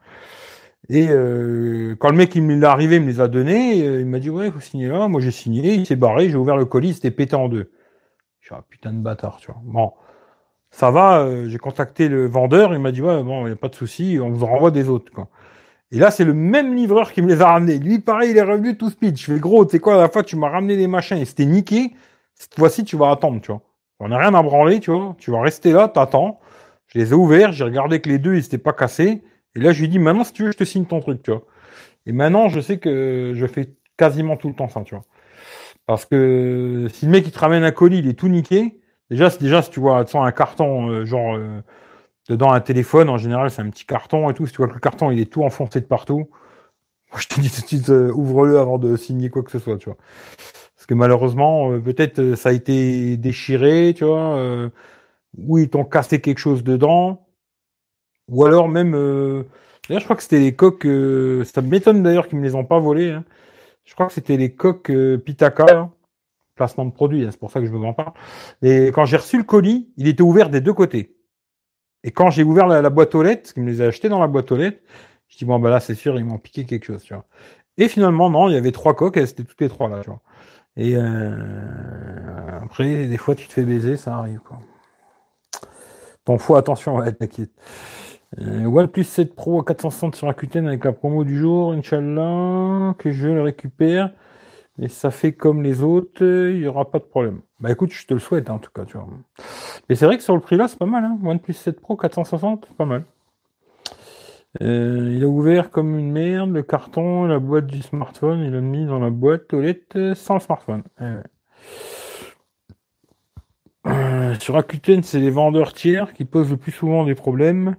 Et 0.89 1.07
euh, 1.09 1.95
quand 1.99 2.09
le 2.09 2.17
mec 2.17 2.36
il 2.36 2.43
m'est 2.43 2.65
arrivé, 2.65 2.97
il 2.97 3.03
me 3.03 3.07
les 3.07 3.21
a 3.21 3.27
donnés, 3.27 3.86
euh, 3.88 4.01
il 4.01 4.05
m'a 4.07 4.19
dit 4.19 4.29
ouais, 4.29 4.47
il 4.47 4.51
faut 4.51 4.59
signer 4.59 4.88
là. 4.88 5.07
Moi 5.07 5.21
j'ai 5.21 5.32
signé, 5.32 5.73
il 5.75 5.86
s'est 5.86 5.95
barré, 5.95 6.29
j'ai 6.29 6.36
ouvert 6.38 6.57
le 6.57 6.65
colis, 6.65 6.95
c'était 6.95 7.11
pété 7.11 7.36
en 7.36 7.49
deux. 7.49 7.71
Je 8.39 8.47
suis 8.47 8.55
un 8.55 8.63
putain 8.69 8.91
de 8.93 8.99
bâtard, 8.99 9.38
tu 9.38 9.51
vois. 9.51 9.61
Bon, 9.63 9.93
ça 10.71 10.91
va, 10.91 11.27
j'ai 11.47 11.57
contacté 11.57 12.09
le 12.09 12.27
vendeur, 12.27 12.73
il 12.73 12.79
m'a 12.79 12.91
dit 12.91 13.01
ouais, 13.01 13.23
bon, 13.23 13.41
il 13.41 13.47
n'y 13.47 13.53
a 13.53 13.55
pas 13.55 13.69
de 13.69 13.75
souci, 13.75 14.19
on 14.21 14.29
vous 14.29 14.43
en 14.43 14.47
renvoie 14.47 14.71
des 14.71 14.89
autres. 14.89 15.11
Quoi. 15.11 15.29
Et 15.91 15.99
là, 15.99 16.09
c'est 16.09 16.23
le 16.23 16.34
même 16.34 16.73
livreur 16.75 17.11
qui 17.11 17.21
me 17.21 17.27
les 17.27 17.41
a 17.41 17.47
ramenés. 17.47 17.77
Lui, 17.77 17.99
pareil, 17.99 18.32
il 18.32 18.38
est 18.38 18.41
revenu 18.41 18.77
tout 18.77 18.89
speed. 18.89 19.17
Je 19.17 19.34
fais 19.34 19.39
gros, 19.39 19.65
tu 19.65 19.71
sais 19.71 19.79
quoi, 19.79 19.95
à 19.95 19.97
la 19.97 20.09
fois 20.09 20.23
tu 20.23 20.38
m'as 20.38 20.49
ramené 20.49 20.77
des 20.77 20.88
machins 20.88 21.17
et 21.17 21.25
c'était 21.25 21.45
niqué. 21.45 21.91
Cette 22.36 22.55
fois-ci, 22.55 22.84
tu 22.86 22.95
vas 22.95 23.11
attendre, 23.11 23.41
tu 23.41 23.51
vois. 23.51 23.61
On 23.99 24.07
n'a 24.07 24.17
rien 24.17 24.34
à 24.34 24.41
branler, 24.41 24.79
tu 24.79 24.91
vois. 24.91 25.15
Tu 25.19 25.32
vas 25.32 25.41
rester 25.41 25.73
là, 25.73 25.88
t'attends. 25.89 26.39
Je 26.88 26.99
les 26.99 27.11
ai 27.11 27.13
ouverts, 27.13 27.51
j'ai 27.51 27.65
regardé 27.65 27.99
que 28.01 28.09
les 28.09 28.19
deux, 28.19 28.36
ils 28.36 28.43
s'étaient 28.43 28.57
pas 28.57 28.73
cassés. 28.73 29.21
Et 29.56 29.60
là, 29.60 29.72
je 29.74 29.82
lui 29.82 29.89
dit, 29.89 29.99
maintenant, 29.99 30.24
si 30.24 30.34
tu 30.34 30.43
veux, 30.43 30.52
je 30.52 30.58
te 30.58 30.64
signe 30.64 30.86
ton 30.86 31.02
truc, 31.02 31.24
tu 31.24 31.32
vois. 31.32 31.43
Et 32.06 32.12
maintenant, 32.12 32.49
je 32.49 32.60
sais 32.62 32.80
que 32.80 33.34
je 33.36 33.45
fais 33.45 33.76
quasiment 33.97 34.38
tout 34.38 34.49
le 34.49 34.56
temps 34.56 34.70
ça, 34.70 34.82
tu 34.82 34.95
vois. 34.95 35.06
Parce 35.86 36.06
que 36.06 36.88
si 36.93 37.06
le 37.06 37.12
mec 37.12 37.26
il 37.28 37.32
te 37.32 37.39
ramène 37.39 37.64
un 37.64 37.72
colis, 37.72 37.99
il 37.99 38.08
est 38.08 38.14
tout 38.14 38.28
niqué. 38.30 38.80
Déjà, 39.10 39.30
déjà 39.30 39.62
si 39.62 39.70
tu 39.72 39.80
vois 39.80 40.06
un 40.14 40.32
carton, 40.32 40.89
euh, 40.89 41.06
genre 41.06 41.36
euh, 41.36 41.62
dedans 42.30 42.52
un 42.54 42.62
téléphone, 42.62 43.10
en 43.10 43.18
général 43.18 43.52
c'est 43.52 43.62
un 43.62 43.70
petit 43.70 43.86
carton 43.86 44.30
et 44.30 44.34
tout. 44.34 44.45
Si 44.47 44.54
tu 44.54 44.58
vois 44.58 44.68
que 44.68 44.74
le 44.74 44.80
carton 44.80 45.12
il 45.12 45.20
est 45.20 45.32
tout 45.32 45.43
enfoncé 45.43 45.82
de 45.82 45.86
partout, 45.86 46.30
je 47.18 47.28
te 47.28 47.41
dis 47.41 47.52
tout 47.52 47.62
de 47.62 47.68
suite 47.68 47.89
ouvre-le 47.89 48.60
avant 48.60 48.78
de 48.78 48.95
signer 48.95 49.30
quoi 49.30 49.43
que 49.43 49.52
ce 49.52 49.60
soit, 49.60 49.78
tu 49.78 49.86
vois. 49.86 49.97
Parce 50.76 50.86
que 50.88 50.93
malheureusement, 50.93 51.80
peut-être 51.80 52.36
ça 52.36 52.49
a 52.49 52.54
été 52.54 53.18
déchiré, 53.18 53.93
tu 53.95 54.06
vois, 54.06 54.72
ou 55.38 55.58
ils 55.60 55.70
t'ont 55.70 55.84
cassé 55.84 56.22
quelque 56.22 56.39
chose 56.39 56.64
dedans, 56.64 57.28
ou 58.32 58.45
alors 58.45 58.67
même 58.67 58.95
D'ailleurs, 59.88 59.99
je 59.99 60.05
crois 60.05 60.15
que 60.15 60.23
c'était 60.23 60.39
les 60.39 60.55
coques. 60.55 60.86
Euh, 60.86 61.43
ça 61.43 61.61
m'étonne 61.61 62.03
d'ailleurs 62.03 62.27
qu'ils 62.27 62.38
me 62.38 62.43
les 62.43 62.55
ont 62.55 62.65
pas 62.65 62.79
volées. 62.79 63.11
Hein. 63.11 63.25
Je 63.84 63.93
crois 63.93 64.07
que 64.07 64.13
c'était 64.13 64.38
les 64.38 64.53
coques 64.53 64.89
euh, 64.89 65.17
Pitaka, 65.17 65.65
hein. 65.69 65.91
placement 66.55 66.86
de 66.86 66.91
produit. 66.91 67.25
Hein, 67.25 67.29
c'est 67.32 67.39
pour 67.39 67.51
ça 67.51 67.59
que 67.59 67.65
je 67.65 67.71
me 67.71 67.86
en 67.86 67.93
parle. 67.93 68.13
Et 68.61 68.88
quand 68.93 69.05
j'ai 69.05 69.17
reçu 69.17 69.38
le 69.38 69.43
colis, 69.43 69.91
il 69.97 70.07
était 70.07 70.21
ouvert 70.21 70.49
des 70.49 70.61
deux 70.61 70.73
côtés. 70.73 71.17
Et 72.03 72.11
quand 72.11 72.29
j'ai 72.29 72.43
ouvert 72.43 72.67
la, 72.67 72.89
boîte 72.89 73.15
aux 73.15 73.23
lettres, 73.23 73.41
parce 73.43 73.53
qu'ils 73.53 73.63
me 73.63 73.69
les 73.69 73.82
a 73.82 73.88
achetés 73.88 74.09
dans 74.09 74.19
la 74.19 74.27
boîte 74.27 74.51
aux 74.51 74.55
lettres, 74.55 74.82
je 75.27 75.38
dis 75.38 75.45
bon 75.45 75.59
bah 75.59 75.69
là 75.69 75.79
c'est 75.79 75.93
sûr 75.93 76.17
ils 76.17 76.25
m'ont 76.25 76.39
piqué 76.39 76.65
quelque 76.65 76.86
chose, 76.86 77.03
tu 77.03 77.13
vois. 77.13 77.25
Et 77.77 77.88
finalement 77.88 78.29
non, 78.29 78.49
il 78.49 78.53
y 78.53 78.57
avait 78.57 78.71
trois 78.71 78.95
coques, 78.95 79.17
elles 79.17 79.29
étaient 79.29 79.43
toutes 79.43 79.61
les 79.61 79.69
trois 79.69 79.88
là, 79.89 79.99
tu 80.01 80.09
vois. 80.09 80.21
Et 80.77 80.95
euh, 80.95 82.59
après 82.63 83.07
des 83.07 83.17
fois 83.17 83.36
tu 83.36 83.47
te 83.47 83.53
fais 83.53 83.63
baiser, 83.63 83.97
ça 83.97 84.15
arrive 84.15 84.39
quoi. 84.39 84.59
Ton 86.25 86.38
faut 86.38 86.55
attention, 86.55 86.95
ouais, 86.95 87.11
t'inquiète. 87.11 87.51
Euh, 88.39 88.65
OnePlus 88.65 89.03
7 89.03 89.36
Pro 89.36 89.59
à 89.59 89.65
460 89.65 90.15
sur 90.15 90.27
Rakuten 90.27 90.67
avec 90.67 90.86
la 90.86 90.93
promo 90.93 91.23
du 91.23 91.38
jour, 91.38 91.73
Inch'Allah, 91.73 92.95
que 92.97 93.11
je 93.11 93.27
le 93.27 93.41
récupère. 93.41 94.11
Et 94.79 94.88
ça 94.88 95.11
fait 95.11 95.34
comme 95.34 95.61
les 95.63 95.84
autres, 95.84 96.23
il 96.23 96.61
n'y 96.61 96.67
aura 96.67 96.89
pas 96.89 96.99
de 96.99 97.03
problème. 97.03 97.41
Bah 97.59 97.71
écoute, 97.71 97.91
je 97.91 98.05
te 98.07 98.13
le 98.13 98.19
souhaite 98.21 98.49
en 98.49 98.57
tout 98.57 98.71
cas. 98.73 98.84
Mais 99.89 99.95
c'est 99.95 100.05
vrai 100.05 100.17
que 100.17 100.23
sur 100.23 100.34
le 100.34 100.39
prix 100.39 100.55
là, 100.55 100.67
c'est 100.67 100.79
pas 100.79 100.86
mal, 100.86 101.03
hein. 101.03 101.19
OnePlus 101.23 101.53
7 101.53 101.82
Pro 101.82 101.97
460, 101.97 102.67
pas 102.77 102.86
mal. 102.86 103.03
Euh, 104.61 105.13
il 105.15 105.23
a 105.23 105.27
ouvert 105.27 105.69
comme 105.69 105.97
une 105.97 106.11
merde 106.11 106.51
le 106.51 106.63
carton, 106.63 107.25
la 107.25 107.39
boîte 107.39 107.67
du 107.67 107.82
smartphone, 107.82 108.39
il 108.41 108.51
l'a 108.51 108.61
mis 108.61 108.86
dans 108.86 108.99
la 108.99 109.09
boîte 109.09 109.53
aux 109.53 109.61
lettres 109.61 110.13
sans 110.15 110.39
smartphone. 110.39 110.84
Euh, 111.01 111.21
sur 114.39 114.55
Rakuten, 114.55 115.03
c'est 115.03 115.19
les 115.19 115.29
vendeurs 115.29 115.73
tiers 115.73 116.13
qui 116.13 116.25
posent 116.25 116.49
le 116.49 116.57
plus 116.57 116.71
souvent 116.71 117.05
des 117.05 117.15
problèmes 117.15 117.75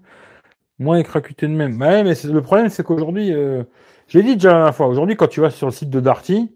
moins 0.82 0.98
écracuté 0.98 1.46
de 1.46 1.52
même. 1.52 1.80
Ouais, 1.80 2.02
mais 2.04 2.14
le 2.24 2.42
problème, 2.42 2.68
c'est 2.68 2.82
qu'aujourd'hui, 2.82 3.32
euh, 3.32 3.64
j'ai 4.08 4.22
dit 4.22 4.34
déjà 4.34 4.50
la 4.50 4.54
dernière 4.56 4.74
fois, 4.74 4.86
aujourd'hui, 4.86 5.16
quand 5.16 5.28
tu 5.28 5.40
vas 5.40 5.50
sur 5.50 5.66
le 5.66 5.72
site 5.72 5.90
de 5.90 6.00
Darty, 6.00 6.50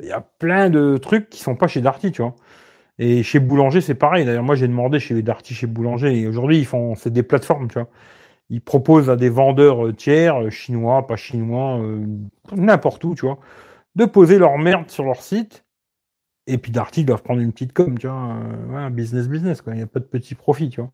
il 0.00 0.06
y 0.06 0.12
a 0.12 0.20
plein 0.20 0.70
de 0.70 0.96
trucs 0.98 1.28
qui 1.30 1.40
sont 1.40 1.56
pas 1.56 1.66
chez 1.66 1.80
Darty, 1.80 2.12
tu 2.12 2.22
vois. 2.22 2.36
Et 2.98 3.22
chez 3.22 3.40
Boulanger, 3.40 3.80
c'est 3.80 3.94
pareil. 3.94 4.24
D'ailleurs, 4.24 4.42
moi, 4.44 4.54
j'ai 4.54 4.68
demandé 4.68 5.00
chez 5.00 5.20
Darty, 5.22 5.54
chez 5.54 5.66
Boulanger, 5.66 6.18
et 6.20 6.26
aujourd'hui, 6.28 6.58
ils 6.58 6.66
font, 6.66 6.94
c'est 6.94 7.12
des 7.12 7.22
plateformes, 7.22 7.68
tu 7.68 7.74
vois. 7.74 7.88
Ils 8.50 8.60
proposent 8.60 9.10
à 9.10 9.16
des 9.16 9.30
vendeurs 9.30 9.86
euh, 9.86 9.92
tiers, 9.92 10.42
euh, 10.42 10.50
chinois, 10.50 11.06
pas 11.06 11.16
chinois, 11.16 11.80
n'importe 12.52 13.04
où, 13.04 13.14
tu 13.14 13.26
vois, 13.26 13.38
de 13.96 14.04
poser 14.04 14.38
leur 14.38 14.58
merde 14.58 14.90
sur 14.90 15.04
leur 15.04 15.22
site. 15.22 15.64
Et 16.46 16.58
puis 16.58 16.72
Darty 16.72 17.04
doivent 17.04 17.22
prendre 17.22 17.40
une 17.40 17.52
petite 17.52 17.72
com, 17.72 17.98
tu 17.98 18.08
vois. 18.08 18.90
business, 18.90 19.28
business, 19.28 19.62
quoi. 19.62 19.74
Il 19.74 19.76
n'y 19.76 19.82
a 19.82 19.86
pas 19.86 20.00
de 20.00 20.04
petit 20.04 20.34
profit, 20.34 20.68
tu 20.68 20.80
vois. 20.80 20.90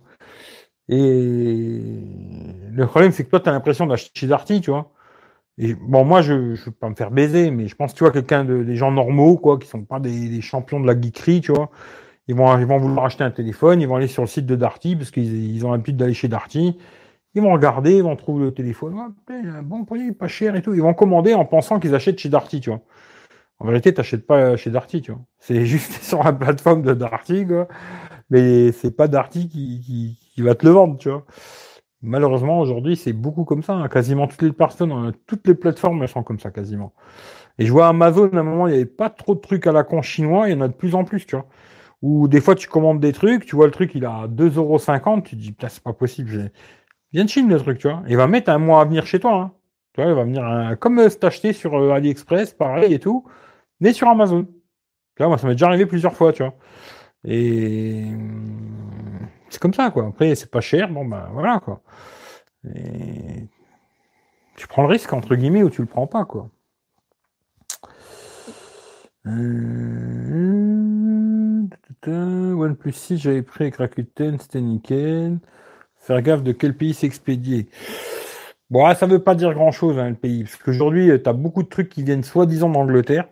Et 0.88 1.80
le 2.72 2.86
problème, 2.86 3.12
c'est 3.12 3.24
que 3.24 3.30
toi, 3.30 3.40
tu 3.40 3.48
as 3.48 3.52
l'impression 3.52 3.86
d'acheter 3.86 4.10
chez 4.14 4.26
Darty, 4.26 4.60
tu 4.60 4.70
vois. 4.70 4.92
Et 5.58 5.74
bon, 5.74 6.04
moi, 6.04 6.22
je 6.22 6.32
ne 6.34 6.54
veux 6.54 6.72
pas 6.72 6.88
me 6.90 6.94
faire 6.94 7.10
baiser, 7.10 7.50
mais 7.50 7.66
je 7.66 7.74
pense, 7.76 7.94
tu 7.94 8.04
vois, 8.04 8.12
quelqu'un 8.12 8.44
de, 8.44 8.62
des 8.62 8.76
gens 8.76 8.92
normaux, 8.92 9.38
quoi, 9.38 9.58
qui 9.58 9.66
sont 9.68 9.84
pas 9.84 10.00
des, 10.00 10.40
champions 10.42 10.80
de 10.80 10.86
la 10.86 11.00
geekerie, 11.00 11.40
tu 11.40 11.52
vois. 11.52 11.70
Ils 12.28 12.34
vont, 12.34 12.58
ils 12.58 12.66
vont 12.66 12.78
vouloir 12.78 13.06
acheter 13.06 13.24
un 13.24 13.30
téléphone, 13.30 13.80
ils 13.80 13.88
vont 13.88 13.96
aller 13.96 14.08
sur 14.08 14.22
le 14.22 14.28
site 14.28 14.46
de 14.46 14.56
Darty, 14.56 14.96
parce 14.96 15.10
qu'ils 15.10 15.54
ils 15.56 15.64
ont 15.66 15.72
l'habitude 15.72 15.96
d'aller 15.96 16.14
chez 16.14 16.28
Darty. 16.28 16.78
Ils 17.34 17.42
vont 17.42 17.52
regarder, 17.52 17.96
ils 17.96 18.02
vont 18.02 18.16
trouver 18.16 18.46
le 18.46 18.54
téléphone. 18.54 18.94
Ouais, 19.28 19.62
bon 19.62 19.84
pas 19.84 20.28
cher 20.28 20.56
et 20.56 20.62
tout. 20.62 20.74
Ils 20.74 20.82
vont 20.82 20.94
commander 20.94 21.34
en 21.34 21.44
pensant 21.44 21.78
qu'ils 21.80 21.94
achètent 21.94 22.18
chez 22.18 22.28
Darty, 22.28 22.60
tu 22.60 22.70
vois. 22.70 22.80
En 23.58 23.66
vérité, 23.66 23.92
tu 23.92 24.00
n'achètes 24.00 24.26
pas 24.26 24.56
chez 24.56 24.70
Darty, 24.70 25.02
tu 25.02 25.12
vois. 25.12 25.20
C'est 25.38 25.64
juste 25.66 26.02
sur 26.02 26.22
la 26.22 26.32
plateforme 26.32 26.82
de 26.82 26.94
Darty, 26.94 27.46
quoi. 27.46 27.68
Mais 28.30 28.72
c'est 28.72 28.90
pas 28.90 29.08
Darty 29.08 29.48
qui, 29.48 29.80
qui, 29.80 30.18
qui 30.36 30.42
va 30.42 30.54
te 30.54 30.64
le 30.66 30.72
vendre, 30.72 30.98
tu 30.98 31.08
vois. 31.08 31.24
Malheureusement, 32.02 32.60
aujourd'hui, 32.60 32.94
c'est 32.96 33.14
beaucoup 33.14 33.44
comme 33.44 33.62
ça. 33.62 33.72
Hein. 33.72 33.88
Quasiment 33.88 34.28
toutes 34.28 34.42
les 34.42 34.52
personnes, 34.52 34.92
euh, 34.92 35.12
toutes 35.26 35.46
les 35.48 35.54
plateformes, 35.54 36.02
elles 36.02 36.08
sont 36.08 36.22
comme 36.22 36.38
ça, 36.38 36.50
quasiment. 36.50 36.92
Et 37.58 37.66
je 37.66 37.72
vois 37.72 37.88
Amazon, 37.88 38.30
à 38.34 38.38
un 38.38 38.42
moment, 38.42 38.66
il 38.66 38.72
n'y 38.72 38.76
avait 38.76 38.86
pas 38.86 39.10
trop 39.10 39.34
de 39.34 39.40
trucs 39.40 39.66
à 39.66 39.72
la 39.72 39.82
con 39.82 40.02
chinois, 40.02 40.48
il 40.48 40.52
y 40.52 40.54
en 40.54 40.60
a 40.60 40.68
de 40.68 40.74
plus 40.74 40.94
en 40.94 41.04
plus, 41.04 41.26
tu 41.26 41.36
vois. 41.36 41.46
Ou 42.02 42.28
des 42.28 42.40
fois, 42.42 42.54
tu 42.54 42.68
commandes 42.68 43.00
des 43.00 43.12
trucs, 43.12 43.46
tu 43.46 43.56
vois 43.56 43.66
le 43.66 43.72
truc, 43.72 43.92
il 43.94 44.04
a 44.04 44.28
2,50€, 44.28 45.22
tu 45.22 45.36
dis, 45.36 45.52
putain, 45.52 45.68
c'est 45.70 45.82
pas 45.82 45.94
possible. 45.94 46.50
Viens 47.12 47.24
de 47.24 47.30
Chine, 47.30 47.48
le 47.48 47.58
truc, 47.58 47.78
tu 47.78 47.88
vois. 47.88 48.02
Il 48.08 48.16
va 48.18 48.26
mettre 48.28 48.50
un 48.50 48.58
mois 48.58 48.82
à 48.82 48.84
venir 48.84 49.06
chez 49.06 49.20
toi, 49.20 49.34
hein. 49.34 49.52
Tu 49.94 50.02
vois, 50.02 50.10
il 50.10 50.14
va 50.14 50.24
venir, 50.24 50.76
comme 50.80 50.98
euh, 50.98 51.08
sur 51.52 51.74
euh, 51.74 51.92
AliExpress, 51.92 52.52
pareil 52.52 52.92
et 52.92 52.98
tout, 52.98 53.24
mais 53.80 53.94
sur 53.94 54.08
Amazon. 54.08 54.46
Vois, 55.18 55.28
moi, 55.28 55.38
ça 55.38 55.46
m'est 55.46 55.54
déjà 55.54 55.68
arrivé 55.68 55.86
plusieurs 55.86 56.14
fois, 56.14 56.32
tu 56.32 56.42
vois. 56.42 56.54
Et 57.24 58.04
c'est 59.48 59.60
comme 59.60 59.74
ça, 59.74 59.90
quoi. 59.90 60.06
Après, 60.08 60.34
c'est 60.34 60.50
pas 60.50 60.60
cher, 60.60 60.88
bon, 60.90 61.04
ben 61.04 61.28
voilà, 61.32 61.60
quoi. 61.60 61.82
Tu 64.56 64.66
prends 64.68 64.82
le 64.82 64.88
risque, 64.88 65.12
entre 65.12 65.34
guillemets, 65.36 65.62
ou 65.62 65.70
tu 65.70 65.82
le 65.82 65.86
prends 65.86 66.06
pas, 66.06 66.24
quoi. 66.24 66.50
Euh... 69.26 69.66
OnePlus 72.08 72.92
6, 72.92 73.18
j'avais 73.18 73.42
pris 73.42 73.64
avec 73.64 73.76
Rakuten. 73.76 74.38
Faire 75.96 76.22
gaffe 76.22 76.42
de 76.42 76.52
quel 76.52 76.76
pays 76.76 76.94
s'expédier. 76.94 77.68
Bon, 78.70 78.92
ça 78.94 79.06
veut 79.06 79.22
pas 79.22 79.34
dire 79.34 79.54
grand 79.54 79.72
chose, 79.72 79.98
hein, 79.98 80.10
le 80.10 80.16
pays. 80.16 80.44
Parce 80.44 80.56
qu'aujourd'hui, 80.56 81.10
tu 81.22 81.28
as 81.28 81.32
beaucoup 81.32 81.62
de 81.62 81.68
trucs 81.68 81.88
qui 81.88 82.02
viennent 82.02 82.22
soi-disant 82.22 82.70
d'Angleterre. 82.70 83.26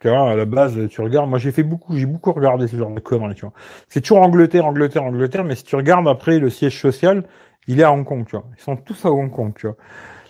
Tu 0.00 0.08
vois, 0.08 0.30
à 0.32 0.36
la 0.36 0.44
base, 0.44 0.88
tu 0.90 1.00
regardes, 1.00 1.28
moi 1.28 1.38
j'ai 1.38 1.52
fait 1.52 1.62
beaucoup, 1.62 1.96
j'ai 1.96 2.06
beaucoup 2.06 2.32
regardé 2.32 2.68
ce 2.68 2.76
genre 2.76 2.90
de 2.90 3.00
conneries, 3.00 3.34
tu 3.34 3.42
vois. 3.46 3.54
C'est 3.88 4.02
toujours 4.02 4.18
Angleterre, 4.20 4.66
Angleterre, 4.66 5.04
Angleterre, 5.04 5.44
mais 5.44 5.54
si 5.56 5.64
tu 5.64 5.74
regardes 5.76 6.06
après 6.06 6.38
le 6.38 6.50
siège 6.50 6.78
social, 6.78 7.24
il 7.66 7.80
est 7.80 7.82
à 7.82 7.92
Hong 7.92 8.04
Kong, 8.04 8.26
tu 8.26 8.36
vois. 8.36 8.44
Ils 8.58 8.62
sont 8.62 8.76
tous 8.76 9.04
à 9.06 9.10
Hong 9.10 9.30
Kong, 9.30 9.54
tu 9.56 9.66
vois. 9.66 9.76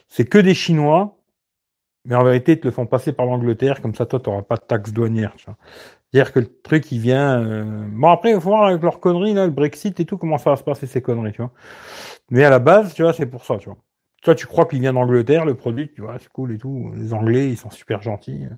C'est 0.08 0.26
que 0.26 0.38
des 0.38 0.54
Chinois, 0.54 1.18
mais 2.04 2.14
en 2.16 2.24
vérité, 2.24 2.52
ils 2.52 2.60
te 2.60 2.66
le 2.66 2.72
font 2.72 2.86
passer 2.86 3.12
par 3.12 3.26
l'Angleterre, 3.26 3.82
comme 3.82 3.94
ça, 3.94 4.06
toi, 4.06 4.20
tu 4.20 4.30
pas 4.48 4.56
de 4.56 4.62
taxe 4.66 4.92
douanière, 4.92 5.34
tu 5.36 5.46
vois. 5.46 5.56
C'est-à-dire 6.12 6.32
que 6.32 6.40
le 6.40 6.48
truc, 6.62 6.92
il 6.92 7.00
vient. 7.00 7.42
Euh, 7.42 7.64
bon, 7.90 8.08
après, 8.10 8.30
il 8.30 8.34
faut 8.40 8.50
voir 8.50 8.66
avec 8.66 8.82
leurs 8.82 9.00
conneries, 9.00 9.34
là, 9.34 9.46
le 9.46 9.52
Brexit 9.52 9.98
et 10.00 10.04
tout, 10.06 10.18
comment 10.18 10.38
ça 10.38 10.50
va 10.50 10.56
se 10.56 10.64
passer, 10.64 10.86
ces 10.86 11.02
conneries, 11.02 11.32
tu 11.32 11.42
vois. 11.42 11.52
Mais 12.30 12.44
à 12.44 12.50
la 12.50 12.60
base, 12.60 12.94
tu 12.94 13.02
vois, 13.02 13.12
c'est 13.14 13.26
pour 13.26 13.44
ça, 13.44 13.58
tu 13.58 13.68
vois. 13.70 13.78
Toi, 14.26 14.34
tu 14.34 14.48
crois 14.48 14.66
qu'il 14.66 14.80
vient 14.80 14.92
d'Angleterre, 14.92 15.44
le 15.44 15.54
produit, 15.54 15.88
tu 15.94 16.00
vois, 16.00 16.18
c'est 16.18 16.28
cool 16.32 16.50
et 16.52 16.58
tout. 16.58 16.90
Les 16.96 17.14
Anglais, 17.14 17.48
ils 17.48 17.56
sont 17.56 17.70
super 17.70 18.02
gentils. 18.02 18.48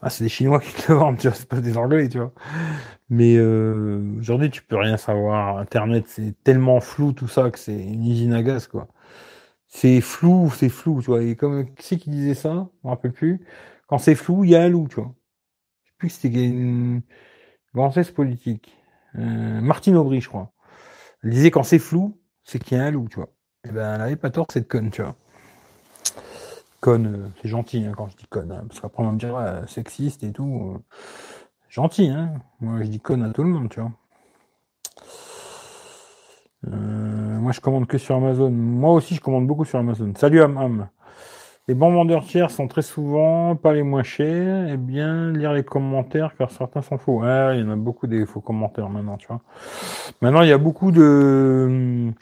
Ah, 0.00 0.08
c'est 0.08 0.24
des 0.24 0.30
Chinois 0.30 0.60
qui 0.60 0.72
te 0.72 0.90
le 0.92 0.98
vendent, 0.98 1.18
tu 1.18 1.28
vois, 1.28 1.36
c'est 1.36 1.46
pas 1.46 1.60
des 1.60 1.76
Anglais, 1.76 2.08
tu 2.08 2.18
vois. 2.18 2.32
Mais 3.10 3.36
euh, 3.36 4.18
aujourd'hui, 4.18 4.50
tu 4.50 4.62
peux 4.62 4.76
rien 4.76 4.96
savoir. 4.96 5.58
Internet, 5.58 6.06
c'est 6.08 6.42
tellement 6.42 6.80
flou 6.80 7.12
tout 7.12 7.28
ça 7.28 7.50
que 7.50 7.58
c'est 7.58 7.78
une 7.78 8.06
usine 8.06 8.32
à 8.32 8.42
gaz, 8.42 8.66
quoi. 8.66 8.88
C'est 9.68 10.00
flou, 10.00 10.50
c'est 10.56 10.70
flou, 10.70 11.00
tu 11.02 11.08
vois. 11.08 11.22
Et 11.22 11.36
comme 11.36 11.66
qui 11.74 11.86
c'est 11.86 11.98
qui 11.98 12.10
disait 12.10 12.34
ça? 12.34 12.70
Je 12.82 12.88
me 12.88 12.90
rappelle 12.90 13.12
plus. 13.12 13.46
Quand 13.88 13.98
c'est 13.98 14.14
flou, 14.14 14.44
il 14.44 14.52
y 14.52 14.56
a 14.56 14.62
un 14.62 14.70
loup, 14.70 14.88
tu 14.88 14.96
vois. 14.96 15.14
Je 15.84 15.90
sais 15.90 15.96
plus 15.98 16.08
que 16.08 16.14
c'était 16.14 16.46
une 16.46 17.02
française 17.74 18.10
politique. 18.12 18.74
Euh, 19.16 19.60
Martine 19.60 19.96
Aubry, 19.96 20.22
je 20.22 20.28
crois. 20.30 20.52
Elle 21.24 21.30
disait 21.30 21.50
quand 21.50 21.64
c'est 21.64 21.80
flou, 21.80 22.20
c'est 22.44 22.58
qu'il 22.62 22.78
y 22.78 22.80
a 22.80 22.84
un 22.84 22.92
loup, 22.92 23.08
tu 23.10 23.16
vois. 23.16 23.33
Eh 23.66 23.72
ben, 23.72 23.94
elle 23.94 24.00
avait 24.02 24.16
pas 24.16 24.30
tort, 24.30 24.46
cette 24.50 24.68
conne, 24.68 24.90
tu 24.90 25.02
vois. 25.02 25.14
Conne, 26.80 27.06
euh, 27.06 27.28
c'est 27.40 27.48
gentil 27.48 27.84
hein, 27.86 27.92
quand 27.96 28.08
je 28.10 28.16
dis 28.16 28.26
conne, 28.26 28.52
hein, 28.52 28.64
parce 28.68 28.80
qu'après 28.80 29.02
on 29.02 29.12
me 29.12 29.18
dire 29.18 29.38
sexiste 29.66 30.22
et 30.22 30.32
tout. 30.32 30.74
Euh, 30.74 30.78
gentil, 31.70 32.08
hein. 32.08 32.34
Moi 32.60 32.82
je 32.82 32.88
dis 32.88 33.00
conne 33.00 33.22
à 33.22 33.30
tout 33.30 33.42
le 33.42 33.48
monde, 33.48 33.70
tu 33.70 33.80
vois. 33.80 33.90
Euh, 36.68 37.38
moi 37.38 37.52
je 37.52 37.60
commande 37.60 37.86
que 37.86 37.96
sur 37.96 38.16
Amazon. 38.16 38.50
Moi 38.50 38.92
aussi 38.92 39.14
je 39.14 39.20
commande 39.22 39.46
beaucoup 39.46 39.64
sur 39.64 39.78
Amazon. 39.78 40.12
Salut 40.14 40.42
Am 40.42 40.88
Les 41.66 41.74
bons 41.74 41.92
vendeurs 41.92 42.24
tiers 42.26 42.50
sont 42.50 42.68
très 42.68 42.82
souvent 42.82 43.56
pas 43.56 43.72
les 43.72 43.82
moins 43.82 44.02
chers. 44.02 44.68
Et 44.68 44.76
bien 44.76 45.32
lire 45.32 45.54
les 45.54 45.64
commentaires 45.64 46.34
car 46.36 46.50
certains 46.50 46.82
sont 46.82 46.98
faux. 46.98 47.22
Il 47.22 47.60
y 47.60 47.62
en 47.62 47.70
a 47.70 47.76
beaucoup 47.76 48.06
des 48.06 48.26
faux 48.26 48.40
commentaires 48.42 48.90
maintenant, 48.90 49.16
tu 49.16 49.26
vois. 49.26 49.40
Maintenant 50.20 50.42
il 50.42 50.48
y 50.48 50.52
a 50.52 50.58
beaucoup 50.58 50.92
de 50.92 52.12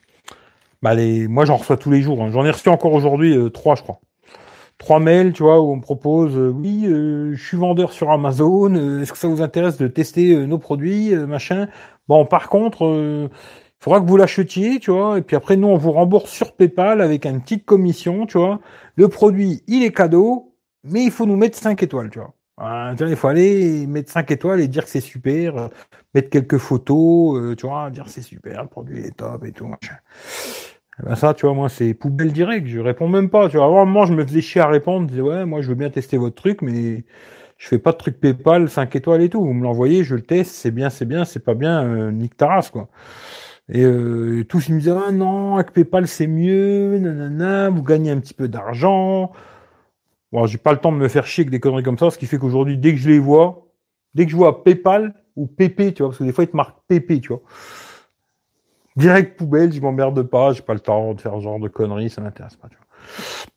bah 0.83 0.95
moi 1.29 1.45
j'en 1.45 1.57
reçois 1.57 1.77
tous 1.77 1.91
les 1.91 2.03
jours. 2.03 2.23
Hein. 2.23 2.31
J'en 2.33 2.45
ai 2.45 2.51
reçu 2.51 2.69
encore 2.69 2.93
aujourd'hui 2.93 3.37
euh, 3.37 3.51
trois, 3.51 3.75
je 3.77 3.83
crois. 3.83 4.01
Trois 4.79 5.01
mails, 5.01 5.33
tu 5.33 5.45
vois, 5.45 5.61
où 5.61 5.71
on 5.73 5.77
me 5.77 5.83
propose, 5.83 6.37
euh, 6.37 6.49
oui, 6.51 6.87
euh, 6.87 7.35
je 7.35 7.43
suis 7.43 7.57
vendeur 7.57 7.93
sur 7.93 8.11
Amazon. 8.11 9.01
Est-ce 9.01 9.13
que 9.13 9.19
ça 9.19 9.29
vous 9.29 9.43
intéresse 9.43 9.77
de 9.79 9.87
tester 9.89 10.35
nos 10.47 10.59
produits, 10.59 11.15
machin? 11.15 11.69
Bon, 12.09 12.27
par 12.27 12.49
contre, 12.49 12.83
il 12.85 13.85
faudra 13.85 14.01
que 14.01 14.07
vous 14.07 14.17
l'achetiez, 14.17 14.81
tu 14.81 14.91
vois. 14.91 15.19
Et 15.19 15.23
puis 15.23 15.37
après, 15.37 15.57
nous, 15.57 15.69
on 15.69 15.77
vous 15.77 15.93
rembourse 15.93 16.31
sur 16.31 16.55
PayPal 16.57 17.01
avec 17.01 17.27
une 17.27 17.41
petite 17.43 17.65
commission, 17.65 18.27
tu 18.27 18.39
vois. 18.39 18.61
Le 18.97 19.09
produit, 19.09 19.63
il 19.69 19.85
est 19.85 19.93
cadeau, 19.93 20.55
mais 20.85 21.05
il 21.05 21.11
faut 21.13 21.27
nous 21.27 21.37
mettre 21.37 21.59
5 21.59 21.83
étoiles, 21.83 22.11
tu 22.11 22.19
vois. 22.19 22.35
Il 23.01 23.17
faut 23.17 23.29
aller 23.29 23.87
mettre 23.87 24.11
5 24.11 24.31
étoiles 24.31 24.61
et 24.61 24.69
dire 24.69 24.85
que 24.85 24.91
c'est 24.91 25.01
super, 25.01 25.57
euh, 25.57 25.69
mettre 26.15 26.31
quelques 26.31 26.59
photos, 26.59 27.39
euh, 27.39 27.57
tu 27.57 27.67
vois, 27.67 27.91
dire 27.91 28.09
c'est 28.09 28.23
super, 28.23 28.63
le 28.63 28.69
produit 28.69 29.01
est 29.01 29.17
top 29.17 29.45
et 29.45 29.53
tout. 29.53 29.67
Machin. 29.67 29.97
Eh 31.01 31.07
ben 31.07 31.15
ça, 31.15 31.35
tu 31.35 31.47
vois, 31.47 31.55
moi, 31.55 31.69
c'est 31.69 31.95
poubelle 31.95 32.33
direct. 32.33 32.67
Je 32.67 32.79
réponds 32.81 33.09
même 33.09 33.31
pas. 33.31 33.49
Tu 33.49 33.57
vois, 33.57 33.67
avant, 33.67 33.87
moment, 33.87 34.07
je 34.07 34.13
me 34.13 34.25
faisais 34.27 34.41
chier 34.43 34.61
à 34.61 34.69
répondre. 34.69 35.07
Je 35.07 35.13
disais, 35.15 35.23
ouais, 35.23 35.45
moi, 35.47 35.63
je 35.63 35.69
veux 35.69 35.75
bien 35.75 35.91
tester 35.91 36.17
votre 36.19 36.35
truc, 36.35 36.61
mais 36.63 37.05
je 37.59 37.69
fais 37.69 37.79
pas 37.79 37.93
de 37.93 37.97
truc 37.97 38.21
PayPal, 38.21 38.69
5 38.69 38.95
étoiles 38.97 39.23
et 39.23 39.29
tout. 39.31 39.43
Vous 39.45 39.55
me 39.55 39.63
l'envoyez, 39.65 40.05
je 40.05 40.15
le 40.17 40.23
teste, 40.23 40.53
c'est 40.55 40.71
bien, 40.71 40.91
c'est 40.91 41.07
bien, 41.07 41.25
c'est 41.25 41.45
pas 41.45 41.55
bien, 41.55 41.85
euh, 41.85 42.11
nique 42.13 42.37
ta 42.37 42.49
race, 42.49 42.71
quoi. 42.71 42.89
Et 43.71 43.85
euh, 43.85 44.45
tous, 44.49 44.69
ils 44.69 44.75
me 44.75 44.81
disaient, 44.81 44.93
ah 45.09 45.13
non, 45.13 45.57
avec 45.57 45.73
PayPal, 45.73 46.09
c'est 46.09 46.27
mieux, 46.27 46.99
nanana, 46.99 47.71
vous 47.71 47.83
gagnez 47.83 48.11
un 48.11 48.21
petit 48.21 48.35
peu 48.35 48.49
d'argent. 48.49 49.33
Bon, 50.33 50.47
j'ai 50.47 50.59
pas 50.59 50.73
le 50.73 50.79
temps 50.79 50.93
de 50.93 50.97
me 50.97 51.09
faire 51.09 51.27
chier 51.27 51.43
avec 51.43 51.51
des 51.51 51.61
conneries 51.61 51.83
comme 51.83 51.99
ça, 51.99 52.11
ce 52.11 52.19
qui 52.19 52.27
fait 52.27 52.39
qu'aujourd'hui, 52.39 52.79
dès 52.79 52.93
que 52.93 52.99
je 53.01 53.09
les 53.11 53.19
vois, 53.19 53.69
dès 54.15 54.25
que 54.25 54.31
je 54.33 54.37
vois 54.37 54.65
PayPal 54.65 55.15
ou 55.37 55.47
PP, 55.47 55.95
tu 55.95 56.03
vois, 56.03 56.09
parce 56.11 56.19
que 56.19 56.25
des 56.25 56.33
fois, 56.33 56.45
ils 56.45 56.51
te 56.51 56.57
marquent 56.57 56.79
PP, 56.89 57.21
tu 57.21 57.29
vois. 57.29 57.43
Direct 58.97 59.39
poubelle, 59.39 59.73
je 59.73 59.81
m'emmerde 59.81 60.23
pas, 60.23 60.53
j'ai 60.53 60.63
pas 60.63 60.75
le 60.75 60.81
temps 60.81 61.15
de 61.15 61.21
faire 61.21 61.35
ce 61.37 61.41
genre 61.41 61.59
de 61.59 61.69
conneries, 61.69 62.11
ça 62.11 62.21
m'intéresse 62.21 62.57
pas, 62.57 62.69
tu 62.69 62.77
vois. 62.77 62.87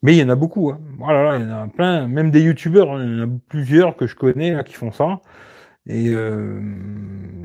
Mais 0.02 0.16
il 0.16 0.20
y 0.20 0.24
en 0.24 0.30
a 0.30 0.36
beaucoup, 0.36 0.70
hein. 0.70 0.80
Voilà, 0.98 1.38
il 1.38 1.44
y 1.44 1.52
en 1.52 1.64
a 1.64 1.68
plein, 1.68 2.08
même 2.08 2.32
des 2.32 2.42
youtubeurs, 2.42 2.92
hein, 2.92 3.04
il 3.04 3.18
y 3.18 3.22
en 3.22 3.26
a 3.26 3.30
plusieurs 3.50 3.96
que 3.96 4.08
je 4.08 4.16
connais 4.16 4.52
là, 4.52 4.64
qui 4.64 4.74
font 4.74 4.92
ça. 4.92 5.20
Et 5.88 6.10
euh, 6.10 6.60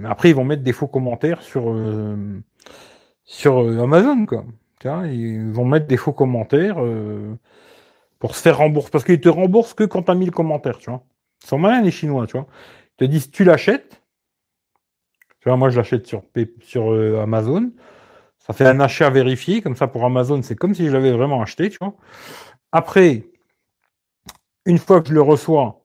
après, 0.04 0.30
ils 0.30 0.34
vont 0.34 0.44
mettre 0.44 0.62
des 0.62 0.72
faux 0.72 0.86
commentaires 0.86 1.42
sur 1.42 1.70
euh, 1.70 2.16
sur 3.24 3.60
euh, 3.62 3.82
Amazon, 3.82 4.24
quoi. 4.26 4.44
Tu 4.80 4.88
vois, 4.88 5.06
ils 5.08 5.50
vont 5.50 5.66
mettre 5.66 5.86
des 5.86 5.98
faux 5.98 6.12
commentaires 6.12 6.78
pour 8.18 8.34
se 8.34 8.40
faire 8.40 8.56
rembourser, 8.58 8.90
parce 8.90 9.04
qu'ils 9.04 9.20
te 9.20 9.28
remboursent 9.28 9.74
que 9.74 9.84
quand 9.84 10.04
tu 10.04 10.10
as 10.10 10.14
mis 10.14 10.24
le 10.24 10.30
commentaire, 10.32 10.78
tu 10.78 10.88
vois. 10.90 11.02
Ils 11.44 11.48
sont 11.48 11.58
malins 11.58 11.82
les 11.82 11.90
Chinois, 11.90 12.26
tu 12.26 12.38
vois. 12.38 12.46
Ils 12.98 13.06
te 13.06 13.10
disent 13.10 13.30
tu 13.30 13.44
l'achètes. 13.44 13.99
Tu 15.40 15.48
vois, 15.48 15.56
moi 15.56 15.70
je 15.70 15.76
l'achète 15.76 16.06
sur 16.06 16.22
sur 16.60 16.92
Amazon. 17.20 17.72
Ça 18.38 18.54
fait 18.54 18.66
un 18.66 18.80
achat 18.80 19.10
vérifié, 19.10 19.62
comme 19.62 19.76
ça 19.76 19.86
pour 19.86 20.04
Amazon, 20.04 20.42
c'est 20.42 20.56
comme 20.56 20.74
si 20.74 20.86
je 20.86 20.92
l'avais 20.92 21.12
vraiment 21.12 21.42
acheté, 21.42 21.70
tu 21.70 21.78
vois. 21.80 21.94
Après, 22.72 23.26
une 24.64 24.78
fois 24.78 25.00
que 25.02 25.08
je 25.08 25.14
le 25.14 25.22
reçois, 25.22 25.84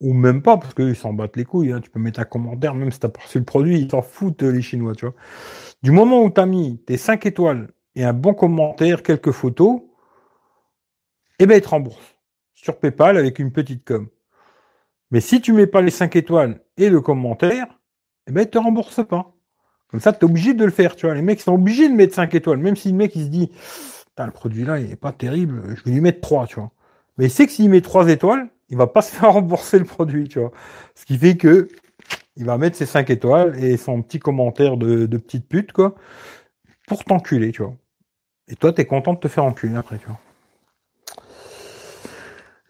ou 0.00 0.12
même 0.12 0.42
pas, 0.42 0.56
parce 0.56 0.74
qu'ils 0.74 0.96
s'en 0.96 1.12
battent 1.12 1.36
les 1.36 1.44
couilles, 1.44 1.72
hein, 1.72 1.80
tu 1.80 1.90
peux 1.90 2.00
mettre 2.00 2.20
un 2.20 2.24
commentaire, 2.24 2.74
même 2.74 2.90
si 2.90 2.98
tu 3.00 3.06
as 3.06 3.12
reçu 3.22 3.38
le 3.38 3.44
produit, 3.44 3.78
ils 3.78 3.90
s'en 3.90 4.02
foutent 4.02 4.42
les 4.42 4.62
Chinois, 4.62 4.94
tu 4.94 5.06
vois. 5.06 5.14
Du 5.82 5.90
moment 5.90 6.22
où 6.22 6.30
tu 6.30 6.40
as 6.40 6.46
mis 6.46 6.82
tes 6.84 6.96
5 6.96 7.24
étoiles 7.26 7.70
et 7.94 8.04
un 8.04 8.12
bon 8.12 8.34
commentaire, 8.34 9.02
quelques 9.02 9.32
photos, 9.32 9.80
eh 11.38 11.46
ben 11.46 11.56
ils 11.56 11.62
te 11.62 11.68
remboursent 11.68 12.16
sur 12.54 12.78
PayPal 12.78 13.16
avec 13.16 13.38
une 13.38 13.52
petite 13.52 13.84
com. 13.84 14.08
Mais 15.10 15.20
si 15.20 15.40
tu 15.40 15.52
mets 15.52 15.66
pas 15.66 15.80
les 15.80 15.90
5 15.90 16.14
étoiles 16.16 16.60
et 16.76 16.90
le 16.90 17.00
commentaire, 17.00 17.66
eh 18.26 18.32
ben 18.32 18.42
ils 18.42 18.50
te 18.50 18.58
remboursent 18.58 19.06
pas. 19.06 19.32
Comme 19.88 20.00
ça, 20.00 20.12
tu 20.12 20.20
es 20.20 20.24
obligé 20.24 20.54
de 20.54 20.64
le 20.64 20.70
faire, 20.70 20.94
tu 20.94 21.06
vois. 21.06 21.14
Les 21.14 21.22
mecs 21.22 21.40
sont 21.40 21.54
obligés 21.54 21.88
de 21.88 21.94
mettre 21.94 22.14
5 22.14 22.34
étoiles. 22.34 22.58
Même 22.58 22.76
si 22.76 22.90
le 22.90 22.96
mec, 22.96 23.16
il 23.16 23.24
se 23.24 23.28
dit, 23.28 23.50
le 24.26 24.32
produit 24.32 24.64
là, 24.64 24.78
il 24.78 24.88
n'est 24.88 24.96
pas 24.96 25.12
terrible, 25.12 25.62
je 25.76 25.84
vais 25.84 25.90
lui 25.92 26.00
mettre 26.00 26.20
3, 26.20 26.46
tu 26.46 26.56
vois. 26.56 26.70
Mais 27.18 27.26
il 27.26 27.30
sait 27.30 27.46
que 27.46 27.52
s'il 27.52 27.70
met 27.70 27.80
3 27.80 28.08
étoiles, 28.08 28.48
il 28.68 28.76
va 28.76 28.86
pas 28.86 29.02
se 29.06 29.12
faire 29.12 29.32
rembourser 29.32 29.78
le 29.78 29.84
produit, 29.84 30.28
tu 30.28 30.38
vois. 30.38 30.52
Ce 30.94 31.04
qui 31.04 31.18
fait 31.18 31.36
que 31.36 31.68
il 32.36 32.44
va 32.46 32.58
mettre 32.58 32.76
ses 32.76 32.86
5 32.86 33.10
étoiles 33.10 33.62
et 33.62 33.76
son 33.76 34.02
petit 34.02 34.18
commentaire 34.18 34.76
de, 34.76 35.06
petite 35.18 35.46
pute, 35.48 35.72
quoi, 35.72 35.94
pour 36.86 37.04
t'enculer, 37.04 37.52
tu 37.52 37.62
vois. 37.62 37.74
Et 38.48 38.56
toi, 38.56 38.72
tu 38.72 38.80
es 38.80 38.86
content 38.86 39.12
de 39.14 39.18
te 39.18 39.28
faire 39.28 39.44
enculer 39.44 39.76
après, 39.76 39.98
tu 39.98 40.06
vois. 40.06 40.18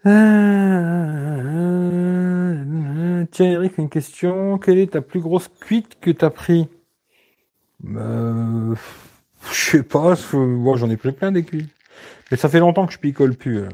Euh, 0.07 1.01
tiens, 3.31 3.51
Eric, 3.51 3.77
une 3.77 3.89
question. 3.89 4.57
Quelle 4.57 4.79
est 4.79 4.93
ta 4.93 5.01
plus 5.01 5.19
grosse 5.19 5.49
cuite 5.59 5.99
que 5.99 6.11
tu 6.11 6.25
as 6.25 6.29
pris? 6.29 6.67
Euh, 7.95 8.75
je 9.49 9.53
sais 9.53 9.83
pas, 9.83 10.15
bon, 10.33 10.75
j'en 10.75 10.89
ai 10.89 10.97
pris 10.97 11.11
plein 11.11 11.31
des 11.31 11.43
cuits. 11.43 11.69
Mais 12.31 12.37
ça 12.37 12.49
fait 12.49 12.59
longtemps 12.59 12.87
que 12.87 12.93
je 12.93 12.99
picole 12.99 13.35
plus. 13.35 13.59
Euh. 13.59 13.69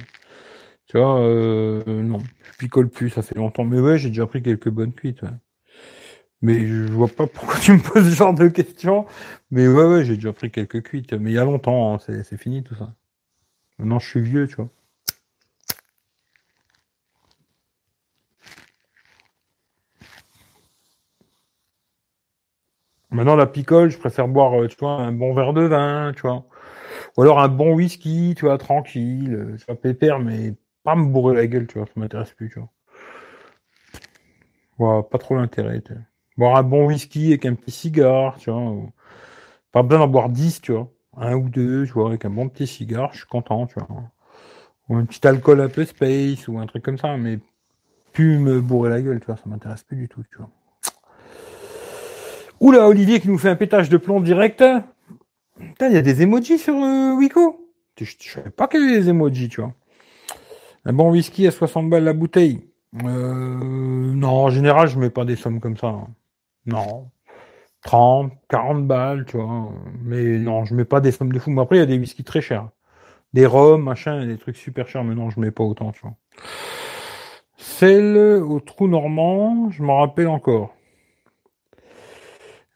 Tu 0.88 0.98
vois, 0.98 1.20
euh, 1.22 1.84
non, 1.86 2.20
je 2.20 2.58
picole 2.58 2.90
plus, 2.90 3.10
ça 3.10 3.22
fait 3.22 3.36
longtemps. 3.36 3.66
Mais 3.66 3.80
ouais, 3.80 3.98
j'ai 3.98 4.10
déjà 4.10 4.26
pris 4.28 4.42
quelques 4.42 4.70
bonnes 4.70 4.94
cuites. 4.94 5.22
Mais 6.42 6.68
je 6.68 6.92
vois 6.92 7.08
pas 7.08 7.28
pourquoi 7.28 7.60
tu 7.60 7.74
me 7.74 7.80
poses 7.80 8.10
ce 8.10 8.16
genre 8.16 8.34
de 8.34 8.48
questions. 8.48 9.06
Mais 9.52 9.68
ouais, 9.68 9.86
ouais, 9.86 10.06
j'ai 10.06 10.16
déjà 10.16 10.34
pris 10.34 10.52
quelques 10.52 10.84
cuites. 10.84 11.14
Mais 11.14 11.32
il 11.32 11.34
y 11.36 11.40
a 11.40 11.46
longtemps, 11.46 11.96
hein, 11.96 12.00
c'est 12.00 12.38
fini 12.38 12.64
tout 12.64 12.76
ça. 12.76 12.94
Maintenant, 13.80 14.00
je 14.00 14.08
suis 14.08 14.22
vieux, 14.22 14.48
tu 14.48 14.56
vois. 14.56 14.70
Maintenant, 23.12 23.36
la 23.36 23.48
picole, 23.48 23.90
je 23.90 23.98
préfère 23.98 24.28
boire, 24.28 24.62
euh, 24.62 24.68
tu 24.68 24.76
vois, 24.80 24.92
un 24.94 25.12
bon 25.14 25.34
verre 25.34 25.54
de 25.54 25.62
vin, 25.64 26.12
tu 26.16 26.22
vois. 26.22 26.46
Ou 27.18 27.22
alors 27.22 27.40
un 27.40 27.48
bon 27.48 27.74
whisky, 27.76 28.36
tu 28.38 28.46
vois, 28.46 28.58
tranquille, 28.58 29.34
euh, 29.34 29.58
tu 29.58 29.66
vois, 29.66 29.76
pépère, 29.76 30.20
mais 30.20 30.54
pas 30.84 30.96
me 30.96 31.06
bourrer 31.06 31.36
la 31.36 31.48
gueule, 31.48 31.68
tu 31.68 31.78
vois, 31.80 31.88
ça 31.88 31.94
m'intéresse 31.96 32.32
plus, 32.34 32.50
tu 32.50 32.60
vois. 34.78 35.10
pas 35.10 35.18
trop 35.18 35.36
l'intérêt, 35.36 35.82
tu 35.82 35.94
vois. 35.94 36.02
Boire 36.38 36.58
un 36.58 36.64
bon 36.64 36.86
whisky 36.88 37.28
avec 37.30 37.46
un 37.46 37.56
petit 37.56 37.72
cigare, 37.72 38.38
tu 38.38 38.52
vois. 38.52 38.74
Pas 39.72 39.84
besoin 39.84 40.06
d'en 40.06 40.12
boire 40.12 40.30
10, 40.30 40.62
tu 40.62 40.74
vois. 40.74 40.92
Un 41.18 41.36
ou 41.36 41.50
deux, 41.50 41.86
tu 41.88 41.94
vois, 41.94 42.10
avec 42.10 42.26
un 42.26 42.30
bon 42.30 42.50
petit 42.50 42.68
cigare, 42.68 43.12
je 43.14 43.20
suis 43.20 43.28
content, 43.28 43.68
tu 43.68 43.76
vois. 43.80 43.88
Ou 44.90 44.96
un 44.98 45.06
petit 45.06 45.26
alcool 45.28 45.62
un 45.62 45.70
peu 45.70 45.86
space, 45.86 46.48
ou 46.48 46.60
un 46.60 46.68
truc 46.68 46.84
comme 46.84 46.98
ça, 46.98 47.18
mais 47.18 47.40
plus 48.14 48.40
me 48.40 48.62
bourrer 48.62 48.90
la 48.90 49.02
gueule, 49.02 49.20
tu 49.20 49.28
vois, 49.28 49.38
ça 49.38 49.44
m'intéresse 49.48 49.84
plus 49.84 49.98
du 49.98 50.10
tout, 50.10 50.24
tu 50.32 50.38
vois. 50.38 50.50
Oula, 52.60 52.88
Olivier 52.88 53.20
qui 53.20 53.30
nous 53.30 53.38
fait 53.38 53.50
un 53.50 53.56
pétage 53.56 53.90
de 53.90 53.98
plomb 53.98 54.20
direct. 54.20 54.64
Putain, 55.60 55.88
il 55.88 55.94
y 55.94 55.98
a 55.98 56.02
des 56.02 56.22
emojis 56.22 56.58
sur 56.58 56.76
euh, 56.76 57.14
Wiko. 57.16 57.70
Je, 58.00 58.06
je 58.06 58.32
savais 58.32 58.50
pas 58.50 58.68
qu'il 58.68 58.82
y 58.82 58.84
avait 58.84 59.00
des 59.02 59.10
emojis, 59.10 59.50
tu 59.50 59.62
vois. 59.62 59.74
Un 60.86 60.94
bon 60.94 61.12
whisky 61.12 61.46
à 61.48 61.52
60 61.52 61.90
balles 61.90 62.04
la 62.04 62.14
bouteille. 62.14 62.62
Euh, 63.04 64.14
non, 64.14 64.46
en 64.46 64.50
général, 64.50 64.88
je 64.88 64.98
mets 64.98 65.10
pas 65.10 65.26
des 65.26 65.36
sommes 65.36 65.60
comme 65.60 65.78
ça. 65.78 65.88
Hein. 65.88 66.08
Non. 66.66 67.10
30, 67.84 68.32
40 68.50 68.88
balles, 68.88 69.26
tu 69.26 69.38
vois. 69.38 69.72
Mais 70.04 70.38
non, 70.40 70.66
je 70.66 70.74
mets 70.74 70.86
pas 70.86 71.02
des 71.02 71.12
sommes 71.12 71.32
de 71.32 71.40
fou. 71.40 71.52
Mais 71.52 71.62
après, 71.62 71.78
il 71.78 71.80
y 71.80 71.84
a 71.84 71.86
des 71.88 71.98
whiskies 71.98 72.24
très 72.24 72.42
chers. 72.42 72.70
Des 73.34 73.46
rhums, 73.46 73.84
machin, 73.84 74.26
des 74.26 74.38
trucs 74.38 74.58
super 74.58 74.88
chers. 74.88 75.04
Mais 75.04 75.16
non, 75.16 75.30
je 75.30 75.40
mets 75.40 75.52
pas 75.52 75.64
autant, 75.64 75.92
tu 75.92 76.02
vois. 76.02 76.16
Celle 77.58 78.18
au 78.18 78.60
trou 78.60 78.88
normand, 78.88 79.70
je 79.72 79.84
m'en 79.84 80.00
rappelle 80.00 80.28
encore. 80.28 80.77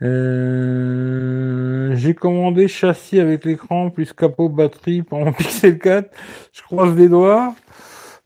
Euh, 0.03 1.95
j'ai 1.95 2.15
commandé 2.15 2.67
châssis 2.67 3.19
avec 3.19 3.45
l'écran 3.45 3.91
plus 3.91 4.13
capot 4.13 4.49
batterie 4.49 5.03
pour 5.03 5.19
mon 5.25 5.31
Pixel 5.31 5.77
4. 5.77 6.09
Je 6.53 6.61
croise 6.63 6.95
les 6.95 7.09
doigts. 7.09 7.55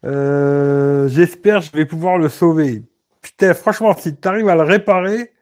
Euh, 0.05 1.07
j'espère 1.09 1.59
que 1.59 1.65
je 1.65 1.71
vais 1.71 1.85
pouvoir 1.85 2.17
le 2.17 2.29
sauver. 2.29 2.83
Putain, 3.21 3.53
franchement, 3.53 3.95
si 3.97 4.15
tu 4.15 4.27
arrives 4.27 4.47
à 4.47 4.55
le 4.55 4.61
réparer, 4.61 5.33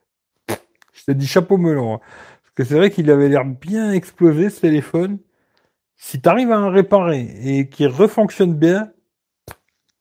je 0.94 1.04
te 1.06 1.12
dis 1.12 1.28
chapeau 1.28 1.58
melon. 1.58 1.96
Hein. 1.96 2.00
Parce 2.42 2.54
que 2.56 2.64
c'est 2.64 2.76
vrai 2.76 2.90
qu'il 2.90 3.12
avait 3.12 3.30
l'air 3.30 3.46
bien 3.46 3.92
explosé 3.92 4.50
ce 4.50 4.62
téléphone. 4.62 5.20
Si 5.98 6.22
tu 6.22 6.30
arrives 6.30 6.52
à 6.52 6.60
le 6.60 6.68
réparer 6.68 7.28
et 7.44 7.70
qu'il 7.70 7.88
refonctionne 7.88 8.54
bien, 8.56 8.92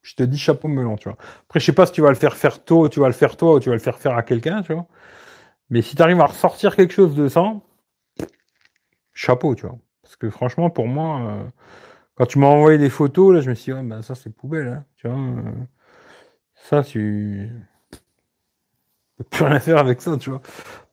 je 0.03 0.15
te 0.15 0.23
dis 0.23 0.39
chapeau 0.39 0.69
melon, 0.69 0.97
tu 0.97 1.09
vois. 1.09 1.19
Après, 1.45 1.61
je 1.61 1.67
sais 1.67 1.73
pas 1.73 1.87
si 1.87 1.93
tu 1.93 2.01
vas 2.03 2.09
le 2.09 2.17
faire 2.17 2.37
faire 2.37 2.65
toi, 2.65 2.89
tu 2.89 3.01
vas 3.01 3.07
le 3.07 3.13
faire 3.13 3.37
toi 3.37 3.55
ou 3.55 3.61
tu 3.61 3.69
vas 3.69 3.75
le 3.75 3.81
faire 3.81 3.99
faire 3.99 4.17
à 4.17 4.23
quelqu'un, 4.23 4.63
tu 4.63 4.73
vois. 4.75 4.87
Mais 5.73 5.81
si 5.81 5.97
tu 5.97 6.03
arrives 6.03 6.20
à 6.20 6.27
ressortir 6.27 6.77
quelque 6.77 6.93
chose 6.93 7.15
de 7.16 7.28
ça, 7.28 7.55
chapeau, 9.15 9.55
tu 9.55 9.66
vois. 9.66 9.78
Parce 10.03 10.16
que 10.16 10.28
franchement, 10.28 10.69
pour 10.69 10.86
moi, 10.86 11.23
euh, 11.23 11.44
quand 12.15 12.27
tu 12.27 12.39
m'as 12.39 12.47
envoyé 12.49 12.77
des 12.77 12.90
photos, 12.90 13.32
là, 13.32 13.40
je 13.40 13.49
me 13.49 13.55
suis 13.55 13.73
dit, 13.73 13.78
ouais, 13.78 13.82
ben, 13.82 14.03
ça, 14.03 14.15
c'est 14.15 14.28
poubelle, 14.28 14.69
hein, 14.69 14.85
tu 14.97 15.09
vois. 15.09 15.16
Euh, 15.16 15.53
ça, 16.57 16.85
tu 16.85 17.51
peux 19.16 19.24
plus 19.24 19.44
rien 19.44 19.61
faire 19.61 19.78
avec 19.78 20.03
ça, 20.03 20.19
tu 20.19 20.28
vois. 20.28 20.43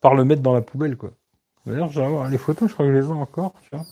Par 0.00 0.14
le 0.14 0.24
mettre 0.24 0.40
dans 0.40 0.54
la 0.54 0.62
poubelle, 0.62 0.96
quoi. 0.96 1.10
D'ailleurs, 1.66 1.90
voir 1.90 2.30
les 2.30 2.38
photos, 2.38 2.70
je 2.70 2.72
crois 2.72 2.86
que 2.86 2.92
je 2.92 2.98
les 3.00 3.06
ai 3.06 3.12
encore, 3.12 3.52
tu 3.60 3.76
vois. 3.76 3.84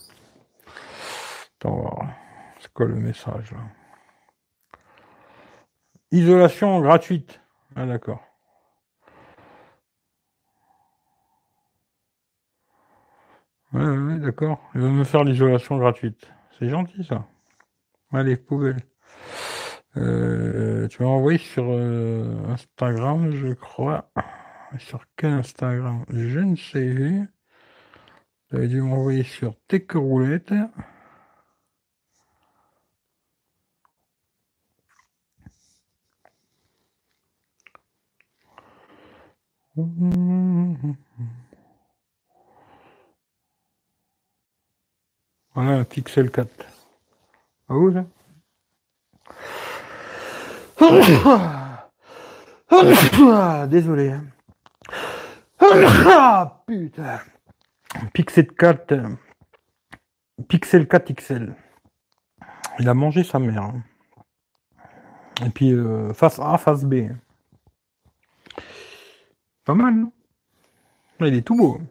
Attends, 1.59 1.99
c'est 2.61 2.73
quoi 2.73 2.87
le 2.87 2.95
message, 2.95 3.51
là? 3.51 3.59
Isolation 6.11 6.81
gratuite. 6.81 7.39
Ah, 7.75 7.85
d'accord. 7.85 8.23
Ouais, 13.73 14.19
d'accord. 14.19 14.59
Il 14.75 14.81
va 14.81 14.89
me 14.89 15.03
faire 15.03 15.23
l'isolation 15.23 15.77
gratuite. 15.77 16.27
C'est 16.57 16.69
gentil, 16.69 17.03
ça. 17.03 17.27
Allez, 18.11 18.37
poubelle. 18.37 18.81
Euh, 19.97 20.87
tu 20.87 21.03
m'as 21.03 21.09
envoyé 21.09 21.37
sur 21.39 21.65
euh, 21.67 22.45
Instagram, 22.49 23.31
je 23.31 23.53
crois. 23.53 24.11
Sur 24.79 25.05
quel 25.17 25.31
Instagram? 25.33 26.05
Je 26.09 26.39
ne 26.39 26.55
sais. 26.55 27.27
Tu 28.49 28.55
avais 28.55 28.67
dû 28.67 28.81
m'envoyer 28.81 29.23
sur 29.23 29.55
Roulette. 29.93 30.53
Voilà, 45.59 45.83
Pixel 45.83 46.31
4. 46.31 46.47
Ah 47.67 47.75
où 47.75 47.91
ça 47.91 48.05
Désolé. 53.67 54.11
hein. 54.11 54.23
Ah, 55.59 56.63
putain. 56.65 57.19
Pixel 58.13 58.47
4. 58.53 58.93
euh, 58.93 59.09
Pixel 60.47 60.87
4 60.87 61.11
XL. 61.13 61.53
Il 62.79 62.87
a 62.87 62.93
mangé 62.93 63.25
sa 63.25 63.37
mère. 63.39 63.63
hein. 63.63 63.83
Et 65.45 65.49
puis 65.49 65.73
euh, 65.73 66.13
face 66.13 66.39
A, 66.39 66.57
face 66.57 66.85
B. 66.85 67.09
Pas 69.65 69.73
mal, 69.73 69.93
non? 69.93 70.13
Il 71.19 71.33
est 71.33 71.41
tout 71.41 71.57
beau. 71.57 71.81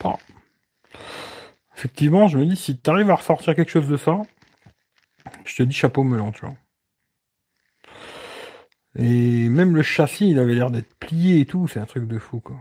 Pas. 0.00 0.18
Effectivement, 1.78 2.28
je 2.28 2.36
me 2.36 2.44
dis, 2.44 2.56
si 2.56 2.76
tu 2.78 2.90
arrives 2.90 3.08
à 3.10 3.14
ressortir 3.14 3.54
quelque 3.54 3.70
chose 3.70 3.88
de 3.88 3.96
ça, 3.96 4.20
je 5.44 5.56
te 5.56 5.62
dis 5.64 5.74
chapeau 5.74 6.04
melon, 6.04 6.30
tu 6.32 6.42
vois. 6.42 6.54
Et 8.98 9.48
même 9.48 9.74
le 9.74 9.82
châssis, 9.82 10.28
il 10.30 10.38
avait 10.38 10.54
l'air 10.54 10.70
d'être 10.70 10.94
plié 10.98 11.40
et 11.40 11.46
tout, 11.46 11.66
c'est 11.68 11.80
un 11.80 11.86
truc 11.86 12.06
de 12.06 12.18
fou, 12.18 12.40
quoi. 12.40 12.56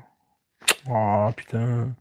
Ah, 0.89 1.31
putain. 1.35 1.95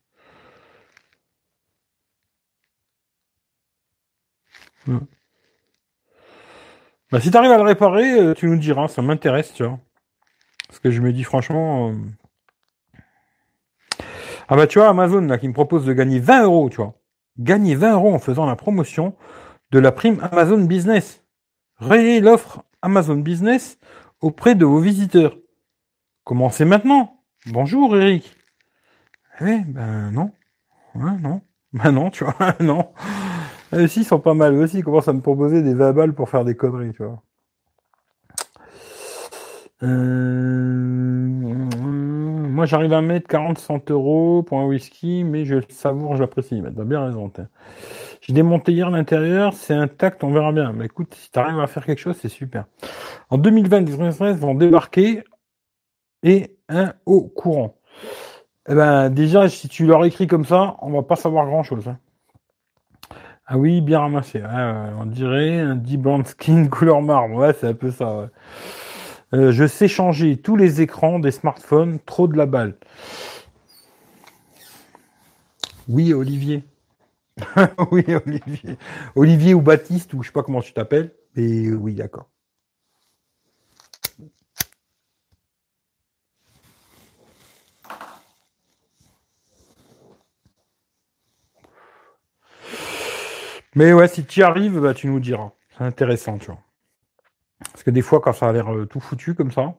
Bah, 7.11 7.21
si 7.21 7.31
t'arrives 7.31 7.53
à 7.53 7.57
le 7.59 7.63
réparer, 7.63 8.13
euh, 8.21 8.35
tu 8.35 8.47
nous 8.47 8.57
diras, 8.59 8.89
ça 8.89 9.03
m'intéresse, 9.03 9.53
tu 9.55 9.65
vois. 9.65 9.79
Parce 10.69 10.81
que 10.81 10.91
je 10.91 11.01
me 11.03 11.13
dis 11.13 11.25
franchement. 11.25 11.91
euh, 11.91 11.95
Ah 14.49 14.57
bah 14.57 14.67
tu 14.67 14.79
vois, 14.79 14.89
Amazon 14.89 15.21
là 15.23 15.39
qui 15.39 15.47
me 15.49 15.53
propose 15.53 15.87
de 15.87 15.93
gagner 15.93 16.19
20 16.19 16.43
euros, 16.45 16.69
tu 16.71 16.77
vois. 16.77 16.95
Gagner 17.39 17.75
20 17.75 17.93
euros 17.95 18.15
en 18.15 18.19
faisant 18.19 18.47
la 18.47 18.57
promotion 18.57 19.15
de 19.71 19.79
la 19.79 19.93
prime 19.93 20.19
Amazon 20.31 20.65
Business. 20.65 21.23
Rayez 21.79 22.21
l'offre 22.21 22.65
Amazon 22.83 23.17
Business 23.17 23.79
auprès 24.21 24.55
de 24.55 24.65
vos 24.65 24.79
visiteurs. 24.79 25.37
Commencez 26.25 26.65
maintenant. 26.65 27.21
Bonjour 27.47 27.97
Eric. 27.97 28.35
Eh 29.41 29.59
ben 29.67 30.11
non. 30.13 30.33
Ouais, 30.95 31.17
non. 31.21 31.43
Ben 31.73 31.93
non, 31.93 32.09
tu 32.11 32.25
vois, 32.25 32.55
non. 32.61 32.89
Eux 33.75 33.85
aussi, 33.85 34.05
sont 34.05 34.21
pas 34.21 34.33
mal. 34.33 34.55
Eux 34.55 34.63
aussi, 34.63 34.79
ils 34.79 34.85
commencent 34.85 35.09
à 35.09 35.13
me 35.13 35.21
proposer 35.21 35.63
des 35.63 35.75
20 35.75 35.93
balles 35.93 36.15
pour 36.15 36.31
faire 36.31 36.45
des 36.45 36.57
conneries, 36.57 36.93
tu 36.93 37.03
vois. 37.05 37.23
Euh, 39.83 41.69
Moi, 42.49 42.67
j'arrive 42.67 42.93
à 42.93 43.01
mettre 43.03 43.29
40 43.29 43.59
100 43.59 43.91
euros 43.91 44.43
pour 44.43 44.59
un 44.59 44.67
whisky, 44.67 45.25
mais 45.25 45.45
je 45.45 45.57
le 45.57 45.65
savoure, 45.69 46.17
j'apprécie. 46.17 46.61
Bah, 46.61 46.71
T'as 46.75 46.85
bien 46.85 47.05
raison. 47.05 47.31
J'ai 48.21 48.33
démonté 48.33 48.73
hier 48.73 48.91
l'intérieur, 48.91 49.53
c'est 49.55 49.75
intact, 49.75 50.25
on 50.25 50.31
verra 50.31 50.53
bien. 50.53 50.73
Mais 50.73 50.87
écoute, 50.87 51.15
si 51.15 51.31
t'arrives 51.31 51.61
à 51.61 51.67
faire 51.67 51.85
quelque 51.85 51.99
chose, 52.01 52.17
c'est 52.21 52.29
super. 52.29 52.67
En 53.31 53.39
2020, 53.39 53.81
les 53.81 53.95
extraterrestres 53.95 54.41
vont 54.41 54.55
débarquer 54.55 55.23
et 56.23 56.57
un 56.69 56.95
au 57.05 57.23
courant. 57.23 57.77
Eh 58.69 58.75
ben, 58.75 59.11
déjà, 59.11 59.49
si 59.49 59.69
tu 59.69 59.87
leur 59.87 60.05
écris 60.05 60.27
comme 60.27 60.45
ça, 60.45 60.77
on 60.83 60.91
va 60.91 61.03
pas 61.03 61.17
savoir 61.17 61.47
grand 61.47 61.63
chose. 61.63 61.85
Ah 63.47 63.59
oui, 63.59 63.81
bien 63.81 64.01
ramassé. 64.01 64.41
Ouais, 64.41 64.73
on 65.01 65.07
dirait 65.07 65.61
un 65.61 65.77
deep 65.77 66.01
brown 66.03 66.25
skin 66.25 66.67
couleur 66.71 67.01
marbre. 67.01 67.37
Ouais, 67.37 67.53
c'est 67.53 67.69
un 67.69 67.75
peu 67.75 67.93
ça. 67.93 68.29
Euh, 69.35 69.51
je 69.53 69.67
sais 69.67 69.89
changer 69.89 70.37
tous 70.37 70.57
les 70.57 70.81
écrans 70.81 71.19
des 71.19 71.31
smartphones. 71.31 71.99
Trop 72.07 72.29
de 72.29 72.37
la 72.37 72.47
balle. 72.47 72.77
Oui, 75.89 76.13
Olivier. 76.13 76.65
oui, 77.91 78.05
Olivier. 78.25 78.79
Olivier 79.15 79.55
ou 79.55 79.61
Baptiste, 79.61 80.15
ou 80.15 80.23
je 80.23 80.29
sais 80.29 80.33
pas 80.33 80.43
comment 80.43 80.63
tu 80.63 80.73
t'appelles. 80.73 81.13
Mais 81.37 81.71
oui, 81.71 81.95
d'accord. 81.95 82.29
Mais 93.77 93.93
ouais, 93.93 94.09
si 94.09 94.25
tu 94.25 94.41
y 94.41 94.43
arrives, 94.43 94.81
bah, 94.81 94.95
tu 94.95 95.07
nous 95.07 95.21
diras. 95.21 95.53
C'est 95.77 95.85
intéressant, 95.85 96.39
tu 96.39 96.47
vois. 96.47 96.66
Que 97.87 97.93
des 97.93 98.03
fois, 98.03 98.21
quand 98.21 98.33
ça 98.33 98.49
a 98.49 98.53
l'air 98.53 98.75
euh, 98.75 98.85
tout 98.85 98.99
foutu 98.99 99.35
comme 99.35 99.53
ça, 99.53 99.77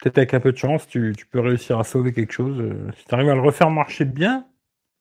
peut-être 0.00 0.16
avec 0.16 0.32
un 0.32 0.40
peu 0.40 0.52
de 0.52 0.56
chance, 0.56 0.88
tu, 0.88 1.14
peux 1.30 1.40
réussir 1.40 1.78
à 1.78 1.84
sauver 1.84 2.14
quelque 2.14 2.32
chose. 2.32 2.58
Euh, 2.58 2.90
si 2.96 3.04
tu 3.04 3.14
arrives 3.14 3.28
à 3.28 3.34
le 3.34 3.42
refaire 3.42 3.68
marcher 3.68 4.06
bien, 4.06 4.46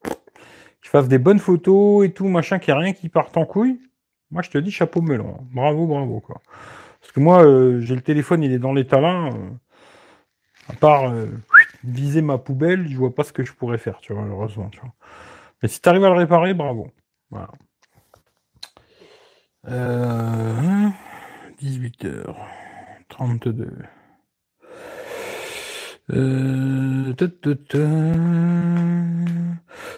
qu'il 0.04 0.90
fasse 0.90 1.08
des 1.08 1.18
bonnes 1.18 1.40
photos 1.40 2.06
et 2.06 2.12
tout, 2.12 2.28
machin, 2.28 2.60
qu'il 2.60 2.74
n'y 2.74 2.80
a 2.80 2.84
rien 2.84 2.94
qui 2.94 3.08
parte 3.08 3.38
en 3.38 3.46
couille, 3.46 3.80
moi 4.32 4.42
je 4.42 4.50
te 4.50 4.58
dis 4.58 4.70
chapeau 4.70 5.02
melon. 5.02 5.38
hein. 5.40 5.46
Bravo, 5.54 5.88
bravo, 5.88 6.20
quoi. 6.20 6.42
Parce 7.00 7.14
que 7.14 7.22
moi, 7.22 7.42
euh, 7.46 7.80
j'ai 7.80 7.96
le 7.96 8.02
téléphone, 8.02 8.44
il 8.44 8.52
est 8.52 8.60
dans 8.60 8.74
là. 8.74 8.84
euh, 8.84 9.50
à 10.70 10.74
part 10.74 11.14
viser 11.84 12.22
ma 12.22 12.38
poubelle, 12.38 12.88
je 12.88 12.98
vois 12.98 13.14
pas 13.14 13.24
ce 13.24 13.34
que 13.34 13.46
je 13.46 13.54
pourrais 13.54 13.78
faire, 13.78 14.00
tu 14.00 14.14
vois, 14.14 14.24
malheureusement. 14.24 14.70
Tu 14.70 14.80
vois. 14.80 14.94
Mais 15.62 15.70
si 15.70 15.82
tu 15.82 15.90
arrives 15.90 16.04
à 16.04 16.10
le 16.10 16.16
réparer, 16.16 16.54
bravo. 16.54 16.92
Voilà. 17.30 17.50
Euh, 19.70 20.90
18h32. 21.64 23.70
Euh. 26.12 27.14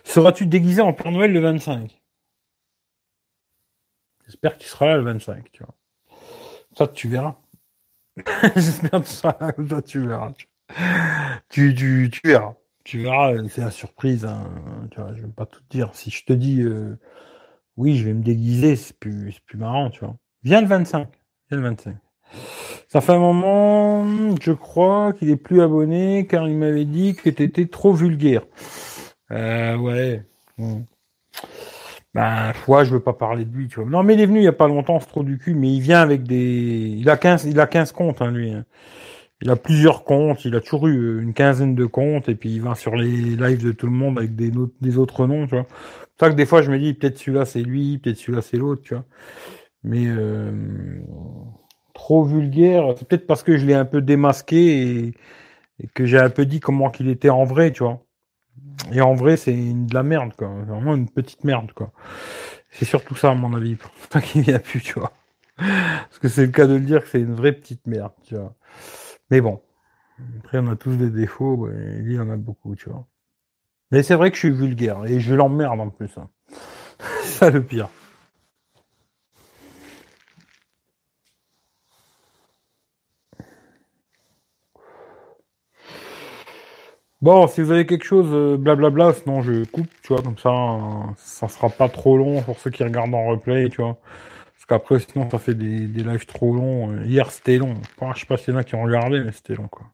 Seras-tu 0.04 0.46
déguisé 0.46 0.82
en 0.82 0.94
Père 0.94 1.12
Noël 1.12 1.34
le 1.34 1.40
25 1.40 2.00
J'espère 4.28 4.58
que 4.58 4.64
tu 4.64 4.68
seras 4.70 4.88
là 4.88 4.98
le 4.98 5.04
25, 5.04 5.52
tu 5.52 5.64
vois. 5.64 5.76
Ça, 6.78 6.88
tu 6.88 7.10
verras. 7.10 7.36
J'espère 8.56 8.92
que 8.92 8.98
tu 9.06 9.12
seras 9.12 9.38
là, 9.40 9.54
ça, 9.70 9.82
tu 9.82 10.08
verras. 10.08 10.34
Tu, 11.50 11.72
verras. 12.24 12.54
Tu 12.84 13.02
verras, 13.02 13.34
euh, 13.34 13.48
c'est 13.50 13.62
la 13.62 13.72
surprise. 13.72 14.26
hein. 14.26 14.52
Je 15.16 15.22
vais 15.24 15.28
pas 15.30 15.46
tout 15.48 15.62
te 15.62 15.70
dire. 15.70 15.94
Si 15.96 16.12
je 16.12 16.24
te 16.26 16.34
dis, 16.34 16.62
euh, 16.62 16.96
oui, 17.78 17.98
je 17.98 18.06
vais 18.06 18.14
me 18.14 18.24
déguiser, 18.24 18.76
c'est 18.76 18.98
plus, 19.00 19.40
plus 19.46 19.58
marrant, 19.58 19.90
tu 19.90 20.02
vois. 20.02 20.16
Viens 20.44 20.62
le 20.62 20.68
25. 20.68 21.08
Viens 21.50 21.58
le 21.60 21.64
25. 21.70 21.96
Ça 22.88 23.02
fait 23.02 23.14
un 23.14 23.20
moment, 23.20 24.06
je 24.42 24.52
crois, 24.52 25.14
qu'il 25.14 25.30
est 25.30 25.36
plus 25.38 25.62
abonné 25.62 26.28
car 26.28 26.48
il 26.48 26.58
m'avait 26.58 26.86
dit 26.86 27.16
que 27.16 27.30
t'étais 27.30 27.68
trop 27.68 27.94
vulgaire. 27.94 28.44
Euh, 29.32 29.78
ouais. 29.78 30.24
Bon. 30.58 30.86
Ben, 32.14 32.54
ouais, 32.68 32.86
je 32.86 32.92
veux 32.92 33.02
pas 33.02 33.14
parler 33.14 33.44
de 33.46 33.54
lui, 33.56 33.68
tu 33.68 33.80
vois. 33.82 33.90
Non, 33.90 34.04
mais 34.04 34.14
il 34.14 34.22
est 34.22 34.26
venu 34.26 34.40
il 34.40 34.44
y 34.46 34.48
a 34.48 34.54
pas 34.54 34.68
longtemps, 34.68 35.00
c'est 35.02 35.08
trop 35.08 35.24
du 35.24 35.38
cul, 35.38 35.54
mais 35.54 35.74
il 35.74 35.82
vient 35.82 36.02
avec 36.02 36.24
des, 36.24 36.96
il 36.98 37.10
a 37.10 37.18
15, 37.18 37.46
il 37.46 37.60
a 37.60 37.68
15 37.68 37.92
comptes, 37.92 38.22
hein, 38.22 38.32
lui. 38.32 38.52
hein. 38.52 38.66
Il 39.42 39.50
a 39.52 39.56
plusieurs 39.58 40.06
comptes, 40.06 40.46
il 40.46 40.56
a 40.56 40.62
toujours 40.62 40.88
eu 40.88 40.98
euh, 40.98 41.22
une 41.22 41.34
quinzaine 41.34 41.76
de 41.76 41.86
comptes, 41.86 42.30
et 42.30 42.36
puis 42.36 42.52
il 42.56 42.62
va 42.62 42.76
sur 42.76 42.96
les 42.96 43.08
lives 43.36 43.64
de 43.66 43.72
tout 43.74 43.88
le 43.88 43.92
monde 43.94 44.18
avec 44.20 44.36
des, 44.36 44.52
des 44.82 44.98
autres 44.98 45.28
noms, 45.28 45.46
tu 45.48 45.56
vois. 45.56 45.68
C'est 46.18 46.26
ça 46.28 46.32
que 46.32 46.36
des 46.36 46.46
fois, 46.46 46.62
je 46.62 46.72
me 46.72 46.80
dis, 46.80 46.94
peut-être 46.94 47.18
celui-là 47.20 47.46
c'est 47.46 47.62
lui, 47.64 47.98
peut-être 48.00 48.18
celui-là 48.18 48.42
c'est 48.42 48.58
l'autre, 48.58 48.82
tu 48.84 48.94
vois. 48.96 49.06
Mais, 49.86 50.08
euh, 50.08 50.52
trop 51.94 52.26
vulgaire, 52.26 52.96
c'est 52.98 53.08
peut-être 53.08 53.28
parce 53.28 53.44
que 53.44 53.58
je 53.58 53.66
l'ai 53.66 53.76
un 53.76 53.86
peu 53.86 54.02
démasqué 54.02 55.14
et, 55.80 55.88
que 55.94 56.06
j'ai 56.06 56.18
un 56.18 56.30
peu 56.30 56.46
dit 56.46 56.60
comment 56.60 56.90
qu'il 56.90 57.10
était 57.10 57.30
en 57.30 57.44
vrai, 57.46 57.72
tu 57.72 57.84
vois. 57.84 58.02
Et 58.92 59.02
en 59.02 59.14
vrai, 59.14 59.38
c'est 59.38 59.54
de 59.54 59.94
la 59.94 60.04
merde, 60.04 60.34
quoi. 60.36 60.48
Vraiment 60.68 60.96
une 60.96 61.10
petite 61.10 61.44
merde, 61.44 61.72
quoi. 61.74 61.92
C'est 62.72 62.86
surtout 62.86 63.16
ça, 63.16 63.32
à 63.32 63.36
mon 63.36 63.54
avis. 63.54 63.76
pour 63.76 63.92
ça 64.12 64.22
qu'il 64.22 64.42
vient 64.42 64.60
plus, 64.60 64.82
tu 64.82 65.00
vois. 65.00 65.14
Parce 65.58 66.20
que 66.20 66.28
c'est 66.30 66.46
le 66.46 66.52
cas 66.52 66.66
de 66.68 66.74
le 66.74 66.82
dire 66.82 67.04
que 67.04 67.10
c'est 67.10 67.20
une 67.20 67.36
vraie 67.36 67.54
petite 67.54 67.86
merde, 67.88 68.14
tu 68.26 68.36
vois. 68.36 68.56
Mais 69.30 69.42
bon. 69.42 69.62
Après, 70.40 70.60
on 70.60 70.68
a 70.68 70.76
tous 70.76 70.96
des 70.96 71.10
défauts, 71.10 71.70
et 71.70 72.02
lui, 72.02 72.16
il 72.16 72.22
en 72.22 72.30
a 72.30 72.38
beaucoup, 72.38 72.76
tu 72.76 72.90
vois. 72.90 73.06
Mais 73.92 74.02
c'est 74.02 74.16
vrai 74.16 74.32
que 74.32 74.36
je 74.36 74.48
suis 74.48 74.52
vulgaire, 74.52 75.06
et 75.06 75.20
je 75.20 75.36
l'emmerde 75.36 75.80
en 75.80 75.90
plus. 75.90 76.18
hein. 76.18 76.30
c'est 77.24 77.38
ça 77.38 77.50
le 77.50 77.62
pire. 77.62 77.90
Bon, 87.26 87.48
si 87.48 87.60
vous 87.60 87.72
avez 87.72 87.88
quelque 87.88 88.04
chose, 88.06 88.28
euh, 88.32 88.56
blablabla, 88.56 89.14
sinon 89.14 89.42
je 89.42 89.66
coupe, 89.66 89.88
tu 90.04 90.10
vois, 90.10 90.22
comme 90.22 90.38
ça, 90.38 90.52
euh, 90.52 91.12
ça 91.18 91.48
sera 91.48 91.70
pas 91.70 91.90
trop 91.90 92.18
long 92.18 92.44
pour 92.44 92.60
ceux 92.60 92.70
qui 92.70 92.84
regardent 92.84 93.16
en 93.16 93.26
replay, 93.26 93.68
tu 93.70 93.82
vois. 93.82 93.98
Parce 94.54 94.66
qu'après, 94.70 95.00
sinon, 95.00 95.28
ça 95.32 95.40
fait 95.40 95.56
des, 95.56 95.88
des 95.88 96.04
lives 96.04 96.28
trop 96.28 96.54
longs. 96.54 96.92
Euh, 96.92 97.04
Hier, 97.04 97.32
c'était 97.32 97.58
long. 97.58 97.74
Je 98.14 98.20
sais 98.20 98.28
pas 98.28 98.38
s'il 98.38 98.54
y 98.54 98.56
en 98.56 98.60
a 98.60 98.64
qui 98.64 98.76
ont 98.76 98.84
regardé, 98.84 99.22
mais 99.22 99.32
c'était 99.32 99.56
long, 99.56 99.68
quoi. 99.68 99.88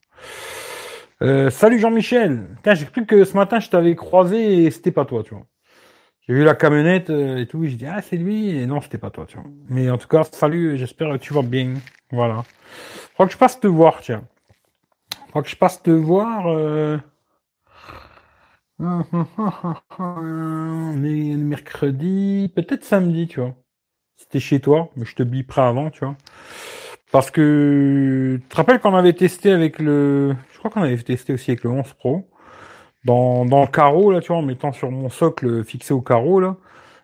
Euh, 1.21 1.49
salut 1.49 1.79
Jean-Michel. 1.79 2.49
Tiens, 2.63 2.73
j'ai 2.73 2.85
cru 2.85 3.05
que 3.05 3.23
ce 3.23 3.37
matin, 3.37 3.61
je 3.61 3.69
t'avais 3.69 3.95
croisé 3.95 4.65
et 4.65 4.69
c'était 4.69 4.91
pas 4.91 5.05
toi, 5.05 5.23
tu 5.23 5.33
vois. 5.33 5.45
J'ai 6.27 6.33
vu 6.33 6.43
la 6.43 6.53
camionnette 6.53 7.11
euh, 7.11 7.37
et 7.37 7.47
tout, 7.47 7.63
j'ai 7.63 7.77
dit, 7.77 7.85
ah, 7.85 8.01
c'est 8.01 8.17
lui, 8.17 8.57
et 8.57 8.65
non, 8.65 8.81
c'était 8.81 8.97
pas 8.97 9.09
toi, 9.09 9.25
tu 9.25 9.37
vois. 9.37 9.45
Mais 9.69 9.89
en 9.89 9.97
tout 9.97 10.09
cas, 10.09 10.25
salut, 10.33 10.77
j'espère 10.77 11.13
que 11.13 11.17
tu 11.17 11.33
vas 11.33 11.43
bien. 11.43 11.75
Voilà. 12.11 12.43
Je 13.07 13.13
crois 13.13 13.25
que 13.25 13.31
je 13.31 13.37
passe 13.37 13.57
te 13.57 13.67
voir, 13.67 14.01
tiens. 14.01 14.23
Faut 15.31 15.41
que 15.41 15.47
je 15.47 15.55
passe 15.55 15.81
te 15.81 15.91
voir. 15.91 16.45
Mercredi, 21.37 22.51
peut-être 22.55 22.83
samedi, 22.83 23.27
tu 23.27 23.39
vois. 23.39 23.55
C'était 24.17 24.39
chez 24.39 24.59
toi, 24.59 24.89
mais 24.95 25.05
je 25.05 25.15
te 25.15 25.23
biperai 25.23 25.61
avant, 25.61 25.89
tu 25.89 26.05
vois. 26.05 26.15
Parce 27.11 27.31
que 27.31 28.39
tu 28.41 28.47
te 28.47 28.55
rappelles 28.55 28.79
qu'on 28.79 28.95
avait 28.95 29.13
testé 29.13 29.51
avec 29.51 29.79
le. 29.79 30.35
Je 30.53 30.59
crois 30.59 30.71
qu'on 30.71 30.81
avait 30.81 30.97
testé 30.97 31.33
aussi 31.33 31.51
avec 31.51 31.63
le 31.63 31.71
11 31.71 31.93
Pro. 31.93 32.27
Dans, 33.05 33.45
dans 33.45 33.61
le 33.61 33.67
carreau, 33.67 34.11
là, 34.11 34.21
tu 34.21 34.27
vois, 34.29 34.37
en 34.37 34.43
mettant 34.43 34.71
sur 34.71 34.91
mon 34.91 35.09
socle 35.09 35.63
fixé 35.63 35.93
au 35.93 36.01
carreau, 36.01 36.39
là, 36.39 36.57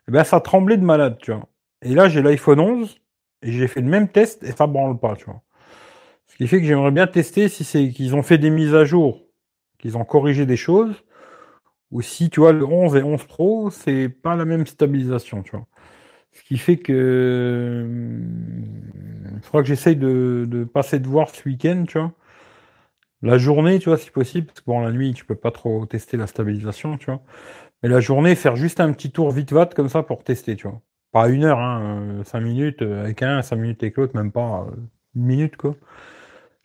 eh 0.08 0.12
ben, 0.12 0.24
ça 0.24 0.40
tremblait 0.40 0.78
de 0.78 0.86
malade, 0.86 1.18
tu 1.22 1.32
vois. 1.32 1.48
Et 1.82 1.94
là, 1.96 2.08
j'ai 2.08 2.22
l'iPhone 2.22 2.60
11 2.60 2.98
et 3.44 3.52
j'ai 3.52 3.68
fait 3.68 3.82
le 3.82 3.88
même 3.88 4.08
test 4.10 4.44
et 4.44 4.52
ça 4.52 4.68
branle 4.68 5.00
pas, 5.00 5.16
tu 5.16 5.26
vois. 5.26 5.42
Ce 6.28 6.36
qui 6.38 6.48
fait 6.48 6.60
que 6.60 6.68
j'aimerais 6.68 6.92
bien 6.92 7.08
tester 7.08 7.50
si 7.50 7.64
c'est 7.64 7.90
qu'ils 7.90 8.16
ont 8.16 8.24
fait 8.24 8.38
des 8.38 8.52
mises 8.52 8.76
à 8.76 8.86
jour, 8.86 9.22
qu'ils 9.80 9.98
ont 9.98 10.06
corrigé 10.06 10.46
des 10.46 10.58
choses, 10.58 10.94
ou 11.92 12.02
si, 12.02 12.30
tu 12.30 12.42
vois, 12.42 12.52
le 12.54 12.66
11 12.66 12.96
et 12.96 13.04
11 13.04 13.24
Pro, 13.26 13.70
c'est 13.72 14.10
pas 14.10 14.36
la 14.36 14.46
même 14.46 14.66
stabilisation, 14.68 15.44
tu 15.44 15.52
vois. 15.52 15.66
Ce 16.34 16.44
qui 16.44 16.58
fait 16.58 16.78
que 16.78 17.86
il 19.36 19.42
faudra 19.44 19.62
que 19.62 19.68
j'essaye 19.68 19.96
de, 19.96 20.68
passer 20.74 21.00
de 21.00 21.08
voir 21.08 21.30
ce 21.30 21.48
week-end, 21.48 21.86
tu 21.88 22.00
vois. 22.00 22.14
La 23.22 23.38
journée, 23.38 23.80
tu 23.80 23.90
vois, 23.90 23.98
si 23.98 24.12
possible, 24.12 24.48
parce 24.48 24.62
que 24.62 24.66
bon, 24.68 24.82
la 24.82 24.92
nuit, 24.92 25.14
tu 25.14 25.26
peux 25.26 25.36
pas 25.36 25.52
trop 25.52 25.86
tester 25.86 26.18
la 26.18 26.28
stabilisation, 26.28 26.98
tu 26.98 27.08
vois. 27.08 27.22
Mais 27.84 27.90
la 27.90 28.00
journée, 28.02 28.36
faire 28.36 28.56
juste 28.56 28.80
un 28.80 28.94
petit 28.94 29.12
tour 29.12 29.32
vite 29.32 29.52
vat 29.54 29.68
comme 29.68 29.90
ça 29.90 30.04
pour 30.04 30.24
tester, 30.24 30.56
tu 30.56 30.68
vois. 30.68 30.82
Pas 31.12 31.30
une 31.30 31.46
heure, 31.46 31.60
hein, 31.60 32.22
cinq 32.26 32.42
minutes 32.42 32.82
avec 32.82 33.24
un, 33.24 33.42
cinq 33.42 33.58
minutes 33.58 33.84
avec 33.84 33.98
l'autre, 33.98 34.16
même 34.16 34.32
pas 34.32 34.68
une 35.16 35.24
minute, 35.26 35.58
quoi. 35.58 35.76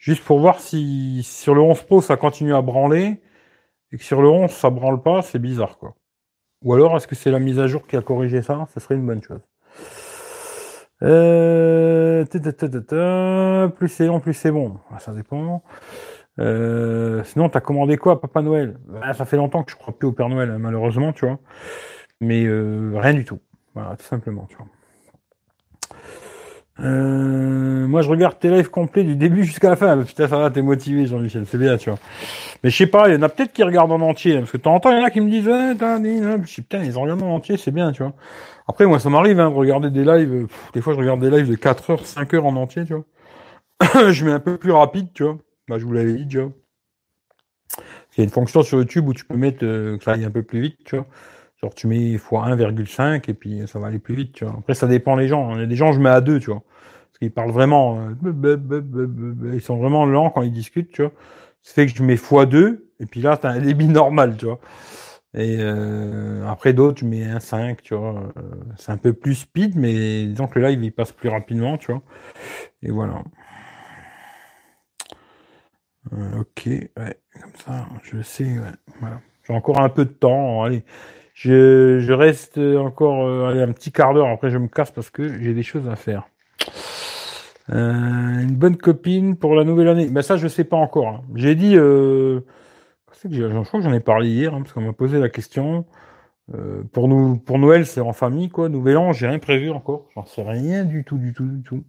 Juste 0.03 0.25
pour 0.25 0.41
voir 0.41 0.59
si 0.61 1.23
sur 1.23 1.55
le 1.55 1.61
11 1.61 1.83
Pro 1.85 2.03
ça 2.03 2.17
continue 2.17 2.55
à 2.55 2.61
branler 2.61 3.21
et 3.93 3.99
que 3.99 4.05
sur 4.05 4.23
le 4.23 4.29
11 4.29 4.51
ça 4.51 4.71
branle 4.71 5.03
pas, 5.03 5.23
c'est 5.23 5.39
bizarre, 5.39 5.79
quoi. 5.79 5.95
Ou 6.65 6.75
alors, 6.75 6.97
est-ce 6.97 7.07
que 7.09 7.15
c'est 7.15 7.31
la 7.31 7.41
mise 7.41 7.59
à 7.59 7.67
jour 7.67 7.87
qui 7.87 7.97
a 7.97 8.03
corrigé 8.03 8.43
ça? 8.43 8.67
Ça 8.73 8.81
serait 8.81 8.95
une 8.95 9.07
bonne 9.07 9.23
chose. 9.23 9.41
Euh, 11.03 12.25
plus 13.69 13.89
c'est 13.89 14.07
long, 14.07 14.21
plus 14.21 14.35
c'est 14.35 14.53
bon. 14.53 14.79
Ah, 14.93 14.99
ça 15.01 15.13
dépend. 15.13 15.63
Euh, 16.39 17.23
sinon, 17.25 17.49
t'as 17.49 17.61
commandé 17.61 17.97
quoi, 17.97 18.21
Papa 18.21 18.43
Noël? 18.43 18.79
Bah, 18.87 19.13
Ça 19.15 19.25
fait 19.25 19.37
longtemps 19.37 19.65
que 19.65 19.73
je 19.73 19.77
crois 19.77 19.97
plus 19.97 20.09
au 20.09 20.13
Père 20.13 20.29
Noël, 20.29 20.51
hein, 20.51 20.59
malheureusement, 20.59 21.13
tu 21.13 21.27
vois. 21.27 21.39
Mais 22.21 22.45
euh, 22.45 22.93
rien 22.97 23.15
du 23.15 23.25
tout. 23.25 23.41
Voilà, 23.75 23.97
tout 23.97 24.05
simplement, 24.05 24.47
tu 24.49 24.57
vois. 24.57 24.67
Euh, 26.81 27.87
moi, 27.87 28.03
je 28.03 28.09
regarde 28.09 28.39
tes 28.39 28.49
lives 28.49 28.71
complets 28.71 29.05
du 29.05 29.17
début 29.17 29.45
jusqu'à 29.45 29.71
la 29.71 29.77
fin. 29.77 30.03
Putain, 30.03 30.29
ça 30.29 30.39
va, 30.39 30.51
t'es 30.51 30.63
motivé, 30.63 31.07
Jean-Michel. 31.07 31.45
C'est 31.47 31.59
bien, 31.59 31.77
tu 31.77 31.91
vois. 31.91 31.99
Mais 32.63 32.71
je 32.71 32.77
sais 32.77 32.87
pas, 32.87 33.09
il 33.09 33.15
y 33.15 33.17
en 33.17 33.23
a 33.23 33.29
peut-être 33.29 33.53
qui 33.53 33.63
regardent 33.63 33.93
en 33.93 34.01
entier. 34.01 34.39
Parce 34.39 34.51
que 34.51 34.57
de 34.57 34.67
en 34.67 34.81
il 34.85 34.99
y 34.99 35.03
en 35.03 35.05
a 35.05 35.11
qui 35.11 35.21
me 35.21 35.31
disent, 35.31 35.49
eh, 35.49 35.75
je 36.45 36.51
sais, 36.51 36.63
putain, 36.63 36.83
ils 36.83 36.97
regardent 36.97 37.23
en 37.23 37.35
entier, 37.35 37.57
c'est 37.57 37.73
bien, 37.73 37.93
tu 37.93 38.03
vois. 38.03 38.15
Après, 38.67 38.87
moi, 38.87 38.99
ça 39.01 39.11
m'arrive, 39.11 39.39
hein, 39.41 39.51
de 39.51 39.55
regarder 39.55 39.91
des 39.91 40.05
lives. 40.05 40.47
des 40.73 40.81
fois, 40.81 40.95
je 40.95 40.99
regarde 40.99 41.21
des 41.21 41.31
lives 41.31 41.49
de 41.49 41.57
4 41.57 41.91
heures, 41.91 42.07
5 42.07 42.35
heures 42.35 42.47
en 42.47 42.57
entier, 42.57 42.85
tu 42.85 42.95
vois. 42.95 43.05
je 44.13 44.25
mets 44.25 44.33
un 44.33 44.41
peu 44.41 44.57
plus 44.57 44.73
rapide, 44.73 45.13
tu 45.13 45.25
vois. 45.25 45.39
Bah, 45.69 45.79
je 45.79 45.85
vous 45.85 45.93
l'avais 45.93 46.15
dit, 46.15 46.29
tu 46.29 46.41
vois. 46.41 46.53
Il 48.17 48.19
y 48.19 48.21
a 48.21 48.25
une 48.25 48.31
fonction 48.31 48.63
sur 48.63 48.79
YouTube 48.79 49.09
où 49.09 49.15
tu 49.15 49.25
peux 49.25 49.37
mettre 49.37 49.65
euh, 49.65 49.97
que 49.97 50.05
ça 50.05 50.13
aille 50.13 50.25
un 50.25 50.31
peu 50.31 50.43
plus 50.43 50.61
vite, 50.61 50.79
tu 50.85 50.97
vois. 50.97 51.07
Genre, 51.63 51.75
tu 51.75 51.87
mets 51.87 52.13
x 52.13 52.25
1,5 52.25 53.31
et 53.31 53.35
puis 53.35 53.63
ça 53.69 53.79
va 53.79 53.87
aller 53.87 54.01
plus 54.01 54.17
vite, 54.17 54.33
tu 54.33 54.45
vois. 54.45 54.55
Après, 54.59 54.75
ça 54.75 54.89
dépend 54.89 55.17
des 55.17 55.29
gens. 55.29 55.55
Il 55.55 55.61
y 55.61 55.63
a 55.63 55.67
des 55.67 55.77
gens, 55.77 55.93
je 55.93 56.01
mets 56.01 56.09
à 56.09 56.21
2, 56.21 56.41
tu 56.41 56.51
vois. 56.51 56.63
Parce 57.13 57.19
qu'ils 57.21 57.31
parlent 57.31 57.53
vraiment. 57.53 58.09
Euh, 58.25 59.55
ils 59.55 59.61
sont 59.61 59.77
vraiment 59.77 60.05
lents 60.05 60.31
quand 60.31 60.43
ils 60.43 60.53
discutent, 60.53 60.91
tu 60.91 61.03
vois. 61.03 61.13
Ça 61.63 61.75
fait 61.75 61.87
que 61.87 61.95
je 61.95 62.03
mets 62.03 62.17
x2 62.17 62.81
et 62.99 63.07
puis 63.07 63.21
là, 63.21 63.37
tu 63.37 63.47
as 63.47 63.51
un 63.51 63.61
débit 63.61 63.87
normal, 63.87 64.37
tu 64.37 64.47
vois. 64.47 64.59
Et 65.35 65.59
euh, 65.61 66.47
après 66.49 66.73
d'autres, 66.73 66.99
tu 66.99 67.05
mets 67.05 67.25
un 67.25 67.39
5, 67.41 67.81
tu 67.83 67.95
vois. 67.95 68.33
Euh, 68.37 68.43
c'est 68.77 68.91
un 68.91 68.97
peu 68.97 69.13
plus 69.13 69.37
speed, 69.37 69.77
mais 69.77 70.27
disons 70.27 70.49
que 70.49 70.59
le 70.59 70.67
live, 70.69 70.83
il 70.83 70.93
passe 70.93 71.13
plus 71.13 71.29
rapidement, 71.29 71.79
tu 71.79 71.93
vois. 71.93 72.03
Et 72.83 72.91
voilà. 72.91 73.23
Ok, 76.39 76.67
ouais, 76.67 77.21
comme 77.41 77.53
ça, 77.65 77.87
je 78.03 78.21
sais. 78.23 78.49
J'ai 79.47 79.55
encore 79.55 79.81
un 79.81 79.89
peu 79.89 80.05
de 80.05 80.11
temps, 80.11 80.65
allez. 80.65 80.85
Je, 81.35 81.99
je 82.01 82.13
reste 82.13 82.59
encore 82.59 83.49
allez, 83.49 83.63
un 83.63 83.73
petit 83.73 83.91
quart 83.91 84.15
d'heure, 84.15 84.29
après 84.29 84.51
je 84.51 84.59
me 84.59 84.69
casse 84.69 84.91
parce 84.91 85.11
que 85.11 85.41
j'ai 85.41 85.55
des 85.55 85.63
choses 85.63 85.89
à 85.89 85.97
faire. 85.97 86.29
une 87.69 88.55
bonne 88.55 88.77
copine 88.77 89.37
pour 89.37 89.55
la 89.55 89.65
nouvelle 89.65 89.89
année. 89.89 90.09
Ben 90.09 90.23
ça, 90.23 90.37
je 90.37 90.49
sais 90.49 90.65
pas 90.65 90.77
encore. 90.77 91.09
Hein. 91.09 91.21
J'ai 91.35 91.55
dit... 91.55 91.77
Euh, 91.77 92.41
je 93.31 93.63
crois 93.65 93.81
que 93.81 93.87
j'en 93.87 93.93
ai 93.93 94.01
parlé 94.01 94.29
hier, 94.29 94.55
hein, 94.55 94.63
parce 94.63 94.73
qu'on 94.73 94.81
m'a 94.83 94.93
posé 94.93 95.19
la 95.19 95.29
question. 95.29 95.85
Euh, 96.55 96.83
pour 96.93 97.09
nous, 97.09 97.37
pour 97.37 97.59
Noël, 97.59 97.87
c'est 97.87 98.01
en 98.01 98.13
famille, 98.13 98.49
quoi. 98.49 98.69
Nouvel 98.69 98.97
an, 98.97 99.13
j'ai 99.13 99.29
rien 99.29 99.39
prévu 99.39 99.71
encore. 99.71 100.09
J'en 100.15 100.25
sais 100.25 100.43
rien 100.43 100.85
du 100.85 101.05
tout, 101.05 101.19
du 101.19 101.33
tout, 101.33 101.47
du 101.47 101.63
tout. 101.63 101.85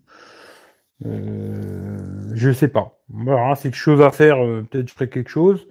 Euh, 1.06 1.98
je 2.34 2.52
sais 2.52 2.68
pas. 2.68 2.99
Voilà, 3.10 3.56
c'est 3.56 3.70
quelque 3.70 3.76
chose 3.76 4.02
à 4.02 4.11
faire. 4.11 4.44
Euh, 4.44 4.65
peut-être 4.70 4.88
je 4.88 4.94
ferai 4.94 5.10
quelque 5.10 5.30
chose. 5.30 5.68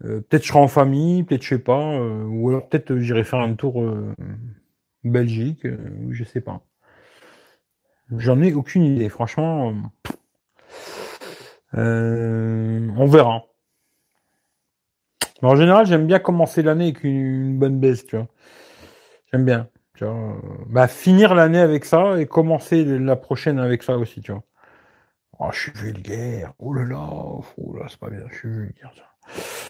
Peut-être 0.00 0.42
je 0.42 0.48
serai 0.48 0.58
en 0.60 0.68
famille, 0.68 1.22
peut-être 1.24 1.42
je 1.42 1.48
sais 1.48 1.58
pas. 1.58 2.00
ou 2.00 2.48
alors 2.48 2.68
peut-être 2.68 2.98
j'irai 2.98 3.24
faire 3.24 3.40
un 3.40 3.54
tour 3.54 3.84
Belgique. 5.04 5.66
je 6.10 6.24
sais 6.24 6.40
pas. 6.40 6.60
J'en 8.16 8.40
ai 8.40 8.54
aucune 8.54 8.84
idée. 8.84 9.08
Franchement, 9.08 9.74
on 11.72 13.06
verra 13.06 13.44
en 15.46 15.56
général, 15.56 15.86
j'aime 15.86 16.06
bien 16.06 16.18
commencer 16.18 16.62
l'année 16.62 16.86
avec 16.86 17.04
une, 17.04 17.58
bonne 17.58 17.78
baisse, 17.78 18.04
tu 18.06 18.16
vois. 18.16 18.26
J'aime 19.32 19.44
bien. 19.44 19.68
Tu 19.94 20.04
vois. 20.04 20.36
Bah, 20.66 20.88
finir 20.88 21.34
l'année 21.34 21.60
avec 21.60 21.84
ça 21.84 22.20
et 22.20 22.26
commencer 22.26 22.84
la 22.84 23.16
prochaine 23.16 23.58
avec 23.58 23.82
ça 23.82 23.96
aussi, 23.96 24.20
tu 24.20 24.32
vois. 24.32 24.42
Oh, 25.38 25.48
je 25.52 25.58
suis 25.58 25.72
vulgaire. 25.72 26.52
Oh 26.58 26.72
là 26.72 26.84
là, 26.84 27.08
oh 27.10 27.76
là, 27.76 27.86
c'est 27.88 27.98
pas 27.98 28.10
bien, 28.10 28.24
je 28.30 28.36
suis 28.36 28.48
vulgaire. 28.48 28.92
Ça. 28.96 29.02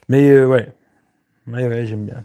Mais 0.09 0.31
euh, 0.31 0.47
ouais. 0.47 0.73
Ouais, 1.47 1.87
j'aime 1.87 2.05
bien. 2.05 2.23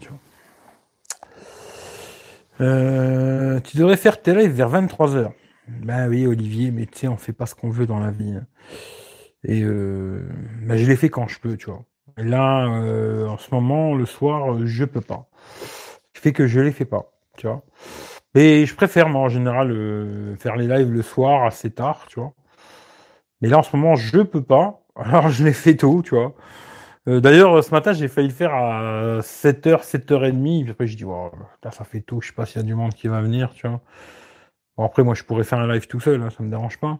Euh, 2.60 3.60
tu 3.60 3.76
devrais 3.76 3.96
faire 3.96 4.20
tes 4.20 4.34
lives 4.34 4.52
vers 4.52 4.70
23h. 4.70 5.32
Ben 5.68 6.08
oui, 6.08 6.26
Olivier, 6.26 6.70
mais 6.70 6.86
tu 6.86 7.00
sais, 7.00 7.08
on 7.08 7.16
fait 7.16 7.32
pas 7.32 7.46
ce 7.46 7.54
qu'on 7.54 7.70
veut 7.70 7.86
dans 7.86 7.98
la 7.98 8.10
vie. 8.10 8.32
Hein. 8.32 8.46
Et 9.44 9.62
euh, 9.62 10.28
ben, 10.62 10.76
je 10.76 10.86
les 10.86 10.96
fais 10.96 11.08
quand 11.08 11.26
je 11.26 11.40
peux, 11.40 11.56
tu 11.56 11.66
vois. 11.66 11.84
Là, 12.16 12.68
en 13.28 13.38
ce 13.38 13.52
moment, 13.52 13.94
le 13.94 14.06
soir, 14.06 14.56
je 14.64 14.84
peux 14.84 15.00
pas. 15.00 15.28
Ce 15.58 16.12
qui 16.14 16.20
fait 16.20 16.32
que 16.32 16.46
je 16.46 16.60
les 16.60 16.70
fais 16.70 16.84
pas, 16.84 17.12
tu 17.36 17.48
vois. 17.48 17.64
Mais 18.34 18.66
je 18.66 18.74
préfère, 18.74 19.08
moi, 19.08 19.22
en 19.22 19.28
général, 19.28 20.36
faire 20.38 20.54
les 20.56 20.68
lives 20.68 20.92
le 20.92 21.02
soir 21.02 21.44
assez 21.44 21.70
tard, 21.70 22.06
tu 22.08 22.20
vois. 22.20 22.32
Mais 23.40 23.48
là, 23.48 23.58
en 23.58 23.62
ce 23.62 23.76
moment, 23.76 23.96
je 23.96 24.20
peux 24.20 24.42
pas. 24.42 24.80
Alors, 24.96 25.28
je 25.28 25.44
les 25.44 25.52
fais 25.52 25.76
tôt, 25.76 26.02
tu 26.02 26.14
vois. 26.14 26.34
Euh, 27.08 27.20
d'ailleurs, 27.20 27.62
ce 27.62 27.70
matin, 27.70 27.92
j'ai 27.92 28.08
failli 28.08 28.28
le 28.28 28.34
faire 28.34 28.54
à 28.54 29.20
7h, 29.20 29.84
7h30. 29.84 30.62
Puis 30.62 30.70
après, 30.70 30.86
je 30.86 30.96
dis, 30.96 31.04
oh, 31.04 31.30
ça 31.62 31.84
fait 31.84 32.00
tôt, 32.00 32.20
je 32.20 32.28
sais 32.28 32.34
pas 32.34 32.46
s'il 32.46 32.56
y 32.56 32.64
a 32.64 32.66
du 32.66 32.74
monde 32.74 32.94
qui 32.94 33.08
va 33.08 33.20
venir, 33.20 33.52
tu 33.54 33.68
vois. 33.68 33.80
Bon, 34.76 34.84
après, 34.84 35.04
moi, 35.04 35.14
je 35.14 35.24
pourrais 35.24 35.44
faire 35.44 35.58
un 35.60 35.68
live 35.72 35.86
tout 35.86 36.00
seul, 36.00 36.22
hein, 36.22 36.30
ça 36.30 36.42
me 36.42 36.50
dérange 36.50 36.78
pas. 36.80 36.98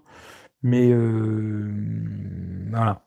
Mais, 0.63 0.93
voilà. 2.71 3.03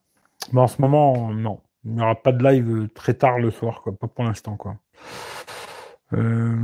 Mais 0.54 0.62
en 0.62 0.68
ce 0.68 0.82
moment, 0.82 1.34
non. 1.34 1.62
Il 1.86 1.94
n'y 1.94 2.02
aura 2.02 2.16
pas 2.16 2.32
de 2.34 2.44
live 2.44 2.90
très 2.96 3.14
tard 3.14 3.40
le 3.40 3.52
soir, 3.52 3.82
quoi. 3.82 3.94
Pas 3.98 4.08
pour 4.08 4.24
l'instant, 4.26 4.58
quoi. 4.58 4.78
Euh, 6.14 6.56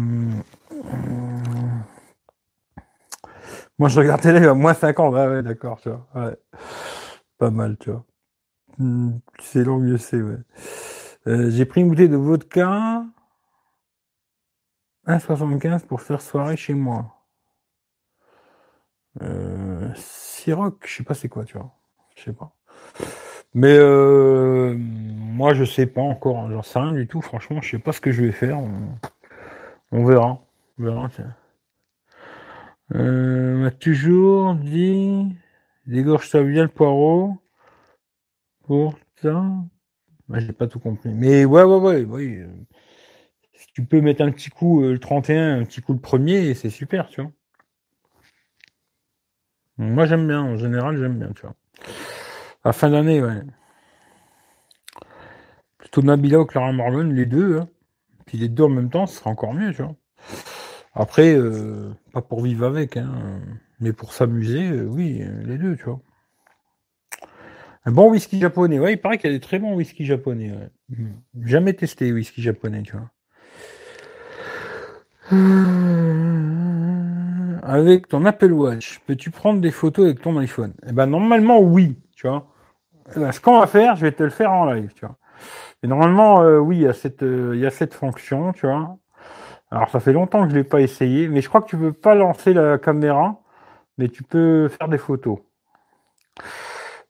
moi, 3.79 3.89
je 3.89 3.99
regarde 3.99 4.21
télé 4.21 4.45
à 4.47 4.53
moins 4.53 4.73
50. 4.73 5.15
Ah 5.17 5.29
ouais, 5.29 5.43
d'accord, 5.43 5.79
tu 5.81 5.89
vois. 5.89 6.07
Ouais. 6.15 6.37
Pas 7.37 7.51
mal, 7.51 7.77
tu 7.77 7.91
vois. 7.91 8.05
Hmm, 8.77 9.19
c'est 9.39 9.63
long, 9.63 9.77
mieux 9.77 9.97
c'est. 9.97 10.17
Euh, 11.27 11.49
j'ai 11.51 11.65
pris 11.65 11.81
une 11.81 11.89
bouteille 11.89 12.09
de 12.09 12.17
vodka 12.17 13.03
1,75 15.07 15.85
pour 15.85 16.01
faire 16.01 16.21
soirée 16.21 16.57
chez 16.57 16.73
moi. 16.73 17.23
Euh, 19.21 19.89
Siroc, 19.95 20.85
je 20.87 20.95
sais 20.95 21.03
pas 21.03 21.13
c'est 21.13 21.29
quoi, 21.29 21.45
tu 21.45 21.57
vois. 21.57 21.71
Je 22.15 22.23
sais 22.23 22.33
pas. 22.33 22.55
Mais 23.53 23.75
euh, 23.77 24.75
moi, 24.77 25.53
je 25.53 25.63
sais 25.63 25.85
pas 25.85 26.01
encore. 26.01 26.39
Hein, 26.39 26.49
j'en 26.51 26.63
sais 26.63 26.79
rien 26.79 26.93
du 26.93 27.07
tout. 27.07 27.21
Franchement, 27.21 27.61
je 27.61 27.71
sais 27.71 27.79
pas 27.79 27.91
ce 27.91 28.01
que 28.01 28.11
je 28.11 28.23
vais 28.23 28.31
faire. 28.31 28.59
On, 29.91 30.05
verra. 30.05 30.43
On 30.79 30.83
verra. 30.83 31.09
Euh, 32.95 33.55
on 33.55 33.59
m'a 33.63 33.71
toujours 33.71 34.55
dit 34.55 35.35
dégorge 35.85 36.29
ça 36.29 36.41
bien 36.41 36.63
le 36.63 36.69
poireau. 36.69 37.37
Ça. 39.21 39.43
J'ai 40.35 40.53
pas 40.53 40.67
tout 40.67 40.79
compris. 40.79 41.09
Mais 41.09 41.45
ouais, 41.45 41.63
ouais, 41.63 41.77
ouais, 41.77 42.03
ouais. 42.05 42.47
Si 43.53 43.67
tu 43.73 43.85
peux 43.85 44.01
mettre 44.01 44.21
un 44.21 44.31
petit 44.31 44.49
coup 44.49 44.83
euh, 44.83 44.93
le 44.93 44.99
31, 44.99 45.59
un 45.61 45.65
petit 45.65 45.81
coup 45.81 45.93
le 45.93 45.99
premier, 45.99 46.53
c'est 46.53 46.69
super, 46.69 47.07
tu 47.07 47.21
vois. 47.21 47.31
Moi, 49.77 50.05
j'aime 50.05 50.27
bien. 50.27 50.41
En 50.41 50.57
général, 50.57 50.97
j'aime 50.97 51.19
bien, 51.19 51.31
tu 51.33 51.41
vois. 51.41 51.55
À 52.63 52.73
fin 52.73 52.89
d'année, 52.89 53.21
ouais. 53.21 53.41
Plutôt 55.77 56.01
Nabila 56.01 56.39
ou 56.39 56.45
Clara 56.45 56.71
Morgan, 56.71 57.13
les 57.13 57.25
deux. 57.25 57.59
Hein. 57.59 57.69
Puis 58.25 58.37
les 58.37 58.49
deux 58.49 58.63
en 58.63 58.69
même 58.69 58.89
temps, 58.89 59.05
ce 59.05 59.17
sera 59.17 59.29
encore 59.29 59.53
mieux, 59.53 59.73
tu 59.73 59.81
vois. 59.83 59.95
Après, 60.93 61.35
euh, 61.35 61.91
pas 62.11 62.21
pour 62.21 62.41
vivre 62.41 62.65
avec, 62.65 62.97
hein, 62.97 63.41
mais 63.79 63.93
pour 63.93 64.13
s'amuser, 64.13 64.69
euh, 64.69 64.85
oui, 64.85 65.21
euh, 65.21 65.43
les 65.43 65.57
deux, 65.57 65.75
tu 65.75 65.85
vois. 65.85 65.99
Un 67.85 67.91
bon 67.91 68.09
whisky 68.09 68.39
japonais, 68.39 68.79
ouais, 68.79 68.93
il 68.93 68.97
paraît 68.97 69.17
qu'il 69.17 69.29
y 69.29 69.33
a 69.33 69.37
des 69.37 69.41
très 69.41 69.59
bons 69.59 69.75
whisky 69.75 70.05
japonais. 70.05 70.53
Hmm. 70.89 71.13
Jamais 71.41 71.73
testé 71.73 72.13
whisky 72.13 72.41
japonais, 72.41 72.81
tu 72.83 72.93
vois. 72.93 73.09
Avec 77.63 78.07
ton 78.07 78.25
Apple 78.25 78.51
Watch, 78.51 78.99
peux-tu 79.05 79.31
prendre 79.31 79.59
des 79.59 79.71
photos 79.71 80.05
avec 80.05 80.21
ton 80.21 80.37
iPhone? 80.37 80.73
Eh 80.87 80.91
ben 80.91 81.07
normalement 81.07 81.59
oui, 81.59 81.97
tu 82.15 82.27
vois. 82.27 82.47
Eh 83.15 83.19
ben, 83.19 83.31
ce 83.31 83.41
qu'on 83.41 83.59
va 83.59 83.67
faire, 83.67 83.95
je 83.95 84.01
vais 84.05 84.11
te 84.11 84.23
le 84.23 84.29
faire 84.29 84.51
en 84.51 84.65
live, 84.71 84.93
tu 84.93 85.05
vois. 85.05 85.17
Et 85.81 85.87
normalement, 85.87 86.41
oui, 86.59 86.77
il 86.77 86.81
y 86.83 86.87
a 86.87 86.93
cette, 86.93 87.21
il 87.21 87.59
y 87.59 87.65
a 87.65 87.71
cette 87.71 87.93
fonction, 87.93 88.53
tu 88.53 88.65
vois. 88.65 88.97
Alors 89.71 89.89
ça 89.89 89.99
fait 89.99 90.13
longtemps 90.13 90.43
que 90.45 90.51
je 90.51 90.55
l'ai 90.55 90.63
pas 90.63 90.81
essayé, 90.81 91.27
mais 91.27 91.41
je 91.41 91.49
crois 91.49 91.61
que 91.61 91.67
tu 91.67 91.77
peux 91.77 91.93
pas 91.93 92.15
lancer 92.15 92.53
la 92.53 92.77
caméra, 92.77 93.41
mais 93.97 94.07
tu 94.07 94.23
peux 94.23 94.69
faire 94.69 94.87
des 94.87 94.97
photos. 94.97 95.39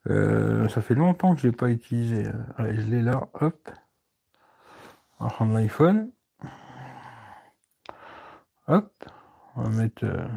Euh, 0.10 0.68
ça 0.70 0.82
fait 0.82 0.96
longtemps 0.96 1.36
que 1.36 1.42
je 1.42 1.48
l'ai 1.48 1.56
pas 1.56 1.70
utilisé. 1.70 2.28
Allez, 2.58 2.76
je 2.76 2.82
l'ai 2.82 3.02
là, 3.02 3.28
hop. 3.34 3.70
On 5.20 5.26
va 5.26 5.30
prendre 5.32 5.54
l'iPhone. 5.54 6.12
Hop. 8.68 8.92
On 9.56 9.64
va 9.64 9.70
mettre 9.70 10.04
euh, 10.04 10.28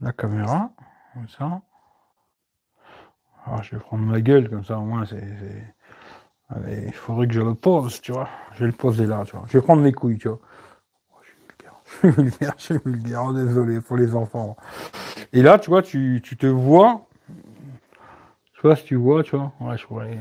la 0.00 0.12
caméra, 0.12 0.70
comme 1.14 1.28
ça. 1.28 1.60
Alors, 3.44 3.62
je 3.62 3.74
vais 3.74 3.80
prendre 3.80 4.04
ma 4.04 4.20
gueule, 4.20 4.48
comme 4.48 4.64
ça 4.64 4.78
au 4.78 4.84
moins 4.84 5.04
c'est 5.04 5.74
il 6.68 6.92
faudrait 6.92 7.26
que 7.26 7.34
je 7.34 7.40
le 7.40 7.54
pose, 7.54 8.00
tu 8.00 8.12
vois. 8.12 8.28
Je 8.54 8.60
vais 8.60 8.66
le 8.66 8.72
poser 8.76 9.06
là, 9.06 9.22
tu 9.24 9.36
vois. 9.36 9.44
Je 9.48 9.58
vais 9.58 9.62
prendre 9.62 9.82
mes 9.82 9.92
couilles, 9.92 10.18
tu 10.18 10.28
vois. 10.28 10.38
Oh, 11.10 11.16
je 11.22 11.28
suis 11.28 12.10
vulgaire, 12.10 12.54
je 12.58 12.62
suis 12.62 12.78
vulgaire, 12.84 13.24
oh, 13.26 13.32
désolé 13.32 13.80
pour 13.80 13.96
les 13.96 14.14
enfants. 14.14 14.56
Et 15.32 15.42
là, 15.42 15.58
tu 15.58 15.70
vois, 15.70 15.82
tu, 15.82 16.20
tu 16.22 16.36
te 16.36 16.46
vois. 16.46 17.06
Si 18.76 18.84
tu 18.84 18.96
vois, 18.96 19.22
tu 19.22 19.36
vois. 19.36 19.52
Je 19.76 19.86
pourrais. 19.86 20.16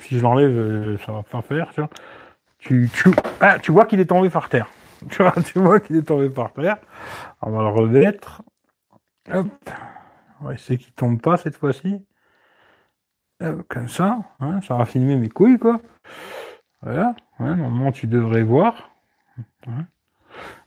Si 0.00 0.18
je 0.18 0.22
l'enlève, 0.22 0.50
euh, 0.50 0.98
ça 0.98 1.12
va 1.12 1.22
pas 1.22 1.42
faire, 1.42 1.70
tu 1.72 1.80
vois. 1.80 1.90
Tu, 2.58 2.90
tu, 2.92 3.10
ah, 3.40 3.56
vois 3.68 3.84
qu'il 3.86 4.00
est 4.00 4.06
tombé 4.06 4.30
par 4.30 4.48
terre. 4.48 4.68
Tu 5.10 5.58
vois, 5.58 5.78
qu'il 5.78 5.96
est 5.96 6.02
tombé 6.02 6.30
par 6.30 6.52
terre. 6.52 6.78
On 7.42 7.50
va 7.50 7.62
le 7.62 7.68
remettre. 7.68 8.42
Hop. 9.32 9.48
Qu'il 10.66 10.92
tombe 10.92 11.20
pas 11.20 11.36
cette 11.36 11.56
fois-ci. 11.56 12.04
Comme 13.68 13.88
ça, 13.88 14.18
hein, 14.40 14.60
ça 14.62 14.76
va 14.76 14.86
filmer 14.86 15.16
mes 15.16 15.28
couilles, 15.28 15.58
quoi. 15.58 15.80
Voilà, 16.82 17.14
normalement 17.38 17.92
tu 17.92 18.06
devrais 18.06 18.42
voir. 18.42 18.90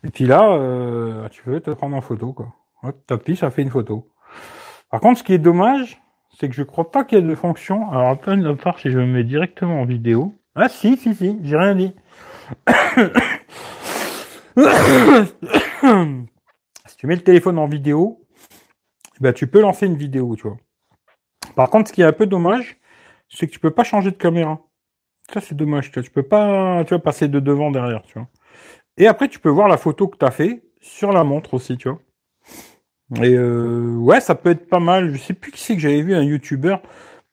Et 0.03 0.10
puis 0.10 0.26
là, 0.26 0.51
euh, 0.53 1.27
tu 1.30 1.43
peux 1.43 1.60
te 1.60 1.72
prendre 1.72 1.95
en 1.95 2.01
photo, 2.01 2.34
quoi. 2.34 2.53
Hop, 2.84 3.06
tapis, 3.07 3.35
ça 3.35 3.51
fait 3.51 3.61
une 3.61 3.69
photo. 3.72 4.07
Par 4.89 5.01
contre, 5.01 5.19
ce 5.19 5.23
qui 5.23 5.34
est 5.34 5.39
dommage, 5.39 6.01
c'est 6.40 6.48
que 6.48 6.56
je 6.56 6.64
crois 6.64 6.90
pas 6.90 7.03
qu'il 7.03 7.18
y 7.18 7.22
ait 7.22 7.24
de 7.26 7.36
fonction. 7.36 7.91
Alors, 7.91 8.07
à 8.10 8.36
de 8.36 8.53
part 8.53 8.80
si 8.80 8.90
je 8.90 8.98
me 8.98 9.06
mets 9.06 9.24
directement 9.24 9.82
en 9.82 9.86
vidéo. 9.86 10.34
Ah 10.56 10.70
si, 10.70 10.95
si, 10.98 11.14
si, 11.14 11.38
j'ai 11.44 11.57
rien 11.57 11.76
dit. 11.76 11.94
si 16.88 16.98
tu 16.98 17.07
mets 17.07 17.16
le 17.16 17.24
téléphone 17.24 17.60
en 17.60 17.68
vidéo, 17.68 18.26
ben, 19.20 19.34
tu 19.34 19.48
peux 19.48 19.61
lancer 19.61 19.86
une 19.86 19.98
vidéo, 19.98 20.36
tu 20.36 20.44
vois. 20.44 20.57
Par 21.56 21.70
contre, 21.70 21.90
ce 21.90 21.94
qui 21.94 22.02
est 22.02 22.06
un 22.06 22.14
peu 22.14 22.26
dommage, 22.26 22.78
c'est 23.28 23.48
que 23.48 23.52
tu 23.52 23.60
peux 23.60 23.72
pas 23.72 23.84
changer 23.84 24.11
de 24.11 24.16
caméra. 24.16 24.60
Ça, 25.34 25.41
c'est 25.41 25.56
dommage. 25.56 25.91
Tu, 25.91 25.99
vois. 25.99 26.10
peux 26.10 26.24
pas 26.24 26.84
tu 26.86 26.94
vas 26.94 26.99
passer 26.99 27.28
de 27.28 27.40
devant 27.40 27.70
derrière. 27.70 28.02
Tu 28.03 28.14
vois. 28.14 28.28
Et 28.98 29.07
après, 29.07 29.28
tu 29.28 29.40
peux 29.40 29.49
voir 29.49 29.68
la 29.68 29.78
photo 29.78 30.07
que 30.07 30.18
tu 30.18 30.26
as 30.26 30.32
fait 30.32 30.64
sur 30.82 31.11
la 31.11 31.24
montre 31.24 31.53
aussi. 31.53 31.78
Tu 31.78 31.90
vois. 31.90 31.99
Et 33.15 33.34
euh, 33.34 33.95
ouais, 33.98 34.19
ça 34.19 34.36
peut 34.36 34.52
être 34.52 34.69
pas 34.69 34.80
mal. 34.80 35.14
Je 35.14 35.19
sais 35.19 35.34
plus 35.34 35.52
qui 35.52 35.61
c'est 35.61 35.76
que 35.76 35.81
j'avais 35.81 36.02
vu, 36.02 36.15
un 36.15 36.23
YouTuber. 36.23 36.77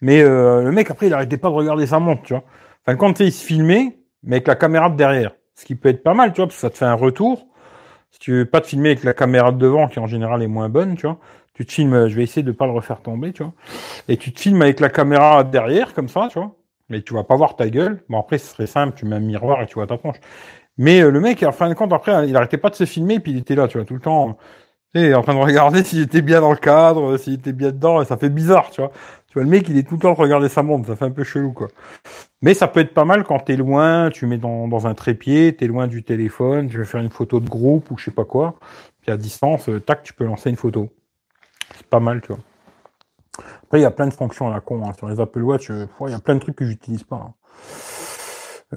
Mais 0.00 0.22
euh, 0.22 0.62
le 0.62 0.72
mec, 0.72 0.90
après, 0.90 1.06
il 1.06 1.14
arrêtait 1.14 1.36
pas 1.36 1.48
de 1.48 1.54
regarder 1.54 1.86
sa 1.86 1.98
montre. 1.98 2.22
Tu 2.22 2.32
vois. 2.32 2.44
Enfin, 2.86 2.96
quand 2.96 3.20
il 3.20 3.32
se 3.32 3.44
filmait, 3.44 3.98
mais 4.22 4.36
avec 4.36 4.48
la 4.48 4.56
caméra 4.56 4.90
de 4.90 4.96
derrière. 4.96 5.32
Ce 5.54 5.64
qui 5.64 5.74
peut 5.74 5.88
être 5.88 6.02
pas 6.02 6.14
mal, 6.14 6.32
tu 6.32 6.36
vois, 6.36 6.46
parce 6.46 6.56
que 6.56 6.60
ça 6.60 6.70
te 6.70 6.76
fait 6.76 6.84
un 6.84 6.94
retour. 6.94 7.46
Si 8.10 8.18
tu 8.18 8.32
veux 8.32 8.44
pas 8.44 8.60
te 8.60 8.66
filmer 8.66 8.90
avec 8.90 9.04
la 9.04 9.14
caméra 9.14 9.52
de 9.52 9.58
devant, 9.58 9.88
qui 9.88 9.98
en 9.98 10.06
général 10.06 10.42
est 10.42 10.46
moins 10.46 10.68
bonne, 10.68 10.96
tu 10.96 11.06
vois, 11.06 11.18
tu 11.54 11.64
te 11.64 11.72
filmes, 11.72 12.08
je 12.08 12.16
vais 12.16 12.22
essayer 12.22 12.42
de 12.42 12.52
pas 12.52 12.66
le 12.66 12.72
refaire 12.72 13.00
tomber, 13.00 13.32
tu 13.32 13.42
vois. 13.42 13.52
Et 14.08 14.16
tu 14.16 14.32
te 14.32 14.40
filmes 14.40 14.60
avec 14.62 14.80
la 14.80 14.90
caméra 14.90 15.44
derrière, 15.44 15.94
comme 15.94 16.08
ça, 16.08 16.28
tu 16.30 16.38
vois. 16.38 16.54
Mais 16.88 17.02
tu 17.02 17.14
vas 17.14 17.24
pas 17.24 17.36
voir 17.36 17.56
ta 17.56 17.68
gueule. 17.68 18.02
Bon, 18.08 18.20
après, 18.20 18.38
ce 18.38 18.52
serait 18.52 18.66
simple, 18.66 18.96
tu 18.96 19.06
mets 19.06 19.16
un 19.16 19.20
miroir 19.20 19.62
et 19.62 19.66
tu 19.66 19.74
vois 19.74 19.86
ta 19.86 19.98
tronche. 19.98 20.18
Mais 20.78 21.00
euh, 21.00 21.10
le 21.10 21.20
mec, 21.20 21.42
en 21.42 21.52
fin 21.52 21.68
de 21.68 21.74
compte, 21.74 21.92
après, 21.92 22.28
il 22.28 22.36
arrêtait 22.36 22.58
pas 22.58 22.70
de 22.70 22.74
se 22.74 22.84
filmer, 22.84 23.20
puis 23.20 23.32
il 23.32 23.38
était 23.38 23.54
là, 23.54 23.68
tu 23.68 23.78
vois, 23.78 23.86
tout 23.86 23.94
le 23.94 24.00
temps, 24.00 24.36
en 25.14 25.22
train 25.22 25.34
de 25.34 25.40
regarder 25.40 25.84
s'il 25.84 26.02
était 26.02 26.22
bien 26.22 26.40
dans 26.40 26.50
le 26.50 26.56
cadre, 26.56 27.16
s'il 27.16 27.34
était 27.34 27.52
bien 27.52 27.70
dedans, 27.70 28.04
ça 28.04 28.16
fait 28.16 28.28
bizarre, 28.28 28.70
tu 28.70 28.80
vois. 28.80 28.90
Tu 29.28 29.34
vois, 29.34 29.42
le 29.42 29.48
mec, 29.48 29.68
il 29.68 29.76
est 29.76 29.82
tout 29.86 29.94
le 29.94 30.00
temps 30.00 30.12
de 30.12 30.18
regarder 30.18 30.48
sa 30.48 30.62
montre, 30.62 30.86
ça 30.88 30.96
fait 30.96 31.04
un 31.04 31.10
peu 31.10 31.24
chelou, 31.24 31.52
quoi. 31.52 31.68
Mais 32.42 32.54
ça 32.54 32.68
peut 32.68 32.80
être 32.80 32.94
pas 32.94 33.04
mal 33.04 33.24
quand 33.24 33.40
t'es 33.40 33.56
loin, 33.56 34.10
tu 34.10 34.26
mets 34.26 34.38
dans, 34.38 34.68
dans 34.68 34.86
un 34.86 34.94
trépied, 34.94 35.56
t'es 35.56 35.66
loin 35.66 35.86
du 35.86 36.02
téléphone, 36.02 36.68
tu 36.68 36.78
veux 36.78 36.84
faire 36.84 37.00
une 37.00 37.10
photo 37.10 37.40
de 37.40 37.48
groupe 37.48 37.90
ou 37.90 37.98
je 37.98 38.04
sais 38.04 38.10
pas 38.10 38.24
quoi. 38.24 38.56
Puis 39.02 39.10
à 39.10 39.16
distance, 39.16 39.68
euh, 39.68 39.80
tac, 39.80 40.02
tu 40.02 40.12
peux 40.12 40.24
lancer 40.24 40.50
une 40.50 40.56
photo. 40.56 40.88
C'est 41.76 41.86
pas 41.86 42.00
mal, 42.00 42.20
tu 42.20 42.28
vois. 42.28 42.38
Après, 43.64 43.78
il 43.78 43.82
y 43.82 43.86
a 43.86 43.90
plein 43.90 44.06
de 44.06 44.14
fonctions 44.14 44.48
à 44.48 44.50
la 44.50 44.60
con. 44.60 44.86
Hein. 44.86 44.92
Sur 44.96 45.08
les 45.08 45.20
Apple 45.20 45.42
Watch, 45.42 45.70
euh, 45.70 45.86
il 46.06 46.10
y 46.10 46.14
a 46.14 46.18
plein 46.18 46.34
de 46.34 46.40
trucs 46.40 46.56
que 46.56 46.64
j'utilise 46.64 47.04
pas. 47.04 47.16
Hein. 47.16 47.34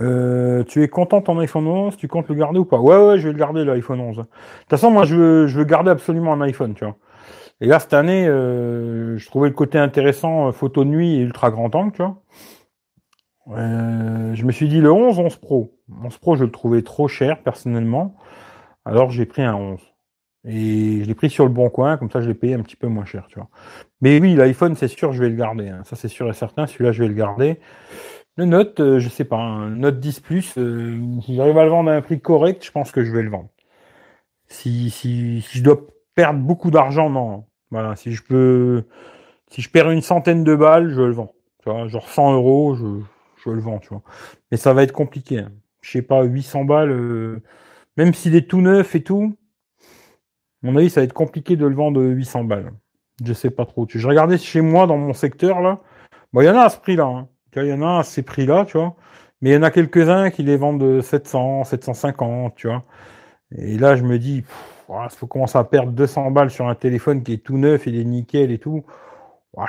Euh, 0.01 0.63
tu 0.65 0.83
es 0.83 0.87
content 0.87 1.21
ton 1.21 1.39
iPhone 1.39 1.67
11 1.67 1.97
Tu 1.97 2.07
comptes 2.07 2.29
le 2.29 2.35
garder 2.35 2.59
ou 2.59 2.65
pas? 2.65 2.79
Ouais, 2.79 2.97
ouais, 2.97 3.19
je 3.19 3.27
vais 3.27 3.33
le 3.33 3.39
garder 3.39 3.65
l'iPhone 3.65 3.99
11. 3.99 4.17
De 4.17 4.21
toute 4.21 4.29
façon, 4.69 4.91
moi, 4.91 5.05
je 5.05 5.15
veux, 5.15 5.47
je 5.47 5.57
veux 5.57 5.65
garder 5.65 5.91
absolument 5.91 6.33
un 6.33 6.41
iPhone, 6.41 6.73
tu 6.73 6.85
vois. 6.85 6.95
Et 7.61 7.65
là, 7.67 7.79
cette 7.79 7.93
année, 7.93 8.27
euh, 8.27 9.17
je 9.17 9.25
trouvais 9.27 9.49
le 9.49 9.55
côté 9.55 9.77
intéressant, 9.77 10.51
photo 10.51 10.83
de 10.83 10.89
nuit 10.89 11.15
et 11.15 11.19
ultra 11.19 11.51
grand 11.51 11.73
angle, 11.75 11.91
tu 11.91 12.03
vois. 12.03 12.21
je 13.47 14.45
me 14.45 14.51
suis 14.51 14.69
dit 14.69 14.79
le 14.79 14.91
11, 14.91 15.19
11 15.19 15.35
Pro. 15.37 15.77
11 16.03 16.17
Pro, 16.19 16.35
je 16.35 16.45
le 16.45 16.51
trouvais 16.51 16.83
trop 16.83 17.07
cher, 17.07 17.41
personnellement. 17.43 18.15
Alors, 18.85 19.11
j'ai 19.11 19.25
pris 19.25 19.41
un 19.41 19.55
11. 19.55 19.79
Et 20.45 21.01
je 21.03 21.05
l'ai 21.05 21.15
pris 21.15 21.29
sur 21.29 21.43
le 21.43 21.51
bon 21.51 21.69
coin, 21.69 21.97
comme 21.97 22.09
ça 22.09 22.21
je 22.21 22.27
l'ai 22.27 22.33
payé 22.33 22.53
un 22.53 22.61
petit 22.61 22.77
peu 22.77 22.87
moins 22.87 23.03
cher, 23.03 23.27
tu 23.27 23.35
vois. 23.35 23.49
Mais 24.01 24.19
oui, 24.21 24.35
l'iPhone, 24.35 24.75
c'est 24.75 24.87
sûr, 24.87 25.11
je 25.11 25.21
vais 25.21 25.29
le 25.29 25.35
garder. 25.35 25.67
Hein. 25.67 25.81
Ça, 25.83 25.97
c'est 25.97 26.07
sûr 26.07 26.29
et 26.29 26.33
certain. 26.33 26.65
Celui-là, 26.65 26.93
je 26.93 27.01
vais 27.03 27.09
le 27.09 27.13
garder. 27.13 27.59
Le 28.39 28.45
Note, 28.45 28.79
euh, 28.79 28.99
je 28.99 29.09
sais 29.09 29.25
pas, 29.25 29.35
un 29.35 29.71
Note 29.71 29.99
10 29.99 30.21
Plus, 30.21 30.57
euh, 30.57 30.97
si 31.25 31.35
j'arrive 31.35 31.57
à 31.57 31.65
le 31.65 31.71
vendre 31.71 31.91
à 31.91 31.95
un 31.95 32.01
prix 32.01 32.21
correct, 32.21 32.63
je 32.65 32.71
pense 32.71 32.89
que 32.89 33.03
je 33.03 33.11
vais 33.11 33.21
le 33.21 33.29
vendre. 33.29 33.49
Si, 34.47 34.89
si, 34.91 35.41
je 35.41 35.61
dois 35.61 35.85
perdre 36.15 36.39
beaucoup 36.39 36.71
d'argent, 36.71 37.09
non. 37.09 37.43
Voilà, 37.69 37.97
si 37.97 38.13
je 38.13 38.23
peux, 38.23 38.85
si 39.49 39.61
je 39.61 39.69
perds 39.69 39.91
une 39.91 40.01
centaine 40.01 40.45
de 40.45 40.55
balles, 40.55 40.89
je 40.89 41.01
le 41.01 41.11
vends. 41.11 41.33
Tu 41.61 41.69
vois, 41.69 41.89
genre 41.89 42.07
100 42.07 42.35
euros, 42.35 42.75
je, 42.75 43.49
le 43.49 43.59
vends, 43.59 43.79
tu 43.79 43.89
vois. 43.89 44.03
Mais 44.51 44.57
ça 44.57 44.73
va 44.73 44.83
être 44.83 44.93
compliqué. 44.93 45.39
Hein. 45.39 45.51
Je 45.81 45.91
sais 45.91 46.01
pas, 46.01 46.23
800 46.23 46.63
balles, 46.63 46.91
euh, 46.91 47.43
même 47.97 48.13
s'il 48.13 48.35
est 48.37 48.49
tout 48.49 48.61
neuf 48.61 48.95
et 48.95 49.03
tout, 49.03 49.35
mon 50.61 50.77
avis, 50.77 50.89
ça 50.89 51.01
va 51.01 51.05
être 51.05 51.11
compliqué 51.11 51.57
de 51.57 51.65
le 51.65 51.75
vendre 51.75 52.01
800 52.01 52.45
balles. 52.45 52.71
Je 53.21 53.33
sais 53.33 53.49
pas 53.49 53.65
trop. 53.65 53.85
Je 53.89 54.07
regardais 54.07 54.37
chez 54.37 54.61
moi 54.61 54.87
dans 54.87 54.97
mon 54.97 55.11
secteur 55.11 55.59
là. 55.59 55.81
Bon, 56.31 56.39
il 56.39 56.45
y 56.45 56.49
en 56.49 56.55
a 56.55 56.61
à 56.61 56.69
ce 56.69 56.79
prix-là. 56.79 57.03
Hein. 57.05 57.27
Il 57.55 57.65
y 57.65 57.73
en 57.73 57.81
a 57.81 57.99
à 57.99 58.03
ces 58.03 58.23
prix-là, 58.23 58.65
tu 58.65 58.77
vois. 58.77 58.95
Mais 59.41 59.51
il 59.51 59.53
y 59.53 59.57
en 59.57 59.63
a 59.63 59.71
quelques-uns 59.71 60.29
qui 60.31 60.43
les 60.43 60.57
vendent 60.57 61.01
700, 61.01 61.63
750, 61.63 62.55
tu 62.55 62.67
vois. 62.67 62.83
Et 63.55 63.77
là, 63.77 63.95
je 63.95 64.03
me 64.03 64.19
dis, 64.19 64.43
il 64.89 65.09
faut 65.15 65.27
commencer 65.27 65.57
à 65.57 65.63
perdre 65.63 65.91
200 65.91 66.31
balles 66.31 66.51
sur 66.51 66.67
un 66.67 66.75
téléphone 66.75 67.23
qui 67.23 67.33
est 67.33 67.43
tout 67.43 67.57
neuf, 67.57 67.87
il 67.87 67.99
est 67.99 68.03
nickel 68.03 68.51
et 68.51 68.59
tout. 68.59 68.85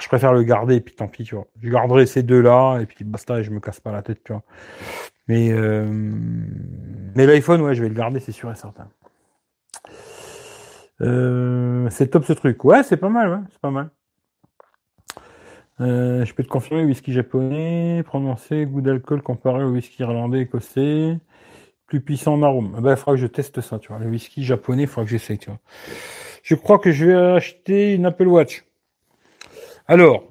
je 0.00 0.08
préfère 0.08 0.32
le 0.32 0.42
garder 0.42 0.76
et 0.76 0.80
puis 0.80 0.94
tant 0.94 1.08
pis, 1.08 1.24
tu 1.24 1.34
vois. 1.36 1.46
Je 1.62 1.70
garderai 1.70 2.06
ces 2.06 2.22
deux-là 2.22 2.78
et 2.80 2.86
puis 2.86 3.04
basta 3.04 3.40
et 3.40 3.44
je 3.44 3.50
me 3.50 3.60
casse 3.60 3.80
pas 3.80 3.92
la 3.92 4.02
tête, 4.02 4.22
tu 4.24 4.32
vois. 4.32 4.42
Mais, 5.28 5.52
euh... 5.52 5.86
mais 7.14 7.26
l'iPhone, 7.26 7.62
ouais, 7.62 7.74
je 7.74 7.82
vais 7.82 7.88
le 7.88 7.94
garder, 7.94 8.20
c'est 8.20 8.32
sûr 8.32 8.50
et 8.50 8.56
certain. 8.56 8.88
Euh, 11.02 11.88
c'est 11.90 12.08
top 12.08 12.24
ce 12.24 12.32
truc. 12.32 12.62
Ouais, 12.64 12.82
c'est 12.82 12.96
pas 12.96 13.08
mal, 13.08 13.30
ouais, 13.30 13.38
c'est 13.50 13.60
pas 13.60 13.70
mal. 13.70 13.90
Euh, 15.80 16.24
je 16.24 16.34
peux 16.34 16.42
te 16.42 16.48
confirmer, 16.48 16.84
whisky 16.84 17.12
japonais, 17.12 18.02
prononcé, 18.04 18.66
goût 18.66 18.82
d'alcool 18.82 19.22
comparé 19.22 19.64
au 19.64 19.70
whisky 19.70 20.02
irlandais, 20.02 20.40
écossais, 20.40 21.18
plus 21.86 22.00
puissant 22.00 22.34
en 22.34 22.42
arôme. 22.42 22.78
Ben, 22.80 22.92
il 22.92 22.96
faudra 22.96 23.14
que 23.14 23.20
je 23.20 23.26
teste 23.26 23.60
ça, 23.60 23.78
tu 23.78 23.88
vois. 23.88 23.98
Le 23.98 24.08
whisky 24.08 24.44
japonais, 24.44 24.82
il 24.82 24.88
faudra 24.88 25.04
que 25.04 25.10
j'essaye, 25.10 25.38
tu 25.38 25.50
vois. 25.50 25.58
Je 26.42 26.54
crois 26.54 26.78
que 26.78 26.92
je 26.92 27.06
vais 27.06 27.14
acheter 27.14 27.94
une 27.94 28.06
Apple 28.06 28.28
Watch. 28.28 28.64
Alors, 29.86 30.24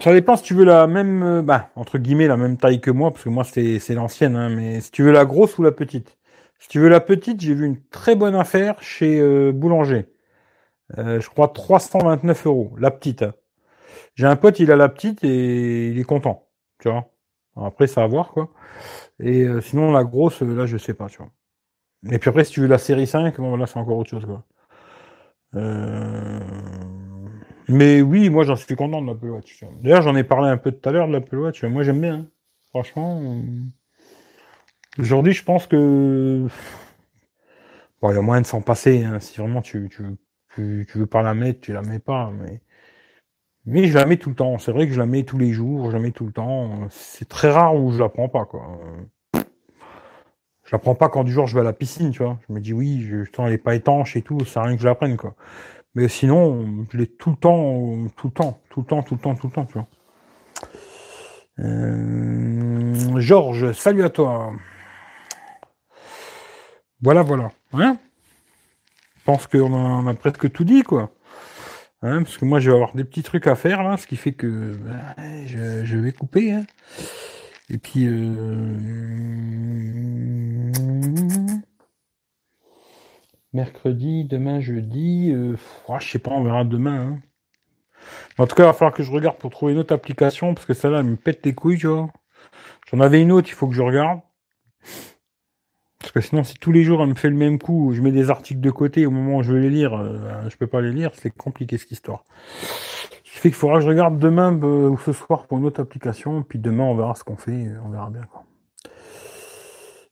ça 0.00 0.12
dépend 0.12 0.36
si 0.36 0.42
tu 0.44 0.54
veux 0.54 0.64
la 0.64 0.86
même, 0.86 1.42
bah, 1.42 1.70
entre 1.76 1.98
guillemets, 1.98 2.26
la 2.26 2.36
même 2.36 2.56
taille 2.56 2.80
que 2.80 2.90
moi, 2.90 3.10
parce 3.12 3.24
que 3.24 3.28
moi, 3.28 3.44
c'est, 3.44 3.78
c'est 3.78 3.94
l'ancienne, 3.94 4.36
hein, 4.36 4.48
mais 4.48 4.80
si 4.80 4.90
tu 4.90 5.02
veux 5.02 5.12
la 5.12 5.24
grosse 5.24 5.58
ou 5.58 5.62
la 5.62 5.72
petite. 5.72 6.18
Si 6.58 6.68
tu 6.68 6.80
veux 6.80 6.88
la 6.88 7.00
petite, 7.00 7.40
j'ai 7.40 7.54
vu 7.54 7.66
une 7.66 7.80
très 7.90 8.14
bonne 8.14 8.34
affaire 8.34 8.80
chez 8.82 9.20
euh, 9.20 9.52
Boulanger. 9.52 10.06
Euh, 10.98 11.20
je 11.20 11.28
crois 11.28 11.48
329 11.48 12.46
euros, 12.46 12.72
la 12.78 12.90
petite. 12.90 13.22
Hein. 13.22 13.34
J'ai 14.14 14.26
un 14.26 14.36
pote, 14.36 14.58
il 14.60 14.70
a 14.70 14.76
la 14.76 14.88
petite 14.88 15.24
et 15.24 15.88
il 15.88 15.98
est 15.98 16.04
content. 16.04 16.48
Tu 16.80 16.88
vois. 16.90 17.10
Après, 17.56 17.86
ça 17.86 18.02
va 18.02 18.06
voir, 18.06 18.30
quoi. 18.32 18.50
Et 19.20 19.42
euh, 19.44 19.60
sinon, 19.60 19.92
la 19.92 20.04
grosse, 20.04 20.42
là, 20.42 20.66
je 20.66 20.76
sais 20.76 20.94
pas, 20.94 21.08
tu 21.08 21.18
vois. 21.18 21.30
Et 22.10 22.18
puis 22.18 22.30
après, 22.30 22.44
si 22.44 22.52
tu 22.52 22.60
veux 22.60 22.66
la 22.66 22.78
série 22.78 23.06
5, 23.06 23.36
bon, 23.38 23.56
là, 23.56 23.66
c'est 23.66 23.78
encore 23.78 23.98
autre 23.98 24.10
chose, 24.10 24.26
quoi. 24.26 24.44
Euh, 25.54 26.40
mais 27.68 28.02
oui, 28.02 28.30
moi, 28.30 28.44
j'en 28.44 28.56
suis 28.56 28.76
content 28.76 29.02
de 29.02 29.06
l'Apple 29.06 29.28
Watch. 29.28 29.64
D'ailleurs, 29.82 30.02
j'en 30.02 30.16
ai 30.16 30.24
parlé 30.24 30.48
un 30.48 30.56
peu 30.56 30.72
tout 30.72 30.88
à 30.88 30.92
l'heure 30.92 31.06
de 31.08 31.12
l'Apple 31.12 31.36
Watch. 31.36 31.62
Moi, 31.64 31.82
j'aime 31.82 32.00
bien. 32.00 32.14
Hein. 32.14 32.26
Franchement, 32.70 33.42
aujourd'hui, 34.98 35.32
je 35.32 35.44
pense 35.44 35.66
que 35.66 36.46
bon, 38.00 38.10
il 38.10 38.14
y 38.14 38.18
a 38.18 38.22
moyen 38.22 38.40
de 38.42 38.46
s'en 38.46 38.62
passer. 38.62 39.04
Hein. 39.04 39.20
Si 39.20 39.38
vraiment 39.38 39.62
tu, 39.62 39.88
tu, 39.90 40.04
tu, 40.54 40.98
veux 40.98 41.06
pas 41.06 41.22
la 41.22 41.34
mettre, 41.34 41.60
tu 41.60 41.72
la 41.72 41.82
mets 41.82 41.98
pas. 41.98 42.30
Mais 42.30 42.60
mais 43.66 43.86
je 43.86 43.94
la 43.94 44.06
mets 44.06 44.16
tout 44.16 44.30
le 44.30 44.34
temps. 44.34 44.58
C'est 44.58 44.72
vrai 44.72 44.86
que 44.86 44.92
je 44.92 44.98
la 44.98 45.06
mets 45.06 45.24
tous 45.24 45.38
les 45.38 45.52
jours, 45.52 45.90
je 45.90 45.96
la 45.96 46.02
mets 46.02 46.10
tout 46.10 46.26
le 46.26 46.32
temps. 46.32 46.88
C'est 46.90 47.28
très 47.28 47.50
rare 47.50 47.76
où 47.76 47.92
je 47.92 47.98
la 47.98 48.08
prends 48.08 48.28
pas, 48.28 48.44
quoi. 48.44 48.78
Je 50.64 50.70
la 50.72 50.78
prends 50.78 50.94
pas 50.94 51.08
quand 51.08 51.24
du 51.24 51.32
jour 51.32 51.46
je 51.46 51.54
vais 51.54 51.60
à 51.60 51.64
la 51.64 51.72
piscine, 51.72 52.10
tu 52.10 52.22
vois. 52.22 52.38
Je 52.48 52.54
me 52.54 52.60
dis 52.60 52.72
oui, 52.72 53.02
je, 53.02 53.24
elle 53.38 53.52
est 53.52 53.58
pas 53.58 53.74
étanche 53.74 54.16
et 54.16 54.22
tout, 54.22 54.44
ça 54.44 54.62
rien 54.62 54.76
que 54.76 54.82
je 54.82 54.88
la 54.88 54.94
prenne, 54.94 55.16
quoi. 55.16 55.34
Mais 55.94 56.08
sinon, 56.08 56.86
je 56.90 56.96
l'ai 56.96 57.06
tout 57.06 57.30
le 57.30 57.36
temps, 57.36 58.08
tout 58.16 58.28
le 58.28 58.32
temps, 58.32 58.60
tout 58.70 58.80
le 58.80 58.86
temps, 58.86 59.02
tout 59.02 59.14
le 59.14 59.20
temps, 59.20 59.34
tout 59.34 59.46
le 59.48 59.52
temps, 59.52 59.66
tu 59.66 59.74
vois. 59.74 59.86
Euh, 61.58 63.20
Georges, 63.20 63.72
salut 63.72 64.02
à 64.02 64.10
toi. 64.10 64.52
Voilà, 67.02 67.22
voilà. 67.22 67.50
Hein? 67.74 67.98
Je 69.18 69.24
pense 69.24 69.46
qu'on 69.46 70.06
a 70.06 70.14
presque 70.14 70.50
tout 70.50 70.64
dit, 70.64 70.82
quoi. 70.82 71.10
Hein, 72.02 72.24
parce 72.24 72.36
que 72.36 72.44
moi, 72.44 72.58
je 72.58 72.70
vais 72.70 72.74
avoir 72.74 72.94
des 72.94 73.04
petits 73.04 73.22
trucs 73.22 73.46
à 73.46 73.54
faire, 73.54 73.84
là, 73.84 73.96
ce 73.96 74.08
qui 74.08 74.16
fait 74.16 74.32
que 74.32 74.72
bah, 74.74 75.14
je, 75.46 75.96
vais 75.96 76.12
couper. 76.12 76.52
Hein. 76.52 76.66
Et 77.70 77.78
puis... 77.78 78.06
Euh, 78.06 78.76
mercredi, 83.52 84.24
demain, 84.24 84.60
jeudi... 84.60 85.30
Euh... 85.32 85.56
Oh, 85.86 85.96
je 86.00 86.08
sais 86.08 86.18
pas, 86.18 86.32
on 86.32 86.42
verra 86.42 86.64
demain. 86.64 87.00
Hein. 87.00 87.20
En 88.38 88.48
tout 88.48 88.56
cas, 88.56 88.64
il 88.64 88.66
va 88.66 88.72
falloir 88.72 88.94
que 88.94 89.04
je 89.04 89.12
regarde 89.12 89.38
pour 89.38 89.50
trouver 89.50 89.72
une 89.72 89.78
autre 89.78 89.94
application, 89.94 90.54
parce 90.54 90.66
que 90.66 90.74
celle-là, 90.74 91.00
elle 91.00 91.06
me 91.06 91.16
pète 91.16 91.46
les 91.46 91.54
couilles, 91.54 91.78
tu 91.78 91.86
vois. 91.86 92.10
J'en 92.90 92.98
avais 92.98 93.22
une 93.22 93.30
autre, 93.30 93.48
il 93.48 93.54
faut 93.54 93.68
que 93.68 93.74
je 93.74 93.82
regarde. 93.82 94.20
Parce 96.02 96.12
que 96.12 96.20
sinon, 96.20 96.42
si 96.42 96.54
tous 96.54 96.72
les 96.72 96.82
jours 96.82 97.00
elle 97.02 97.10
me 97.10 97.14
fait 97.14 97.30
le 97.30 97.36
même 97.36 97.58
coup, 97.58 97.92
je 97.94 98.02
mets 98.02 98.10
des 98.10 98.28
articles 98.28 98.60
de 98.60 98.70
côté 98.70 99.06
au 99.06 99.10
moment 99.10 99.38
où 99.38 99.42
je 99.42 99.52
veux 99.52 99.60
les 99.60 99.70
lire, 99.70 99.96
je 99.96 100.02
euh, 100.02 100.50
je 100.50 100.56
peux 100.56 100.66
pas 100.66 100.80
les 100.80 100.90
lire, 100.90 101.12
c'est 101.14 101.30
compliqué 101.30 101.78
cette 101.78 101.92
histoire. 101.92 102.24
Ce 103.24 103.32
qui 103.32 103.38
fait 103.38 103.48
qu'il 103.50 103.54
faudra 103.54 103.78
que 103.78 103.84
je 103.84 103.88
regarde 103.88 104.18
demain 104.18 104.52
euh, 104.62 104.88
ou 104.88 104.98
ce 104.98 105.12
soir 105.12 105.46
pour 105.46 105.58
une 105.58 105.64
autre 105.64 105.80
application, 105.80 106.42
puis 106.42 106.58
demain 106.58 106.84
on 106.84 106.96
verra 106.96 107.14
ce 107.14 107.22
qu'on 107.22 107.36
fait, 107.36 107.68
on 107.84 107.88
verra 107.88 108.10
bien 108.10 108.22
quoi. 108.30 108.42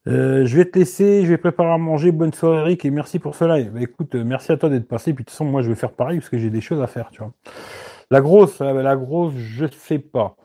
Euh, 0.07 0.47
je 0.47 0.57
vais 0.57 0.65
te 0.65 0.79
laisser, 0.79 1.25
je 1.25 1.29
vais 1.29 1.37
préparer 1.37 1.73
à 1.73 1.79
manger. 1.79 2.11
Bonne 2.11 2.33
soirée 2.33 2.61
Eric 2.61 2.85
et 2.85 2.91
merci 2.91 3.19
pour 3.19 3.35
ce 3.35 3.45
live. 3.45 3.73
Bah, 3.73 3.81
écoute, 3.83 4.15
merci 4.15 4.51
à 4.51 4.57
toi 4.57 4.71
d'être 4.71 4.89
passé. 4.89 5.13
Puis 5.13 5.25
de 5.25 5.29
toute 5.29 5.31
façon, 5.31 5.45
moi 5.45 5.61
je 5.61 5.69
vais 5.69 5.75
faire 5.75 5.93
pareil 5.93 6.19
parce 6.21 6.31
que 6.31 6.39
j'ai 6.39 6.51
des 6.51 6.63
choses 6.63 6.81
à 6.81 6.87
faire, 6.87 7.11
tu 7.11 7.19
vois. 7.19 7.33
La 8.11 8.21
grosse, 8.21 8.61
la 8.61 8.97
grosse, 8.97 9.35
je 9.37 9.67
sais 9.67 9.99
pas. 9.99 10.37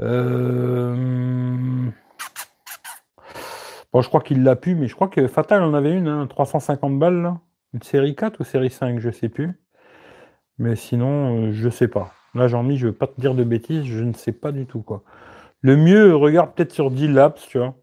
Euh... 0.00 1.90
Je 4.02 4.08
crois 4.08 4.20
qu'il 4.20 4.42
l'a 4.42 4.56
pu, 4.56 4.74
mais 4.74 4.88
je 4.88 4.94
crois 4.94 5.08
que 5.08 5.26
Fatal 5.28 5.62
en 5.62 5.74
avait 5.74 5.92
une, 5.92 6.08
hein, 6.08 6.26
350 6.26 6.98
balles, 6.98 7.22
là. 7.22 7.40
Une 7.74 7.82
série 7.82 8.14
4 8.16 8.40
ou 8.40 8.44
série 8.44 8.70
5, 8.70 8.98
je 9.00 9.10
sais 9.10 9.28
plus. 9.28 9.60
Mais 10.58 10.76
sinon, 10.76 11.48
euh, 11.48 11.52
je 11.52 11.68
sais 11.68 11.88
pas. 11.88 12.12
Là, 12.34 12.48
jean 12.48 12.62
mis, 12.62 12.76
je 12.78 12.88
veux 12.88 12.92
pas 12.92 13.06
te 13.06 13.20
dire 13.20 13.34
de 13.34 13.44
bêtises, 13.44 13.84
je 13.84 14.02
ne 14.02 14.12
sais 14.12 14.32
pas 14.32 14.52
du 14.52 14.66
tout, 14.66 14.82
quoi. 14.82 15.02
Le 15.60 15.76
mieux, 15.76 16.14
regarde 16.16 16.54
peut-être 16.54 16.72
sur 16.72 16.90
D-Labs, 16.90 17.36
tu 17.48 17.58
vois. 17.58 17.74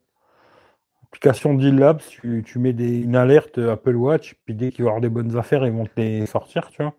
Application 1.04 1.54
D-Labs, 1.56 2.02
tu, 2.10 2.44
tu, 2.46 2.60
mets 2.60 2.74
des, 2.74 3.02
une 3.02 3.16
alerte 3.16 3.58
Apple 3.58 3.96
Watch, 3.96 4.36
puis 4.46 4.54
dès 4.56 4.72
qu'il 4.72 4.84
va 4.84 4.90
y 4.90 4.92
avoir 4.92 5.02
des 5.02 5.10
bonnes 5.10 5.38
affaires, 5.38 5.66
ils 5.66 5.72
vont 5.72 5.86
te 5.86 6.00
les 6.00 6.26
sortir, 6.26 6.70
tu 6.70 6.84
vois. 6.84 6.94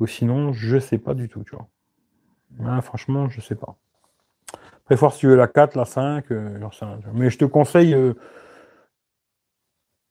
Ou 0.00 0.06
sinon, 0.06 0.52
je 0.52 0.78
sais 0.78 0.98
pas 0.98 1.14
du 1.14 1.28
tout, 1.28 1.44
tu 1.44 1.56
vois. 1.56 2.80
franchement, 2.82 3.28
je 3.28 3.40
sais 3.40 3.56
pas. 3.56 3.76
Très 4.88 4.96
fort 4.96 5.12
si 5.12 5.18
tu 5.18 5.26
veux 5.26 5.36
la 5.36 5.48
4, 5.48 5.76
la 5.76 5.84
5, 5.84 6.32
euh, 6.32 6.58
Mais 7.12 7.28
je 7.28 7.36
te 7.36 7.44
conseille 7.44 7.92
euh, 7.92 8.14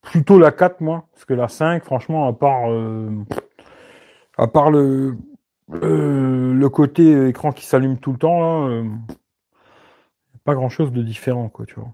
plutôt 0.04 0.38
la 0.38 0.52
4, 0.52 0.82
moi, 0.82 1.08
parce 1.14 1.26
que 1.26 1.34
la 1.34 1.48
5, 1.48 1.84
franchement, 1.84 2.28
à 2.28 2.34
part, 2.34 2.70
euh, 2.70 3.10
à 4.38 4.46
part 4.46 4.70
le, 4.70 5.18
le 5.72 6.68
côté 6.68 7.28
écran 7.28 7.52
qui 7.54 7.66
s'allume 7.66 7.98
tout 7.98 8.12
le 8.12 8.20
temps, 8.20 8.70
pas 10.44 10.54
grand 10.54 10.70
chose 10.70 10.92
de 10.92 11.02
différent, 11.02 11.50
quoi, 11.50 11.66
tu 11.66 11.74
vois. 11.74 11.92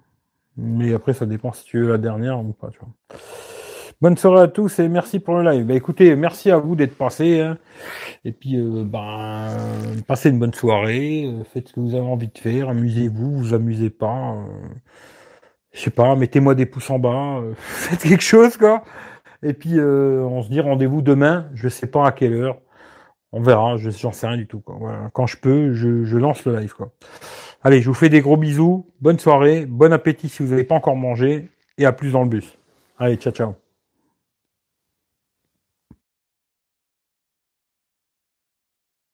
Mais 0.57 0.93
après, 0.93 1.13
ça 1.13 1.25
dépend 1.25 1.53
si 1.53 1.63
tu 1.63 1.79
veux 1.79 1.87
la 1.87 1.97
dernière 1.97 2.37
ou 2.41 2.51
pas, 2.51 2.69
tu 2.69 2.79
vois. 2.79 3.17
Bonne 4.03 4.17
soirée 4.17 4.41
à 4.41 4.47
tous 4.49 4.79
et 4.79 4.89
merci 4.89 5.21
pour 5.21 5.37
le 5.37 5.49
live. 5.49 5.65
Bah, 5.65 5.75
écoutez, 5.75 6.13
merci 6.17 6.51
à 6.51 6.57
vous 6.57 6.75
d'être 6.75 6.97
passés. 6.97 7.39
Hein. 7.39 7.57
Et 8.25 8.33
puis, 8.33 8.57
euh, 8.57 8.83
ben, 8.83 9.47
passez 10.05 10.29
une 10.29 10.39
bonne 10.39 10.53
soirée. 10.53 11.23
Euh, 11.25 11.45
faites 11.45 11.69
ce 11.69 11.73
que 11.73 11.79
vous 11.79 11.95
avez 11.95 12.05
envie 12.05 12.27
de 12.27 12.37
faire. 12.37 12.67
Amusez-vous, 12.67 13.31
vous 13.37 13.53
amusez 13.53 13.89
pas. 13.89 14.33
Euh, 14.33 14.67
je 15.71 15.79
sais 15.79 15.89
pas, 15.89 16.17
mettez-moi 16.17 16.53
des 16.53 16.65
pouces 16.65 16.89
en 16.89 16.99
bas. 16.99 17.41
faites 17.55 18.01
quelque 18.01 18.25
chose, 18.25 18.57
quoi. 18.57 18.83
Et 19.41 19.53
puis, 19.53 19.79
on 19.79 20.43
se 20.43 20.49
dit 20.49 20.59
rendez-vous 20.59 21.01
demain. 21.01 21.47
Je 21.53 21.69
sais 21.69 21.87
pas 21.87 22.05
à 22.05 22.11
quelle 22.11 22.33
heure. 22.33 22.57
On 23.31 23.41
verra. 23.41 23.77
Je 23.77 23.89
j'en 23.89 24.11
sais 24.11 24.27
rien 24.27 24.35
du 24.35 24.47
tout. 24.47 24.61
Quand 25.13 25.27
je 25.27 25.37
peux, 25.37 25.73
je, 25.73 26.17
lance 26.17 26.43
le 26.43 26.59
live. 26.59 26.75
Allez, 27.63 27.81
je 27.81 27.87
vous 27.87 27.93
fais 27.93 28.09
des 28.09 28.19
gros 28.19 28.35
bisous. 28.35 28.85
Bonne 28.99 29.17
soirée. 29.17 29.65
Bon 29.65 29.93
appétit 29.93 30.27
si 30.27 30.43
vous 30.43 30.49
n'avez 30.49 30.65
pas 30.65 30.75
encore 30.75 30.97
mangé. 30.97 31.47
Et 31.77 31.85
à 31.85 31.93
plus 31.93 32.11
dans 32.11 32.23
le 32.23 32.29
bus. 32.29 32.57
Allez, 32.99 33.15
ciao, 33.15 33.31
ciao. 33.31 33.62